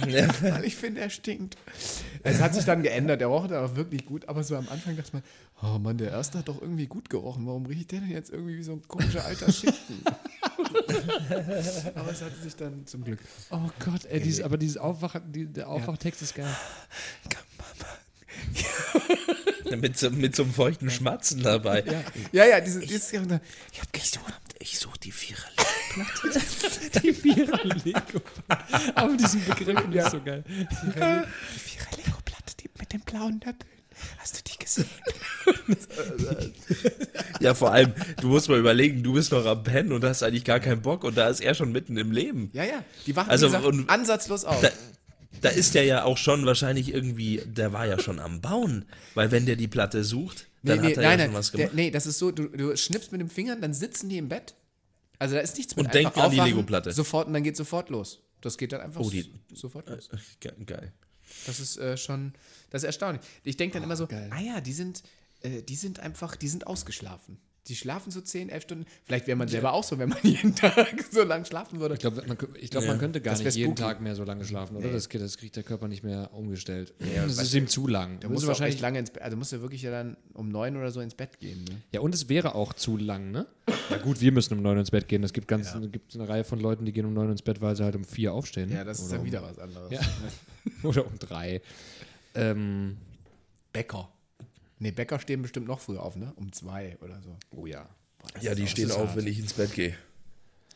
Weil 0.40 0.64
ich 0.64 0.76
finde, 0.76 1.00
er 1.00 1.10
stinkt. 1.10 1.56
Es 2.22 2.40
hat 2.40 2.54
sich 2.54 2.64
dann 2.64 2.82
geändert, 2.82 3.20
er 3.20 3.28
roch 3.28 3.46
dann 3.46 3.64
auch 3.64 3.76
wirklich 3.76 4.04
gut, 4.04 4.28
aber 4.28 4.44
so 4.44 4.56
am 4.56 4.68
Anfang 4.68 4.96
dachte 4.96 5.10
man, 5.14 5.22
oh 5.62 5.78
Mann, 5.78 5.98
der 5.98 6.10
erste 6.10 6.38
hat 6.38 6.48
doch 6.48 6.60
irgendwie 6.60 6.86
gut 6.86 7.08
gerochen. 7.08 7.46
Warum 7.46 7.66
riecht 7.66 7.92
der 7.92 8.00
denn 8.00 8.10
jetzt 8.10 8.30
irgendwie 8.30 8.58
wie 8.58 8.62
so 8.62 8.72
ein 8.72 8.82
komischer 8.86 9.24
alter 9.24 9.50
Schinken? 9.50 10.02
aber 11.94 12.10
es 12.10 12.22
hatte 12.22 12.36
sich 12.42 12.56
dann 12.56 12.86
zum 12.86 13.04
Glück. 13.04 13.20
Oh 13.50 13.70
Gott, 13.84 14.04
ey, 14.04 14.20
dieses, 14.20 14.42
aber 14.44 14.58
dieses 14.58 14.76
Aufwach, 14.76 15.16
die, 15.26 15.46
der 15.46 15.68
Aufwachtext 15.68 16.22
ist 16.22 16.34
geil. 16.34 16.54
mit, 19.76 19.98
so, 19.98 20.10
mit 20.10 20.36
so 20.36 20.42
einem 20.44 20.52
feuchten 20.52 20.90
Schmatzen 20.90 21.42
dabei. 21.42 21.84
Ja, 22.32 22.44
ja, 22.44 22.60
diese, 22.60 22.80
dieses, 22.80 23.12
ich 23.12 23.18
hab 23.18 23.96
Ich 23.96 24.10
suche 24.10 24.32
ich 24.60 24.78
such 24.78 24.96
die 24.98 25.10
Vierer. 25.10 25.48
Die 27.02 27.12
Vierer 27.12 27.64
Lego. 27.64 28.20
Aber 28.94 29.16
diesen 29.16 29.44
Begriff 29.44 29.80
finde 29.80 29.98
ich 29.98 30.04
so 30.04 30.20
geil. 30.22 30.44
Die 30.48 30.64
Vierer 30.94 31.96
Lego-Platte, 31.96 32.54
die 32.60 32.70
mit 32.78 32.92
den 32.92 33.00
blauen 33.00 33.40
Nöppeln. 33.44 33.70
Hast 34.18 34.36
du 34.36 34.52
die 34.52 34.58
gesehen? 34.58 34.88
Ja, 37.40 37.54
vor 37.54 37.72
allem, 37.72 37.92
du 38.20 38.28
musst 38.28 38.48
mal 38.48 38.58
überlegen, 38.58 39.02
du 39.02 39.14
bist 39.14 39.32
noch 39.32 39.44
am 39.44 39.62
Pennen 39.62 39.92
und 39.92 40.04
hast 40.04 40.22
eigentlich 40.22 40.44
gar 40.44 40.60
keinen 40.60 40.82
Bock 40.82 41.04
und 41.04 41.16
da 41.16 41.28
ist 41.28 41.40
er 41.40 41.54
schon 41.54 41.72
mitten 41.72 41.96
im 41.96 42.12
Leben. 42.12 42.50
Ja, 42.52 42.64
ja. 42.64 42.84
Die 43.06 43.16
wachen 43.16 43.30
Also, 43.30 43.46
gesagt, 43.46 43.66
ansatzlos 43.88 44.44
auf. 44.44 44.60
Da, 44.60 44.70
da 45.42 45.48
ist 45.48 45.74
der 45.74 45.84
ja 45.84 46.04
auch 46.04 46.16
schon 46.18 46.44
wahrscheinlich 46.46 46.92
irgendwie, 46.92 47.42
der 47.46 47.72
war 47.72 47.86
ja 47.86 47.98
schon 47.98 48.18
am 48.18 48.40
Bauen, 48.40 48.84
weil 49.14 49.30
wenn 49.30 49.46
der 49.46 49.56
die 49.56 49.68
Platte 49.68 50.04
sucht, 50.04 50.46
dann 50.62 50.82
hat 50.82 50.96
er 50.96 51.02
ja 51.16 51.24
schon 51.26 51.34
was 51.34 51.50
der, 51.52 51.58
gemacht. 51.58 51.74
nee, 51.74 51.90
das 51.90 52.06
ist 52.06 52.18
so, 52.18 52.30
du, 52.30 52.48
du 52.48 52.76
schnippst 52.76 53.12
mit 53.12 53.20
den 53.20 53.28
Fingern, 53.30 53.60
dann 53.62 53.72
sitzen 53.72 54.08
die 54.08 54.18
im 54.18 54.28
Bett. 54.28 54.54
Also 55.18 55.34
da 55.36 55.40
ist 55.40 55.56
nichts 55.56 55.76
mit 55.76 55.86
Und 55.86 55.94
denkt 55.94 56.16
an 56.16 56.30
die 56.30 56.40
Lego-Platte. 56.40 56.92
Sofort 56.92 57.26
und 57.26 57.34
dann 57.34 57.42
geht 57.42 57.56
sofort 57.56 57.90
los. 57.90 58.20
Das 58.40 58.56
geht 58.58 58.72
dann 58.72 58.80
einfach 58.80 59.00
Oh, 59.02 59.10
die- 59.10 59.30
sofort 59.54 59.88
los. 59.90 60.08
Ge- 60.40 60.52
Geil. 60.66 60.92
Das 61.46 61.60
ist 61.60 61.76
äh, 61.76 61.96
schon, 61.96 62.32
das 62.70 62.82
ist 62.82 62.86
erstaunlich. 62.86 63.22
Ich 63.44 63.56
denke 63.56 63.74
dann 63.74 63.82
immer 63.84 63.96
so, 63.96 64.06
geil. 64.06 64.30
ah 64.32 64.40
ja, 64.40 64.60
die 64.60 64.72
sind, 64.72 65.02
äh, 65.42 65.62
die 65.62 65.76
sind 65.76 66.00
einfach, 66.00 66.36
die 66.36 66.48
sind 66.48 66.66
ausgeschlafen. 66.66 67.38
Die 67.66 67.76
schlafen 67.76 68.10
so 68.10 68.20
10, 68.20 68.48
11 68.48 68.62
Stunden. 68.62 68.86
Vielleicht 69.04 69.26
wäre 69.26 69.36
man 69.36 69.48
selber 69.48 69.72
auch 69.72 69.84
so, 69.84 69.98
wenn 69.98 70.08
man 70.08 70.18
jeden 70.22 70.54
Tag 70.54 71.04
so 71.10 71.22
lang 71.22 71.44
schlafen 71.44 71.78
würde. 71.80 71.94
Ich 71.94 72.00
glaube, 72.00 72.22
man, 72.26 72.36
ich 72.58 72.70
glaub, 72.70 72.86
man 72.86 72.98
könnte 72.98 73.20
gar 73.20 73.36
nicht 73.36 73.54
jeden. 73.54 73.76
Tag 73.76 74.00
mehr 74.00 74.14
so 74.14 74.24
lange 74.24 74.44
schlafen, 74.44 74.76
oder? 74.76 74.90
Das, 74.90 75.08
das 75.08 75.38
kriegt 75.38 75.56
der 75.56 75.62
Körper 75.62 75.88
nicht 75.88 76.02
mehr 76.02 76.30
umgestellt. 76.32 76.94
Ja, 77.14 77.22
das 77.22 77.38
ist 77.38 77.54
ihm 77.54 77.68
zu 77.68 77.86
lang. 77.86 78.20
Da 78.20 78.28
musst 78.28 78.44
du 78.44 78.48
wahrscheinlich 78.48 78.80
lange 78.80 78.98
ins 78.98 79.10
Bett, 79.10 79.22
also 79.22 79.36
musst 79.36 79.52
du 79.52 79.60
wirklich 79.60 79.82
ja 79.82 79.90
dann 79.90 80.16
um 80.34 80.48
9 80.48 80.76
oder 80.76 80.90
so 80.90 81.00
ins 81.00 81.14
Bett 81.14 81.38
gehen. 81.38 81.64
Ne? 81.64 81.82
Ja, 81.92 82.00
und 82.00 82.14
es 82.14 82.28
wäre 82.28 82.54
auch 82.54 82.72
zu 82.72 82.96
lang, 82.96 83.30
ne? 83.30 83.46
Ja 83.90 83.98
gut, 83.98 84.20
wir 84.20 84.32
müssen 84.32 84.54
um 84.54 84.62
neun 84.62 84.78
ins 84.78 84.90
Bett 84.90 85.08
gehen. 85.08 85.22
Es 85.22 85.32
gibt 85.32 85.48
ganz, 85.48 85.74
gibt 85.92 86.14
eine 86.14 86.28
Reihe 86.28 86.44
von 86.44 86.60
Leuten, 86.60 86.84
die 86.84 86.92
gehen 86.92 87.06
um 87.06 87.14
neun 87.14 87.30
ins 87.30 87.42
Bett, 87.42 87.60
weil 87.60 87.76
sie 87.76 87.84
halt 87.84 87.96
um 87.96 88.04
vier 88.04 88.32
aufstehen. 88.32 88.70
Ja, 88.70 88.84
das 88.84 88.98
ist 88.98 89.06
oder 89.06 89.12
dann 89.12 89.20
um, 89.20 89.26
wieder 89.26 89.42
was 89.42 89.58
anderes. 89.58 89.90
Ja. 89.92 90.00
Oder 90.82 91.06
um 91.06 91.18
drei. 91.18 91.62
Ähm, 92.34 92.96
Bäcker. 93.72 94.10
Nee, 94.80 94.90
Bäcker 94.90 95.20
stehen 95.20 95.42
bestimmt 95.42 95.68
noch 95.68 95.78
früher 95.78 96.02
auf, 96.02 96.16
ne? 96.16 96.32
Um 96.36 96.50
2 96.52 96.98
oder 97.02 97.20
so. 97.22 97.36
oh 97.52 97.66
ja. 97.66 97.88
Ja, 98.40 98.54
die 98.54 98.66
stehen 98.66 98.90
auf, 98.90 99.08
hart. 99.08 99.16
wenn 99.16 99.26
ich 99.26 99.38
ins 99.38 99.52
Bett 99.54 99.72
gehe. 99.74 99.94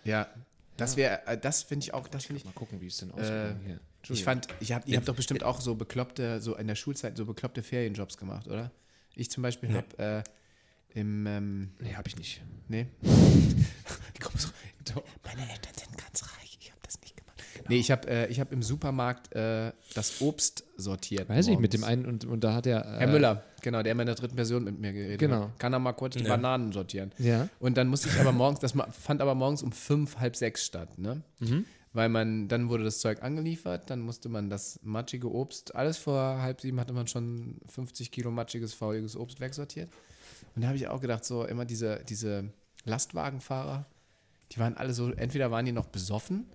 Ja, 0.04 0.28
das 0.76 0.96
wäre, 0.96 1.26
äh, 1.26 1.36
das 1.38 1.62
finde 1.62 1.84
ich 1.84 1.94
auch, 1.94 2.06
das 2.08 2.24
finde 2.26 2.38
ich. 2.38 2.44
Mal 2.44 2.52
gucken, 2.52 2.80
wie 2.80 2.86
es 2.86 2.98
denn 2.98 3.10
Äh, 3.10 3.12
ausgegangen 3.14 3.60
hier. 3.66 3.80
ich 4.10 4.22
fand, 4.24 4.48
ich 4.60 4.72
hab, 4.72 4.86
ihr 4.86 4.96
habt 4.98 5.08
doch 5.08 5.16
bestimmt 5.16 5.42
auch 5.42 5.60
so 5.60 5.74
bekloppte, 5.74 6.40
so 6.40 6.54
in 6.56 6.66
der 6.66 6.74
Schulzeit 6.74 7.16
so 7.16 7.24
bekloppte 7.26 7.62
Ferienjobs 7.62 8.16
gemacht, 8.18 8.46
oder? 8.46 8.70
Ich 9.14 9.30
zum 9.30 9.42
Beispiel 9.42 9.72
habe 9.74 9.98
äh, 9.98 10.98
im, 10.98 11.26
ähm, 11.26 11.70
Nee, 11.80 11.94
hab 11.94 12.06
ich 12.06 12.16
nicht. 12.16 12.42
nee. 12.68 12.86
Die 13.02 14.20
kommen 14.20 14.38
so, 14.38 14.48
meine 15.24 15.50
Eltern 15.50 15.72
sind 15.74 15.96
ganz 15.98 16.22
reich, 16.22 16.30
habe 16.30 16.33
gemacht. 17.64 17.70
Nee, 17.70 17.78
ich 17.78 17.90
habe 17.90 18.08
äh, 18.08 18.26
ich 18.28 18.40
hab 18.40 18.52
im 18.52 18.62
Supermarkt 18.62 19.34
äh, 19.34 19.72
das 19.94 20.20
Obst 20.20 20.64
sortiert. 20.76 21.28
Weiß 21.28 21.48
ich, 21.48 21.58
mit 21.58 21.72
dem 21.72 21.80
morgens. 21.80 21.92
einen 21.98 22.06
und, 22.06 22.24
und 22.24 22.44
da 22.44 22.54
hat 22.54 22.66
er. 22.66 22.84
Äh, 22.84 22.98
Herr 23.00 23.06
Müller, 23.08 23.42
genau, 23.62 23.82
der 23.82 23.92
immer 23.92 24.02
in 24.02 24.06
der 24.06 24.14
dritten 24.14 24.36
Person 24.36 24.64
mit 24.64 24.78
mir 24.78 24.92
geredet 24.92 25.18
Genau. 25.18 25.44
hat. 25.48 25.58
Kann 25.58 25.72
er 25.72 25.78
mal 25.78 25.92
kurz 25.92 26.14
die 26.16 26.22
Ja. 26.24 26.28
Bananen 26.36 26.72
sortieren. 26.72 27.12
Ja. 27.18 27.48
Und 27.60 27.76
dann 27.76 27.88
musste 27.88 28.08
ich 28.08 28.18
aber 28.20 28.32
morgens, 28.32 28.60
das 28.60 28.72
fand 28.92 29.20
aber 29.20 29.34
morgens 29.34 29.62
um 29.62 29.72
fünf, 29.72 30.18
halb 30.18 30.36
sechs 30.36 30.64
statt, 30.64 30.98
ne? 30.98 31.22
Weil 31.92 32.08
man, 32.08 32.48
dann 32.48 32.68
wurde 32.70 32.82
das 32.82 32.98
Zeug 32.98 33.22
angeliefert, 33.22 33.88
dann 33.88 34.00
musste 34.00 34.28
man 34.28 34.50
das 34.50 34.80
matschige 34.82 35.30
Obst, 35.32 35.76
alles 35.76 35.96
vor 35.96 36.42
halb 36.42 36.60
sieben 36.60 36.80
hatte 36.80 36.92
man 36.92 37.06
schon 37.06 37.58
50 37.68 38.10
Kilo 38.10 38.32
matschiges, 38.32 38.74
fauliges 38.74 39.16
Obst 39.16 39.38
wegsortiert. 39.40 39.88
Und 40.56 40.62
da 40.62 40.66
habe 40.68 40.76
ich 40.76 40.88
auch 40.88 41.00
gedacht, 41.00 41.24
so 41.24 41.44
immer 41.44 41.64
diese, 41.64 42.00
diese 42.08 42.50
Lastwagenfahrer, 42.84 43.86
die 44.52 44.58
waren 44.58 44.76
alle 44.76 44.92
so, 44.92 45.10
entweder 45.12 45.50
waren 45.50 45.64
die 45.66 45.72
noch 45.72 45.86
besoffen 45.86 46.46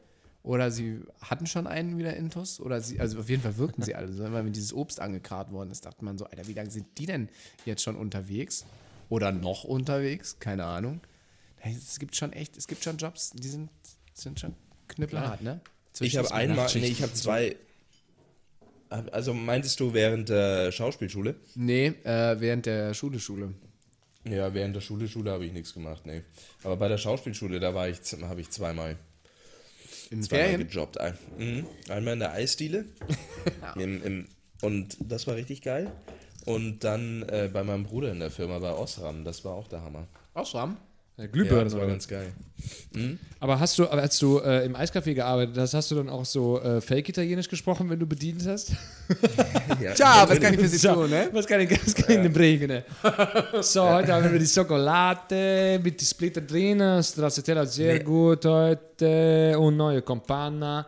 oder 0.44 0.72
sie 0.72 1.02
hatten 1.22 1.48
schon 1.48 1.68
einen 1.68 1.98
wieder 1.98 2.16
intus 2.16 2.60
oder 2.60 2.82
sie, 2.82 3.00
also 3.00 3.20
auf 3.20 3.30
jeden 3.30 3.42
Fall 3.42 3.58
wirkten 3.58 3.84
sie 3.84 3.96
alle 3.96 4.12
so. 4.12 4.26
Immer 4.26 4.46
wenn 4.46 4.54
dieses 4.54 4.74
Obst 4.74 5.00
angekarrt 5.00 5.52
worden 5.52 5.72
ist, 5.72 5.86
dachte 5.86 6.06
man 6.06 6.18
so, 6.18 6.26
Alter, 6.26 6.48
wie 6.48 6.54
lange 6.54 6.72
sind 6.72 6.86
die 6.98 7.06
denn 7.06 7.30
jetzt 7.66 7.84
schon 7.84 7.96
unterwegs? 7.96 8.66
Oder 9.10 9.32
noch 9.32 9.64
unterwegs? 9.64 10.38
Keine 10.40 10.66
Ahnung. 10.66 11.02
Es 11.62 12.00
gibt 12.00 12.16
schon 12.16 12.32
echt, 12.32 12.56
es 12.58 12.68
gibt 12.68 12.84
schon 12.84 12.98
Jobs, 12.98 13.32
die 13.32 13.50
sind, 13.50 13.70
sind 14.14 14.40
schon 14.40 14.56
knüppelhart, 14.88 15.42
ne? 15.42 15.60
Ich 16.00 16.16
habe 16.18 16.32
einmal, 16.32 16.70
nee, 16.76 16.88
ich 16.88 17.02
habe 17.02 17.14
zwei. 17.14 17.58
Also 18.90 19.34
meintest 19.34 19.80
du 19.80 19.94
während 19.94 20.30
der 20.30 20.72
Schauspielschule? 20.72 21.36
Nee, 21.56 21.88
äh, 22.04 22.40
während 22.40 22.66
der 22.66 22.94
Schule, 22.94 23.20
Schule. 23.20 23.54
Ja, 24.28 24.54
während 24.54 24.76
der 24.76 24.82
Schule, 24.82 25.08
Schule 25.08 25.32
habe 25.32 25.46
ich 25.46 25.54
nichts 25.54 25.74
gemacht, 25.74 26.06
nee. 26.06 26.24
Aber 26.64 26.78
bei 26.78 26.88
der 26.88 26.98
Schauspielschule, 26.98 27.60
da 27.60 27.74
war 27.74 27.90
ich, 27.90 28.00
habe 28.22 28.42
ich 28.42 28.50
zweimal, 28.50 28.98
In 30.12 30.24
zweimal 30.24 30.48
Ferien? 30.48 30.68
gejobbt. 30.68 31.00
Ein, 31.00 31.18
mhm. 31.38 31.66
Einmal 31.90 32.14
in 32.14 32.20
der 32.20 32.34
Eisdiele. 32.34 32.86
im, 33.76 34.04
im, 34.04 34.26
und 34.62 34.98
das 35.00 35.28
war 35.28 35.36
richtig 35.36 35.62
geil. 35.62 35.92
Und 36.46 36.84
dann 36.84 37.24
äh, 37.24 37.50
bei 37.52 37.64
meinem 37.64 37.84
Bruder 37.84 38.12
in 38.12 38.20
der 38.20 38.32
Firma 38.32 38.60
bei 38.60 38.72
Osram, 38.72 39.24
das 39.24 39.46
war 39.46 39.54
auch 39.54 39.68
der 39.68 39.82
Hammer. 39.82 40.08
Ausschramm? 40.34 40.78
Ja, 41.20 41.28
Glühbirnen 41.28 41.66
das 41.66 41.74
war 41.74 41.82
oder? 41.82 41.92
ganz 41.92 42.08
geil. 42.08 42.32
Aber 43.40 43.60
hast 43.60 43.78
du, 43.78 43.86
als 43.88 44.18
du 44.20 44.40
äh, 44.40 44.66
im 44.66 44.76
Eiscafé 44.76 45.14
gearbeitet 45.14 45.58
hast, 45.58 45.74
hast 45.74 45.92
du 45.92 45.96
dann 45.96 46.10
auch 46.10 46.24
so 46.26 46.62
äh, 46.62 46.80
Fake-Italienisch 46.82 47.48
gesprochen, 47.50 47.90
wenn 47.90 48.00
du 48.00 48.06
bedient 48.06 48.46
hast? 48.48 48.72
Ja, 49.82 49.94
Tja, 49.94 50.26
was 50.28 50.40
kann 50.40 50.54
ich 50.54 50.60
für 50.60 50.68
Sie 50.68 50.86
tun, 50.88 51.10
ne? 51.10 51.30
Was 51.32 51.46
kann 51.48 51.62
ich, 51.62 51.72
was 51.72 51.94
kann 51.96 52.16
ich 52.18 52.22
denn 52.24 52.34
bringen? 52.34 52.84
So, 53.62 53.84
heute 53.90 54.14
haben 54.14 54.32
wir 54.32 54.40
die 54.40 54.46
Schokolade 54.48 55.80
mit 55.84 56.00
die 56.02 56.06
Splitter 56.06 56.42
drin, 56.42 56.80
Stracciatella 57.04 57.66
sehr 57.66 57.96
Nee. 57.96 58.04
gut 58.04 58.46
heute 58.46 59.58
und 59.60 59.78
neue 59.78 60.02
Campana. 60.02 60.86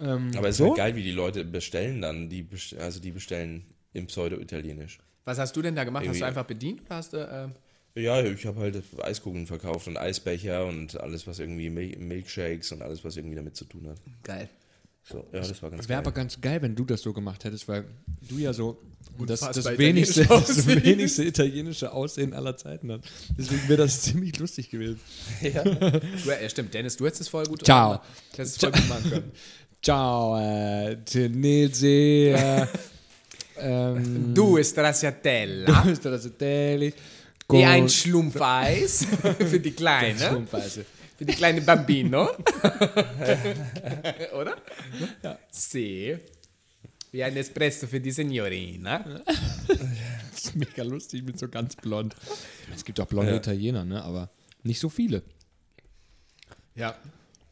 Ähm, 0.00 0.30
Aber 0.36 0.48
es 0.48 0.54
ist 0.54 0.58
so? 0.58 0.66
halt 0.68 0.76
geil, 0.76 0.96
wie 0.96 1.02
die 1.02 1.12
Leute 1.12 1.44
bestellen 1.44 2.00
dann. 2.02 2.28
Die 2.28 2.46
also 2.80 3.00
die 3.00 3.10
bestellen 3.12 3.64
im 3.92 4.06
Pseudo-Italienisch. 4.06 4.98
Was 5.24 5.38
hast 5.38 5.54
du 5.56 5.62
denn 5.62 5.74
da 5.76 5.84
gemacht? 5.84 6.02
Hast 6.02 6.08
du 6.14 6.16
Irgendwie- 6.16 6.24
einfach 6.24 6.44
bedient 6.44 6.80
oder 6.86 6.96
hast 6.96 7.12
du, 7.12 7.16
äh, 7.18 7.48
Ja, 7.94 8.22
ich 8.24 8.46
habe 8.46 8.60
halt 8.60 8.82
Eiskugeln 9.02 9.46
verkauft 9.46 9.86
und 9.86 9.98
Eisbecher 9.98 10.64
und 10.66 10.98
alles, 10.98 11.26
was 11.26 11.38
irgendwie 11.38 11.68
Mil 11.68 11.98
Milkshakes 11.98 12.72
und 12.72 12.82
alles, 12.82 13.04
was 13.04 13.16
irgendwie 13.16 13.36
damit 13.36 13.54
zu 13.56 13.64
tun 13.66 13.88
hat. 13.88 13.98
Geil. 14.22 14.48
So, 15.04 15.26
ja, 15.32 15.40
das 15.40 15.60
war 15.62 15.70
ganz 15.70 15.88
Wäre 15.88 15.98
aber 15.98 16.12
ganz 16.12 16.40
geil, 16.40 16.62
wenn 16.62 16.76
du 16.76 16.84
das 16.84 17.02
so 17.02 17.12
gemacht 17.12 17.44
hättest, 17.44 17.66
weil 17.66 17.84
du 18.28 18.38
ja 18.38 18.52
so 18.52 18.80
das, 19.26 19.40
das, 19.40 19.76
wenigste, 19.76 20.24
das 20.26 20.66
wenigste 20.66 21.24
italienische 21.24 21.92
Aussehen 21.92 22.32
aller 22.32 22.56
Zeiten 22.56 22.92
hast. 22.92 23.04
Deswegen 23.36 23.68
wäre 23.68 23.82
das 23.82 24.00
ziemlich 24.02 24.38
lustig 24.38 24.70
gewesen. 24.70 25.00
Du, 25.42 26.30
ja, 26.30 26.48
stimmt, 26.48 26.72
Dennis, 26.72 26.96
du 26.96 27.06
hättest 27.06 27.22
es 27.22 27.28
voll 27.28 27.46
gut 27.46 27.64
Ciao. 27.64 28.00
Du 28.32 28.38
hättest 28.38 28.56
es 28.56 28.60
voll 28.60 28.72
gut 28.72 28.88
machen 28.88 29.10
können. 29.10 29.32
Ciao, 29.82 30.38
äh, 30.38 30.96
Tenese, 31.04 31.86
äh, 31.88 32.66
ähm, 33.58 34.32
Du 34.32 34.62
Stracciatella. 34.62 35.82
du 35.82 35.96
Stracciatelli, 35.96 36.94
Wie 37.52 37.64
ein 37.64 37.88
Schlumpfeis 37.88 39.06
für 39.38 39.60
die 39.60 39.72
Kleine. 39.72 40.18
Schlumpfeise. 40.18 40.84
Für 41.16 41.24
die 41.26 41.34
kleine 41.34 41.60
Bambino. 41.60 42.28
Oder? 44.34 44.56
Ja. 45.22 45.38
Sì. 45.50 46.18
Wie 47.12 47.22
ein 47.22 47.36
Espresso 47.36 47.86
für 47.86 48.00
die 48.00 48.10
Signorina. 48.10 49.04
Das 50.32 50.46
ist 50.46 50.56
mega 50.56 50.82
lustig 50.82 51.22
mit 51.22 51.38
so 51.38 51.46
ganz 51.46 51.76
blond. 51.76 52.16
Es 52.74 52.84
gibt 52.84 52.98
auch 52.98 53.06
blonde 53.06 53.30
Ja. 53.32 53.36
Italiener, 53.36 53.84
ne? 53.84 54.02
aber 54.02 54.30
nicht 54.64 54.80
so 54.80 54.88
viele. 54.88 55.22
Ja. 56.74 56.96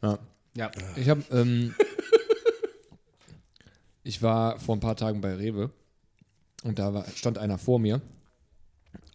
Ja. 0.01 0.19
Ja. 0.55 0.71
Ich 0.97 1.07
habe, 1.07 1.23
ähm, 1.31 1.73
ich 4.03 4.21
war 4.21 4.59
vor 4.59 4.75
ein 4.75 4.79
paar 4.81 4.97
Tagen 4.97 5.21
bei 5.21 5.35
Rewe 5.35 5.71
und 6.63 6.79
da 6.79 6.93
war, 6.93 7.05
stand 7.15 7.37
einer 7.37 7.57
vor 7.57 7.79
mir 7.79 8.01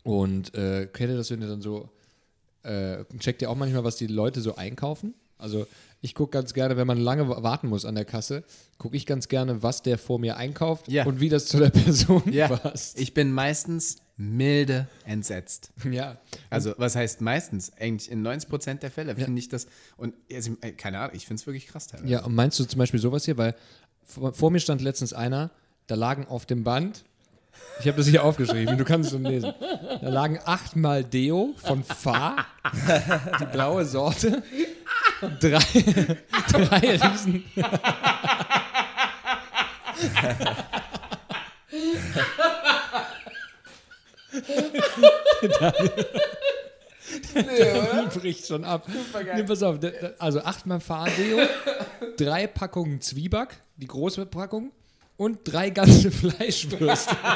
und 0.06 0.54
äh, 0.54 0.86
kennt 0.92 1.10
ihr 1.10 1.16
das, 1.16 1.30
wenn 1.30 1.42
ihr 1.42 1.48
dann 1.48 1.60
so, 1.62 1.88
äh, 2.62 3.04
checkt 3.18 3.42
ihr 3.42 3.50
auch 3.50 3.56
manchmal, 3.56 3.84
was 3.84 3.96
die 3.96 4.06
Leute 4.06 4.40
so 4.40 4.56
einkaufen? 4.56 5.14
Also 5.38 5.66
ich 6.00 6.14
gucke 6.14 6.30
ganz 6.30 6.54
gerne, 6.54 6.76
wenn 6.76 6.86
man 6.86 6.98
lange 6.98 7.28
wa- 7.28 7.42
warten 7.42 7.68
muss 7.68 7.84
an 7.84 7.94
der 7.94 8.04
Kasse, 8.04 8.44
gucke 8.78 8.96
ich 8.96 9.04
ganz 9.04 9.28
gerne, 9.28 9.62
was 9.62 9.82
der 9.82 9.98
vor 9.98 10.18
mir 10.18 10.36
einkauft 10.36 10.88
Ja. 10.88 11.04
und 11.04 11.20
wie 11.20 11.28
das 11.28 11.46
zu 11.46 11.58
der 11.58 11.70
Person 11.84 12.22
Ja. 12.32 12.48
passt. 12.56 12.98
Ich 12.98 13.12
bin 13.14 13.32
meistens 13.32 13.96
milde 14.16 14.86
entsetzt. 15.04 15.72
ja. 15.90 16.18
Also, 16.48 16.72
was 16.78 16.96
heißt 16.96 17.20
meistens? 17.20 17.72
Eigentlich 17.78 18.10
in 18.10 18.26
90% 18.26 18.76
der 18.78 18.90
Fälle 18.90 19.14
finde 19.16 19.38
ich 19.38 19.48
das. 19.48 19.66
Und 19.98 20.14
also, 20.32 20.52
keine 20.78 21.00
Ahnung, 21.00 21.14
ich 21.16 21.26
finde 21.26 21.40
es 21.40 21.46
wirklich 21.46 21.66
krass 21.66 21.86
teilweise. 21.88 22.10
Ja, 22.12 22.24
und 22.24 22.34
meinst 22.34 22.58
du 22.58 22.64
zum 22.64 22.78
Beispiel 22.78 23.00
sowas 23.00 23.24
hier? 23.26 23.36
Weil 23.36 23.54
vor, 24.04 24.32
vor 24.32 24.50
mir 24.50 24.60
stand 24.60 24.80
letztens 24.80 25.12
einer, 25.12 25.50
da 25.86 25.96
lagen 25.96 26.26
auf 26.26 26.46
dem 26.46 26.64
Band, 26.64 27.04
ich 27.80 27.86
habe 27.88 27.98
das 27.98 28.06
hier 28.06 28.24
aufgeschrieben, 28.24 28.78
du 28.78 28.84
kannst 28.84 29.08
es 29.08 29.12
schon 29.14 29.24
lesen, 29.24 29.52
da 30.00 30.08
lagen 30.08 30.38
achtmal 30.44 31.04
Deo 31.04 31.54
von 31.58 31.84
Fa, 31.84 32.36
die 33.40 33.44
blaue 33.46 33.84
Sorte, 33.84 34.42
drei, 35.40 35.58
drei 36.50 36.98
Riesen. 36.98 37.44
Der 47.34 48.06
bricht 48.14 48.46
schon 48.46 48.64
ab. 48.64 48.86
Nee, 49.34 49.42
pass 49.44 49.62
auf, 49.62 49.78
da- 49.78 49.90
da- 49.90 50.10
also 50.18 50.40
achtmal 50.42 50.80
Fahrdeo, 50.80 51.38
drei 52.16 52.46
Packungen 52.46 53.00
Zwieback, 53.00 53.56
die 53.76 53.86
große 53.86 54.26
Packung, 54.26 54.72
und 55.16 55.38
drei 55.44 55.70
ganze 55.70 56.10
Fleischwürste. 56.10 57.16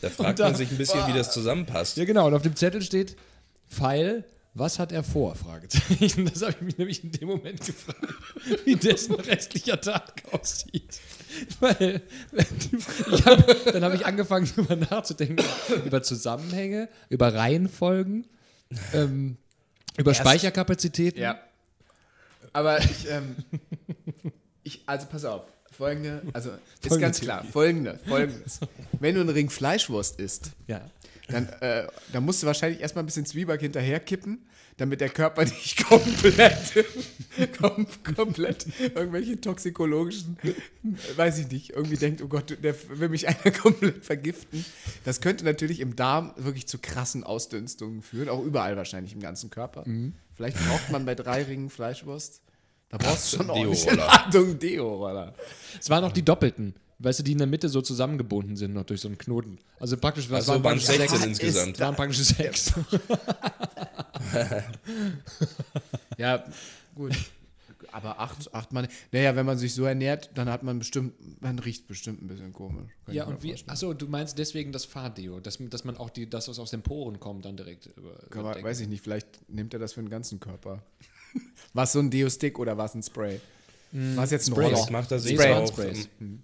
Da 0.00 0.10
fragt 0.10 0.38
da- 0.38 0.44
man 0.44 0.54
sich 0.54 0.70
ein 0.70 0.78
bisschen, 0.78 1.04
wie 1.08 1.12
das 1.12 1.32
zusammenpasst. 1.32 1.96
Ja, 1.96 2.04
genau, 2.04 2.28
und 2.28 2.34
auf 2.34 2.42
dem 2.42 2.54
Zettel 2.54 2.82
steht 2.82 3.16
Pfeil, 3.68 4.24
was 4.54 4.78
hat 4.78 4.92
er 4.92 5.02
vor? 5.02 5.34
Fragezeichen. 5.34 6.24
Das 6.26 6.42
habe 6.42 6.52
ich 6.52 6.60
mich 6.60 6.78
nämlich 6.78 7.02
in 7.04 7.10
dem 7.12 7.28
Moment 7.28 7.64
gefragt, 7.66 8.06
wie 8.64 8.76
dessen 8.76 9.16
restlicher 9.16 9.80
Tag 9.80 10.22
aussieht. 10.30 11.00
Weil 11.60 12.02
ich 13.10 13.24
hab, 13.26 13.44
dann 13.72 13.82
habe 13.84 13.96
ich 13.96 14.06
angefangen, 14.06 14.48
darüber 14.54 14.76
nachzudenken, 14.76 15.44
über 15.84 16.00
Zusammenhänge, 16.02 16.88
über 17.08 17.34
Reihenfolgen, 17.34 18.24
ähm, 18.94 19.36
über 19.96 20.14
Speicherkapazitäten. 20.14 21.20
Ja. 21.20 21.40
Aber 22.52 22.78
ich, 22.78 23.10
ähm, 23.10 23.34
ich, 24.62 24.82
also 24.86 25.06
pass 25.06 25.24
auf, 25.24 25.42
folgende, 25.78 26.22
also 26.34 26.50
ist 26.50 26.58
Folgende 26.88 27.00
ganz 27.00 27.20
klar, 27.20 27.44
folgende, 27.44 27.98
folgendes. 28.06 28.60
Wenn 29.00 29.14
du 29.14 29.20
einen 29.22 29.30
Ring 29.30 29.48
Fleischwurst 29.48 30.20
isst, 30.20 30.50
Ja. 30.66 30.82
dann, 31.28 31.48
äh, 31.60 31.86
dann 32.12 32.24
musst 32.24 32.42
du 32.42 32.46
wahrscheinlich 32.46 32.80
erstmal 32.80 33.04
ein 33.04 33.06
bisschen 33.06 33.24
Zwieback 33.26 33.60
hinterher 33.60 34.00
kippen, 34.00 34.44
damit 34.76 35.00
der 35.00 35.08
Körper 35.08 35.44
nicht 35.44 35.84
komplett, 35.88 36.56
kom 37.60 37.86
komplett 38.16 38.66
irgendwelche 38.94 39.40
toxikologischen, 39.40 40.36
weiß 41.16 41.38
ich 41.38 41.50
nicht, 41.50 41.70
irgendwie 41.70 41.96
denkt, 41.96 42.22
oh 42.22 42.28
Gott, 42.28 42.56
der 42.62 42.74
will 42.90 43.08
mich 43.08 43.26
einer 43.28 43.50
komplett 43.58 44.04
vergiften. 44.04 44.64
Das 45.04 45.20
könnte 45.20 45.44
natürlich 45.44 45.80
im 45.80 45.96
Darm 45.96 46.32
wirklich 46.36 46.66
zu 46.66 46.78
krassen 46.78 47.24
Ausdünstungen 47.24 48.02
führen, 48.02 48.28
auch 48.28 48.42
überall 48.42 48.76
wahrscheinlich 48.76 49.12
im 49.12 49.20
ganzen 49.20 49.50
Körper. 49.50 49.84
Vielleicht 50.34 50.56
braucht 50.68 50.90
man 50.90 51.04
bei 51.06 51.14
drei 51.16 51.42
Ringen 51.42 51.70
Fleischwurst, 51.70 52.40
da 52.90 52.96
brauchst 52.98 53.32
du 53.32 53.36
schon 53.38 53.46
Deo-Roller. 53.48 53.96
Ladung 54.24 54.58
Deo-Roller. 54.58 55.34
Es 55.78 55.90
waren 55.90 56.04
auch 56.04 56.12
die 56.12 56.24
Doppelten. 56.24 56.74
Weißt 57.00 57.20
du, 57.20 57.22
die 57.22 57.32
in 57.32 57.38
der 57.38 57.46
Mitte 57.46 57.68
so 57.68 57.80
zusammengebunden 57.80 58.56
sind, 58.56 58.74
noch 58.74 58.84
durch 58.84 59.00
so 59.00 59.06
einen 59.08 59.18
Knoten. 59.18 59.58
Also 59.78 59.96
praktisch, 59.96 60.28
was 60.30 60.48
Also 60.48 60.54
waren 60.54 60.62
praktisch 60.62 60.86
16 60.86 61.08
sechs. 61.08 61.24
insgesamt. 61.24 61.74
Es 61.74 61.80
waren 61.80 61.94
praktisch 61.94 62.18
sechs. 62.18 62.72
Ja, 66.18 66.44
gut. 66.94 67.12
Aber 67.92 68.18
acht, 68.18 68.52
acht 68.54 68.72
Mal. 68.72 68.88
Naja, 69.12 69.34
wenn 69.36 69.46
man 69.46 69.56
sich 69.56 69.72
so 69.74 69.84
ernährt, 69.84 70.30
dann 70.34 70.48
hat 70.50 70.62
man 70.62 70.78
bestimmt, 70.78 71.14
man 71.40 71.58
riecht 71.58 71.86
bestimmt 71.86 72.22
ein 72.22 72.26
bisschen 72.26 72.52
komisch. 72.52 72.90
Kann 73.06 73.14
Ja, 73.14 73.24
und 73.24 73.42
wie, 73.42 73.54
achso, 73.66 73.94
du 73.94 74.06
meinst 74.08 74.36
deswegen 74.38 74.72
das 74.72 74.84
Fahrdeo, 74.84 75.40
dass, 75.40 75.58
dass 75.58 75.84
man 75.84 75.96
auch 75.96 76.10
die, 76.10 76.28
das, 76.28 76.48
was 76.48 76.58
aus 76.58 76.70
den 76.70 76.82
Poren 76.82 77.18
kommt, 77.20 77.44
dann 77.44 77.56
direkt 77.56 77.86
über. 77.96 78.14
Kann 78.30 78.42
man, 78.42 78.62
weiß 78.62 78.80
ich 78.80 78.88
nicht, 78.88 79.02
vielleicht 79.02 79.48
nimmt 79.48 79.72
er 79.72 79.80
das 79.80 79.94
für 79.94 80.00
den 80.00 80.10
ganzen 80.10 80.38
Körper. 80.40 80.82
War 81.74 81.84
es 81.84 81.92
so 81.92 81.98
ein 82.00 82.10
Deo-Stick 82.10 82.58
oder 82.58 82.76
war 82.76 82.86
es 82.86 82.94
ein 82.94 83.02
Spray? 83.02 83.40
War 83.92 84.24
es 84.24 84.30
jetzt 84.30 84.48
ein 84.48 84.52
Spray. 84.52 84.64
Roller? 84.66 84.76
Vielleicht 84.76 84.90
macht 84.90 85.08
sich 85.20 85.34
Spray. 85.34 85.52
auch, 85.54 85.68
Sprays. 85.68 86.08
ähm, 86.20 86.42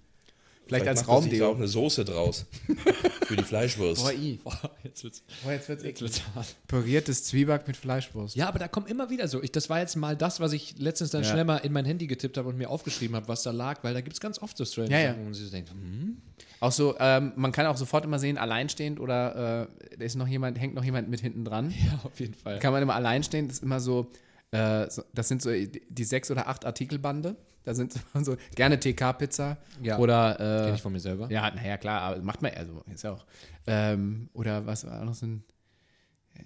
Vielleicht 0.66 0.86
als 0.88 1.06
macht 1.06 1.08
er 1.18 1.22
sich 1.30 1.42
auch 1.42 1.46
Raumdeo. 1.48 1.54
eine 1.56 1.68
Soße 1.68 2.04
draus. 2.06 2.46
Für 3.26 3.36
die 3.36 3.42
Fleischwurst. 3.42 4.02
Boah, 4.02 4.12
i. 4.12 4.40
Boah, 4.42 4.58
jetzt 4.82 5.04
wird's, 5.04 5.22
Boah, 5.42 5.52
jetzt 5.52 5.68
wird's 5.68 5.82
jetzt 5.82 5.90
eklig. 5.98 6.00
wird's 6.00 6.22
hart. 6.34 6.56
Püriertes 6.68 7.24
Zwieback 7.24 7.66
mit 7.66 7.76
Fleischwurst. 7.76 8.34
Ja, 8.34 8.48
aber 8.48 8.58
da 8.58 8.68
kommt 8.68 8.88
immer 8.88 9.10
wieder 9.10 9.28
so. 9.28 9.42
Ich, 9.42 9.52
das 9.52 9.68
war 9.68 9.80
jetzt 9.80 9.94
mal 9.96 10.16
das, 10.16 10.40
was 10.40 10.54
ich 10.54 10.78
letztens 10.78 11.10
dann 11.10 11.22
Ja. 11.22 11.30
schnell 11.30 11.44
mal 11.44 11.58
in 11.58 11.72
mein 11.72 11.84
Handy 11.84 12.06
getippt 12.06 12.38
habe 12.38 12.48
und 12.48 12.56
mir 12.56 12.70
aufgeschrieben 12.70 13.14
habe, 13.14 13.28
was 13.28 13.42
da 13.42 13.50
lag, 13.50 13.84
weil 13.84 13.92
da 13.92 14.00
gibt 14.00 14.14
es 14.14 14.20
ganz 14.20 14.38
oft 14.40 14.56
so 14.56 14.64
strange 14.64 14.90
Ja, 14.90 15.00
ja. 15.00 15.08
Sachen, 15.10 15.20
wo 15.20 15.24
man 15.24 15.34
sich 15.34 15.44
so 15.44 15.50
denkt, 15.50 15.70
hm, 15.70 16.16
Auch 16.60 16.72
so, 16.72 16.96
ähm, 16.98 17.32
man 17.36 17.52
kann 17.52 17.66
auch 17.66 17.76
sofort 17.76 18.06
immer 18.06 18.18
sehen, 18.18 18.38
alleinstehend 18.38 19.00
oder 19.00 19.66
äh, 19.92 19.96
da 19.98 20.04
ist 20.04 20.14
noch 20.16 20.28
jemand, 20.28 20.58
hängt 20.58 20.74
noch 20.74 20.84
jemand 20.84 21.10
mit 21.10 21.20
hinten 21.20 21.44
dran. 21.44 21.70
ja, 21.86 22.00
auf 22.04 22.18
jeden 22.20 22.32
Fall. 22.34 22.58
Kann 22.58 22.72
man 22.72 22.82
immer 22.82 22.94
allein 22.94 23.22
stehen, 23.22 23.48
das 23.48 23.58
ist 23.58 23.62
immer 23.62 23.80
so, 23.80 24.06
äh, 24.54 24.88
das 25.12 25.28
sind 25.28 25.42
so 25.42 25.50
die 25.50 25.82
die 25.88 26.04
sechs 26.04 26.30
oder 26.30 26.46
acht 26.48 26.64
Artikelbande. 26.64 27.36
Da 27.64 27.74
sind 27.74 27.94
so 28.22 28.36
gerne 28.54 28.78
TK-Pizza 28.78 29.56
Ja. 29.82 29.98
oder 29.98 30.34
Kenn 30.36 30.46
äh, 30.72 30.74
ich 30.74 30.82
von 30.82 30.92
mir 30.92 31.00
selber. 31.00 31.30
ja, 31.30 31.50
naja, 31.50 31.76
klar, 31.78 32.00
aber 32.02 32.22
macht 32.22 32.42
man 32.42 32.52
also 32.52 32.82
ist 32.92 33.04
ja 33.04 33.12
auch. 33.12 33.24
Ähm, 33.66 34.28
oder 34.34 34.66
was 34.66 34.84
war 34.86 35.04
noch 35.04 35.14
so 35.14 35.26
ein 35.26 35.44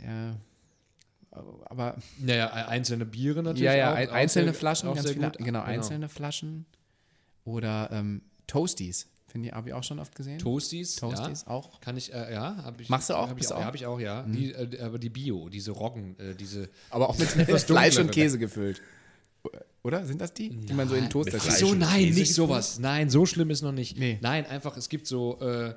ja, 0.04 0.36
aber 1.66 1.96
Naja, 2.20 2.50
einzelne 2.52 3.04
Biere 3.04 3.42
natürlich. 3.42 3.62
ja, 3.64 3.74
ja, 3.74 3.92
auch, 3.92 3.96
ein, 3.96 4.08
auch 4.10 4.14
einzelne 4.14 4.46
sehr- 4.46 4.54
Flaschen, 4.54 4.88
auch 4.88 4.94
ganz 4.94 5.06
sehr 5.06 5.14
viele, 5.14 5.30
gut. 5.30 5.38
genau, 5.38 5.62
einzelne 5.62 6.08
Flaschen 6.08 6.66
oder 7.44 7.90
ähm, 7.92 8.22
Toasties, 8.46 9.08
finde 9.28 9.48
ich, 9.48 9.54
habe 9.54 9.68
ich 9.68 9.74
auch 9.74 9.84
schon 9.84 9.98
oft 9.98 10.14
gesehen. 10.14 10.38
Toasties. 10.38 10.96
Toasties 10.96 11.44
ja. 11.46 11.52
auch. 11.52 11.80
Kann 11.80 11.96
ich, 11.96 12.12
äh, 12.12 12.32
ja. 12.32 12.56
Hab 12.64 12.80
ich, 12.80 12.88
Machst 12.88 13.10
du 13.10 13.14
auch? 13.14 13.28
Hab 13.28 13.38
ich 13.38 13.46
auch, 13.46 13.48
du 13.48 13.54
ja, 13.54 13.60
auch? 13.60 13.64
habe 13.64 13.76
ich 13.76 13.86
auch, 13.86 14.00
ja. 14.00 14.22
Die, 14.22 14.52
äh, 14.52 14.80
aber 14.80 14.98
die 14.98 15.10
Bio, 15.10 15.48
diese 15.48 15.72
Roggen, 15.72 16.18
äh, 16.18 16.34
diese. 16.34 16.68
Aber 16.90 17.08
auch 17.08 17.18
mit 17.18 17.36
Etwas 17.36 17.64
Fleisch 17.64 17.98
und. 17.98 18.10
Käse 18.10 18.38
gefüllt. 18.38 18.80
Oder 19.82 20.04
sind 20.04 20.20
das 20.20 20.34
die, 20.34 20.50
die 20.50 20.72
man 20.72 20.88
so 20.88 20.94
in 20.94 21.04
den 21.04 21.10
Toaster 21.10 21.38
schiebt? 21.38 21.56
So, 21.56 21.74
nein, 21.74 22.06
Käse 22.06 22.18
nicht 22.18 22.34
sowas. 22.34 22.78
Nein, 22.78 23.10
so 23.10 23.26
schlimm 23.26 23.50
ist 23.50 23.62
noch 23.62 23.72
nicht. 23.72 23.96
Nee. 23.96 24.18
Nein, 24.20 24.44
einfach, 24.46 24.76
es 24.76 24.88
gibt 24.88 25.06
so, 25.06 25.38
äh, 25.40 25.74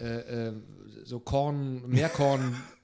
äh, 0.00 0.48
äh, 0.48 0.52
so 1.04 1.20
Korn, 1.20 1.88
Meerkorn. 1.88 2.56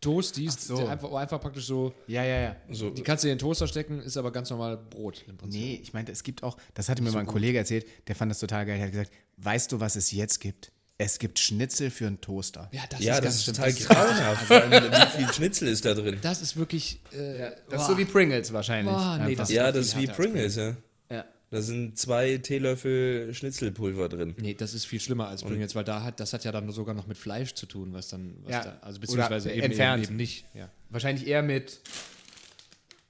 Toasties, 0.00 0.68
so. 0.68 0.86
einfach, 0.86 1.12
einfach 1.12 1.40
praktisch 1.40 1.66
so, 1.66 1.92
Ja, 2.06 2.22
ja, 2.22 2.40
ja. 2.40 2.56
So, 2.70 2.90
die 2.90 3.02
kannst 3.02 3.24
du 3.24 3.28
in 3.28 3.34
den 3.34 3.40
Toaster 3.40 3.66
stecken, 3.66 4.00
ist 4.00 4.16
aber 4.16 4.30
ganz 4.30 4.48
normal 4.48 4.76
Brot 4.76 5.24
im 5.26 5.36
Prinzip. 5.36 5.60
Nee, 5.60 5.80
ich 5.82 5.92
meinte, 5.92 6.12
es 6.12 6.22
gibt 6.22 6.44
auch, 6.44 6.56
das 6.74 6.88
hatte 6.88 7.02
mir 7.02 7.10
mal 7.10 7.20
ein 7.20 7.26
Kollege 7.26 7.58
erzählt, 7.58 7.84
der 8.06 8.14
fand 8.14 8.30
das 8.30 8.38
total 8.38 8.64
geil. 8.64 8.76
Der 8.76 8.86
hat 8.86 8.92
gesagt, 8.92 9.10
weißt 9.38 9.72
du, 9.72 9.80
was 9.80 9.96
es 9.96 10.12
jetzt 10.12 10.40
gibt? 10.40 10.70
Es 11.00 11.20
gibt 11.20 11.38
Schnitzel 11.38 11.90
für 11.90 12.08
einen 12.08 12.20
Toaster. 12.20 12.68
Ja, 12.72 12.82
das 12.90 13.00
ja, 13.00 13.18
ist 13.18 13.18
das 13.18 13.24
ganz 13.24 13.36
ist 13.36 13.46
total 13.46 13.70
Das 13.70 13.78
ist- 13.80 13.88
grauenhaft. 13.88 14.42
Vor 14.46 14.56
allem, 14.62 14.92
Wie 14.92 15.06
viel 15.24 15.32
Schnitzel 15.32 15.68
ist 15.68 15.84
da 15.84 15.94
drin? 15.94 16.18
Das 16.22 16.42
ist 16.42 16.56
wirklich. 16.56 16.98
Äh, 17.12 17.38
Das 17.38 17.52
ist 17.52 17.68
boah. 17.70 17.86
so 17.86 17.98
wie 17.98 18.04
Pringles 18.04 18.52
wahrscheinlich. 18.52 18.92
Boah, 18.94 19.18
nee, 19.24 19.36
das- 19.36 19.48
Ja, 19.50 19.70
das 19.70 19.86
ist 19.86 19.96
wie 19.98 20.08
Pringles, 20.08 20.56
ja. 20.56 20.76
ja. 21.10 21.24
Da 21.50 21.62
sind 21.62 21.96
zwei 21.96 22.38
Teelöffel 22.38 23.32
Schnitzelpulver 23.32 24.08
drin. 24.08 24.34
Nee, 24.38 24.54
das 24.54 24.74
ist 24.74 24.86
viel 24.86 24.98
schlimmer 25.00 25.28
als 25.28 25.42
Pringles, 25.44 25.74
weil 25.76 25.84
da 25.84 26.02
hat, 26.02 26.18
das 26.20 26.32
hat 26.32 26.42
ja 26.44 26.50
dann 26.52 26.68
sogar 26.72 26.94
noch 26.96 27.06
mit 27.06 27.16
Fleisch 27.16 27.54
zu 27.54 27.66
tun, 27.66 27.92
was 27.92 28.08
dann, 28.08 28.34
was 28.42 28.52
Ja. 28.52 28.64
da, 28.64 28.78
also 28.82 28.98
beziehungsweise 29.00 29.48
Oder 29.50 29.56
eben, 29.56 29.66
entfernt. 29.66 30.02
Eben, 30.02 30.08
eben 30.10 30.16
nicht. 30.16 30.44
Ja. 30.52 30.68
Wahrscheinlich 30.90 31.26
eher 31.28 31.42
mit 31.42 31.78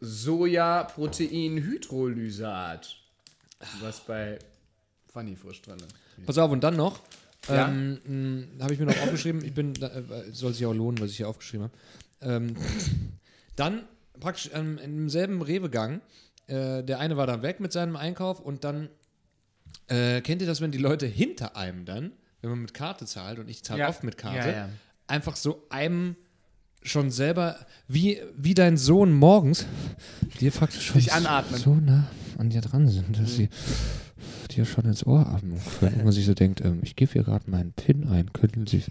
Sojaprotein-Hydrolysat. 0.01 2.97
Was 3.81 4.01
bei 4.01 4.39
Funny 5.13 5.37
Frisch 5.37 5.63
drin. 5.63 5.79
Pass 6.27 6.39
auf, 6.39 6.51
und 6.51 6.63
dann 6.63 6.77
noch, 6.77 7.01
Ja? 7.49 7.69
ähm, 7.69 8.49
habe 8.61 8.73
ich 8.75 8.79
mir 8.79 8.87
noch 8.87 9.01
aufgeschrieben, 9.01 9.43
ich 9.45 9.55
bin, 9.55 9.75
da, 9.75 9.87
äh, 9.89 10.03
soll 10.33 10.53
sich 10.53 10.67
auch 10.67 10.75
lohnen, 10.75 11.01
was 11.01 11.11
ich 11.11 11.17
hier 11.19 11.29
aufgeschrieben 11.29 11.71
habe. 12.21 12.33
Ähm, 12.35 12.57
dann 13.57 13.85
praktisch 14.21 14.51
ähm, 14.53 14.79
im 14.79 15.09
selben 15.09 15.43
Rewe-Gang, 15.43 16.01
äh, 16.47 16.83
der 16.83 16.99
eine 16.99 17.17
war 17.17 17.27
dann 17.27 17.43
weg 17.43 17.61
mit 17.61 17.73
seinem 17.73 17.97
Einkauf 17.97 18.41
und 18.41 18.65
dann, 18.65 18.89
äh, 19.89 20.21
kennt 20.21 20.41
ihr 20.43 20.49
das, 20.49 20.61
wenn 20.61 20.73
die 20.73 20.79
Leute 20.79 21.07
hinter 21.07 21.57
einem 21.57 21.85
dann, 21.85 22.13
wenn 22.43 22.51
man 22.51 22.61
mit 22.61 22.75
Karte 22.75 23.07
zahlt 23.07 23.39
und 23.39 23.49
ich 23.49 23.63
zahle 23.65 23.81
Ja. 23.81 23.89
oft 23.89 24.05
mit 24.05 24.17
Karte, 24.19 24.51
Ja, 24.51 24.69
einfach 25.07 25.37
so 25.37 25.65
einem 25.71 26.17
schon 26.83 27.11
selber, 27.11 27.57
wie, 27.89 28.21
wie 28.37 28.55
dein 28.55 28.77
Sohn 28.77 29.13
morgens, 29.13 29.67
dir 30.41 30.51
praktisch 30.51 30.87
schon 30.87 30.99
Dich 31.01 31.13
anatmen. 31.13 31.59
so 31.61 31.75
nah 31.75 32.07
an 32.39 32.51
dir 32.51 32.61
dran 32.61 32.87
sind, 32.89 33.19
dass 33.19 33.35
sie 33.35 33.49
dir 34.55 34.65
schon 34.65 34.85
ins 34.85 35.07
Ohr 35.07 35.27
atmen 35.27 35.61
können. 35.81 35.97
Und 35.97 36.05
man 36.05 36.13
sich 36.13 36.27
so 36.27 36.35
denkt, 36.35 36.61
ähm, 36.65 36.81
ich 36.83 36.97
gebe 36.97 37.13
hier 37.13 37.23
gerade 37.25 37.51
meinen 37.51 37.73
PIN 37.73 38.09
ein, 38.09 38.33
könnten 38.33 38.67
Sie 38.67 38.83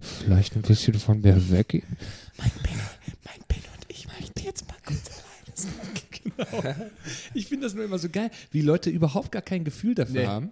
vielleicht 0.00 0.56
ein 0.56 0.62
bisschen 0.62 0.94
von 0.94 1.20
mir 1.20 1.50
weggehen? 1.50 1.96
Mein 2.38 2.50
Pin, 2.62 2.78
mein 3.24 3.40
Pin 3.48 3.62
und 3.74 3.84
ich 3.88 4.06
möchten 4.08 4.40
jetzt 4.44 4.66
mal 4.68 4.76
kurz 4.84 5.10
alleine 5.10 5.56
sein. 5.56 6.90
Ich 7.34 7.46
finde 7.46 7.66
das 7.66 7.74
nur 7.74 7.84
immer 7.84 7.98
so 7.98 8.08
geil, 8.08 8.30
wie 8.50 8.60
Leute 8.60 8.90
überhaupt 8.90 9.32
gar 9.32 9.42
kein 9.42 9.64
Gefühl 9.64 9.94
dafür 9.94 10.20
Nee. 10.20 10.26
haben. 10.26 10.50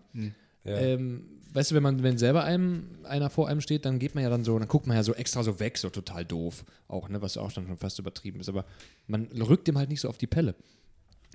Ja. 0.64 0.78
Ähm, 0.78 1.24
weißt 1.52 1.70
du, 1.70 1.74
wenn 1.74 1.82
man, 1.82 2.02
wenn 2.02 2.16
selber 2.18 2.44
einem 2.44 2.84
einer 3.04 3.28
vor 3.28 3.48
einem 3.48 3.60
steht, 3.60 3.84
dann 3.84 3.98
geht 3.98 4.14
man 4.14 4.24
ja 4.24 4.30
dann 4.30 4.44
so, 4.44 4.58
dann 4.58 4.66
guckt 4.68 4.86
man 4.86 4.96
ja 4.96 5.02
so 5.02 5.14
extra 5.14 5.42
so 5.42 5.60
weg, 5.60 5.76
so 5.78 5.90
total 5.90 6.24
doof. 6.24 6.64
Auch, 6.88 7.08
ne, 7.10 7.20
was 7.20 7.36
auch 7.36 7.52
dann 7.52 7.66
schon 7.66 7.76
fast 7.76 7.98
übertrieben 7.98 8.40
ist. 8.40 8.48
Aber 8.48 8.64
man 9.06 9.26
rückt 9.26 9.68
dem 9.68 9.76
halt 9.76 9.90
nicht 9.90 10.00
so 10.00 10.08
auf 10.08 10.16
die 10.18 10.26
Pelle. 10.26 10.54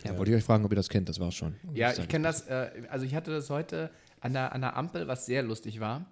Ja, 0.04 0.18
wollte 0.18 0.32
ich 0.32 0.38
euch 0.38 0.44
fragen, 0.44 0.66
ob 0.66 0.72
ihr 0.72 0.76
das 0.76 0.90
kennt, 0.90 1.10
das 1.10 1.20
war's 1.20 1.36
schon. 1.36 1.56
Ja, 1.74 1.92
ich 1.92 2.08
kenne 2.08 2.28
das. 2.28 2.48
Äh, 2.48 2.70
also 2.90 3.06
ich 3.06 3.16
hatte 3.16 3.32
das 3.32 3.50
heute 3.50 3.90
an 4.22 4.34
der, 4.34 4.54
an 4.54 4.62
der 4.62 4.76
Ampel, 4.76 5.08
was 5.08 5.26
sehr 5.26 5.44
lustig 5.44 5.80
war. 5.80 6.06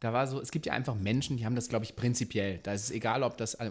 Da 0.00 0.12
war 0.12 0.26
so, 0.26 0.40
es 0.40 0.50
gibt 0.50 0.66
ja 0.66 0.72
einfach 0.72 0.96
Menschen, 0.96 1.36
die 1.36 1.44
haben 1.44 1.54
das, 1.54 1.68
glaube 1.68 1.84
ich, 1.84 1.94
prinzipiell. 1.94 2.58
Da 2.62 2.72
ist 2.72 2.84
es 2.84 2.90
egal, 2.90 3.22
ob 3.22 3.36
das, 3.36 3.54
äh, 3.54 3.70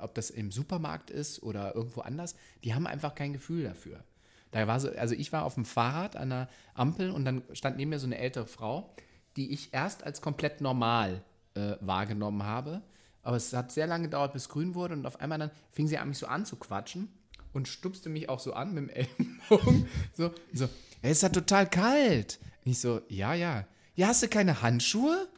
ob 0.00 0.14
das 0.14 0.30
im 0.30 0.50
Supermarkt 0.50 1.10
ist 1.10 1.42
oder 1.42 1.74
irgendwo 1.74 2.00
anders. 2.00 2.34
Die 2.64 2.74
haben 2.74 2.86
einfach 2.86 3.14
kein 3.14 3.32
Gefühl 3.32 3.64
dafür. 3.64 4.02
Da 4.50 4.66
war 4.66 4.80
so, 4.80 4.90
also 4.90 5.14
ich 5.14 5.32
war 5.32 5.44
auf 5.44 5.54
dem 5.54 5.64
Fahrrad 5.64 6.16
an 6.16 6.30
der 6.30 6.48
Ampel 6.74 7.10
und 7.10 7.24
dann 7.24 7.42
stand 7.52 7.76
neben 7.76 7.90
mir 7.90 7.98
so 7.98 8.06
eine 8.06 8.18
ältere 8.18 8.46
Frau, 8.46 8.92
die 9.36 9.52
ich 9.52 9.72
erst 9.72 10.04
als 10.04 10.20
komplett 10.20 10.60
normal 10.60 11.22
äh, 11.54 11.76
wahrgenommen 11.80 12.42
habe. 12.42 12.82
Aber 13.22 13.36
es 13.36 13.52
hat 13.52 13.70
sehr 13.72 13.86
lange 13.86 14.04
gedauert, 14.04 14.32
bis 14.32 14.48
grün 14.48 14.74
wurde 14.74 14.94
und 14.94 15.06
auf 15.06 15.20
einmal 15.20 15.38
dann 15.38 15.50
fing 15.70 15.86
sie 15.86 15.98
an, 15.98 16.08
mich 16.08 16.18
so 16.18 16.26
anzuquatschen 16.26 17.08
und 17.52 17.68
stupste 17.68 18.08
mich 18.08 18.28
auch 18.28 18.40
so 18.40 18.52
an 18.52 18.74
mit 18.74 18.84
dem 18.84 18.90
Ellenbogen. 18.90 19.88
So, 20.16 20.30
so 20.52 20.64
"Ey, 21.02 21.10
es 21.10 21.18
ist 21.18 21.22
ja 21.22 21.28
total 21.28 21.68
kalt. 21.68 22.38
Und 22.64 22.72
ich 22.72 22.80
so, 22.80 23.00
ja, 23.08 23.34
ja. 23.34 23.64
Ja, 23.94 24.08
hast 24.08 24.22
du 24.22 24.28
keine 24.28 24.62
Handschuhe? 24.62 25.28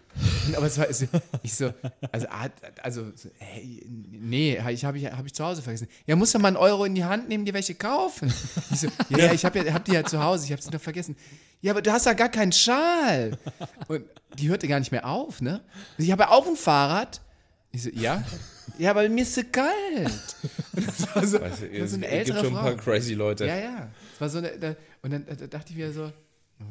Aber 0.57 0.67
es 0.67 0.77
war, 0.77 0.89
ich 1.43 1.55
so, 1.55 1.73
also, 2.11 2.27
also 2.83 3.05
so, 3.15 3.29
hey, 3.39 3.85
nee, 3.89 4.61
ich 4.71 4.85
habe 4.85 4.99
ich, 4.99 5.07
hab 5.07 5.25
ich 5.25 5.33
zu 5.33 5.45
Hause 5.45 5.63
vergessen. 5.63 5.87
Ja, 6.07 6.17
musst 6.17 6.35
du 6.35 6.39
mal 6.41 6.49
einen 6.49 6.57
Euro 6.57 6.85
in 6.85 6.95
die 6.97 7.05
Hand 7.05 7.29
nehmen, 7.29 7.45
dir 7.45 7.55
welche 7.55 7.75
kaufen. 7.77 8.33
Ich 8.73 8.81
so, 8.81 8.89
ja, 9.11 9.19
ja, 9.27 9.33
ich 9.33 9.45
habe 9.45 9.63
ja, 9.65 9.73
hab 9.73 9.85
die 9.85 9.93
ja 9.93 10.05
zu 10.05 10.23
Hause, 10.23 10.47
ich 10.47 10.53
habe 10.53 10.61
sie 10.61 10.71
nur 10.71 10.81
vergessen. 10.81 11.17
Ja, 11.63 11.73
aber 11.73 11.81
du 11.83 11.93
hast 11.93 12.07
ja 12.07 12.13
gar 12.15 12.29
keinen 12.29 12.53
Schal. 12.53 13.39
Und 13.87 14.05
die 14.39 14.49
hörte 14.49 14.67
gar 14.67 14.81
nicht 14.81 14.91
mehr 14.91 15.07
auf, 15.07 15.41
ne? 15.41 15.63
Ich 15.97 16.11
habe 16.11 16.23
ja 16.25 16.31
auch 16.31 16.47
ein 16.47 16.57
Fahrrad. 16.57 17.21
Ich 17.71 17.85
so, 17.85 17.91
ja? 17.91 18.25
Ja, 18.79 18.91
aber 18.91 19.09
mir 19.09 19.23
ist 19.23 19.35
so 19.35 19.43
kalt. 19.51 20.37
Und 20.73 20.87
das 20.87 21.15
war 21.15 21.27
so, 21.27 21.41
Weißt 21.41 21.63
du, 21.63 21.69
das 21.69 21.91
so 21.91 21.97
eine 21.97 22.09
es 22.09 22.27
gibt 22.27 22.39
schon 22.39 22.47
ein 22.49 22.53
paar 22.53 22.77
crazy 22.77 23.15
Leute. 23.15 23.47
Ja, 23.47 23.57
ja. 23.57 23.91
Es 24.15 24.21
war 24.21 24.29
so 24.29 24.39
eine, 24.39 24.59
da, 24.59 24.77
und 25.03 25.13
dann 25.13 25.27
da, 25.27 25.35
da 25.35 25.47
dachte 25.47 25.71
ich 25.71 25.77
wieder 25.77 25.93
so, 25.93 26.13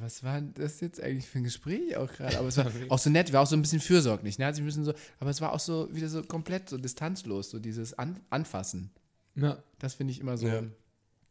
was 0.01 0.23
war 0.23 0.35
denn 0.35 0.53
das 0.53 0.79
jetzt 0.81 1.01
eigentlich 1.01 1.27
für 1.27 1.39
ein 1.39 1.43
Gespräch 1.43 1.97
auch 1.97 2.11
gerade? 2.11 2.37
Aber 2.37 2.47
es 2.47 2.57
war 2.57 2.67
auch 2.89 2.99
so 2.99 3.09
nett, 3.09 3.33
war 3.33 3.41
auch 3.41 3.47
so 3.47 3.55
ein 3.55 3.61
bisschen 3.61 3.79
fürsorglich. 3.79 4.37
Ne? 4.37 4.45
Also, 4.45 4.61
müssen 4.61 4.85
so, 4.85 4.93
aber 5.19 5.29
es 5.31 5.41
war 5.41 5.53
auch 5.53 5.59
so 5.59 5.93
wieder 5.93 6.09
so 6.09 6.21
komplett 6.21 6.69
so 6.69 6.77
distanzlos, 6.77 7.49
so 7.49 7.59
dieses 7.59 7.97
An 7.97 8.19
Anfassen. 8.29 8.91
Ja. 9.35 9.63
Das 9.79 9.95
finde 9.95 10.11
ich 10.11 10.19
immer 10.19 10.37
so. 10.37 10.47
Ja. 10.47 10.63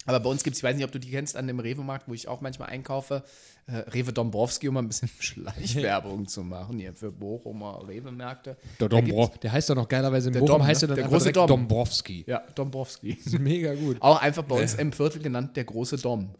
Aber 0.09 0.21
bei 0.21 0.31
uns 0.31 0.43
gibt 0.43 0.55
es, 0.55 0.61
ich 0.61 0.65
weiß 0.65 0.75
nicht, 0.75 0.85
ob 0.85 0.93
du 0.93 0.99
die 0.99 1.11
kennst, 1.11 1.37
an 1.37 1.47
dem 1.47 1.61
Rewe-Markt, 1.61 2.09
wo 2.09 2.15
ich 2.15 2.29
auch 2.29 2.41
manchmal 2.41 2.71
einkaufe, 2.71 3.23
äh, 3.67 3.77
Rewe 3.91 4.13
Dombrowski, 4.13 4.69
um 4.69 4.75
mal 4.75 4.83
ein 4.83 4.89
bisschen 4.89 5.11
Schleichwerbung 5.19 6.27
zu 6.27 6.43
machen, 6.43 6.79
hier 6.79 6.95
für 6.95 7.13
Bochumer 7.13 7.87
Rewe-Märkte. 7.87 8.57
Der, 8.81 8.89
Dombro, 8.89 9.31
der 9.43 9.53
heißt 9.53 9.69
doch 9.69 9.75
noch 9.75 9.89
geilerweise 9.89 10.29
in 10.29 10.33
Der 10.33 10.41
Bochum, 10.41 10.55
Dom, 10.55 10.63
ne? 10.63 10.69
heißt 10.69 10.83
er 10.83 10.89
dann 10.89 10.97
Der 10.97 11.09
große 11.09 11.33
Dom. 11.33 11.47
Dombrowski. 11.47 12.25
Ja, 12.27 12.43
Dombrowski. 12.55 13.17
Das 13.17 13.27
ist 13.35 13.39
mega 13.39 13.75
gut. 13.75 13.99
Auch 14.01 14.21
einfach 14.21 14.45
bei 14.45 14.61
uns 14.61 14.75
im 14.75 14.93
Viertel 14.93 15.21
genannt 15.21 15.57
der 15.57 15.65
große 15.65 15.99
Dom. 15.99 16.31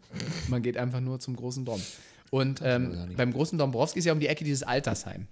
Man 0.47 0.63
geht 0.63 0.75
einfach 0.75 0.99
nur 0.99 1.19
zum 1.19 1.35
großen 1.35 1.63
Dom. 1.63 1.81
Und 2.31 2.61
ähm, 2.63 3.13
beim 3.15 3.31
großen 3.31 3.57
Dombrowski 3.57 3.99
ist 3.99 4.05
ja 4.05 4.13
um 4.13 4.19
die 4.19 4.27
Ecke 4.27 4.43
dieses 4.43 4.63
Altersheim. 4.63 5.27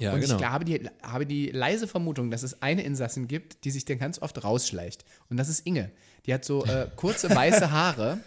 Ja, 0.00 0.14
und 0.14 0.20
genau. 0.20 0.38
ich 0.38 0.44
habe 0.44 0.64
die, 0.64 0.80
habe 1.02 1.26
die 1.26 1.50
leise 1.50 1.86
Vermutung, 1.86 2.30
dass 2.30 2.42
es 2.42 2.62
eine 2.62 2.82
Insassin 2.82 3.28
gibt, 3.28 3.64
die 3.64 3.70
sich 3.70 3.84
dann 3.84 3.98
ganz 3.98 4.20
oft 4.20 4.42
rausschleicht. 4.42 5.04
Und 5.28 5.36
das 5.36 5.48
ist 5.48 5.66
Inge. 5.66 5.90
Die 6.26 6.34
hat 6.34 6.44
so 6.44 6.64
äh, 6.64 6.88
kurze 6.96 7.30
weiße 7.30 7.70
Haare, 7.70 8.18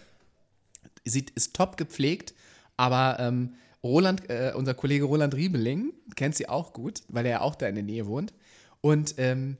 sieht, 1.05 1.29
ist 1.31 1.55
top 1.55 1.77
gepflegt, 1.77 2.33
aber 2.77 3.17
ähm, 3.19 3.55
Roland, 3.83 4.29
äh, 4.29 4.53
unser 4.55 4.73
Kollege 4.73 5.05
Roland 5.05 5.35
Riebeling, 5.35 5.93
kennt 6.15 6.35
sie 6.35 6.47
auch 6.47 6.73
gut, 6.73 7.01
weil 7.09 7.25
er 7.25 7.31
ja 7.31 7.41
auch 7.41 7.55
da 7.55 7.67
in 7.67 7.75
der 7.75 7.83
Nähe 7.83 8.05
wohnt. 8.07 8.33
Und 8.81 9.15
ähm, 9.17 9.57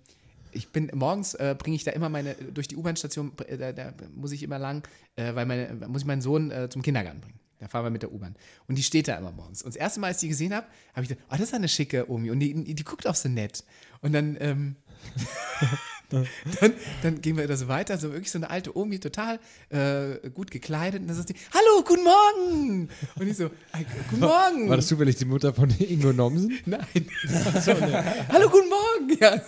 ich 0.52 0.72
bin 0.72 0.92
morgens 0.94 1.34
äh, 1.34 1.56
bringe 1.58 1.76
ich 1.76 1.84
da 1.84 1.92
immer 1.92 2.10
meine 2.10 2.36
durch 2.36 2.68
die 2.68 2.76
U-Bahn-Station, 2.76 3.34
äh, 3.48 3.58
da, 3.58 3.72
da 3.72 3.94
muss 4.16 4.32
ich 4.32 4.44
immer 4.44 4.60
lang, 4.60 4.88
äh, 5.16 5.36
weil 5.36 5.46
meine, 5.46 5.74
muss 5.88 6.04
ich 6.04 6.08
meinen 6.08 6.22
Sohn 6.22 6.52
äh, 6.52 6.70
zum 6.70 6.82
Kindergarten 6.82 7.22
bringen. 7.22 7.40
Da 7.60 7.70
fahren 7.70 7.86
wir 7.86 7.90
mit 7.90 8.02
der 8.02 8.12
U-Bahn. 8.12 8.36
Und 8.68 8.78
die 8.78 8.84
steht 8.84 9.08
da 9.08 9.16
immer 9.16 9.32
morgens. 9.32 9.64
Und 9.64 9.74
das 9.74 9.80
erste 9.80 10.02
Mal, 10.02 10.08
als 10.08 10.18
ich 10.18 10.22
die 10.22 10.30
gesehen 10.30 10.54
habe, 10.54 10.68
habe 10.94 11.04
ich 11.04 11.10
gedacht, 11.10 11.26
oh, 11.30 11.32
das 11.32 11.42
ist 11.42 11.54
eine 11.54 11.70
schicke 11.70 12.10
Omi. 12.12 12.30
Und 12.30 12.42
die, 12.42 12.54
die, 12.54 12.76
die 12.76 12.84
guckt 12.84 13.08
auch 13.08 13.16
so 13.16 13.30
nett. 13.30 13.64
Und 14.02 14.12
dann, 14.12 14.36
ähm, 14.42 14.76
dann, 16.10 16.74
dann 17.02 17.22
gehen 17.22 17.38
wir 17.38 17.48
da 17.48 17.56
so 17.56 17.68
weiter, 17.68 17.98
so 17.98 18.12
wirklich 18.12 18.32
so 18.32 18.38
eine 18.38 18.50
alte 18.50 18.78
Omi, 18.78 19.00
total 19.00 19.40
äh, 19.70 20.30
gut 20.30 20.52
gekleidet. 20.52 21.02
Und 21.02 21.08
dann 21.08 21.16
sagt 21.16 21.30
sie, 21.30 21.36
hallo, 21.54 21.84
guten 21.84 22.04
Morgen. 22.04 22.90
Und 23.20 23.28
ich 23.28 23.38
so, 23.38 23.46
"Äh, 23.46 23.50
guten 24.10 24.22
Morgen. 24.22 24.70
War 24.70 24.76
das 24.78 24.88
zufällig 24.88 25.16
die 25.16 25.26
Mutter 25.26 25.54
von 25.54 25.70
Ingo 25.80 26.14
Nomsen? 26.14 26.60
Nein. 26.66 26.86
Hallo, 28.32 28.50
guten 28.50 28.70
Morgen. 28.70 29.18
Ja. 29.20 29.42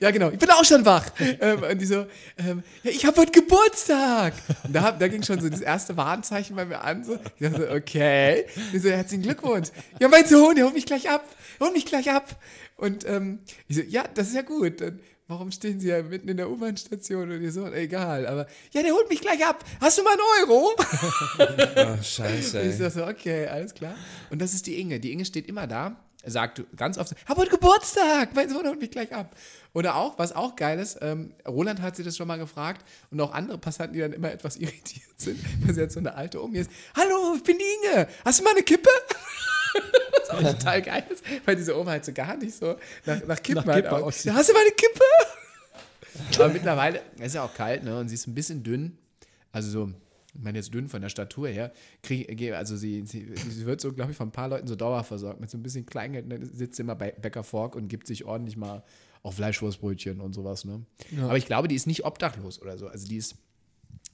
ja, 0.00 0.10
genau. 0.10 0.30
Ich 0.30 0.38
bin 0.38 0.50
auch 0.50 0.64
schon 0.64 0.84
wach. 0.84 1.10
Ähm, 1.18 1.62
und 1.62 1.80
die 1.80 1.86
so, 1.86 2.06
ähm, 2.38 2.62
ja, 2.82 2.90
ich 2.90 3.04
habe 3.04 3.20
heute 3.20 3.32
Geburtstag. 3.32 4.34
Und 4.64 4.72
da, 4.74 4.92
da 4.92 5.08
ging 5.08 5.22
schon 5.22 5.40
so 5.40 5.48
das 5.48 5.60
erste 5.60 5.96
Warnzeichen 5.96 6.56
bei 6.56 6.64
mir 6.64 6.82
an. 6.82 7.04
So. 7.04 7.18
Ich 7.38 7.48
dachte 7.50 7.66
so, 7.68 7.74
okay. 7.74 8.46
Die 8.72 8.78
so, 8.78 8.88
herzlichen 8.90 9.22
Glückwunsch. 9.22 9.68
Ja, 10.00 10.08
mein 10.08 10.26
Sohn, 10.26 10.54
der 10.54 10.64
holt 10.64 10.74
mich 10.74 10.86
gleich 10.86 11.08
ab. 11.08 11.24
Holt 11.60 11.72
mich 11.72 11.86
gleich 11.86 12.10
ab. 12.10 12.36
Und 12.76 13.06
ähm, 13.06 13.38
ich 13.68 13.76
so, 13.76 13.82
ja, 13.82 14.04
das 14.14 14.28
ist 14.28 14.34
ja 14.34 14.42
gut. 14.42 14.80
Dann, 14.80 14.98
warum 15.28 15.50
stehen 15.50 15.80
Sie 15.80 15.88
ja 15.88 16.02
mitten 16.02 16.28
in 16.28 16.36
der 16.36 16.50
U-Bahn-Station? 16.50 17.30
Und 17.30 17.42
ihr 17.42 17.52
so, 17.52 17.66
egal. 17.66 18.26
Aber, 18.26 18.46
ja, 18.72 18.82
der 18.82 18.92
holt 18.92 19.08
mich 19.08 19.20
gleich 19.20 19.44
ab. 19.46 19.64
Hast 19.80 19.98
du 19.98 20.02
mal 20.02 20.12
einen 20.12 20.50
Euro? 20.50 20.74
Ach, 21.98 22.04
scheiße. 22.04 22.60
Ich 22.60 22.66
Ey. 22.66 22.72
sag 22.72 22.92
so, 22.92 23.06
okay, 23.06 23.46
alles 23.46 23.74
klar. 23.74 23.94
Und 24.30 24.40
das 24.42 24.54
ist 24.54 24.66
die 24.66 24.80
Inge. 24.80 25.00
Die 25.00 25.12
Inge 25.12 25.24
steht 25.24 25.46
immer 25.46 25.66
da, 25.66 25.96
sagt 26.24 26.62
ganz 26.76 26.98
oft, 26.98 27.14
hab 27.26 27.36
heute 27.36 27.50
Geburtstag, 27.50 28.34
mein 28.34 28.48
Sohn 28.48 28.66
holt 28.66 28.80
mich 28.80 28.90
gleich 28.90 29.12
ab. 29.12 29.34
Oder 29.72 29.96
auch, 29.96 30.18
was 30.18 30.32
auch 30.34 30.54
geil 30.56 30.78
ist, 30.78 30.98
ähm, 31.00 31.34
Roland 31.48 31.80
hat 31.80 31.96
sie 31.96 32.02
das 32.02 32.16
schon 32.16 32.28
mal 32.28 32.38
gefragt 32.38 32.84
und 33.10 33.20
auch 33.20 33.32
andere 33.32 33.58
Passanten, 33.58 33.94
die 33.94 34.00
dann 34.00 34.12
immer 34.12 34.30
etwas 34.30 34.56
irritiert 34.58 35.08
sind, 35.16 35.40
weil 35.66 35.74
sie 35.74 35.80
jetzt 35.80 35.94
so 35.94 36.00
eine 36.00 36.14
alte 36.14 36.42
Omi 36.42 36.58
ist. 36.58 36.70
Hallo, 36.94 37.34
ich 37.36 37.42
bin 37.42 37.56
die 37.58 37.88
Inge. 37.88 38.06
Hast 38.24 38.40
du 38.40 38.44
mal 38.44 38.50
eine 38.50 38.62
Kippe? 38.62 38.90
Was 39.74 40.30
auch 40.30 40.52
total 40.52 40.82
geil 40.82 41.04
ist, 41.10 41.24
weil 41.44 41.56
diese 41.56 41.78
Oma 41.78 41.92
halt 41.92 42.04
so 42.04 42.12
gar 42.12 42.36
nicht 42.36 42.54
so 42.54 42.76
nach, 43.06 43.26
nach 43.26 43.42
Kippen 43.42 43.64
Nach 43.66 43.74
halt 43.74 43.84
Kippe 43.84 44.04
aussieht. 44.04 44.26
Ja, 44.26 44.34
hast 44.34 44.48
du 44.48 44.52
mal 44.52 44.60
eine 44.60 44.70
Kippe? 44.70 45.04
Aber 46.42 46.48
mittlerweile, 46.52 47.00
ist 47.18 47.34
ja 47.34 47.44
auch 47.44 47.54
kalt, 47.54 47.84
ne? 47.84 47.98
Und 47.98 48.08
sie 48.08 48.14
ist 48.14 48.26
ein 48.26 48.34
bisschen 48.34 48.62
dünn. 48.62 48.98
Also 49.50 49.70
so, 49.70 49.92
ich 50.34 50.42
meine 50.42 50.58
jetzt 50.58 50.72
dünn 50.72 50.88
von 50.88 51.02
der 51.02 51.08
Statur 51.08 51.48
her. 51.48 51.72
Krieg, 52.02 52.52
also 52.52 52.76
sie, 52.76 53.04
sie, 53.06 53.34
sie 53.36 53.66
wird 53.66 53.80
so, 53.80 53.92
glaube 53.92 54.12
ich, 54.12 54.16
von 54.16 54.28
ein 54.28 54.32
paar 54.32 54.48
Leuten 54.48 54.66
so 54.66 54.76
dauerversorgt. 54.76 55.40
Mit 55.40 55.50
so 55.50 55.58
ein 55.58 55.62
bisschen 55.62 55.86
Kleingeld 55.86 56.26
ne? 56.26 56.44
sitzt 56.44 56.76
sie 56.76 56.82
immer 56.82 56.96
bei 56.96 57.12
Bäcker 57.12 57.44
Fork 57.44 57.76
und 57.76 57.88
gibt 57.88 58.06
sich 58.06 58.24
ordentlich 58.24 58.56
mal 58.56 58.82
auch 59.22 59.34
Fleischwurstbrötchen 59.34 60.20
und 60.20 60.32
sowas, 60.32 60.64
ne? 60.64 60.84
Aber 61.20 61.36
ich 61.36 61.46
glaube, 61.46 61.68
die 61.68 61.76
ist 61.76 61.86
nicht 61.86 62.04
obdachlos 62.04 62.60
oder 62.60 62.76
so. 62.76 62.88
Also 62.88 63.06
die 63.06 63.16
ist, 63.16 63.36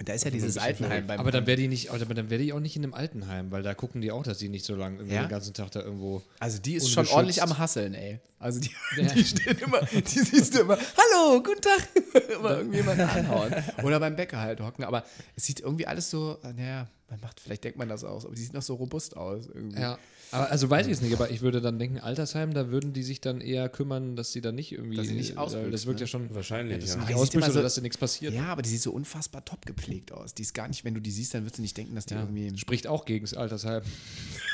da 0.05 0.12
ist 0.12 0.25
ja 0.25 0.31
dieses 0.31 0.59
Altenheim 0.59 1.07
beim 1.07 1.19
Aber 1.19 1.33
dann 1.33 1.47
wäre 1.47 1.57
die 1.57 1.66
nicht, 1.66 1.91
aber 1.91 2.15
dann 2.15 2.31
wäre 2.31 2.41
die 2.41 2.53
auch 2.53 2.61
nicht 2.61 2.77
in 2.77 2.85
einem 2.85 2.95
Altenheim, 2.95 3.51
weil 3.51 3.62
da 3.65 3.75
gucken 3.75 4.01
die 4.01 4.12
auch, 4.12 4.23
dass 4.23 4.39
die 4.39 4.49
nicht 4.49 4.65
so 4.65 4.77
lange 4.77 5.03
Ja? 5.05 5.23
den 5.23 5.29
ganzen 5.29 5.55
Tag 5.55 5.73
da 5.73 5.81
irgendwo. 5.81 6.23
Also 6.39 6.59
die 6.59 6.75
ist 6.75 6.91
schon 6.91 7.07
ordentlich 7.09 7.43
am 7.43 7.59
Hasseln, 7.59 7.95
ey. 7.95 8.20
Also 8.39 8.61
die, 8.61 8.70
die 9.15 9.25
steht 9.25 9.61
immer, 9.61 9.81
die 9.81 10.19
siehst 10.20 10.55
du 10.55 10.61
immer, 10.61 10.77
hallo, 10.79 11.43
guten 11.43 11.61
Tag, 11.61 11.89
immer 12.39 12.59
irgendjemand 12.59 13.01
anhauen. 13.01 13.53
Oder 13.83 13.99
beim 13.99 14.15
Bäcker 14.15 14.39
halt 14.39 14.61
hocken. 14.61 14.85
Aber 14.85 15.05
es 15.35 15.45
sieht 15.45 15.61
irgendwie 15.61 15.87
alles 15.87 16.11
so, 16.11 16.39
naja, 16.43 16.87
man 17.11 17.20
macht, 17.20 17.41
vielleicht 17.41 17.65
denkt 17.65 17.79
man 17.79 17.89
das 17.89 18.05
aus, 18.05 18.25
aber 18.25 18.35
die 18.35 18.43
sieht 18.43 18.55
noch 18.55 18.62
so 18.62 18.75
robust 18.75 19.16
aus. 19.16 19.47
Irgendwie. 19.47 19.81
Ja, 19.81 19.99
aber 20.31 20.51
also 20.51 20.69
weiß 20.71 20.87
ich 20.87 20.93
es 20.93 21.01
nicht, 21.01 21.13
aber 21.13 21.31
ich 21.31 21.41
würde 21.41 21.61
dann 21.61 21.79
denken, 21.79 21.99
Altersheim, 21.99 22.53
da 22.55 22.71
würden 22.71 22.93
die 22.93 23.03
sich 23.03 23.21
dann 23.21 23.41
eher 23.41 23.69
kümmern, 23.69 24.17
dass 24.17 24.33
sie 24.33 24.41
dann 24.41 24.55
nicht 24.55 24.73
irgendwie. 24.73 24.97
Dass 24.97 25.07
sie 25.07 25.15
nicht 25.15 25.35
äh, 25.35 25.39
ausbüchst, 25.39 25.73
Das 25.73 25.87
wirkt 25.87 26.01
ne? 26.01 26.05
ja 26.05 26.07
schon. 26.07 26.35
Wahrscheinlich, 26.35 26.79
dass 26.79 26.89
ja. 26.95 27.07
sie 27.07 27.15
nicht 27.15 27.37
oder 27.37 27.51
so- 27.51 27.63
dass 27.63 27.75
dir 27.75 27.83
nichts 27.83 27.99
passiert. 27.99 28.35
Ja, 28.35 28.47
aber 28.47 28.63
die 28.63 28.69
sieht 28.69 28.83
so 28.83 28.93
unfassbar 28.93 29.45
top 29.45 29.67
gepflegt 29.67 30.13
aus. 30.13 30.35
Die 30.35 30.43
ist 30.43 30.55
gar 30.55 30.69
nicht, 30.69 30.85
wenn 30.85 30.95
du 30.95 31.01
die 31.01 31.11
siehst, 31.11 31.35
dann 31.35 31.43
würdest 31.43 31.59
du 31.59 31.63
nicht 31.63 31.77
denken, 31.77 31.95
dass 31.95 32.07
die 32.07 32.15
irgendwie. 32.15 32.57
Spricht 32.59 32.87
auch 32.87 33.05
gegen 33.05 33.25
das 33.25 33.35
Altersheim. 33.35 33.83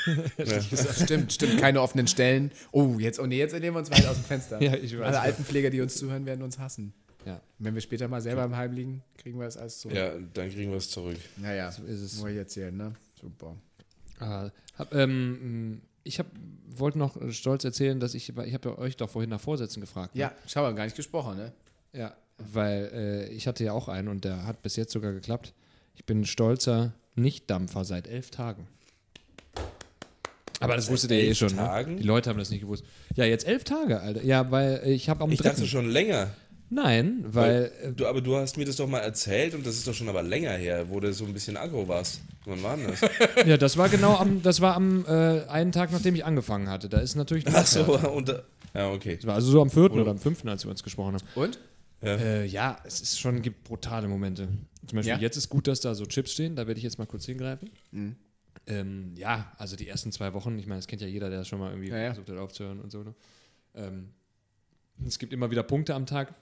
stimmt, 1.03 1.33
stimmt, 1.33 1.59
keine 1.59 1.81
offenen 1.81 2.07
Stellen. 2.07 2.51
Oh, 2.71 2.97
jetzt, 2.99 3.19
oh 3.19 3.25
nee, 3.25 3.37
jetzt 3.37 3.53
nehmen 3.53 3.75
wir 3.75 3.79
uns 3.79 3.91
weit 3.91 4.05
aus 4.05 4.15
dem 4.15 4.23
Fenster. 4.23 4.61
Ja, 4.65 4.73
ich 4.75 4.97
weiß. 4.97 5.05
Alle 5.05 5.19
Altenpfleger, 5.19 5.69
die 5.69 5.81
uns 5.81 5.95
zuhören, 5.95 6.25
werden 6.25 6.41
uns 6.41 6.57
hassen. 6.57 6.93
Ja, 7.25 7.41
Wenn 7.59 7.73
wir 7.73 7.81
später 7.81 8.07
mal 8.07 8.21
selber 8.21 8.43
im 8.45 8.55
Heim 8.55 8.71
liegen, 8.73 9.03
kriegen 9.17 9.37
wir 9.39 9.45
das 9.45 9.57
alles 9.57 9.79
zurück. 9.79 9.97
Ja, 9.97 10.11
dann 10.33 10.49
kriegen 10.49 10.69
wir 10.71 10.77
es 10.77 10.89
zurück. 10.89 11.17
Naja, 11.37 11.71
so 11.71 11.83
ist 11.83 12.01
es. 12.01 12.17
Muss 12.19 12.29
ich 12.29 12.37
erzählen, 12.37 12.75
ne? 12.75 12.93
Super. 13.19 13.55
Ah, 14.19 14.49
hab, 14.77 14.93
ähm, 14.93 15.81
ich 16.03 16.19
hab, 16.19 16.27
wollte 16.67 16.97
noch 16.99 17.17
stolz 17.31 17.63
erzählen, 17.63 17.99
dass 17.99 18.13
ich, 18.13 18.29
ich 18.29 18.53
habe 18.53 18.69
ja 18.69 18.77
euch 18.77 18.97
doch 18.97 19.09
vorhin 19.09 19.29
nach 19.29 19.41
Vorsätzen 19.41 19.81
gefragt. 19.81 20.15
ne? 20.15 20.21
Ja, 20.21 20.31
schau 20.47 20.61
mal, 20.61 20.73
gar 20.75 20.83
nicht 20.85 20.95
gesprochen, 20.95 21.37
ne? 21.37 21.51
Ja, 21.93 22.15
weil 22.37 22.89
äh, 22.93 23.29
ich 23.29 23.47
hatte 23.47 23.63
ja 23.63 23.71
auch 23.73 23.87
einen 23.87 24.07
und 24.09 24.25
der 24.25 24.45
hat 24.45 24.61
bis 24.61 24.75
jetzt 24.75 24.91
sogar 24.91 25.13
geklappt. 25.13 25.53
Ich 25.95 26.05
bin 26.05 26.25
stolzer 26.25 26.93
Nicht-Dampfer 27.15 27.85
seit 27.85 28.07
elf 28.07 28.29
Tagen. 28.29 28.67
Aber 30.59 30.75
das 30.75 30.89
wusstet 30.89 31.11
ihr 31.11 31.19
eh 31.19 31.35
schon, 31.35 31.53
ne? 31.55 31.95
Die 31.99 32.03
Leute 32.03 32.29
haben 32.29 32.39
das 32.39 32.49
nicht 32.49 32.61
gewusst. 32.61 32.85
Ja, 33.15 33.25
jetzt 33.25 33.45
elf 33.47 33.63
Tage, 33.63 33.99
Alter. 33.99 34.23
Ja, 34.23 34.51
weil 34.51 34.81
ich 34.85 35.09
habe 35.09 35.23
am 35.23 35.31
Ich 35.31 35.39
dritten. 35.39 35.55
dachte 35.55 35.67
schon 35.67 35.89
länger. 35.89 36.31
Nein, 36.69 37.23
weil, 37.27 37.71
äh, 37.83 37.91
Du, 37.91 38.07
aber 38.07 38.21
du 38.21 38.35
hast 38.35 38.57
mir 38.57 38.65
das 38.65 38.75
doch 38.77 38.87
mal 38.87 38.99
erzählt 38.99 39.53
und 39.53 39.65
das 39.65 39.75
ist 39.75 39.87
doch 39.87 39.93
schon 39.93 40.09
aber 40.09 40.23
länger 40.23 40.51
her, 40.53 40.89
wo 40.89 40.99
du 40.99 41.13
so 41.13 41.25
ein 41.25 41.33
bisschen 41.33 41.57
aggro 41.57 41.87
warst. 41.87 42.21
Wann 42.45 42.61
war 42.63 42.75
denn 42.75 42.87
das? 42.87 43.01
äh, 43.03 43.09
ja, 43.49 43.57
das 43.57 43.77
war 43.77 43.87
genau 43.89 44.15
am, 44.15 44.41
das 44.41 44.61
war 44.61 44.75
am 44.75 45.05
äh, 45.07 45.43
einen 45.47 45.71
Tag, 45.71 45.91
nachdem 45.91 46.15
ich 46.15 46.25
angefangen 46.25 46.69
hatte. 46.69 46.89
Da 46.89 46.99
ist 46.99 47.15
natürlich. 47.15 47.45
Ach 47.47 47.65
so, 47.65 47.83
und, 48.09 48.29
da- 48.29 48.43
ja, 48.73 48.91
okay. 48.91 49.15
Das 49.15 49.25
war 49.27 49.35
also 49.35 49.51
so 49.51 49.61
am 49.61 49.69
vierten 49.69 49.99
oder 49.99 50.11
am 50.11 50.17
fünften, 50.17 50.49
als 50.49 50.63
wir 50.65 50.71
uns 50.71 50.83
gesprochen 50.83 51.13
haben. 51.15 51.23
Und? 51.35 51.59
Äh, 52.03 52.45
ja, 52.45 52.77
es 52.83 52.99
ist 53.01 53.19
schon, 53.19 53.41
gibt 53.41 53.63
brutale 53.63 54.07
Momente. 54.07 54.47
Zum 54.85 54.97
Beispiel 54.97 55.13
Ja? 55.13 55.19
jetzt 55.19 55.37
ist 55.37 55.49
gut, 55.49 55.67
dass 55.67 55.79
da 55.79 55.95
so 55.95 56.05
Chips 56.05 56.33
stehen, 56.33 56.55
da 56.55 56.67
werde 56.67 56.77
ich 56.77 56.83
jetzt 56.83 56.99
mal 56.99 57.05
kurz 57.07 57.25
hingreifen. 57.25 57.69
Ähm, 58.67 59.13
ja, 59.15 59.51
also 59.57 59.75
die 59.75 59.87
ersten 59.87 60.11
zwei 60.11 60.33
Wochen, 60.33 60.57
ich 60.59 60.65
meine, 60.67 60.79
das 60.79 60.87
kennt 60.87 61.01
ja 61.01 61.07
jeder, 61.07 61.29
der 61.29 61.43
schon 61.45 61.59
mal 61.59 61.71
irgendwie 61.71 61.89
Ja, 61.89 61.97
ja. 61.97 62.05
versucht 62.13 62.29
hat 62.29 62.37
aufzuhören 62.37 62.79
und 62.79 62.91
so. 62.91 63.03
Ne? 63.03 63.13
Ähm, 63.75 64.09
es 65.05 65.19
gibt 65.19 65.33
immer 65.33 65.49
wieder 65.51 65.63
Punkte 65.63 65.93
am 65.95 66.05
Tag, 66.05 66.33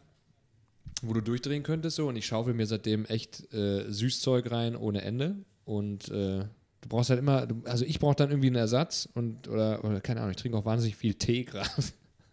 wo 1.03 1.13
du 1.13 1.21
durchdrehen 1.21 1.63
könntest 1.63 1.95
so 1.97 2.07
und 2.07 2.15
ich 2.15 2.25
schaufel 2.25 2.53
mir 2.53 2.65
seitdem 2.65 3.05
echt 3.05 3.53
äh, 3.53 3.89
Süßzeug 3.91 4.49
rein 4.51 4.75
ohne 4.75 5.01
Ende 5.01 5.35
und 5.65 6.09
äh, 6.09 6.39
du 6.81 6.89
brauchst 6.89 7.09
halt 7.09 7.19
immer, 7.19 7.45
du, 7.47 7.61
also 7.65 7.85
ich 7.85 7.99
brauche 7.99 8.15
dann 8.15 8.29
irgendwie 8.29 8.47
einen 8.47 8.55
Ersatz 8.57 9.07
und 9.13 9.47
oder, 9.47 9.83
oder 9.83 10.01
keine 10.01 10.19
Ahnung, 10.21 10.31
ich 10.31 10.37
trinke 10.37 10.57
auch 10.57 10.65
wahnsinnig 10.65 10.95
viel 10.95 11.13
Tee 11.13 11.43
gerade. 11.43 11.69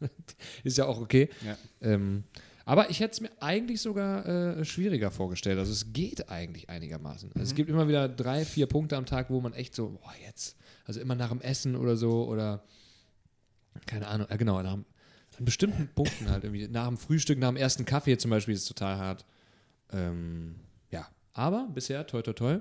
Ist 0.64 0.78
ja 0.78 0.86
auch 0.86 1.00
okay. 1.00 1.28
Ja. 1.44 1.56
Ähm, 1.82 2.24
aber 2.64 2.88
ich 2.90 3.00
hätte 3.00 3.12
es 3.12 3.20
mir 3.20 3.30
eigentlich 3.40 3.80
sogar 3.80 4.26
äh, 4.58 4.64
schwieriger 4.64 5.10
vorgestellt. 5.10 5.58
Also 5.58 5.72
es 5.72 5.92
geht 5.92 6.28
eigentlich 6.30 6.68
einigermaßen. 6.68 7.30
Also 7.34 7.42
es 7.42 7.54
gibt 7.54 7.68
immer 7.68 7.88
wieder 7.88 8.08
drei, 8.08 8.44
vier 8.44 8.66
Punkte 8.66 8.96
am 8.96 9.06
Tag, 9.06 9.28
wo 9.30 9.40
man 9.40 9.52
echt 9.54 9.74
so, 9.74 9.90
boah, 9.90 10.12
jetzt, 10.24 10.56
also 10.84 11.00
immer 11.00 11.14
nach 11.16 11.30
dem 11.30 11.40
Essen 11.40 11.74
oder 11.76 11.96
so 11.96 12.26
oder 12.28 12.62
keine 13.86 14.06
Ahnung, 14.08 14.26
ja 14.30 14.36
genau, 14.36 14.62
nach, 14.62 14.74
dem- 14.74 14.84
an 15.40 15.44
bestimmten 15.44 15.88
Punkten 15.88 16.30
halt 16.30 16.44
irgendwie. 16.44 16.68
Nach 16.68 16.86
dem 16.86 16.98
Frühstück, 16.98 17.38
nach 17.38 17.48
dem 17.48 17.56
ersten 17.56 17.84
Kaffee 17.84 18.16
zum 18.18 18.30
Beispiel 18.30 18.54
ist 18.54 18.62
es 18.62 18.68
total 18.68 18.98
hart. 18.98 19.24
Ähm, 19.92 20.56
ja, 20.90 21.08
aber 21.32 21.68
bisher, 21.74 22.06
toi 22.06 22.22
toi 22.22 22.32
toi, 22.32 22.60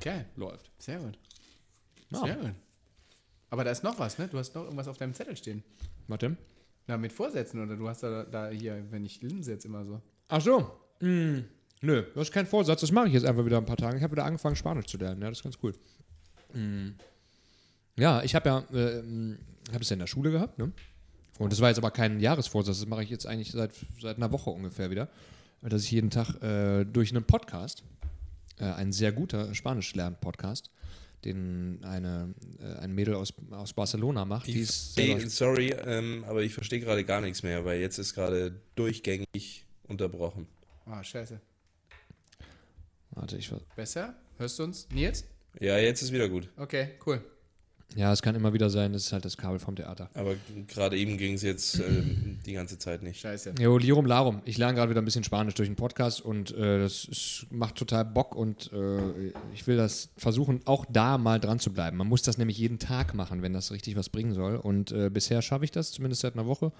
Geil. 0.00 0.26
läuft. 0.36 0.70
Sehr 0.78 0.98
gut. 0.98 1.18
Ja. 2.10 2.24
Sehr 2.24 2.36
gut. 2.36 2.54
Aber 3.50 3.64
da 3.64 3.70
ist 3.70 3.82
noch 3.82 3.98
was, 3.98 4.18
ne? 4.18 4.28
Du 4.28 4.38
hast 4.38 4.54
noch 4.54 4.64
irgendwas 4.64 4.88
auf 4.88 4.98
deinem 4.98 5.14
Zettel 5.14 5.36
stehen. 5.36 5.62
Warte. 6.08 6.36
Na, 6.86 6.96
mit 6.96 7.12
Vorsätzen 7.12 7.62
oder 7.62 7.76
du 7.76 7.88
hast 7.88 8.02
da, 8.02 8.24
da 8.24 8.48
hier, 8.48 8.84
wenn 8.90 9.04
ich 9.04 9.22
linse 9.22 9.52
jetzt 9.52 9.64
immer 9.64 9.84
so. 9.84 10.00
Ach 10.28 10.40
so. 10.40 10.70
Mm, 11.00 11.40
nö, 11.80 12.02
das 12.14 12.28
ist 12.28 12.32
kein 12.32 12.46
Vorsatz. 12.46 12.80
Das 12.80 12.92
mache 12.92 13.08
ich 13.08 13.12
jetzt 13.14 13.24
einfach 13.24 13.44
wieder 13.44 13.58
ein 13.58 13.66
paar 13.66 13.76
Tage. 13.76 13.96
Ich 13.96 14.02
habe 14.02 14.12
wieder 14.12 14.24
angefangen, 14.24 14.56
Spanisch 14.56 14.86
zu 14.86 14.98
lernen. 14.98 15.22
Ja, 15.22 15.28
das 15.28 15.38
ist 15.38 15.44
ganz 15.44 15.58
cool. 15.62 15.74
Mm. 16.54 16.90
Ja, 17.96 18.22
ich 18.22 18.34
habe 18.34 18.48
ja, 18.48 18.58
äh, 18.72 19.02
habe 19.70 19.82
es 19.82 19.90
ja 19.90 19.94
in 19.94 20.00
der 20.00 20.06
Schule 20.06 20.30
gehabt, 20.30 20.58
ne? 20.58 20.72
Und 21.38 21.52
das 21.52 21.60
war 21.60 21.68
jetzt 21.68 21.78
aber 21.78 21.90
kein 21.90 22.20
Jahresvorsatz. 22.20 22.78
Das 22.80 22.86
mache 22.88 23.02
ich 23.02 23.10
jetzt 23.10 23.26
eigentlich 23.26 23.50
seit, 23.52 23.72
seit 24.00 24.16
einer 24.16 24.30
Woche 24.32 24.50
ungefähr 24.50 24.90
wieder. 24.90 25.08
Dass 25.62 25.84
ich 25.84 25.90
jeden 25.92 26.10
Tag 26.10 26.42
äh, 26.42 26.84
durch 26.84 27.10
einen 27.14 27.24
Podcast, 27.24 27.84
äh, 28.58 28.64
ein 28.64 28.92
sehr 28.92 29.12
guter 29.12 29.54
Spanisch-Lern-Podcast, 29.54 30.70
den 31.24 31.78
eine, 31.84 32.34
äh, 32.60 32.80
ein 32.80 32.92
Mädel 32.92 33.14
aus, 33.14 33.32
aus 33.52 33.72
Barcelona 33.72 34.24
macht. 34.24 34.48
Die 34.48 34.58
ist 34.60 34.94
selber- 34.96 35.20
Hey, 35.20 35.28
sorry, 35.28 35.70
ähm, 35.84 36.24
aber 36.26 36.42
ich 36.42 36.52
verstehe 36.52 36.80
gerade 36.80 37.04
gar 37.04 37.20
nichts 37.20 37.44
mehr, 37.44 37.64
weil 37.64 37.80
jetzt 37.80 37.98
ist 37.98 38.14
gerade 38.14 38.60
durchgängig 38.74 39.64
unterbrochen. 39.84 40.48
Ah, 40.84 41.02
scheiße. 41.04 41.40
Warte, 43.12 43.36
ich 43.36 43.48
ver- 43.48 43.60
Besser? 43.76 44.14
Hörst 44.38 44.58
du 44.58 44.64
uns? 44.64 44.88
Nils? 44.90 45.24
Ja, 45.60 45.78
jetzt 45.78 46.02
ist 46.02 46.12
wieder 46.12 46.28
gut. 46.28 46.48
Okay, 46.56 46.92
cool. 47.06 47.22
Ja, 47.96 48.12
es 48.12 48.22
kann 48.22 48.34
immer 48.34 48.52
wieder 48.52 48.70
sein, 48.70 48.92
das 48.92 49.06
ist 49.06 49.12
halt 49.12 49.24
das 49.24 49.36
Kabel 49.36 49.58
vom 49.58 49.76
Theater. 49.76 50.08
Aber 50.14 50.34
gerade 50.66 50.96
eben 50.96 51.18
ging 51.18 51.34
es 51.34 51.42
jetzt 51.42 51.78
ähm, 51.78 52.38
die 52.46 52.52
ganze 52.52 52.78
Zeit 52.78 53.02
nicht. 53.02 53.20
Scheiße. 53.20 53.54
Jo, 53.60 53.78
Lirum 53.78 54.06
Larum. 54.06 54.42
Ich 54.44 54.58
lerne 54.58 54.74
gerade 54.74 54.90
wieder 54.90 55.02
ein 55.02 55.04
bisschen 55.04 55.24
Spanisch 55.24 55.54
durch 55.54 55.68
den 55.68 55.76
Podcast 55.76 56.20
und 56.20 56.54
äh, 56.56 56.78
das 56.78 57.04
ist, 57.04 57.46
macht 57.50 57.76
total 57.76 58.04
Bock 58.04 58.34
und 58.34 58.70
äh, 58.72 59.32
ich 59.52 59.66
will 59.66 59.76
das 59.76 60.10
versuchen, 60.16 60.60
auch 60.64 60.84
da 60.88 61.18
mal 61.18 61.40
dran 61.40 61.58
zu 61.58 61.72
bleiben. 61.72 61.96
Man 61.96 62.08
muss 62.08 62.22
das 62.22 62.38
nämlich 62.38 62.58
jeden 62.58 62.78
Tag 62.78 63.14
machen, 63.14 63.42
wenn 63.42 63.52
das 63.52 63.72
richtig 63.72 63.96
was 63.96 64.08
bringen 64.08 64.32
soll. 64.32 64.56
Und 64.56 64.92
äh, 64.92 65.10
bisher 65.10 65.42
schaffe 65.42 65.64
ich 65.64 65.70
das, 65.70 65.92
zumindest 65.92 66.22
seit 66.22 66.34
einer 66.34 66.46
Woche. 66.46 66.72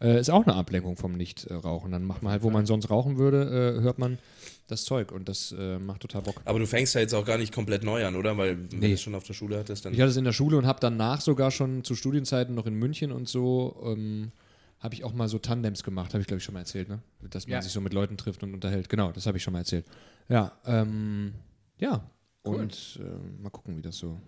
Äh, 0.00 0.20
ist 0.20 0.30
auch 0.30 0.44
eine 0.46 0.54
Ablenkung 0.54 0.96
vom 0.96 1.12
Nichtrauchen. 1.16 1.92
Dann 1.92 2.04
macht 2.04 2.22
man 2.22 2.32
halt, 2.32 2.42
wo 2.42 2.50
man 2.50 2.66
sonst 2.66 2.90
rauchen 2.90 3.16
würde, 3.16 3.76
äh, 3.78 3.80
hört 3.82 3.98
man 3.98 4.18
das 4.66 4.84
Zeug 4.84 5.12
und 5.12 5.28
das 5.28 5.54
äh, 5.58 5.78
macht 5.78 6.00
total 6.00 6.22
Bock. 6.22 6.40
Aber 6.44 6.58
du 6.58 6.66
fängst 6.66 6.94
ja 6.94 7.00
jetzt 7.00 7.14
auch 7.14 7.24
gar 7.24 7.38
nicht 7.38 7.52
komplett 7.54 7.84
neu 7.84 8.04
an, 8.06 8.16
oder? 8.16 8.36
Weil 8.36 8.58
wenn 8.70 8.78
Nee. 8.80 8.88
du 8.88 8.94
es 8.94 9.02
schon 9.02 9.14
auf 9.14 9.24
der 9.24 9.34
Schule 9.34 9.58
hattest, 9.58 9.84
dann. 9.84 9.92
Ich 9.92 10.00
hatte 10.00 10.10
es 10.10 10.16
in 10.16 10.24
der 10.24 10.32
Schule 10.32 10.56
und 10.56 10.66
habe 10.66 10.80
danach 10.80 11.20
sogar 11.20 11.50
schon 11.50 11.84
zu 11.84 11.94
Studienzeiten 11.94 12.54
noch 12.54 12.66
in 12.66 12.74
München 12.74 13.12
und 13.12 13.28
so, 13.28 13.76
ähm, 13.84 14.32
habe 14.80 14.94
ich 14.94 15.04
auch 15.04 15.12
mal 15.14 15.28
so 15.28 15.38
Tandems 15.38 15.82
gemacht, 15.82 16.12
habe 16.12 16.20
ich 16.22 16.26
glaube 16.26 16.38
ich 16.38 16.44
schon 16.44 16.54
mal 16.54 16.60
erzählt, 16.60 16.88
ne? 16.88 17.00
Dass 17.30 17.46
man 17.46 17.54
Ja. 17.54 17.62
sich 17.62 17.72
so 17.72 17.80
mit 17.80 17.92
Leuten 17.94 18.16
trifft 18.16 18.42
und 18.42 18.52
unterhält. 18.52 18.88
Genau, 18.88 19.12
das 19.12 19.26
habe 19.26 19.36
ich 19.38 19.42
schon 19.42 19.52
mal 19.52 19.60
erzählt. 19.60 19.86
Ja, 20.28 20.52
ähm, 20.66 21.32
ja. 21.78 22.02
Und 22.42 22.98
äh, 23.00 23.42
mal 23.42 23.50
gucken, 23.50 23.76
wie 23.76 23.82
das 23.82 23.96
so, 23.96 24.18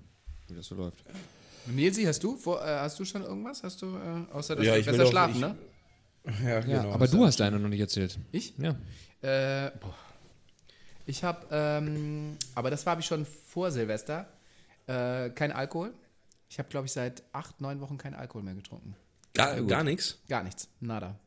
wie 0.49 0.55
das 0.55 0.67
so 0.67 0.75
läuft. 0.75 1.05
Nilsi, 1.67 2.05
hast 2.05 2.23
du, 2.23 2.37
vor, 2.37 2.61
äh, 2.63 2.67
hast 2.79 2.99
du 2.99 3.05
schon 3.05 3.23
irgendwas? 3.23 3.63
Hast 3.63 3.83
du, 3.83 3.87
äh, 3.97 4.33
außer 4.33 4.57
dass 4.57 4.65
Ja, 4.65 4.75
du 4.75 4.81
ich 4.81 4.87
will 4.87 4.93
besser 4.93 5.05
auch- 5.07 5.11
schlafen, 5.11 5.35
ich- 5.35 5.41
ne? 5.41 5.57
ja, 6.45 6.61
Ja, 6.67 6.91
aber 6.91 7.07
du 7.09 7.25
hast 7.25 7.39
deine 7.41 7.59
noch 7.59 7.69
nicht 7.69 7.81
erzählt. 7.81 8.19
Ich? 8.33 8.55
Ja. 8.59 8.71
Äh, 9.23 9.71
boah. 9.81 9.95
Ich 11.07 11.23
habe, 11.23 11.47
ähm, 11.51 12.37
aber 12.55 12.71
das 12.71 12.85
war 12.85 12.93
habe 12.93 13.01
ich 13.01 13.07
schon 13.07 13.25
vor 13.25 13.71
Silvester, 13.71 14.29
äh, 14.87 15.31
kein 15.31 15.53
Alkohol. 15.53 15.93
Ich 16.49 16.59
habe, 16.59 16.69
glaube 16.69 16.87
ich, 16.87 16.93
seit 16.93 17.23
acht, 17.33 17.61
neun 17.61 17.81
Wochen 17.81 17.97
keinen 17.99 18.15
Alkohol 18.15 18.43
mehr 18.43 18.55
getrunken. 18.55 18.95
Gar, 19.35 19.61
gar 19.63 19.85
nichts. 19.85 20.19
Gar 20.29 20.43
nichts, 20.45 20.69
nada. 20.81 21.19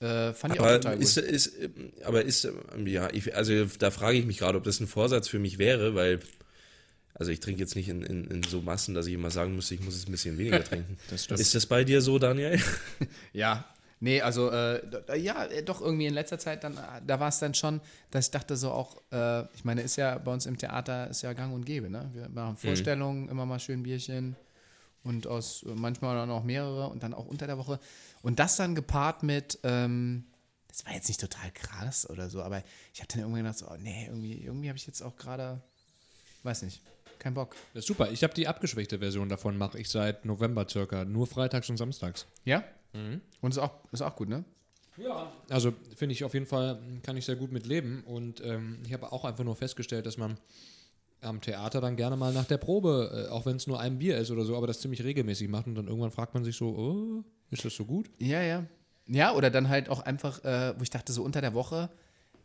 Äh, 0.00 0.32
fand 0.32 0.54
ich 0.54 0.60
auch 0.60 0.64
Aber 0.64 0.74
total 0.80 0.94
gut. 0.96 1.04
ist, 1.04 1.16
ist, 1.16 1.56
ähm, 1.60 1.92
aber 2.04 2.22
ist, 2.24 2.44
ähm, 2.44 2.86
ja, 2.88 3.08
ich, 3.12 3.34
also 3.36 3.64
da 3.78 3.90
frage 3.92 4.18
ich 4.18 4.26
mich 4.26 4.38
gerade, 4.38 4.58
ob 4.58 4.64
das 4.64 4.80
ein 4.80 4.86
Vorsatz 4.88 5.28
für 5.28 5.38
mich 5.38 5.58
wäre, 5.58 5.94
weil, 5.94 6.18
also 7.14 7.30
ich 7.30 7.40
trinke 7.40 7.60
jetzt 7.60 7.76
nicht 7.76 7.88
in, 7.88 8.02
in, 8.02 8.24
in 8.24 8.42
so 8.42 8.62
Massen, 8.62 8.94
dass 8.94 9.06
ich 9.06 9.14
immer 9.14 9.30
sagen 9.30 9.54
müsste, 9.54 9.74
ich 9.74 9.84
muss 9.84 9.94
es 9.94 10.06
ein 10.06 10.12
bisschen 10.12 10.38
weniger 10.38 10.62
trinken. 10.64 10.96
Das. 11.10 11.26
Ist 11.26 11.54
das 11.54 11.66
bei 11.66 11.84
dir 11.84 12.00
so, 12.00 12.18
Daniel? 12.18 12.60
Ja, 13.32 13.64
nee, 14.00 14.20
also 14.20 14.50
äh, 14.50 14.80
ja, 15.16 15.44
äh, 15.44 15.62
doch 15.62 15.80
irgendwie 15.80 16.06
in 16.06 16.14
letzter 16.14 16.38
Zeit, 16.38 16.64
dann, 16.64 16.76
äh, 16.76 17.00
da 17.06 17.20
war 17.20 17.28
es 17.28 17.38
dann 17.38 17.54
schon, 17.54 17.80
dass 18.10 18.26
ich 18.26 18.30
dachte 18.30 18.56
so 18.56 18.70
auch, 18.70 19.02
äh, 19.10 19.42
ich 19.54 19.64
meine, 19.64 19.82
ist 19.82 19.96
ja 19.96 20.18
bei 20.18 20.32
uns 20.32 20.46
im 20.46 20.56
Theater 20.56 21.08
ist 21.08 21.22
ja 21.22 21.32
gang 21.32 21.54
und 21.54 21.64
gäbe, 21.64 21.90
ne? 21.90 22.10
Wir 22.14 22.28
machen 22.28 22.56
Vorstellungen, 22.56 23.28
immer 23.28 23.46
mal 23.46 23.60
schön 23.60 23.82
Bierchen 23.82 24.36
und 25.04 25.26
aus 25.26 25.62
äh, 25.64 25.74
manchmal 25.74 26.16
dann 26.16 26.30
auch 26.30 26.44
mehrere 26.44 26.88
und 26.88 27.02
dann 27.02 27.14
auch 27.14 27.26
unter 27.26 27.46
der 27.46 27.58
Woche. 27.58 27.78
Und 28.22 28.38
das 28.38 28.56
dann 28.56 28.74
gepaart 28.74 29.22
mit, 29.22 29.58
ähm, 29.64 30.24
das 30.68 30.86
war 30.86 30.94
jetzt 30.94 31.08
nicht 31.08 31.20
total 31.20 31.50
krass 31.52 32.08
oder 32.08 32.30
so, 32.30 32.42
aber 32.42 32.62
ich 32.94 33.00
habe 33.00 33.08
dann 33.08 33.20
irgendwann 33.20 33.42
gedacht, 33.42 33.58
so, 33.58 33.68
oh, 33.68 33.76
nee, 33.78 34.06
irgendwie, 34.06 34.42
irgendwie 34.42 34.68
habe 34.68 34.78
ich 34.78 34.86
jetzt 34.86 35.02
auch 35.02 35.16
gerade, 35.16 35.60
weiß 36.44 36.62
nicht, 36.62 36.82
keinen 37.22 37.34
Bock. 37.34 37.54
Das 37.72 37.80
ist 37.84 37.88
super. 37.88 38.10
Ich 38.10 38.22
habe 38.22 38.34
die 38.34 38.48
abgeschwächte 38.48 38.98
Version 38.98 39.28
davon, 39.28 39.56
mache 39.56 39.78
ich 39.78 39.88
seit 39.88 40.24
November 40.24 40.66
circa. 40.68 41.04
Nur 41.04 41.26
freitags 41.26 41.70
und 41.70 41.76
samstags. 41.76 42.26
Ja? 42.44 42.64
Und 43.40 43.52
ist 43.52 43.58
auch, 43.58 43.72
ist 43.92 44.02
auch 44.02 44.16
gut, 44.16 44.28
ne? 44.28 44.44
Also 45.48 45.72
finde 45.96 46.12
ich 46.12 46.24
auf 46.24 46.34
jeden 46.34 46.46
Fall, 46.46 46.78
kann 47.02 47.16
ich 47.16 47.24
sehr 47.24 47.36
gut 47.36 47.52
mit 47.52 47.66
leben. 47.66 48.02
Und 48.04 48.42
ähm, 48.44 48.80
ich 48.84 48.92
habe 48.92 49.10
auch 49.12 49.24
einfach 49.24 49.44
nur 49.44 49.56
festgestellt, 49.56 50.04
dass 50.04 50.18
man 50.18 50.38
am 51.22 51.40
Theater 51.40 51.80
dann 51.80 51.96
gerne 51.96 52.16
mal 52.16 52.32
nach 52.32 52.44
der 52.44 52.58
Probe, 52.58 53.26
äh, 53.28 53.30
auch 53.30 53.46
wenn 53.46 53.56
es 53.56 53.66
nur 53.66 53.80
ein 53.80 53.98
Bier 53.98 54.18
ist 54.18 54.30
oder 54.30 54.44
so, 54.44 54.56
aber 54.56 54.66
das 54.66 54.80
ziemlich 54.80 55.02
regelmäßig 55.02 55.48
macht. 55.48 55.66
Und 55.66 55.76
dann 55.76 55.86
irgendwann 55.86 56.10
fragt 56.10 56.34
man 56.34 56.44
sich 56.44 56.56
so, 56.56 56.68
oh, 56.68 57.24
ist 57.50 57.64
das 57.64 57.74
so 57.74 57.84
gut? 57.84 58.10
Ja, 58.18 58.42
ja. 58.42 58.66
Ja, 59.06 59.32
oder 59.34 59.50
dann 59.50 59.68
halt 59.68 59.88
auch 59.88 60.00
einfach, 60.00 60.44
äh, 60.44 60.74
wo 60.76 60.82
ich 60.82 60.90
dachte, 60.90 61.12
so 61.12 61.22
unter 61.22 61.40
der 61.40 61.54
Woche, 61.54 61.90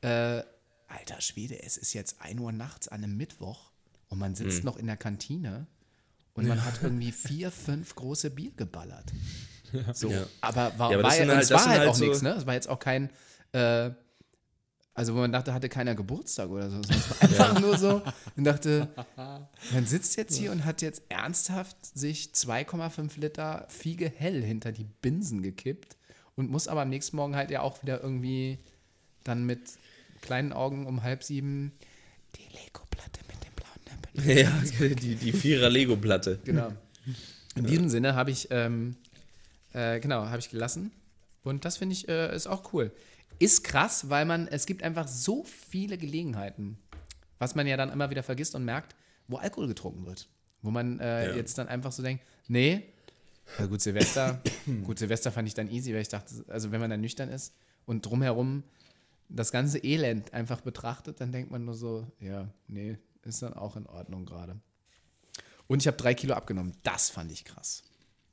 äh, 0.01 0.41
alter 0.87 1.19
Schwede, 1.19 1.61
es 1.61 1.77
ist 1.77 1.93
jetzt 1.93 2.21
1 2.21 2.39
Uhr 2.39 2.51
nachts 2.51 2.87
an 2.87 3.03
einem 3.03 3.17
Mittwoch 3.17 3.71
und 4.09 4.19
man 4.19 4.35
sitzt 4.35 4.63
noch 4.63 4.77
in 4.77 4.87
der 4.87 4.97
Kantine 4.97 5.67
und 6.33 6.47
man 6.47 6.63
hat 6.63 6.81
irgendwie 6.83 7.11
vier, 7.11 7.51
fünf 7.51 7.95
große 7.95 8.29
Bier 8.31 8.51
geballert. 8.55 9.11
So, 9.93 10.09
Ja. 10.09 10.25
aber 10.39 10.71
war, 10.79 10.91
Ja, 10.91 10.97
aber 10.97 11.03
war, 11.03 11.11
halt- 11.11 11.43
es 11.43 11.51
war 11.51 11.65
halt 11.65 11.79
halt 11.81 11.89
auch 11.89 11.95
so- 11.95 12.05
nichts, 12.05 12.21
ne? 12.21 12.29
Es 12.35 12.45
war 12.45 12.53
jetzt 12.53 12.69
auch 12.69 12.79
kein, 12.79 13.09
äh, 13.51 13.89
also 14.93 15.13
wo 15.13 15.19
man 15.19 15.31
dachte, 15.33 15.53
hatte 15.53 15.67
keiner 15.67 15.93
Geburtstag 15.93 16.49
oder 16.49 16.69
so. 16.69 16.79
Es 16.79 17.09
war 17.09 17.21
einfach 17.21 17.59
nur 17.59 17.77
so 17.77 18.01
und 18.37 18.45
dachte, 18.45 18.87
man 19.73 19.85
sitzt 19.85 20.15
jetzt 20.15 20.37
hier 20.37 20.53
und 20.53 20.63
hat 20.63 20.81
jetzt 20.81 21.01
ernsthaft 21.09 21.75
sich 21.85 22.31
2,5 22.33 23.19
Liter 23.19 23.65
Fiege 23.67 24.09
hell 24.09 24.41
hinter 24.41 24.71
die 24.71 24.85
Binsen 24.85 25.41
gekippt 25.43 25.97
und 26.35 26.49
muss 26.49 26.69
aber 26.69 26.83
am 26.83 26.89
nächsten 26.89 27.17
Morgen 27.17 27.35
halt 27.35 27.51
ja 27.51 27.59
auch 27.61 27.83
wieder 27.83 28.01
irgendwie 28.01 28.59
dann 29.25 29.45
mit 29.45 29.59
kleinen 30.21 30.53
Augen 30.53 30.87
um 30.87 31.03
halb 31.03 31.23
sieben 31.25 31.73
die 32.37 32.43
Lego-Platte 32.57 33.19
mit 33.27 33.43
dem 33.43 33.53
blauen 33.53 33.81
Nippel. 33.83 33.97
Ja, 34.25 34.51
die, 34.79 35.15
die 35.15 35.31
Vierer-Lego-Platte. 35.31 36.39
Genau. 36.43 36.73
In 37.55 37.65
diesem 37.65 37.89
Sinne 37.89 38.15
habe 38.15 38.31
ich, 38.31 38.47
ähm, 38.51 38.95
äh, 39.73 39.99
genau, 39.99 40.25
habe 40.25 40.39
ich 40.39 40.49
gelassen. 40.49 40.91
Und 41.43 41.65
das 41.65 41.77
finde 41.77 41.93
ich, 41.93 42.07
äh, 42.09 42.35
ist 42.35 42.47
auch 42.47 42.73
cool. 42.73 42.91
Ist 43.39 43.63
krass, 43.63 44.09
weil 44.09 44.25
man, 44.25 44.47
es 44.47 44.65
gibt 44.65 44.83
einfach 44.83 45.07
so 45.07 45.43
viele 45.43 45.97
Gelegenheiten, 45.97 46.77
was 47.39 47.55
man 47.55 47.67
ja 47.67 47.77
dann 47.77 47.91
immer 47.91 48.09
wieder 48.09 48.23
vergisst 48.23 48.55
und 48.55 48.65
merkt, 48.65 48.95
wo 49.27 49.37
Alkohol 49.37 49.67
getrunken 49.67 50.05
wird. 50.05 50.27
Wo 50.61 50.71
man 50.71 50.99
äh, 50.99 51.29
Ja. 51.29 51.35
jetzt 51.35 51.57
dann 51.57 51.67
einfach 51.67 51.91
so 51.91 52.01
denkt, 52.03 52.23
nee, 52.47 52.83
also 53.57 53.69
gut, 53.69 53.81
Silvester, 53.81 54.41
gut, 54.83 54.99
Silvester 54.99 55.31
fand 55.31 55.47
ich 55.47 55.53
dann 55.53 55.69
easy, 55.71 55.93
weil 55.93 56.01
ich 56.01 56.09
dachte, 56.09 56.43
also 56.49 56.71
wenn 56.71 56.81
man 56.81 56.89
dann 56.89 56.99
nüchtern 57.01 57.29
ist 57.29 57.53
und 57.85 58.05
drumherum 58.05 58.63
das 59.29 59.51
ganze 59.51 59.77
Elend 59.83 60.33
einfach 60.33 60.61
betrachtet, 60.61 61.21
dann 61.21 61.31
denkt 61.31 61.49
man 61.51 61.63
nur 61.63 61.75
so, 61.75 62.05
ja, 62.19 62.49
nee, 62.67 62.97
ist 63.27 63.41
dann 63.41 63.53
auch 63.53 63.75
in 63.75 63.85
Ordnung 63.87 64.25
gerade. 64.25 64.59
Und 65.67 65.81
ich 65.81 65.87
habe 65.87 65.97
drei 65.97 66.13
Kilo 66.13 66.33
abgenommen. 66.33 66.73
Das 66.83 67.09
fand 67.09 67.31
ich 67.31 67.43
krass. 67.45 67.83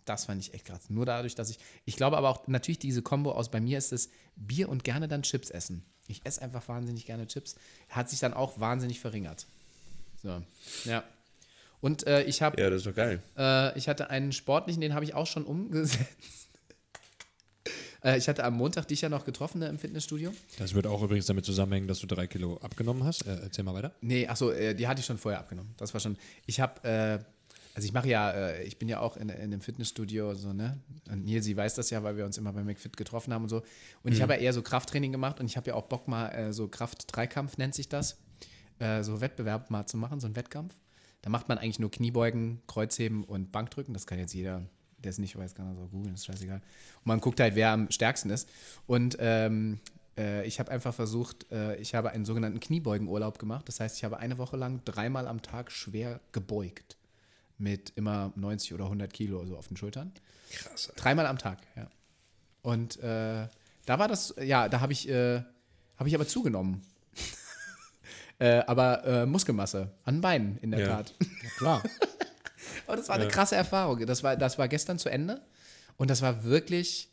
Das 0.05 0.27
fand 0.27 0.41
ich 0.41 0.55
echt 0.55 0.67
krass. 0.67 0.91
Nur 0.91 1.07
dadurch, 1.07 1.35
dass 1.35 1.51
ich. 1.51 1.59
Ich 1.85 1.97
glaube 1.97 2.17
aber 2.17 2.29
auch, 2.29 2.47
natürlich 2.47 2.79
diese 2.79 3.03
Kombo 3.03 3.33
aus, 3.33 3.51
bei 3.51 3.61
mir 3.61 3.79
ist 3.79 3.93
es 3.93 4.11
Bier 4.37 4.69
und 4.69 4.85
gerne 4.85 5.09
dann 5.09 5.23
Chips 5.23 5.51
essen. 5.51 5.85
Ich 6.07 6.21
esse 6.25 6.43
einfach 6.43 6.69
wahnsinnig 6.69 7.07
gerne 7.07 7.27
Chips. 7.27 7.55
Hat 7.89 8.11
sich 8.11 8.21
dann 8.21 8.35
auch 8.35 8.61
wahnsinnig 8.61 9.01
verringert. 9.01 9.47
So, 10.23 10.43
ja. 10.85 11.03
Und 11.81 12.07
äh, 12.07 12.23
ich 12.25 12.41
habe, 12.43 12.61
Ja, 12.61 12.71
das 12.71 12.79
ist 12.79 12.87
doch 12.87 12.95
geil. 12.95 13.23
äh, 13.37 13.77
ich 13.79 13.89
hatte 13.89 14.11
einen 14.11 14.33
sportlichen, 14.33 14.81
den 14.81 14.95
habe 14.95 15.05
ich 15.05 15.15
auch 15.15 15.27
schon 15.27 15.45
umgesetzt. 15.45 16.44
Äh, 18.05 18.19
ich 18.19 18.29
hatte 18.29 18.45
am 18.45 18.55
Montag 18.55 18.87
dich 18.89 19.01
ja 19.01 19.09
noch 19.09 19.25
getroffen 19.25 19.59
ne, 19.59 19.69
im 19.69 19.79
Fitnessstudio. 19.79 20.33
Das 20.59 20.75
wird 20.75 20.87
auch 20.87 21.03
übrigens 21.03 21.27
damit 21.27 21.45
zusammenhängen, 21.45 21.89
dass 21.89 22.01
du 22.01 22.07
drei 22.07 22.27
Kilo 22.27 22.59
abgenommen 22.59 23.05
hast. 23.05 23.27
Äh, 23.27 23.39
erzähl 23.43 23.65
mal 23.65 23.75
weiter. 23.75 23.93
Nee, 24.01 24.27
achso, 24.27 24.51
äh, 24.51 24.75
die 24.75 24.87
hatte 24.87 25.01
ich 25.01 25.07
schon 25.07 25.19
vorher 25.19 25.41
abgenommen. 25.41 25.75
Das 25.77 25.95
war 25.95 26.01
schon. 26.01 26.17
Ich 26.47 26.61
habe, 26.61 26.85
äh, 26.89 27.19
also 27.75 27.87
ich 27.87 27.93
mache 27.93 28.09
ja, 28.09 28.31
äh, 28.31 28.65
ich 28.65 28.79
bin 28.79 28.89
ja 28.89 29.01
auch 29.01 29.17
in, 29.17 29.29
in 29.29 29.41
einem 29.41 29.61
Fitnessstudio, 29.61 30.35
so, 30.35 30.53
ne? 30.53 30.81
Und 31.11 31.25
Nilsi 31.25 31.57
weiß 31.57 31.75
das 31.75 31.91
ja, 31.91 32.03
weil 32.03 32.17
wir 32.17 32.25
uns 32.25 32.39
immer 32.39 32.53
bei 32.53 32.63
McFit 32.63 32.97
getroffen 32.97 33.33
haben 33.33 33.45
und 33.45 33.49
so. 33.49 33.63
Und 34.03 34.13
ich 34.13 34.23
habe 34.23 34.35
ja 34.35 34.41
eher 34.41 34.53
so 34.53 34.63
Krafttraining 34.63 35.13
gemacht 35.13 35.41
und 35.41 35.47
ich 35.47 35.57
habe 35.57 35.71
ja 35.71 35.75
auch 35.75 35.85
Bock 35.85 36.07
mal 36.07 36.29
äh, 36.29 36.53
so 36.53 36.69
Kraft-Dreikampf 36.69 37.57
nennt 37.57 37.75
sich 37.75 37.89
das. 37.89 38.19
Äh, 38.79 39.03
so 39.03 39.21
Wettbewerb 39.21 39.71
mal 39.71 39.87
zu 39.87 39.97
machen, 39.97 40.21
so 40.21 40.27
ein 40.27 40.37
Wettkampf. 40.37 40.75
Da 41.23 41.31
macht 41.31 41.49
man 41.49 41.59
eigentlich 41.59 41.79
nur 41.79 41.91
Kniebeugen, 41.91 42.61
Kreuzheben 42.67 43.25
und 43.25 43.51
Bankdrücken. 43.51 43.95
Das 43.95 44.07
kann 44.07 44.19
jetzt 44.19 44.35
jeder, 44.35 44.63
der 45.05 45.11
es 45.11 45.19
nicht 45.19 45.37
weiß, 45.37 45.55
kann 45.55 45.69
das 45.75 45.79
auch 45.85 45.91
googeln, 45.91 46.15
ist 46.15 46.27
scheißegal. 46.27 46.59
Und 46.59 47.07
man 47.07 47.21
guckt 47.21 47.41
halt, 47.41 47.55
wer 47.55 47.71
am 47.71 47.91
stärksten 47.91 48.31
ist. 48.31 48.49
Und 48.87 49.17
ähm, 49.21 49.81
äh, 50.17 50.47
ich 50.47 50.59
habe 50.61 50.71
einfach 50.71 50.95
versucht, 50.95 51.51
äh, 51.53 51.77
ich 51.77 51.95
habe 51.95 52.11
einen 52.11 52.25
sogenannten 52.25 52.61
Kniebeugenurlaub 52.61 53.39
gemacht. 53.39 53.69
Das 53.69 53.81
heißt, 53.81 53.97
ich 53.97 54.05
habe 54.05 54.19
eine 54.19 54.39
Woche 54.39 54.57
lang 54.57 54.81
dreimal 54.85 55.27
am 55.27 55.43
Tag 55.43 55.71
schwer 55.71 56.21
gebeugt. 56.33 56.97
Mit 57.57 57.93
immer 57.95 58.33
90 58.35 58.75
oder 58.75 58.85
100 58.85 59.13
Kilo 59.13 59.45
so 59.47 59.57
auf 59.57 59.69
den 59.69 59.77
Schultern. 59.77 60.13
Krass. 60.51 60.93
Dreimal 60.97 61.27
am 61.27 61.39
Tag, 61.39 61.59
ja. 61.77 61.89
Und 62.63 62.97
äh, 63.01 63.47
da 63.87 63.99
war 63.99 64.09
das, 64.09 64.35
ja, 64.43 64.69
da 64.69 64.81
habe 64.81 64.93
ich, 64.93 65.09
äh, 65.09 65.43
habe 65.97 66.09
ich 66.09 66.15
aber 66.15 66.27
zugenommen. 66.27 66.83
äh, 68.39 68.63
aber 68.67 69.05
äh, 69.05 69.27
Muskelmasse 69.27 69.93
an 70.05 70.21
Beinen 70.21 70.59
in 70.59 70.71
der 70.73 70.81
Ja. 70.81 70.87
Tat. 70.89 71.15
Klar. 71.59 71.83
Aber 72.87 72.97
das 72.97 73.09
war 73.09 73.17
eine 73.17 73.29
krasse 73.29 73.57
Erfahrung. 73.57 74.05
Das 74.07 74.23
war, 74.23 74.37
das 74.37 74.59
war 74.59 74.69
gestern 74.69 74.99
zu 74.99 75.09
Ende 75.09 75.41
und 75.97 76.11
das 76.11 76.23
war 76.23 76.45
wirklich 76.45 77.09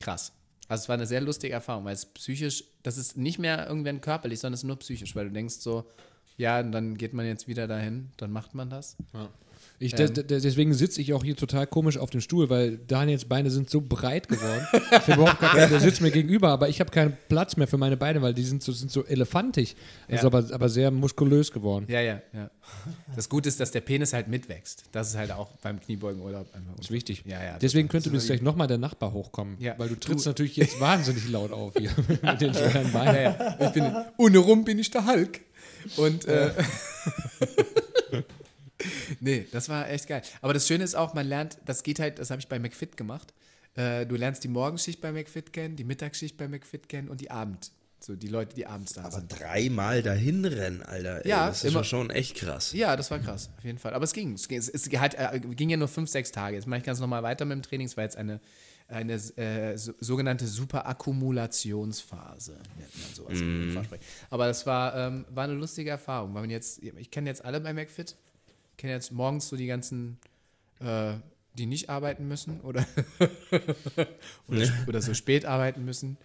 krass. 0.00 0.32
Also 0.68 0.82
es 0.82 0.88
war 0.88 0.94
eine 0.94 1.06
sehr 1.06 1.20
lustige 1.20 1.54
Erfahrung, 1.54 1.84
weil 1.86 1.94
es 1.94 2.06
psychisch, 2.06 2.64
das 2.82 2.98
ist 2.98 3.16
nicht 3.16 3.38
mehr 3.38 3.66
irgendwann 3.66 4.00
körperlich, 4.00 4.40
sondern 4.40 4.54
es 4.54 4.60
ist 4.60 4.66
nur 4.66 4.78
psychisch, 4.78 5.16
weil 5.16 5.26
du 5.26 5.32
denkst 5.32 5.56
so, 5.56 5.90
ja, 6.36 6.60
und 6.60 6.72
dann 6.72 6.96
geht 6.96 7.14
man 7.14 7.26
jetzt 7.26 7.48
wieder 7.48 7.66
dahin, 7.66 8.12
dann 8.18 8.30
macht 8.30 8.54
man 8.54 8.70
das. 8.70 8.96
Ich, 9.80 9.92
Ähm. 9.92 10.12
des- 10.12 10.26
des- 10.26 10.42
deswegen 10.42 10.74
sitze 10.74 11.00
ich 11.00 11.12
auch 11.12 11.22
hier 11.22 11.36
total 11.36 11.66
komisch 11.68 11.98
auf 11.98 12.10
dem 12.10 12.20
Stuhl, 12.20 12.50
weil 12.50 12.78
Daniels 12.78 13.24
Beine 13.26 13.48
sind 13.50 13.70
so 13.70 13.80
breit 13.80 14.26
geworden. 14.28 14.66
Ich 14.90 15.14
überhaupt 15.14 15.38
gar 15.40 15.54
keinen, 15.54 15.70
der 15.70 15.78
sitzt 15.80 16.00
mir 16.00 16.10
gegenüber, 16.10 16.48
aber 16.48 16.68
ich 16.68 16.80
habe 16.80 16.90
keinen 16.90 17.16
Platz 17.28 17.56
mehr 17.56 17.68
für 17.68 17.78
meine 17.78 17.96
Beine, 17.96 18.20
weil 18.20 18.34
die 18.34 18.42
sind 18.42 18.62
so, 18.62 18.72
sind 18.72 18.90
so 18.90 19.04
elefantig. 19.04 19.76
Ja. 20.08 20.16
Ist 20.16 20.24
aber, 20.24 20.44
aber 20.52 20.68
sehr 20.68 20.90
muskulös 20.90 21.52
geworden. 21.52 21.84
Ja, 21.88 22.00
ja, 22.00 22.20
ja. 22.32 22.50
Das 23.14 23.28
Gute 23.28 23.48
ist, 23.48 23.60
dass 23.60 23.70
der 23.70 23.80
Penis 23.82 24.12
halt 24.12 24.26
mitwächst. 24.26 24.82
Das 24.90 25.10
ist 25.10 25.16
halt 25.16 25.30
auch 25.30 25.50
beim 25.62 25.78
Kniebeugenurlaub 25.80 26.46
einfach 26.54 26.74
Das 26.76 26.86
ist 26.86 26.90
wichtig. 26.90 27.22
Ja, 27.24 27.42
ja. 27.42 27.56
Deswegen 27.58 27.88
könnte 27.88 28.10
bis 28.10 28.26
gleich 28.26 28.42
nochmal 28.42 28.66
der 28.66 28.78
Nachbar 28.78 29.12
hochkommen, 29.12 29.56
Ja. 29.60 29.74
weil 29.78 29.88
du 29.88 29.94
Du- 29.94 30.00
trittst 30.00 30.26
natürlich 30.26 30.56
jetzt 30.56 30.80
wahnsinnig 30.80 31.28
laut 31.28 31.52
auf 31.52 31.72
hier 31.78 31.90
mit 32.22 32.40
den 32.40 32.52
schweren 32.52 32.90
Beinen. 32.92 33.14
Ja, 33.14 33.20
ja. 33.22 33.56
Ich 33.60 33.70
bin, 33.70 33.92
ohne 34.16 34.38
rum 34.38 34.64
bin 34.64 34.78
ich 34.80 34.90
der 34.90 35.06
Hulk. 35.06 35.40
Und 35.96 36.24
äh, 36.26 36.50
nee, 39.20 39.46
das 39.52 39.68
war 39.68 39.88
echt 39.90 40.08
geil. 40.08 40.22
Aber 40.42 40.52
das 40.54 40.66
Schöne 40.66 40.84
ist 40.84 40.94
auch, 40.94 41.14
man 41.14 41.26
lernt, 41.26 41.58
das 41.64 41.82
geht 41.82 41.98
halt, 42.00 42.18
das 42.18 42.30
habe 42.30 42.40
ich 42.40 42.48
bei 42.48 42.58
McFit 42.58 42.96
gemacht. 42.96 43.32
Äh, 43.74 44.06
du 44.06 44.16
lernst 44.16 44.42
die 44.44 44.48
Morgenschicht 44.48 45.00
bei 45.00 45.12
McFit 45.12 45.52
kennen, 45.52 45.76
die 45.76 45.84
Mittagsschicht 45.84 46.36
bei 46.36 46.48
McFit 46.48 46.88
kennen 46.88 47.08
und 47.08 47.20
die 47.20 47.30
Abend. 47.30 47.70
So 48.00 48.14
die 48.14 48.28
Leute, 48.28 48.54
die 48.54 48.64
abends 48.64 48.92
da 48.92 49.02
Aber 49.02 49.10
sind. 49.18 49.40
dreimal 49.40 50.02
dahin 50.02 50.44
rennen, 50.44 50.82
Alter. 50.82 51.24
Ey, 51.24 51.30
Ja, 51.30 51.48
das 51.48 51.64
ist 51.64 51.72
immer- 51.72 51.82
schon 51.82 52.10
echt 52.10 52.36
krass. 52.36 52.72
Ja, 52.72 52.94
das 52.94 53.10
war 53.10 53.18
krass, 53.18 53.50
auf 53.58 53.64
jeden 53.64 53.78
Fall. 53.78 53.92
Aber 53.92 54.04
es 54.04 54.12
ging. 54.12 54.34
Es, 54.34 54.46
ging- 54.46 54.58
es, 54.58 54.68
es 54.68 54.88
halt, 55.00 55.14
äh, 55.14 55.40
ging 55.40 55.68
ja 55.68 55.76
nur 55.76 55.88
fünf, 55.88 56.08
sechs 56.08 56.30
Tage. 56.30 56.54
Jetzt 56.54 56.68
mache 56.68 56.78
ich 56.78 56.84
ganz 56.86 57.00
normal 57.00 57.24
weiter 57.24 57.44
mit 57.44 57.56
dem 57.56 57.62
Training. 57.62 57.88
Es 57.88 57.96
war 57.96 58.04
jetzt 58.04 58.16
eine, 58.16 58.38
eine 58.86 59.14
äh, 59.14 59.76
so, 59.76 59.92
sogenannte 59.98 60.46
Superakkumulationsphase, 60.46 62.56
nennt 62.78 63.28
man 63.28 63.72
Fachsprech. 63.72 64.00
Aber 64.30 64.46
das 64.46 64.66
war, 64.66 64.96
ähm, 64.96 65.24
war 65.30 65.44
eine 65.44 65.54
lustige 65.54 65.90
Erfahrung, 65.90 66.34
weil 66.34 66.42
man 66.42 66.50
jetzt, 66.50 66.82
ich 66.82 67.10
kenne 67.10 67.28
jetzt 67.28 67.44
alle 67.44 67.60
bei 67.60 67.72
McFit, 67.72 68.16
kenne 68.78 68.94
jetzt 68.94 69.12
morgens 69.12 69.48
so 69.48 69.56
die 69.56 69.66
ganzen, 69.66 70.18
äh, 70.80 71.14
die 71.54 71.66
nicht 71.66 71.90
arbeiten 71.90 72.26
müssen 72.26 72.60
oder, 72.60 72.86
oder, 74.48 74.72
oder 74.86 75.02
so 75.02 75.12
spät 75.12 75.44
arbeiten 75.44 75.84
müssen, 75.84 76.16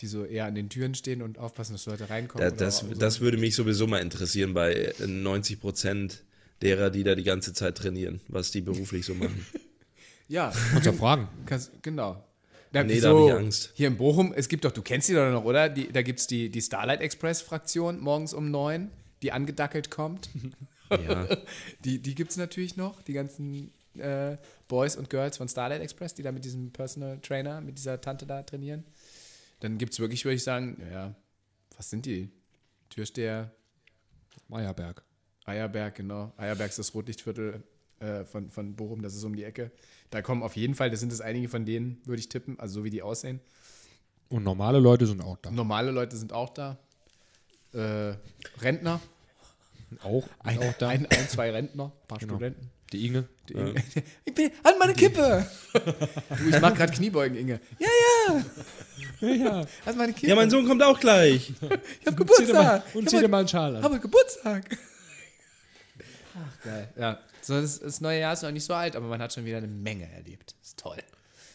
die 0.00 0.06
so 0.06 0.24
eher 0.24 0.46
an 0.46 0.54
den 0.54 0.68
Türen 0.68 0.94
stehen 0.94 1.22
und 1.22 1.38
aufpassen, 1.38 1.74
dass 1.74 1.86
Leute 1.86 2.10
reinkommen. 2.10 2.48
Da, 2.48 2.54
das, 2.54 2.78
so. 2.78 2.94
das 2.94 3.20
würde 3.20 3.36
mich 3.36 3.54
sowieso 3.54 3.86
mal 3.86 3.98
interessieren 3.98 4.54
bei 4.54 4.72
äh, 4.72 5.06
90 5.06 5.60
Prozent 5.60 6.24
derer, 6.62 6.90
die 6.90 7.04
da 7.04 7.14
die 7.14 7.22
ganze 7.22 7.52
Zeit 7.52 7.76
trainieren, 7.76 8.20
was 8.26 8.50
die 8.50 8.62
beruflich 8.62 9.06
so 9.06 9.14
machen. 9.14 9.46
ja, 10.28 10.52
Kannst 10.72 10.86
du 10.86 10.92
fragen. 10.92 11.28
Kannst, 11.46 11.70
genau. 11.82 12.24
Da, 12.72 12.84
Nee, 12.84 13.00
da 13.00 13.14
hab 13.14 13.26
ich 13.26 13.32
Angst. 13.32 13.70
Hier 13.74 13.88
in 13.88 13.96
Bochum, 13.96 14.34
es 14.34 14.48
gibt 14.48 14.64
doch, 14.64 14.72
du 14.72 14.82
kennst 14.82 15.08
die 15.08 15.14
doch 15.14 15.30
noch, 15.30 15.44
oder? 15.44 15.68
Die, 15.68 15.90
da 15.90 16.02
gibt 16.02 16.20
es 16.20 16.26
die, 16.26 16.50
die 16.50 16.60
Starlight 16.60 17.00
Express-Fraktion 17.00 18.00
morgens 18.00 18.34
um 18.34 18.50
neun, 18.50 18.90
die 19.22 19.32
angedackelt 19.32 19.90
kommt. 19.90 20.28
Ja. 20.90 21.28
Die, 21.84 22.00
die 22.00 22.14
gibt 22.14 22.30
es 22.30 22.36
natürlich 22.36 22.76
noch, 22.76 23.02
die 23.02 23.12
ganzen 23.12 23.72
äh, 23.94 24.36
Boys 24.68 24.96
und 24.96 25.10
Girls 25.10 25.36
von 25.36 25.48
Starlight 25.48 25.82
Express, 25.82 26.14
die 26.14 26.22
da 26.22 26.32
mit 26.32 26.44
diesem 26.44 26.72
Personal 26.72 27.18
Trainer, 27.20 27.60
mit 27.60 27.78
dieser 27.78 28.00
Tante 28.00 28.26
da 28.26 28.42
trainieren. 28.42 28.84
Dann 29.60 29.78
gibt 29.78 29.92
es 29.92 30.00
wirklich, 30.00 30.24
würde 30.24 30.36
ich 30.36 30.44
sagen, 30.44 30.80
ja, 30.92 31.14
was 31.76 31.90
sind 31.90 32.06
die? 32.06 32.30
Türsteher, 32.90 33.52
Meyerberg. 34.48 35.02
Eierberg, 35.44 35.94
genau. 35.94 36.32
Eierberg 36.36 36.70
ist 36.70 36.78
das 36.78 36.94
Rotlichtviertel 36.94 37.62
äh, 38.00 38.24
von, 38.24 38.50
von 38.50 38.76
Bochum, 38.76 39.02
das 39.02 39.14
ist 39.14 39.24
um 39.24 39.34
die 39.34 39.44
Ecke. 39.44 39.72
Da 40.10 40.22
kommen 40.22 40.42
auf 40.42 40.56
jeden 40.56 40.74
Fall, 40.74 40.90
das 40.90 41.00
sind 41.00 41.12
es 41.12 41.20
einige 41.20 41.48
von 41.48 41.64
denen, 41.64 42.00
würde 42.04 42.20
ich 42.20 42.28
tippen, 42.28 42.58
also 42.58 42.80
so 42.80 42.84
wie 42.84 42.90
die 42.90 43.02
aussehen. 43.02 43.40
Und 44.28 44.44
normale 44.44 44.78
Leute 44.78 45.06
sind 45.06 45.22
auch 45.22 45.38
da. 45.38 45.50
Normale 45.50 45.90
Leute 45.90 46.16
sind 46.16 46.32
auch 46.32 46.50
da. 46.50 46.78
Äh, 47.72 48.14
Rentner, 48.60 49.00
Auch, 50.02 50.28
ein, 50.40 50.58
auch 50.58 50.72
da. 50.74 50.88
ein, 50.88 51.06
ein, 51.06 51.28
zwei 51.28 51.50
Rentner, 51.50 51.86
ein 51.86 52.08
paar 52.08 52.18
Genau. 52.18 52.34
Studenten. 52.34 52.70
Die 52.92 53.06
Inge. 53.06 53.28
Die 53.48 53.52
Inge. 53.54 53.74
Ich 54.24 54.34
bin 54.34 54.50
an 54.62 54.74
meine 54.78 54.94
Kippe. 54.94 55.46
du, 55.72 56.48
ich 56.48 56.60
mach 56.60 56.74
gerade 56.74 56.92
Kniebeugen, 56.92 57.36
Inge. 57.38 57.60
Ja, 57.78 57.88
ja. 58.28 58.44
Ja, 59.34 59.66
An 59.84 59.96
meine 59.96 60.12
Kippe. 60.12 60.28
ja, 60.28 60.34
mein 60.36 60.48
Sohn 60.48 60.66
kommt 60.66 60.82
auch 60.82 60.98
gleich. 61.00 61.50
ich 62.00 62.06
hab 62.06 62.18
zieh 62.34 62.44
dir 62.46 62.54
mal, 62.54 62.78
Geburtstag. 62.80 62.94
und 62.94 63.02
ich 63.04 63.08
zieh 63.10 63.18
dir 63.20 63.28
mal 63.28 63.38
einen 63.40 63.48
Schal 63.48 63.76
an. 63.76 63.82
hab 63.82 64.00
Geburtstag. 64.00 64.78
Ach, 66.34 66.64
geil. 66.64 66.88
Ja, 66.96 67.18
so 67.42 67.60
das, 67.60 67.80
das 67.80 68.00
neue 68.00 68.20
Jahr 68.20 68.32
ist 68.32 68.42
noch 68.42 68.50
nicht 68.52 68.64
so 68.64 68.74
alt, 68.74 68.94
aber 68.96 69.06
man 69.06 69.20
hat 69.20 69.32
schon 69.32 69.44
wieder 69.44 69.56
eine 69.58 69.66
Menge 69.66 70.10
erlebt. 70.12 70.54
Ist 70.62 70.78
toll. 70.78 70.98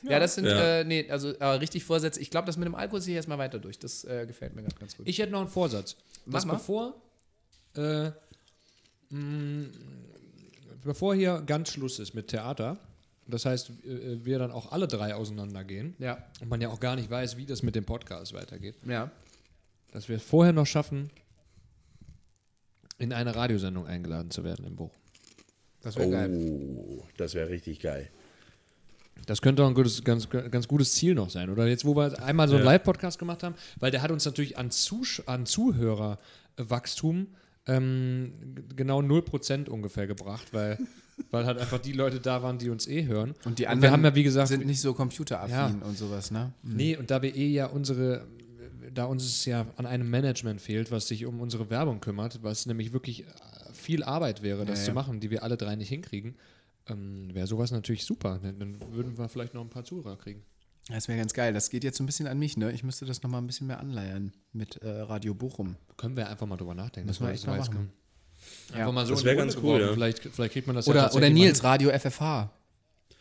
Ja, 0.03 0.19
das 0.19 0.35
sind, 0.35 0.45
Ja. 0.45 0.79
Äh, 0.79 0.83
nee, 0.83 1.09
also 1.09 1.29
aber 1.39 1.61
richtig 1.61 1.85
Vorsätze. 1.85 2.19
Ich 2.19 2.29
glaube, 2.29 2.45
das 2.47 2.57
mit 2.57 2.65
dem 2.65 2.75
Alkohol 2.75 2.99
sehe 2.99 3.13
ich 3.13 3.17
erstmal 3.17 3.37
weiter 3.37 3.59
durch. 3.59 3.79
Das 3.79 4.03
äh, 4.03 4.25
gefällt 4.27 4.53
mir 4.55 4.61
ganz, 4.63 4.75
ganz 4.75 4.97
gut. 4.97 5.07
Ich 5.07 5.17
hätte 5.19 5.31
noch 5.31 5.39
einen 5.39 5.49
Vorsatz. 5.49 5.95
Mach 6.25 6.33
Dass 6.33 6.45
mal. 6.45 6.53
bevor, 6.55 7.01
äh, 7.77 8.11
mh, 9.13 9.67
bevor 10.83 11.15
hier 11.15 11.41
ganz 11.45 11.69
Schluss 11.69 11.99
ist 11.99 12.13
mit 12.13 12.27
Theater, 12.27 12.77
das 13.27 13.45
heißt, 13.45 13.69
äh, 13.85 14.25
wir 14.25 14.39
dann 14.39 14.51
auch 14.51 14.71
alle 14.71 14.87
drei 14.87 15.15
auseinandergehen 15.15 15.95
ja, 15.99 16.17
und 16.41 16.49
man 16.49 16.59
ja 16.61 16.69
auch 16.69 16.79
gar 16.79 16.95
nicht 16.95 17.09
weiß, 17.09 17.37
wie 17.37 17.45
das 17.45 17.63
mit 17.63 17.75
dem 17.75 17.85
Podcast 17.85 18.33
weitergeht, 18.33 18.75
ja. 18.85 19.11
dass 19.91 20.09
wir 20.09 20.17
es 20.17 20.23
vorher 20.23 20.53
noch 20.53 20.67
schaffen, 20.67 21.09
in 22.97 23.11
eine 23.13 23.35
Radiosendung 23.35 23.87
eingeladen 23.87 24.31
zu 24.31 24.43
werden 24.43 24.65
im 24.65 24.75
Buch. 24.75 24.91
Das 25.81 25.97
wäre 25.97 26.09
geil. 26.09 26.29
Oh, 26.31 27.03
das 27.17 27.33
wäre 27.33 27.49
richtig 27.49 27.79
geil. 27.79 28.09
Das 29.25 29.41
könnte 29.41 29.61
doch 29.61 29.67
ein 29.69 29.73
gutes, 29.73 30.03
ganz, 30.03 30.29
ganz 30.29 30.67
gutes 30.67 30.93
Ziel 30.93 31.13
noch 31.13 31.29
sein. 31.29 31.49
Oder 31.49 31.67
jetzt, 31.67 31.85
wo 31.85 31.95
wir 31.95 32.21
einmal 32.23 32.47
so 32.47 32.55
einen 32.55 32.65
Ja. 32.65 32.71
Live-Podcast 32.71 33.19
gemacht 33.19 33.43
haben, 33.43 33.55
weil 33.79 33.91
der 33.91 34.01
hat 34.01 34.11
uns 34.11 34.25
natürlich 34.25 34.57
an, 34.57 34.71
Zusch 34.71 35.21
an 35.25 35.45
Zuhörerwachstum 35.45 37.27
ähm, 37.67 38.33
genau 38.75 38.99
0% 39.01 39.69
ungefähr 39.69 40.07
gebracht, 40.07 40.47
weil, 40.53 40.77
weil 41.31 41.45
halt 41.45 41.57
einfach 41.59 41.79
die 41.79 41.93
Leute 41.93 42.19
da 42.19 42.43
waren, 42.43 42.57
die 42.57 42.69
uns 42.69 42.87
eh 42.87 43.05
hören. 43.05 43.33
Und 43.45 43.59
die 43.59 43.63
wir 43.63 43.69
anderen 43.71 43.91
haben 43.93 44.03
ja, 44.03 44.15
wie 44.15 44.23
gesagt, 44.23 44.49
sind 44.49 44.65
nicht 44.65 44.81
so 44.81 44.93
computeraffin 44.93 45.79
Ja. 45.79 45.85
und 45.87 45.97
sowas, 45.97 46.31
ne? 46.31 46.53
Nee, 46.63 46.97
und 46.97 47.09
da 47.11 47.21
wir 47.21 47.35
eh 47.35 47.47
ja 47.49 47.67
unsere, 47.67 48.27
da 48.93 49.05
uns 49.05 49.23
es 49.25 49.45
ja 49.45 49.65
an 49.77 49.85
einem 49.85 50.09
Management 50.09 50.59
fehlt, 50.61 50.91
was 50.91 51.07
sich 51.07 51.25
um 51.25 51.39
unsere 51.39 51.69
Werbung 51.69 51.99
kümmert, 52.01 52.39
was 52.43 52.65
nämlich 52.65 52.91
wirklich 52.93 53.25
viel 53.73 54.03
Arbeit 54.03 54.43
wäre, 54.43 54.65
das 54.65 54.79
Ja, 54.79 54.85
zu 54.85 54.91
ja. 54.91 54.95
machen, 54.95 55.19
die 55.19 55.31
wir 55.31 55.43
alle 55.43 55.57
drei 55.57 55.75
nicht 55.75 55.89
hinkriegen, 55.89 56.35
ähm, 56.87 57.29
wäre 57.33 57.47
sowas 57.47 57.71
natürlich 57.71 58.03
super. 58.05 58.39
Dann 58.43 58.77
würden 58.91 59.17
wir 59.17 59.29
vielleicht 59.29 59.53
noch 59.53 59.61
ein 59.61 59.69
paar 59.69 59.85
Zuhörer 59.85 60.17
kriegen. 60.17 60.43
Das 60.89 61.07
wäre 61.07 61.17
ganz 61.17 61.33
geil. 61.33 61.53
Das 61.53 61.69
geht 61.69 61.83
jetzt 61.83 61.97
so 61.97 62.03
ein 62.03 62.07
bisschen 62.07 62.27
an 62.27 62.37
mich, 62.37 62.57
ne? 62.57 62.71
Ich 62.71 62.83
müsste 62.83 63.05
das 63.05 63.23
nochmal 63.23 63.41
ein 63.41 63.47
bisschen 63.47 63.67
mehr 63.67 63.79
anleiern 63.79 64.33
mit 64.51 64.77
äh, 64.77 64.89
Radio 64.89 65.33
Bochum. 65.33 65.77
Können 65.97 66.17
wir 66.17 66.29
einfach 66.29 66.45
mal 66.45 66.57
drüber 66.57 66.75
nachdenken. 66.75 67.07
Müssen 67.07 67.23
wir 67.23 67.29
das 67.29 67.39
echt 67.39 67.47
mal 67.47 67.57
machen. 67.57 67.91
Einfach 68.73 68.91
mal 68.91 69.05
so 69.05 69.13
Das 69.13 69.21
in 69.21 69.25
wär 69.27 69.33
die 69.33 69.37
ganz 69.37 69.57
cool, 69.63 69.79
ja. 69.79 69.93
Vielleicht, 69.93 70.19
vielleicht 70.19 70.53
kriegt 70.53 70.67
man 70.67 70.75
das 70.75 70.85
ja 70.85 70.91
Oder, 70.91 70.99
oder 70.99 71.11
tatsächlich 71.11 71.39
mal 71.39 71.45
Nils. 71.45 71.63
Radio 71.63 71.89
FFH. 71.97 72.51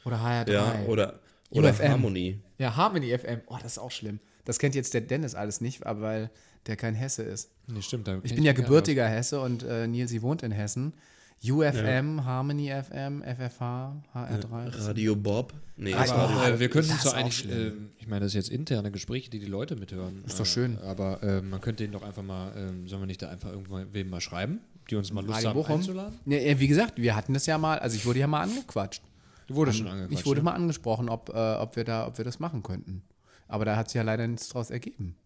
Oder 0.04 0.16
HR3. 0.16 0.52
Ja, 0.52 0.82
oder, 0.86 1.20
oder 1.50 1.70
UFM. 1.70 1.88
Harmony. 1.88 2.40
Ja, 2.58 2.74
Harmony 2.74 3.16
FM. 3.16 3.42
Oh, 3.46 3.56
das 3.62 3.72
ist 3.72 3.78
auch 3.78 3.92
schlimm. 3.92 4.18
Das 4.44 4.58
kennt 4.58 4.74
jetzt 4.74 4.94
der 4.94 5.02
Dennis 5.02 5.36
alles 5.36 5.60
nicht, 5.60 5.86
aber 5.86 6.00
weil 6.00 6.30
der 6.66 6.76
kein 6.76 6.94
Hesse 6.94 7.22
ist. 7.22 7.50
Nee, 7.68 7.82
stimmt. 7.82 8.08
Ich 8.24 8.34
bin 8.34 8.42
ja 8.44 8.52
gebürtiger 8.52 9.06
Hesse 9.06 9.40
und 9.40 9.62
äh, 9.62 9.86
Nils, 9.86 10.10
sie 10.10 10.22
wohnt 10.22 10.42
in 10.42 10.50
Hessen. 10.50 10.94
UFM, 11.44 12.24
Harmony 12.24 12.68
FM, 12.70 13.22
FFH, 13.22 13.96
HR3. 14.14 14.86
Radio 14.86 15.16
Bob. 15.16 15.52
Nee, 15.76 15.92
Ah, 15.94 16.02
Aber 16.02 16.34
Radio 16.34 16.54
äh, 16.54 16.60
wir 16.60 16.68
könnten 16.68 16.92
so 17.00 17.10
eigentlich, 17.10 17.50
äh, 17.50 17.72
ich 17.98 18.06
meine, 18.06 18.20
das 18.20 18.32
ist 18.32 18.34
jetzt 18.34 18.50
interne 18.50 18.90
Gespräche, 18.92 19.28
die 19.30 19.40
die 19.40 19.46
Leute 19.46 19.74
mithören. 19.74 20.22
Ist 20.24 20.38
doch 20.38 20.44
äh, 20.44 20.48
schön. 20.48 20.78
Aber 20.78 21.20
äh, 21.22 21.42
man 21.42 21.60
könnte 21.60 21.82
ihnen 21.82 21.92
doch 21.92 22.02
einfach 22.04 22.22
mal, 22.22 22.52
ähm, 22.56 22.86
sollen 22.86 23.02
wir 23.02 23.06
nicht 23.06 23.22
da 23.22 23.28
einfach 23.28 23.50
irgendwann 23.50 23.92
wem 23.92 24.08
mal 24.10 24.20
schreiben, 24.20 24.60
die 24.88 24.94
uns 24.94 25.12
mal 25.12 25.24
Lust 25.24 25.38
Radio 25.38 25.50
haben 25.50 25.56
Bochum. 25.56 25.76
einzuladen? 25.76 26.18
Ja, 26.26 26.38
ja, 26.38 26.60
wie 26.60 26.68
gesagt, 26.68 27.00
wir 27.00 27.16
hatten 27.16 27.34
das 27.34 27.46
ja 27.46 27.58
mal, 27.58 27.78
also 27.80 27.96
ich 27.96 28.06
wurde 28.06 28.20
ja 28.20 28.28
mal 28.28 28.42
angequatscht. 28.42 29.02
Du 29.48 29.56
wurdest 29.56 29.78
schon 29.78 29.88
angequatscht. 29.88 30.20
Ich 30.20 30.26
wurde 30.26 30.40
ne? 30.40 30.44
mal 30.44 30.52
angesprochen, 30.52 31.08
ob, 31.08 31.30
äh, 31.30 31.54
ob, 31.56 31.74
wir 31.74 31.82
da, 31.84 32.06
ob 32.06 32.18
wir 32.18 32.24
das 32.24 32.38
machen 32.38 32.62
könnten. 32.62 33.02
Aber 33.48 33.64
da 33.64 33.76
hat 33.76 33.88
sich 33.88 33.96
ja 33.96 34.02
leider 34.02 34.26
nichts 34.28 34.48
draus 34.48 34.70
ergeben. 34.70 35.16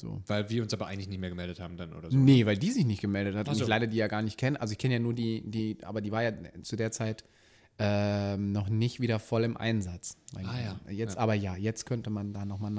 So. 0.00 0.22
Weil 0.26 0.48
wir 0.50 0.62
uns 0.62 0.72
aber 0.74 0.86
eigentlich 0.86 1.08
nicht 1.08 1.20
mehr 1.20 1.30
gemeldet 1.30 1.60
haben 1.60 1.76
dann 1.76 1.92
oder 1.92 2.10
so. 2.10 2.16
Nee, 2.16 2.46
weil 2.46 2.56
die 2.56 2.70
sich 2.70 2.84
nicht 2.84 3.00
gemeldet 3.00 3.36
hat 3.36 3.46
Ach 3.48 3.52
und 3.52 3.58
so. 3.58 3.64
ich 3.64 3.68
leider 3.68 3.86
die 3.86 3.96
ja 3.98 4.08
gar 4.08 4.22
nicht 4.22 4.38
kenne. 4.38 4.60
Also 4.60 4.72
ich 4.72 4.78
kenne 4.78 4.94
ja 4.94 5.00
nur 5.00 5.14
die, 5.14 5.42
die, 5.48 5.78
aber 5.82 6.00
die 6.00 6.10
war 6.12 6.22
ja 6.22 6.32
zu 6.62 6.76
der 6.76 6.90
Zeit 6.90 7.24
ähm, 7.78 8.52
noch 8.52 8.68
nicht 8.68 9.00
wieder 9.00 9.18
voll 9.18 9.44
im 9.44 9.56
Einsatz. 9.56 10.16
Ah, 10.36 10.40
ja. 10.40 10.80
Jetzt 10.92 11.14
Ja. 11.14 11.20
aber 11.20 11.34
ja, 11.34 11.56
jetzt 11.56 11.86
könnte 11.86 12.10
man 12.10 12.32
da 12.34 12.44
nochmal 12.44 12.70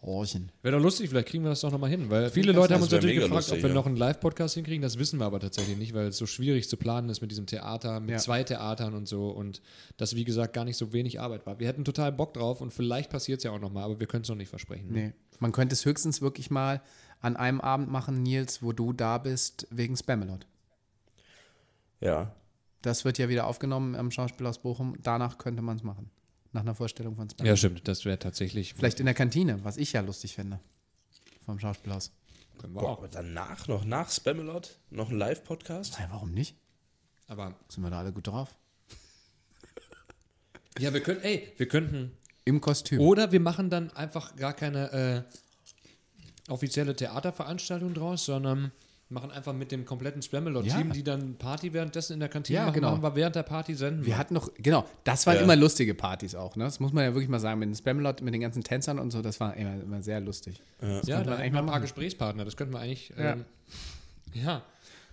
nachhorchen. 0.00 0.50
Wäre 0.62 0.76
doch 0.76 0.82
lustig, 0.82 1.08
vielleicht 1.10 1.28
kriegen 1.28 1.44
wir 1.44 1.50
das 1.50 1.60
doch 1.60 1.70
nochmal 1.70 1.90
hin. 1.90 2.10
Weil 2.10 2.30
viele 2.30 2.52
Leute 2.52 2.74
haben 2.74 2.82
uns 2.82 2.90
natürlich 2.90 3.16
gefragt, 3.16 3.32
ob 3.32 3.36
lustig, 3.38 3.62
wir 3.62 3.68
ja. 3.68 3.74
noch 3.74 3.86
einen 3.86 3.96
Live-Podcast 3.96 4.54
hinkriegen. 4.54 4.82
Das 4.82 4.98
wissen 4.98 5.20
wir 5.20 5.26
aber 5.26 5.38
tatsächlich 5.40 5.76
nicht, 5.76 5.94
weil 5.94 6.08
es 6.08 6.16
so 6.16 6.26
schwierig 6.26 6.68
zu 6.68 6.76
planen 6.76 7.08
ist 7.10 7.20
mit 7.20 7.30
diesem 7.30 7.46
Theater, 7.46 8.00
mit 8.00 8.10
Ja. 8.10 8.16
zwei 8.18 8.42
Theatern 8.42 8.94
und 8.94 9.06
so. 9.06 9.28
Und 9.28 9.60
das, 9.96 10.16
wie 10.16 10.24
gesagt, 10.24 10.52
gar 10.52 10.64
nicht 10.64 10.76
so 10.76 10.92
wenig 10.92 11.20
Arbeit 11.20 11.46
war. 11.46 11.58
Wir 11.60 11.68
hätten 11.68 11.84
total 11.84 12.10
Bock 12.12 12.34
drauf 12.34 12.60
und 12.60 12.72
vielleicht 12.72 13.10
passiert 13.10 13.38
es 13.38 13.44
ja 13.44 13.52
auch 13.52 13.60
nochmal, 13.60 13.84
aber 13.84 14.00
wir 14.00 14.06
können 14.08 14.22
es 14.22 14.28
noch 14.28 14.36
nicht 14.36 14.48
versprechen. 14.48 14.92
ne? 14.92 15.14
Man 15.38 15.52
könnte 15.52 15.74
es 15.74 15.84
höchstens 15.84 16.20
wirklich 16.20 16.50
mal 16.50 16.82
an 17.20 17.36
einem 17.36 17.60
Abend 17.60 17.90
machen, 17.90 18.22
Nils, 18.22 18.62
wo 18.62 18.72
du 18.72 18.92
da 18.92 19.18
bist, 19.18 19.66
wegen 19.70 19.96
Spamalot. 19.96 20.46
Ja. 22.00 22.34
Das 22.82 23.04
wird 23.04 23.18
ja 23.18 23.28
wieder 23.28 23.46
aufgenommen 23.46 23.94
am 23.96 24.10
Schauspiel 24.10 24.46
aus 24.46 24.58
Bochum. 24.60 24.96
Danach 25.02 25.38
könnte 25.38 25.62
man 25.62 25.76
es 25.76 25.82
machen. 25.82 26.10
Nach 26.52 26.60
einer 26.62 26.74
Vorstellung 26.74 27.16
von 27.16 27.28
Spamalot. 27.28 27.48
Ja, 27.48 27.56
stimmt. 27.56 27.88
Das 27.88 28.04
wäre 28.04 28.18
tatsächlich. 28.18 28.74
Vielleicht 28.74 29.00
in 29.00 29.06
der 29.06 29.14
Kantine, 29.14 29.64
was 29.64 29.76
ich 29.76 29.92
ja 29.92 30.00
lustig 30.00 30.34
finde. 30.34 30.60
Vom 31.44 31.58
Schauspielhaus. 31.58 32.12
Können 32.58 32.74
wir 32.74 32.80
Boah, 32.80 32.90
auch. 32.90 32.98
aber 32.98 33.08
danach 33.08 33.68
noch, 33.68 33.84
nach 33.84 34.10
Spamalot, 34.10 34.78
noch 34.90 35.10
ein 35.10 35.18
Live-Podcast? 35.18 35.98
Ja, 35.98 36.08
warum 36.10 36.32
nicht? 36.32 36.56
Aber 37.26 37.54
Sind 37.68 37.82
wir 37.82 37.90
da 37.90 37.98
alle 37.98 38.12
gut 38.12 38.26
drauf? 38.26 38.54
ja, 40.78 40.92
wir 40.92 41.02
können, 41.02 41.20
ey, 41.22 41.52
wir 41.56 41.68
könnten. 41.68 42.16
Im 42.48 42.60
Kostüm. 42.60 43.00
Oder 43.00 43.30
wir 43.32 43.40
machen 43.40 43.68
dann 43.70 43.90
einfach 43.92 44.34
gar 44.36 44.52
keine 44.54 45.24
äh, 46.48 46.52
offizielle 46.52 46.96
Theaterveranstaltung 46.96 47.92
draus, 47.94 48.24
sondern 48.24 48.72
machen 49.10 49.30
einfach 49.30 49.54
mit 49.54 49.72
dem 49.72 49.84
kompletten 49.86 50.20
Spamalot-Team, 50.20 50.88
Ja. 50.88 50.92
die 50.92 51.02
dann 51.02 51.36
Party 51.36 51.72
währenddessen 51.72 52.12
in 52.14 52.20
der 52.20 52.28
Kantine 52.28 52.58
Ja, 52.58 52.64
machen, 52.66 52.74
genau. 52.74 52.90
machen 52.90 53.02
wir 53.02 53.14
während 53.16 53.36
der 53.36 53.42
Party 53.42 53.74
senden. 53.74 54.04
Wir 54.04 54.18
hatten 54.18 54.34
noch, 54.34 54.50
genau, 54.58 54.84
das 55.04 55.26
waren 55.26 55.36
Ja. 55.36 55.42
immer 55.42 55.56
lustige 55.56 55.94
Partys 55.94 56.34
auch, 56.34 56.56
ne? 56.56 56.64
Das 56.64 56.78
muss 56.78 56.92
man 56.92 57.04
ja 57.04 57.14
wirklich 57.14 57.28
mal 57.30 57.40
sagen, 57.40 57.58
mit 57.60 57.68
dem 57.70 57.74
Spamalot, 57.74 58.20
mit 58.22 58.34
den 58.34 58.42
ganzen 58.42 58.62
Tänzern 58.64 58.98
und 58.98 59.10
so, 59.10 59.22
das 59.22 59.40
war 59.40 59.56
immer, 59.56 59.80
immer 59.82 60.02
sehr 60.02 60.20
lustig. 60.20 60.60
ja, 60.82 60.88
könnte 60.88 61.06
da 61.06 61.16
man 61.24 61.32
eigentlich 61.32 61.52
mal 61.52 61.58
ein 61.60 61.64
paar 61.66 61.74
machen. 61.76 61.82
Gesprächspartner, 61.82 62.44
das 62.44 62.56
könnten 62.56 62.74
wir 62.74 62.80
eigentlich. 62.80 63.12
Ja. 63.16 63.32
Ähm, 63.32 63.44
ja, 64.34 64.62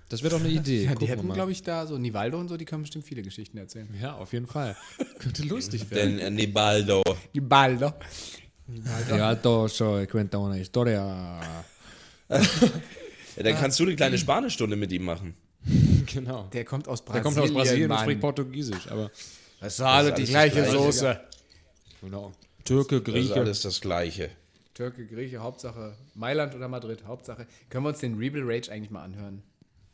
das 0.09 0.21
wäre 0.23 0.35
doch 0.35 0.39
eine 0.39 0.49
Idee. 0.49 0.85
Ja, 0.85 0.95
die 0.95 1.07
hätten, 1.07 1.31
glaube 1.33 1.51
ich, 1.51 1.63
da 1.63 1.85
so 1.87 1.97
Nivaldo 1.97 2.39
und 2.39 2.47
so, 2.47 2.57
die 2.57 2.65
können 2.65 2.83
bestimmt 2.83 3.05
viele 3.05 3.21
Geschichten 3.21 3.57
erzählen. 3.57 3.87
Ja, 4.01 4.15
auf 4.15 4.33
jeden 4.33 4.47
Fall. 4.47 4.75
Könnte 5.19 5.43
lustig 5.43 5.89
werden. 5.91 6.17
Denn 6.17 6.27
äh, 6.27 6.29
Nibaldo. 6.31 7.01
Nivaldo. 7.33 7.93
Alto, 9.11 9.67
soy 9.67 10.07
cuenta 10.07 10.37
una 10.39 10.55
historia. 10.55 11.39
Ja, 12.29 13.43
dann 13.43 13.55
kannst 13.55 13.79
du 13.79 13.83
eine 13.83 13.95
kleine 13.95 14.17
Spanischstunde 14.17 14.75
mit 14.75 14.91
ihm 14.91 15.05
machen. 15.05 15.35
Genau. 16.13 16.43
Der 16.53 16.63
kommt 16.65 16.87
aus 16.87 17.03
Der 17.03 17.13
Brasilien. 17.13 17.23
kommt 17.23 17.37
aus 17.39 17.51
Brasilien 17.51 17.89
und 17.89 17.95
Mann. 17.95 18.03
spricht 18.05 18.21
Portugiesisch, 18.21 18.87
aber 18.91 19.09
Das 19.59 19.81
alle 19.81 20.13
die 20.13 20.21
ist 20.21 20.35
alles 20.35 20.53
gleiche 20.53 20.59
das 20.61 20.69
Gleiche. 20.69 20.83
Soße. 20.85 21.21
genau. 22.01 22.31
Türke, 22.63 23.01
Das 23.01 23.07
ist 23.07 23.13
Grieche. 23.13 23.33
alles 23.35 23.61
das 23.63 23.81
Gleiche. 23.81 24.29
Türke, 24.75 25.07
Grieche, 25.07 25.39
Hauptsache 25.39 25.95
Mailand 26.13 26.53
oder 26.53 26.67
Madrid, 26.67 27.03
Hauptsache. 27.07 27.47
Können 27.69 27.83
wir 27.85 27.89
uns 27.89 27.99
den 27.99 28.17
Rebel 28.19 28.43
Rage 28.45 28.71
eigentlich 28.71 28.91
mal 28.91 29.03
anhören? 29.03 29.41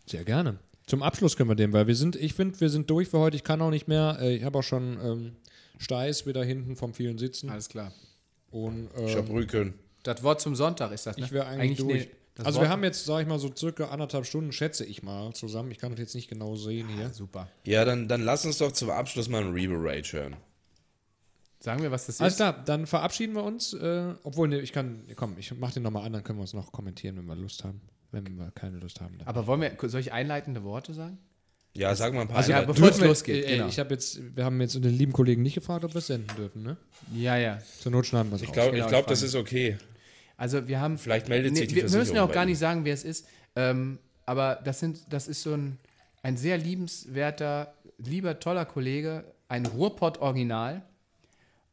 Sehr 0.06 0.24
gerne. 0.24 0.60
Zum 0.88 1.04
Abschluss 1.04 1.38
können 1.38 1.50
wir 1.50 1.56
den, 1.56 1.72
weil 1.74 1.88
wir 1.88 1.96
sind, 1.96 2.16
ich 2.16 2.34
finde, 2.34 2.60
wir 2.60 2.70
sind 2.70 2.90
durch 2.90 3.08
für 3.10 3.20
heute. 3.20 3.36
Ich 3.38 3.44
kann 3.44 3.62
auch 3.62 3.70
nicht 3.70 3.88
mehr. 3.88 4.18
Äh, 4.20 4.36
Ich 4.38 4.44
habe 4.44 4.60
auch 4.60 4.64
schon 4.64 5.00
ähm, 5.04 5.36
Steiß 5.78 6.26
wieder 6.26 6.44
hinten 6.44 6.76
vom 6.76 6.94
vielen 6.94 7.18
Sitzen. 7.18 7.50
Alles 7.50 7.70
klar. 7.70 7.92
Und 8.50 8.90
ähm, 8.98 9.08
Schabrücken. 9.08 9.74
Das 10.04 10.22
Wort 10.24 10.42
zum 10.42 10.56
Sonntag 10.56 10.92
ist 10.92 11.06
das, 11.06 11.16
ne? 11.18 11.26
ich 11.26 11.32
wäre 11.32 11.46
eigentlich, 11.46 11.78
durch. 11.80 12.06
nee, 12.06 12.10
also 12.44 12.58
Wort- 12.60 12.66
wir 12.66 12.70
haben 12.70 12.84
jetzt, 12.84 13.06
sag 13.06 13.22
ich 13.22 13.28
mal, 13.28 13.38
so 13.40 13.52
circa 13.56 13.86
anderthalb 13.90 14.26
Stunden, 14.26 14.52
schätze 14.52 14.84
ich 14.84 15.04
mal, 15.04 15.32
zusammen. 15.34 15.70
Ich 15.72 15.78
kann 15.78 15.92
das 15.92 16.00
jetzt 16.00 16.16
nicht 16.16 16.28
genau 16.28 16.56
sehen 16.56 16.88
hier. 16.90 17.10
Super. 17.12 17.48
Ja, 17.66 17.86
dann, 17.86 18.08
dann 18.08 18.22
lass 18.24 18.44
uns 18.46 18.58
doch 18.58 18.72
zum 18.72 18.90
Abschluss 18.90 19.30
mal 19.30 19.44
einen 19.44 19.54
Rebel 19.54 19.78
Rage 19.80 20.14
hören. 20.18 20.36
Sagen 21.60 21.84
wir, 21.84 21.92
was 21.92 22.08
das 22.08 22.20
Alles 22.20 22.34
ist? 22.34 22.38
klar, 22.38 22.60
dann 22.66 22.88
verabschieden 22.88 23.34
wir 23.36 23.44
uns. 23.44 23.74
Äh, 23.74 24.16
obwohl, 24.24 24.48
ne, 24.48 24.60
ich 24.62 24.74
kann, 24.74 25.04
komm, 25.16 25.38
ich 25.38 25.54
mach 25.58 25.72
den 25.72 25.84
nochmal 25.84 26.04
an, 26.06 26.14
dann 26.14 26.24
können 26.24 26.40
wir 26.40 26.42
uns 26.42 26.54
noch 26.54 26.72
kommentieren, 26.72 27.18
wenn 27.18 27.26
wir 27.28 27.36
Lust 27.36 27.64
haben. 27.64 27.80
Wenn 28.12 28.38
wir 28.38 28.52
keine 28.52 28.78
Lust 28.78 29.00
haben. 29.02 29.18
Dann. 29.18 29.28
Aber 29.28 29.48
wollen 29.48 29.62
wir 29.62 29.72
solche 29.90 30.14
einleitende 30.14 30.64
Worte 30.64 30.94
sagen? 30.94 31.18
Ja, 31.74 31.96
sag 31.96 32.14
mal 32.14 32.22
ein 32.22 32.28
paar. 32.28 32.38
Also, 32.38 32.52
ja, 32.52 32.62
bevor 32.64 32.90
es 32.90 33.00
wir- 33.00 33.08
losgeht, 33.08 33.46
Ey, 33.46 33.56
genau. 33.56 33.68
Ich 33.70 33.80
habe 33.80 33.94
jetzt, 33.94 34.20
wir 34.36 34.44
haben 34.44 34.60
jetzt 34.60 34.76
den 34.76 34.84
lieben 34.84 35.14
Kollegen 35.14 35.42
nicht 35.42 35.56
gefragt, 35.56 35.86
ob 35.86 35.94
wir 35.94 36.00
es 36.00 36.08
senden 36.08 36.36
dürfen, 36.36 36.64
ne? 36.64 36.76
Ja, 37.14 37.38
ja. 37.38 37.60
Zur 37.80 37.94
Not 37.94 38.06
schneiden 38.06 38.30
wir 38.30 38.36
es 38.36 38.42
ich 38.42 38.52
glaube, 38.52 38.72
Genau, 38.72 38.84
ich 38.86 38.90
glaub, 38.90 39.04
ich 39.04 39.08
das 39.08 39.22
ist 39.22 39.36
okay. 39.36 39.78
Also 40.36 40.68
wir 40.68 40.82
haben. 40.82 40.98
Vielleicht 40.98 41.30
meldet 41.30 41.56
sich 41.56 41.70
die 41.70 41.76
wir, 41.76 41.90
wir 41.90 41.98
müssen 42.00 42.16
ja 42.16 42.24
auch 42.24 42.32
gar 42.32 42.46
nicht 42.46 42.58
sagen, 42.58 42.84
wer 42.84 42.94
es 42.94 43.04
ist. 43.06 43.26
Ähm, 43.56 44.00
aber 44.26 44.60
das 44.66 44.80
sind, 44.80 45.00
das 45.10 45.28
ist 45.30 45.44
so 45.44 45.54
ein, 45.54 45.78
ein 46.24 46.36
sehr 46.36 46.58
liebenswerter, 46.58 47.74
lieber, 47.98 48.40
toller 48.40 48.66
Kollege, 48.66 49.24
ein 49.48 49.66
Ruhrpott-Original, 49.66 50.82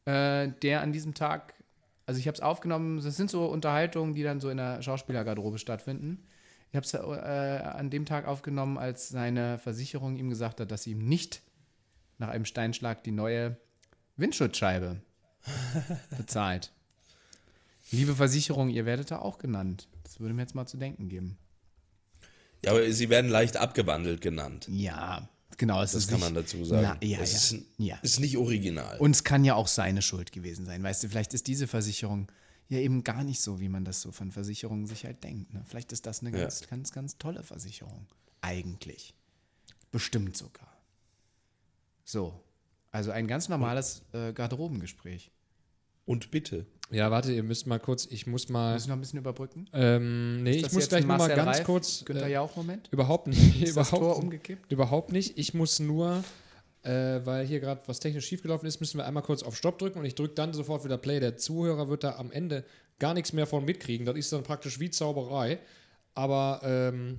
äh, 0.04 0.48
der 0.62 0.82
an 0.82 0.92
diesem 0.92 1.14
Tag, 1.14 1.54
also 2.08 2.18
ich 2.20 2.26
habe 2.26 2.36
es 2.36 2.40
aufgenommen, 2.40 3.02
das 3.02 3.18
sind 3.18 3.30
so 3.30 3.44
Unterhaltungen, 3.44 4.14
die 4.14 4.22
dann 4.22 4.40
so 4.40 4.48
in 4.48 4.56
der 4.56 4.80
Schauspielergarderobe 4.80 5.58
stattfinden. 5.58 6.24
Ich 6.70 6.76
habe 6.76 6.86
es 6.86 6.94
äh, 6.94 6.98
an 6.98 7.90
dem 7.90 8.06
Tag 8.06 8.26
aufgenommen, 8.26 8.78
als 8.78 9.10
seine 9.10 9.58
Versicherung 9.58 10.16
ihm 10.16 10.30
gesagt 10.30 10.58
hat, 10.58 10.70
dass 10.70 10.84
sie 10.84 10.92
ihm 10.92 11.06
nicht 11.06 11.42
nach 12.16 12.30
einem 12.30 12.46
Steinschlag 12.46 13.04
die 13.04 13.10
neue 13.10 13.58
Windschutzscheibe 14.16 15.02
bezahlt. 16.16 16.72
Liebe 17.90 18.14
Versicherung, 18.14 18.70
ihr 18.70 18.86
werdet 18.86 19.10
da 19.10 19.18
auch 19.18 19.36
genannt. 19.36 19.86
Das 20.02 20.18
würde 20.18 20.32
mir 20.32 20.40
jetzt 20.40 20.54
mal 20.54 20.66
zu 20.66 20.78
denken 20.78 21.10
geben. 21.10 21.36
Ja, 22.64 22.70
aber 22.70 22.90
sie 22.90 23.10
werden 23.10 23.30
leicht 23.30 23.58
abgewandelt 23.58 24.22
genannt. 24.22 24.66
Ja. 24.70 25.28
Genau, 25.56 25.82
es 25.82 25.92
Das 25.92 26.02
ist 26.04 26.10
kann 26.10 26.20
nicht, 26.20 26.24
man 26.26 26.34
dazu 26.34 26.64
sagen. 26.64 26.82
Na, 27.00 27.06
ja, 27.06 27.18
es 27.20 27.50
ja. 27.50 27.58
Ist, 27.58 27.64
ja. 27.78 27.96
ist 28.02 28.20
nicht 28.20 28.36
original. 28.36 28.98
Und 28.98 29.10
es 29.12 29.24
kann 29.24 29.44
ja 29.44 29.54
auch 29.54 29.66
seine 29.66 30.02
Schuld 30.02 30.30
gewesen 30.30 30.66
sein. 30.66 30.82
Weißt 30.82 31.02
du, 31.02 31.08
vielleicht 31.08 31.34
ist 31.34 31.46
diese 31.46 31.66
Versicherung 31.66 32.30
ja 32.68 32.78
eben 32.78 33.02
gar 33.02 33.24
nicht 33.24 33.40
so, 33.40 33.58
wie 33.60 33.68
man 33.68 33.84
das 33.84 34.00
so 34.02 34.12
von 34.12 34.30
Versicherungen 34.30 34.86
sich 34.86 35.04
halt 35.04 35.24
denkt. 35.24 35.52
Ne? 35.54 35.64
Vielleicht 35.66 35.90
ist 35.92 36.06
das 36.06 36.20
eine 36.20 36.30
Ja. 36.30 36.42
ganz, 36.44 36.68
ganz, 36.68 36.92
ganz 36.92 37.18
tolle 37.18 37.42
Versicherung. 37.42 38.06
Eigentlich. 38.42 39.14
Bestimmt 39.90 40.36
sogar. 40.36 40.76
So. 42.04 42.40
Also 42.90 43.10
ein 43.10 43.26
ganz 43.26 43.48
normales 43.48 44.02
äh, 44.12 44.32
Garderobengespräch. 44.32 45.30
Und 46.04 46.30
bitte. 46.30 46.66
Ja, 46.90 47.10
warte, 47.10 47.32
ihr 47.32 47.42
müsst 47.42 47.66
mal 47.66 47.78
kurz, 47.78 48.06
ich 48.10 48.26
muss 48.26 48.48
mal. 48.48 48.72
Müssen 48.72 48.86
wir 48.86 48.90
noch 48.90 48.96
ein 48.96 49.00
bisschen 49.00 49.18
überbrücken? 49.18 49.68
Ähm, 49.74 50.42
nee, 50.42 50.52
ich 50.52 50.72
muss 50.72 50.88
gleich 50.88 51.02
ein 51.02 51.08
nur 51.08 51.18
mal 51.18 51.28
Marcel 51.28 51.36
ganz 51.36 51.58
Reif, 51.58 51.66
kurz. 51.66 52.04
Günther 52.04 52.26
äh, 52.26 52.32
Jauch-Moment? 52.32 52.88
Überhaupt 52.90 53.26
nicht. 53.28 53.62
Ist 53.62 53.76
das 53.76 53.90
Tor 53.90 53.98
überhaupt, 53.98 54.22
umgekippt? 54.22 54.72
überhaupt 54.72 55.12
nicht. 55.12 55.38
Ich 55.38 55.52
muss 55.52 55.80
nur, 55.80 56.24
äh, 56.82 57.20
weil 57.24 57.46
hier 57.46 57.60
gerade 57.60 57.82
was 57.86 58.00
technisch 58.00 58.26
schiefgelaufen 58.26 58.66
ist, 58.66 58.80
müssen 58.80 58.96
wir 58.98 59.06
einmal 59.06 59.22
kurz 59.22 59.42
auf 59.42 59.54
Stopp 59.56 59.78
drücken 59.78 59.98
und 59.98 60.06
ich 60.06 60.14
drücke 60.14 60.34
dann 60.34 60.54
sofort 60.54 60.84
wieder 60.84 60.96
Play. 60.96 61.20
Der 61.20 61.36
Zuhörer 61.36 61.90
wird 61.90 62.04
da 62.04 62.16
am 62.16 62.30
Ende 62.30 62.64
gar 62.98 63.12
nichts 63.12 63.34
mehr 63.34 63.46
von 63.46 63.64
mitkriegen. 63.64 64.06
Das 64.06 64.16
ist 64.16 64.32
dann 64.32 64.42
praktisch 64.42 64.80
wie 64.80 64.90
Zauberei. 64.90 65.58
Aber 66.14 66.60
ähm, 66.64 67.18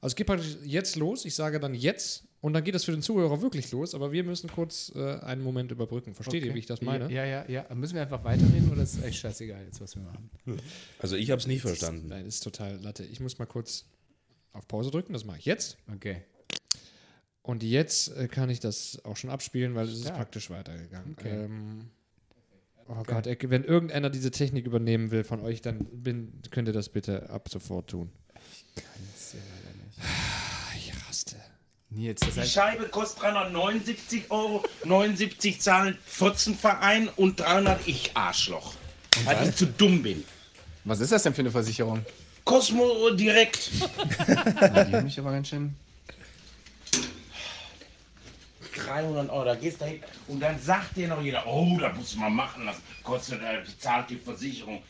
also 0.00 0.12
es 0.12 0.16
geht 0.16 0.26
praktisch 0.26 0.58
jetzt 0.62 0.94
los. 0.96 1.24
Ich 1.24 1.34
sage 1.34 1.58
dann 1.58 1.74
jetzt 1.74 2.24
und 2.46 2.52
dann 2.52 2.62
geht 2.62 2.76
das 2.76 2.84
für 2.84 2.92
den 2.92 3.02
Zuhörer 3.02 3.42
wirklich 3.42 3.72
los. 3.72 3.92
Aber 3.92 4.12
wir 4.12 4.22
müssen 4.22 4.48
kurz 4.48 4.92
äh, 4.94 5.18
einen 5.18 5.42
Moment 5.42 5.72
überbrücken. 5.72 6.14
Versteht 6.14 6.44
ihr, 6.44 6.54
wie 6.54 6.60
ich 6.60 6.66
das 6.66 6.80
meine? 6.80 7.12
Ja, 7.12 7.24
ja, 7.24 7.44
ja. 7.48 7.66
Müssen 7.74 7.96
wir 7.96 8.02
einfach 8.02 8.22
weiterreden 8.22 8.70
oder 8.70 8.84
ist 8.84 8.98
es 8.98 9.02
echt 9.02 9.18
scheißegal 9.18 9.64
jetzt, 9.64 9.80
was 9.80 9.96
wir 9.96 10.04
machen? 10.04 10.30
Also 11.00 11.16
ich 11.16 11.32
habe 11.32 11.40
es 11.40 11.48
nicht 11.48 11.62
verstanden. 11.62 12.06
Nein, 12.06 12.24
ist 12.24 12.44
total 12.44 12.76
Latte. 12.76 13.02
Ich 13.02 13.18
muss 13.18 13.40
mal 13.40 13.46
kurz 13.46 13.86
auf 14.52 14.68
Pause 14.68 14.92
drücken. 14.92 15.12
Das 15.12 15.24
mache 15.24 15.38
ich 15.38 15.44
jetzt. 15.44 15.76
Okay. 15.92 16.22
Und 17.42 17.64
jetzt 17.64 18.16
äh, 18.16 18.28
kann 18.28 18.48
ich 18.48 18.60
das 18.60 19.04
auch 19.04 19.16
schon 19.16 19.30
abspielen, 19.30 19.74
weil 19.74 19.88
es 19.88 19.94
ist 19.94 20.14
praktisch 20.14 20.48
weitergegangen. 20.48 21.16
Okay. 21.18 21.46
Ähm, 21.46 21.90
oh 22.86 23.02
Gott, 23.02 23.26
ey, 23.26 23.36
wenn 23.42 23.64
irgendeiner 23.64 24.08
diese 24.08 24.30
Technik 24.30 24.66
übernehmen 24.66 25.10
will 25.10 25.24
von 25.24 25.40
euch, 25.40 25.62
dann 25.62 25.78
bin, 25.92 26.32
könnt 26.52 26.68
ihr 26.68 26.74
das 26.74 26.90
bitte 26.90 27.28
ab 27.28 27.48
sofort 27.48 27.90
tun. 27.90 28.12
Ich 28.76 28.84
raste. 28.84 29.38
Nils, 31.90 32.20
das 32.20 32.34
Die 32.34 32.48
Scheibe 32.48 32.88
kostet 32.88 33.22
379 33.22 34.30
Euro, 34.30 34.64
79 34.84 35.60
zahlen 35.60 35.96
Fotzenverein 36.04 37.08
und 37.16 37.40
300 37.40 37.86
ich 37.86 38.16
Arschloch. 38.16 38.74
Weil 39.24 39.48
ich 39.48 39.56
zu 39.56 39.66
dumm 39.66 40.02
bin. 40.02 40.24
Was 40.84 41.00
ist 41.00 41.12
das 41.12 41.22
denn 41.22 41.34
für 41.34 41.40
eine 41.40 41.50
Versicherung? 41.50 42.04
Cosmo 42.44 43.10
direkt. 43.10 43.70
Na, 44.60 44.84
die 44.84 44.94
haben 44.94 45.04
mich 45.04 45.18
aber 45.18 45.32
ganz 45.32 45.48
schön. 45.48 45.74
300 48.76 49.30
Euro, 49.30 49.44
da 49.44 49.54
gehst 49.54 49.80
du 49.80 49.86
hin 49.86 50.00
und 50.28 50.40
dann 50.40 50.60
sagt 50.60 50.96
dir 50.96 51.08
noch 51.08 51.22
jeder, 51.22 51.46
oh, 51.46 51.78
da 51.80 51.92
muss 51.92 52.14
man 52.16 52.32
machen 52.32 52.66
lassen. 52.66 52.82
Kostet, 53.02 53.40
äh, 53.42 53.62
zahlt 53.78 54.10
die 54.10 54.16
Versicherung. 54.16 54.82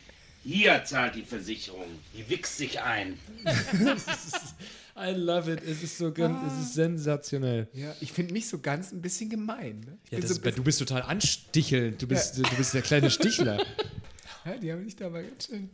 Hier 0.46 0.84
zahlt 0.84 1.16
die 1.16 1.22
Versicherung. 1.24 1.86
Die 2.16 2.28
wichst 2.30 2.56
sich 2.56 2.80
ein. 2.80 3.18
I 4.96 5.10
love 5.10 5.52
it. 5.52 5.60
Es 5.62 5.82
ist 5.82 5.98
so 5.98 6.12
ganz, 6.12 6.38
es 6.52 6.66
ist 6.66 6.74
sensationell. 6.74 7.68
ja, 7.74 7.94
ich 8.00 8.12
finde 8.12 8.32
mich 8.32 8.48
so 8.48 8.58
ganz 8.60 8.92
ein 8.92 9.02
bisschen 9.02 9.28
gemein. 9.28 9.80
Ne? 9.80 9.98
Ich 10.04 10.12
Ja, 10.12 10.18
bin 10.18 10.20
das 10.28 10.36
so 10.36 10.42
ist, 10.42 10.58
du 10.58 10.62
bist 10.62 10.78
total 10.78 11.02
anstichelnd. 11.02 12.00
Du 12.00 12.06
bist, 12.06 12.38
du 12.38 12.42
bist 12.56 12.72
der 12.74 12.82
kleine 12.82 13.10
Stichler. 13.10 13.58
ja, 14.44 14.56
die 14.56 14.72
haben 14.72 14.84
mich 14.84 14.94
da 14.96 15.10
mal 15.10 15.24
ganz 15.24 15.46
schön. 15.46 15.68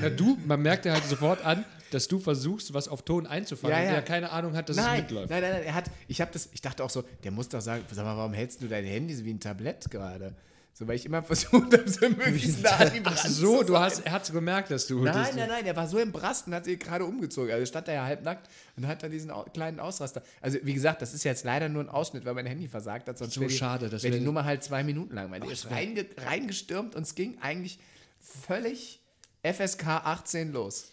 Na, 0.00 0.08
du, 0.10 0.36
man 0.46 0.60
merkt 0.60 0.84
dir 0.84 0.92
halt 0.92 1.04
sofort 1.04 1.44
an, 1.44 1.64
dass 1.90 2.08
du 2.08 2.18
versuchst, 2.18 2.74
was 2.74 2.88
auf 2.88 3.02
Ton 3.02 3.26
einzufangen, 3.26 3.76
Ja, 3.76 3.82
ja. 3.84 3.90
der 3.92 4.02
keine 4.02 4.30
Ahnung 4.32 4.56
hat, 4.56 4.68
dass 4.68 4.76
es 4.76 4.82
Nein, 4.82 5.02
mitläuft. 5.02 5.30
nein, 5.30 5.42
nein, 5.42 5.52
nein, 5.52 5.62
er 5.62 5.74
hat, 5.74 5.90
ich 6.08 6.20
habe 6.20 6.30
das, 6.32 6.48
ich 6.52 6.60
dachte 6.62 6.82
auch 6.82 6.90
so, 6.90 7.04
der 7.22 7.30
muss 7.30 7.48
doch 7.48 7.60
sagen, 7.60 7.84
sag 7.92 8.04
mal, 8.04 8.16
warum 8.16 8.32
hältst 8.32 8.60
du 8.62 8.66
dein 8.66 8.84
Handy 8.84 9.14
so 9.14 9.24
wie 9.24 9.30
ein 9.30 9.40
Tablett 9.40 9.90
gerade? 9.90 10.34
So, 10.78 10.86
weil 10.86 10.94
ich 10.94 11.06
immer 11.06 11.24
versucht 11.24 11.72
habe, 11.76 11.90
so 11.90 12.08
möglichst 12.08 12.62
nah 12.62 12.76
an 12.76 12.92
die 12.94 13.00
Ach 13.02 13.16
so, 13.26 13.58
zu 13.58 13.64
du 13.64 13.78
hast, 13.78 14.06
er 14.06 14.12
hat 14.12 14.22
es 14.22 14.30
gemerkt, 14.30 14.70
dass 14.70 14.86
du. 14.86 15.04
dass 15.04 15.16
Nein, 15.16 15.30
du 15.32 15.38
nein, 15.40 15.48
nein, 15.48 15.64
der 15.64 15.74
war 15.74 15.88
so 15.88 15.98
im 15.98 16.12
Brast 16.12 16.46
und 16.46 16.54
hat 16.54 16.66
sich 16.66 16.78
gerade 16.78 17.04
umgezogen. 17.04 17.50
Also 17.50 17.66
stand 17.66 17.88
er 17.88 17.94
ja 17.94 18.04
halbnackt 18.04 18.48
und 18.76 18.86
hat 18.86 19.02
dann 19.02 19.10
diesen 19.10 19.32
kleinen 19.52 19.80
Ausraster. 19.80 20.22
Also 20.40 20.58
wie 20.62 20.74
gesagt, 20.74 21.02
das 21.02 21.14
ist 21.14 21.24
jetzt 21.24 21.44
leider 21.44 21.68
nur 21.68 21.82
ein 21.82 21.88
Ausschnitt, 21.88 22.24
weil 22.24 22.34
mein 22.34 22.46
Handy 22.46 22.68
versagt 22.68 23.08
hat. 23.08 23.18
Sonst 23.18 23.34
So 23.34 23.40
wäre 23.40 23.50
schade, 23.50 23.88
das 23.88 24.04
wäre 24.04 24.20
die 24.20 24.24
Nummer 24.24 24.44
halt 24.44 24.62
zwei 24.62 24.84
Minuten 24.84 25.16
lang. 25.16 25.32
Weil 25.32 25.40
die 25.40 25.50
ist 25.50 25.68
reinge 25.68 26.06
reingestürmt 26.16 26.94
und 26.94 27.02
es 27.02 27.16
ging 27.16 27.38
eigentlich 27.40 27.80
völlig 28.20 29.00
FSK 29.42 29.84
18 29.88 30.52
los. 30.52 30.92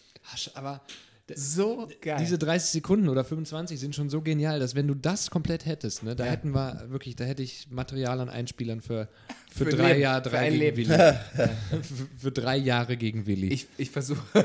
Aber 0.54 0.80
So 1.34 1.88
geil. 2.00 2.16
diese 2.20 2.38
30 2.38 2.70
Sekunden 2.70 3.08
oder 3.08 3.24
25 3.24 3.78
sind 3.78 3.94
schon 3.94 4.10
so 4.10 4.20
genial, 4.20 4.58
dass 4.58 4.74
wenn 4.74 4.86
du 4.88 4.94
das 4.94 5.30
komplett 5.30 5.64
hättest, 5.66 6.02
ne, 6.02 6.16
da 6.16 6.24
hätten 6.24 6.50
wir 6.52 6.86
wirklich, 6.90 7.14
da 7.16 7.24
hätte 7.24 7.42
ich 7.42 7.68
Material 7.70 8.20
an 8.20 8.28
Einspielern 8.28 8.80
für, 8.80 9.08
für, 9.56 9.64
Für 9.64 9.70
drei 9.70 9.98
Jahre, 9.98 10.22
für 10.22 10.30
drei 10.30 10.38
ein 10.38 10.52
gegen 10.52 10.60
Leben. 10.60 10.76
Willi. 10.76 10.96
Für, 11.82 12.08
für 12.18 12.30
drei 12.32 12.56
Jahre 12.58 12.96
gegen 12.96 13.26
Willi. 13.26 13.48
Ich, 13.48 13.66
ich 13.78 13.90
versuche 13.90 14.22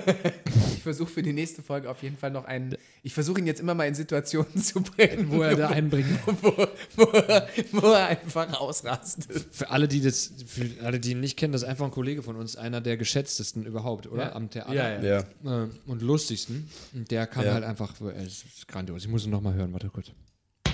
ich 0.75 0.81
versuch 0.83 1.09
für 1.09 1.21
die 1.21 1.33
nächste 1.33 1.61
Folge 1.61 1.89
auf 1.89 2.01
jeden 2.01 2.17
Fall 2.17 2.31
noch 2.31 2.45
einen. 2.45 2.75
Ich 3.03 3.13
versuche 3.13 3.39
ihn 3.39 3.47
jetzt 3.47 3.59
immer 3.59 3.73
mal 3.73 3.85
in 3.87 3.95
Situationen 3.95 4.55
zu 4.63 4.81
bringen, 4.81 5.29
wo 5.31 5.41
er 5.41 5.55
da 5.55 5.69
einbringen. 5.69 6.17
wo, 6.25 6.67
wo, 6.95 7.03
er, 7.11 7.47
wo 7.71 7.87
er 7.91 8.07
einfach 8.07 8.59
ausrastet. 8.59 9.27
Für 9.51 9.69
alle, 9.69 9.87
die 9.87 10.01
das, 10.01 10.31
für 10.47 10.65
alle, 10.83 10.99
die 10.99 11.11
ihn 11.11 11.19
nicht 11.19 11.37
kennen, 11.37 11.51
das 11.51 11.63
ist 11.63 11.67
einfach 11.67 11.85
ein 11.85 11.91
Kollege 11.91 12.23
von 12.23 12.35
uns, 12.37 12.55
einer 12.55 12.79
der 12.79 12.95
geschätztesten 12.97 13.65
überhaupt, 13.65 14.07
oder? 14.07 14.27
Ja. 14.27 14.35
Am 14.35 14.49
Theater. 14.49 14.73
Ja, 14.73 15.01
ja. 15.01 15.23
Ja. 15.43 15.63
Äh, 15.65 15.67
und 15.87 16.01
lustigsten. 16.01 16.69
Und 16.93 17.11
Der 17.11 17.27
kann 17.27 17.45
Ja. 17.45 17.53
halt 17.53 17.63
einfach, 17.65 17.99
es 18.23 18.43
ist 18.43 18.67
grandios. 18.67 19.03
Ich 19.03 19.09
muss 19.09 19.25
ihn 19.25 19.31
nochmal 19.31 19.55
hören, 19.55 19.73
warte 19.73 19.89
kurz. 19.89 20.11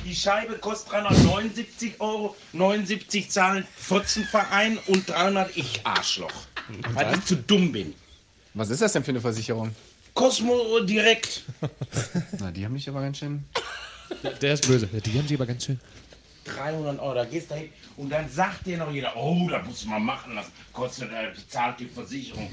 Die 0.08 0.16
Scheibe 0.16 0.54
kostet 0.54 0.94
379 0.94 2.00
Euro, 2.00 2.34
79 2.54 3.30
zahlen 3.30 3.68
Fotzenverein 3.76 4.80
und 4.88 5.10
300 5.10 5.58
ich 5.58 5.86
Arschloch. 5.86 6.32
Weil 6.94 7.14
ich 7.14 7.26
zu 7.26 7.36
dumm 7.36 7.74
bin. 7.74 7.94
Was 8.54 8.70
ist 8.70 8.82
das 8.82 8.94
denn 8.94 9.04
für 9.04 9.12
eine 9.12 9.20
Versicherung? 9.20 9.76
Cosmo 10.14 10.80
direkt. 10.80 11.44
Na, 12.40 12.52
die 12.52 12.64
haben 12.64 12.72
mich 12.72 12.88
aber 12.88 13.02
ganz 13.02 13.18
schön. 13.18 13.44
Der 14.42 14.54
ist 14.54 14.66
böse. 14.66 14.88
Die 14.88 15.20
haben 15.20 15.28
sie 15.28 15.36
aber 15.36 15.46
ganz 15.46 15.66
schön. 15.66 15.80
300 16.48 17.00
Euro, 17.00 17.16
da 17.16 17.26
gehst 17.26 17.52
du 17.52 17.56
hin 17.56 17.70
und 17.98 18.10
dann 18.10 18.30
sagt 18.30 18.66
dir 18.66 18.78
noch 18.78 18.92
jeder, 18.92 19.16
oh, 19.16 19.48
da 19.50 19.62
muss 19.64 19.86
man 19.86 20.04
machen 20.04 20.36
lassen. 20.36 20.52
Kostet, 20.74 21.12
äh, 21.12 21.32
zahlt 21.48 21.80
die 21.80 21.86
Versicherung. 21.88 22.50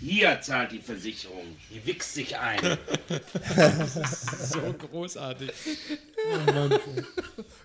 Hier 0.00 0.40
zahlt 0.40 0.72
die 0.72 0.80
Versicherung. 0.80 1.56
Die 1.70 1.84
wichst 1.86 2.14
sich 2.14 2.36
ein. 2.36 2.58
So 4.38 4.60
großartig. 4.90 5.50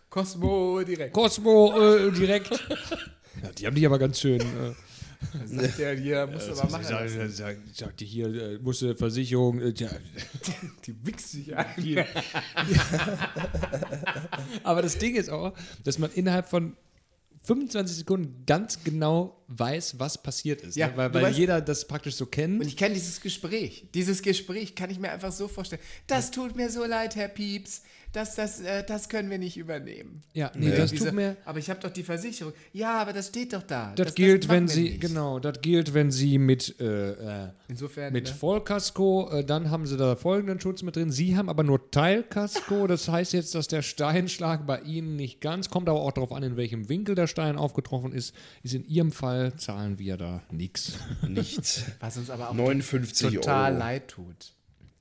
Cosmo 0.10 0.84
direkt. 0.84 1.14
Cosmo 1.14 1.80
äh, 1.80 2.12
direkt. 2.12 2.52
Ja, 3.42 3.52
die 3.54 3.68
haben 3.68 3.76
die 3.76 3.86
aber 3.86 4.00
ganz 4.00 4.20
schön. 4.20 4.42
Äh, 4.42 4.74
Sagt 5.46 5.80
der 5.80 5.96
hier, 5.98 6.28
muss 6.28 6.48
aber 6.48 6.70
machen. 6.72 6.86
sag, 6.86 7.10
sag, 7.10 7.30
sag, 7.30 7.58
sagte 7.74 8.06
hier, 8.06 8.28
äh, 8.28 8.58
musste 8.60 8.96
Versicherung. 8.96 9.60
Äh, 9.62 9.74
ja. 9.76 9.90
Die 10.86 10.96
wichst 11.06 11.32
sich 11.32 11.56
ein. 11.56 11.68
Aber 14.64 14.82
das 14.82 14.98
Ding 14.98 15.16
ist 15.16 15.30
auch, 15.30 15.54
dass 15.84 16.00
man 16.00 16.12
innerhalb 16.14 16.48
von 16.50 16.76
25 17.44 17.98
Sekunden 17.98 18.44
ganz 18.46 18.84
genau 18.84 19.44
weiß, 19.48 19.98
was 19.98 20.22
passiert 20.22 20.62
ist. 20.62 20.76
Ja, 20.76 20.88
ne? 20.88 20.98
Weil, 20.98 21.10
du 21.12 21.22
weil 21.22 21.34
weißt- 21.34 21.38
jeder 21.38 21.62
das 21.62 21.88
praktisch 21.88 22.16
so 22.16 22.26
kennt. 22.26 22.62
Und 22.62 22.68
ich 22.68 22.78
kenne 22.78 22.94
dieses 22.94 23.20
Gespräch. 23.22 23.88
Dieses 23.94 24.22
Gespräch 24.22 24.76
kann 24.76 24.90
ich 24.90 25.00
mir 25.00 25.10
einfach 25.12 25.32
so 25.32 25.48
vorstellen. 25.48 25.82
Das 26.08 26.32
tut 26.32 26.56
mir 26.56 26.70
so 26.70 26.86
leid, 26.86 27.16
Herr 27.16 27.30
Pieps. 27.30 27.82
Das, 28.12 28.34
das, 28.34 28.60
äh, 28.62 28.84
das 28.84 29.08
können 29.08 29.30
wir 29.30 29.38
nicht 29.38 29.56
übernehmen. 29.56 30.22
ja, 30.34 30.52
nee, 30.56 30.76
das 30.76 30.90
Diese- 30.90 31.06
tut 31.06 31.14
mir. 31.14 31.38
Aber 31.46 31.60
ich 31.60 31.70
habe 31.70 31.80
doch 31.80 31.92
die 31.92 32.02
Versicherung. 32.02 32.54
Ja, 32.74 32.98
aber 33.00 33.14
das 33.14 33.28
steht 33.28 33.54
doch 33.54 33.62
da. 33.62 33.94
Das, 33.96 34.16
gilt, 34.16 34.48
machen 34.48 34.56
wenn 34.62 34.68
sie, 34.68 34.82
nicht. 34.90 35.02
genau, 35.02 35.38
das 35.40 35.62
gilt, 35.62 35.94
wenn 35.94 36.10
sie 36.10 36.40
mit, 36.40 36.80
äh, 36.80 37.12
äh, 37.44 37.50
Insofern. 37.68 38.12
mit 38.12 38.26
ne? 38.26 38.34
Vollkasko, 38.34 39.30
äh, 39.32 39.44
dann 39.46 39.70
haben 39.70 39.86
sie 39.86 39.96
da 39.96 40.16
folgenden 40.16 40.60
Schutz 40.60 40.82
mit 40.82 40.96
drin. 40.96 41.12
Sie 41.12 41.38
haben 41.38 41.50
aber 41.50 41.62
nur 41.64 41.92
Teilkasko, 41.92 42.88
das 42.88 43.08
heißt 43.08 43.34
jetzt, 43.34 43.54
dass 43.54 43.68
der 43.68 43.84
Steinschlag 43.84 44.66
bei 44.66 44.80
Ihnen 44.82 45.16
nicht 45.16 45.40
ganz, 45.40 45.70
kommt 45.70 45.88
aber 45.88 46.02
auch 46.02 46.12
darauf 46.12 46.32
an, 46.32 46.42
in 46.42 46.58
welchem 46.58 46.90
Winkel 46.90 47.14
der 47.14 47.28
Stein 47.28 47.58
aufgetroffen 47.58 48.12
ist. 48.12 48.34
Ist 48.64 48.74
in 48.74 48.88
Ihrem 48.88 49.12
Fall, 49.12 49.54
zahlen 49.58 50.00
wir 50.00 50.18
da 50.18 50.42
nichts. 50.52 50.94
Nichts. 51.28 51.84
Was 52.00 52.18
uns 52.18 52.32
aber 52.32 52.50
auch 52.50 52.54
59 52.56 53.36
total 53.36 53.72
Euro. 53.74 53.80
leid 53.80 54.08
tut. 54.08 54.54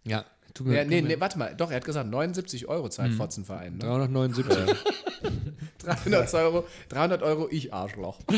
Ja, 0.04 0.24
tut 0.54 0.66
mir, 0.66 0.76
Ja, 0.76 0.84
nee, 0.84 1.00
nee, 1.02 1.18
warte 1.20 1.38
mal. 1.38 1.54
Doch, 1.54 1.70
er 1.70 1.76
hat 1.76 1.84
gesagt, 1.84 2.08
79 2.10 2.66
Euro 2.68 2.88
zahlt 2.88 3.14
Fotzenverein. 3.14 3.74
Ne? 3.74 3.80
379. 3.80 4.76
300 5.78 6.34
Euro, 6.34 6.66
300 6.88 7.22
Euro, 7.22 7.48
ich 7.50 7.72
Arschloch. 7.72 8.18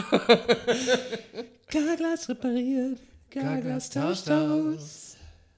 Carglass 1.68 2.28
repariert, 2.28 3.00
Carglass 3.30 3.90
tauscht 3.90 4.28
aus. 4.30 5.16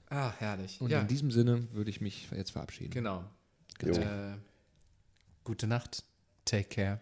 Ah, 0.09 0.31
herrlich. 0.37 0.79
Und 0.79 0.91
ja, 0.91 1.01
in 1.01 1.07
diesem 1.07 1.31
Sinne 1.31 1.67
würde 1.73 1.89
ich 1.89 1.99
mich 2.01 2.27
jetzt 2.35 2.51
verabschieden. 2.51 2.91
genau. 2.91 3.23
Äh, 3.81 4.35
gute 5.43 5.67
Nacht. 5.67 6.03
Take 6.45 6.65
care. 6.65 6.99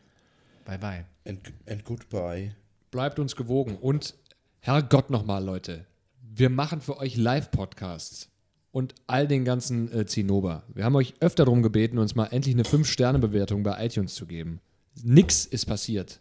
Bye 0.66 0.78
bye. 0.78 1.06
And, 1.28 1.40
and 1.68 1.84
goodbye. 1.84 2.56
Bleibt 2.90 3.20
uns 3.20 3.36
gewogen 3.36 3.76
und 3.76 4.16
Herrgott 4.62 5.10
nochmal, 5.10 5.44
Leute. 5.44 5.86
Wir 6.22 6.50
machen 6.50 6.82
für 6.82 6.98
euch 6.98 7.18
Live-Podcasts. 7.18 8.30
Und 8.72 8.96
all 9.08 9.28
den 9.28 9.44
ganzen 9.46 9.92
äh, 9.94 10.06
Zinnober. 10.06 10.64
Wir 10.74 10.86
haben 10.86 10.96
euch 10.96 11.14
öfter 11.20 11.46
darum 11.46 11.62
gebeten, 11.62 11.98
uns 11.98 12.16
mal 12.16 12.28
endlich 12.28 12.56
eine 12.56 12.64
5-Sterne-Bewertung 12.64 13.64
bei 13.64 13.86
iTunes 13.86 14.16
zu 14.16 14.26
geben. 14.26 14.60
Nix 15.04 15.46
ist 15.46 15.66
passiert. 15.66 16.20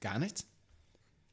Gar 0.00 0.18
nichts? 0.18 0.46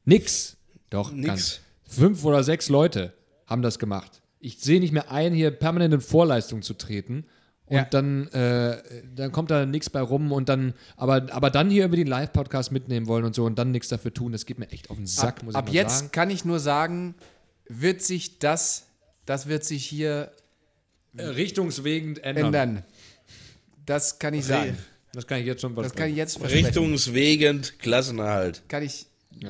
Nix. 0.04 0.56
Doch, 0.90 1.12
Nix. 1.12 1.26
Ganz. 1.26 1.60
Fünf 1.84 2.24
oder 2.24 2.42
sechs 2.44 2.68
Leute 2.68 3.14
haben 3.46 3.62
das 3.62 3.78
gemacht. 3.78 4.20
Ich 4.40 4.58
sehe 4.60 4.78
nicht 4.80 4.92
mehr 4.92 5.10
ein, 5.10 5.32
hier 5.32 5.50
permanent 5.50 5.94
in 5.94 6.00
Vorleistung 6.00 6.62
zu 6.62 6.74
treten. 6.74 7.24
Und 7.66 7.76
Ja. 7.76 7.84
dann, 7.84 8.28
äh, 8.28 8.82
dann 9.14 9.30
kommt 9.32 9.50
da 9.50 9.66
nichts 9.66 9.90
bei 9.90 10.00
rum 10.00 10.32
und 10.32 10.48
dann, 10.48 10.72
aber, 10.96 11.26
aber 11.32 11.50
dann 11.50 11.68
hier 11.70 11.84
über 11.84 11.96
den 11.96 12.06
Live-Podcast 12.06 12.72
mitnehmen 12.72 13.06
wollen 13.06 13.24
und 13.24 13.34
so 13.34 13.44
und 13.44 13.58
dann 13.58 13.72
nichts 13.72 13.88
dafür 13.88 14.12
tun, 14.14 14.32
das 14.32 14.46
geht 14.46 14.58
mir 14.58 14.70
echt 14.70 14.88
auf 14.88 14.96
den 14.96 15.06
Sack, 15.06 15.38
ab 15.38 15.42
muss 15.44 15.52
ich 15.54 15.58
ab 15.58 15.68
jetzt 15.70 15.98
sagen. 15.98 16.10
kann 16.12 16.30
ich 16.30 16.46
nur 16.46 16.60
sagen, 16.60 17.14
wird 17.68 18.00
sich 18.00 18.38
das, 18.38 18.86
das 19.26 19.48
wird 19.48 19.64
sich 19.64 19.84
hier 19.84 20.32
Richtungswegend 21.16 22.22
ändern. 22.24 22.46
ändern. 22.46 22.84
Das 23.86 24.18
kann 24.18 24.34
ich 24.34 24.44
sagen. 24.44 24.76
Das 25.12 25.26
kann 25.26 25.40
ich 25.40 25.46
jetzt 25.46 25.62
schon 25.62 25.74
Das 25.74 25.94
kann 25.94 26.10
ich 26.10 26.16
jetzt 26.16 26.38
versprechen. 26.38 26.66
Richtungswegend 26.66 27.78
Klassenerhalt. 27.78 28.62
Kann 28.68 28.82
ich, 28.82 29.06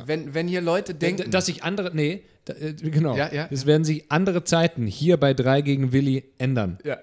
wenn, 0.06 0.34
wenn 0.34 0.46
hier 0.48 0.60
Leute 0.60 0.94
denken, 0.94 1.30
Dass 1.30 1.46
sich 1.46 1.64
andere, 1.64 1.94
nee, 1.94 2.22
da, 2.44 2.54
äh, 2.54 2.72
genau. 2.74 3.16
Ja, 3.16 3.32
ja, 3.32 3.48
es 3.50 3.66
werden 3.66 3.84
sich 3.84 4.10
andere 4.10 4.44
Zeiten 4.44 4.86
hier 4.86 5.16
bei 5.16 5.34
3 5.34 5.62
gegen 5.62 5.92
Willi 5.92 6.24
ändern. 6.38 6.78
ja. 6.84 6.98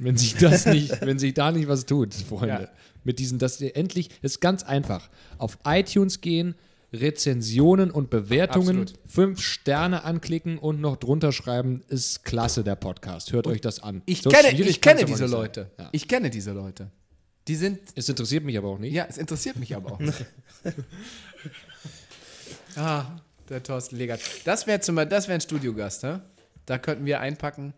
Wenn 0.00 0.16
sich 0.16 0.36
das 0.36 0.64
nicht, 0.66 1.00
wenn 1.00 1.18
sich 1.18 1.34
da 1.34 1.50
nicht 1.50 1.66
was 1.66 1.84
tut, 1.84 2.14
Freunde. 2.14 2.46
Ja. 2.46 2.68
Mit 3.02 3.18
diesen, 3.18 3.40
dass 3.40 3.60
ihr 3.60 3.76
endlich, 3.76 4.08
das 4.22 4.32
ist 4.32 4.40
ganz 4.40 4.62
einfach. 4.62 5.10
Auf 5.38 5.58
iTunes 5.64 6.20
gehen, 6.20 6.54
Rezensionen 6.92 7.90
und 7.90 8.08
Bewertungen, 8.10 8.82
Absolut. 8.82 8.94
fünf 9.06 9.40
Sterne 9.42 10.04
anklicken 10.04 10.58
und 10.58 10.80
noch 10.80 10.96
drunter 10.96 11.32
schreiben, 11.32 11.82
ist 11.88 12.24
klasse 12.24 12.64
der 12.64 12.76
Podcast. 12.76 13.32
Hört 13.32 13.46
euch 13.46 13.60
das 13.60 13.82
an. 13.82 14.02
ich 14.06 14.22
So 14.22 14.30
kenne, 14.30 14.58
ich 14.58 14.80
kenne 14.80 15.04
diese. 15.04 15.26
Leute. 15.26 15.70
Ja. 15.78 15.88
Ich 15.92 16.08
kenne 16.08 16.30
diese 16.30 16.52
Leute. 16.52 16.90
Die 17.46 17.56
sind, 17.56 17.80
Es 17.94 18.08
interessiert 18.08 18.44
mich 18.44 18.56
aber 18.58 18.68
auch 18.68 18.78
nicht. 18.78 18.92
ja, 18.92 19.06
es 19.08 19.18
interessiert 19.18 19.56
mich 19.56 19.74
aber 19.74 19.92
auch. 19.92 19.98
nicht. 19.98 20.24
ah, 22.76 23.06
der 23.48 23.62
Thorsten 23.62 23.96
Legert. 23.96 24.20
Das 24.44 24.66
wäre 24.66 24.80
wäre 25.28 25.34
ein 25.38 25.40
Studiogast, 25.40 26.02
hä? 26.04 26.18
Da 26.66 26.78
könnten 26.78 27.06
wir 27.06 27.20
einpacken. 27.20 27.72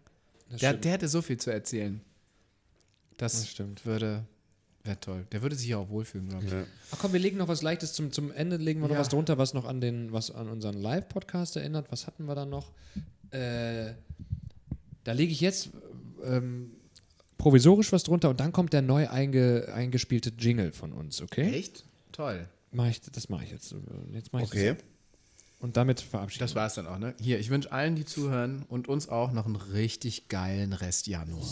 Der, 0.61 0.75
der 0.75 0.93
hätte 0.93 1.09
so 1.09 1.23
viel 1.23 1.37
zu 1.37 1.51
erzählen. 1.53 2.01
Das, 3.17 3.33
Das 3.33 3.49
stimmt. 3.51 3.87
würde, 3.87 4.25
wäre 4.91 5.01
toll. 5.01 5.27
Der 5.33 5.43
würde 5.43 5.57
sich 5.57 5.69
ja 5.69 5.79
auch 5.79 5.89
wohlfühlen, 5.89 6.29
glaube 6.29 6.45
ich. 6.47 6.53
Ach 6.93 6.99
komm, 7.01 7.13
wir 7.13 7.21
legen 7.21 7.39
noch 7.39 7.49
was 7.49 7.63
Leichtes 7.63 7.93
zum, 7.93 8.13
zum 8.13 8.31
Ende, 8.33 8.57
legen 8.57 8.81
wir 8.81 8.89
noch 8.89 8.95
Ja. 8.95 9.01
was 9.01 9.09
drunter, 9.09 9.39
was 9.39 9.55
noch 9.55 9.65
an 9.65 9.81
den, 9.81 10.13
was 10.13 10.31
an 10.31 10.49
unseren 10.49 10.75
Live-Podcast 10.81 11.57
erinnert. 11.57 11.87
Was 11.91 12.07
hatten 12.07 12.25
wir 12.27 12.35
da 12.35 12.45
noch? 12.45 12.73
Äh, 13.31 13.93
da 15.05 15.13
lege 15.13 15.33
ich 15.33 15.41
jetzt 15.41 15.71
ähm, 16.25 16.73
provisorisch 17.39 17.93
was 17.93 18.03
drunter 18.03 18.29
und 18.31 18.41
dann 18.41 18.53
kommt 18.53 18.73
der 18.73 18.83
neu 18.83 19.09
einge, 19.09 19.73
eingespielte 19.75 20.31
Jingle 20.39 20.73
von 20.73 20.93
uns, 20.93 21.23
okay? 21.23 21.51
Echt? 21.55 21.85
Toll. 22.13 22.47
Mach 22.73 22.87
ich, 22.89 23.01
das 23.01 23.29
mache 23.29 23.45
ich 23.45 23.51
jetzt. 23.51 23.75
Jetzt 24.13 24.33
mache 24.33 24.43
ich 24.45 24.49
Okay. 24.51 24.75
das. 24.75 24.85
Und 25.61 25.77
damit 25.77 26.01
verabschiede 26.01 26.43
Das 26.45 26.51
ich 26.53 26.57
war 26.57 26.67
es 26.67 26.75
dann 26.75 26.87
auch, 26.87 26.99
ne? 26.99 27.15
Hier, 27.21 27.39
ich 27.39 27.51
wünsche 27.51 27.71
allen, 27.71 27.95
die 27.95 28.05
zuhören 28.07 28.65
und 28.69 28.89
uns 28.89 29.09
auch 29.09 29.33
noch 29.33 29.45
einen 29.47 29.57
richtig 29.57 30.29
geilen 30.29 30.73
Rest 30.73 31.07
Januar. 31.07 31.47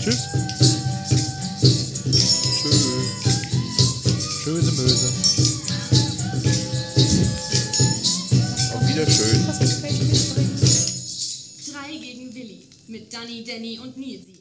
Tschüss. 0.00 0.65
Möse. 4.76 5.08
Auf 8.74 8.88
Wiederschön. 8.88 9.46
Drei 11.72 11.96
gegen 11.96 12.34
Willi 12.34 12.68
mit 12.88 13.12
Danny, 13.12 13.42
Danny 13.42 13.78
und 13.78 13.96
Nilsi. 13.96 14.34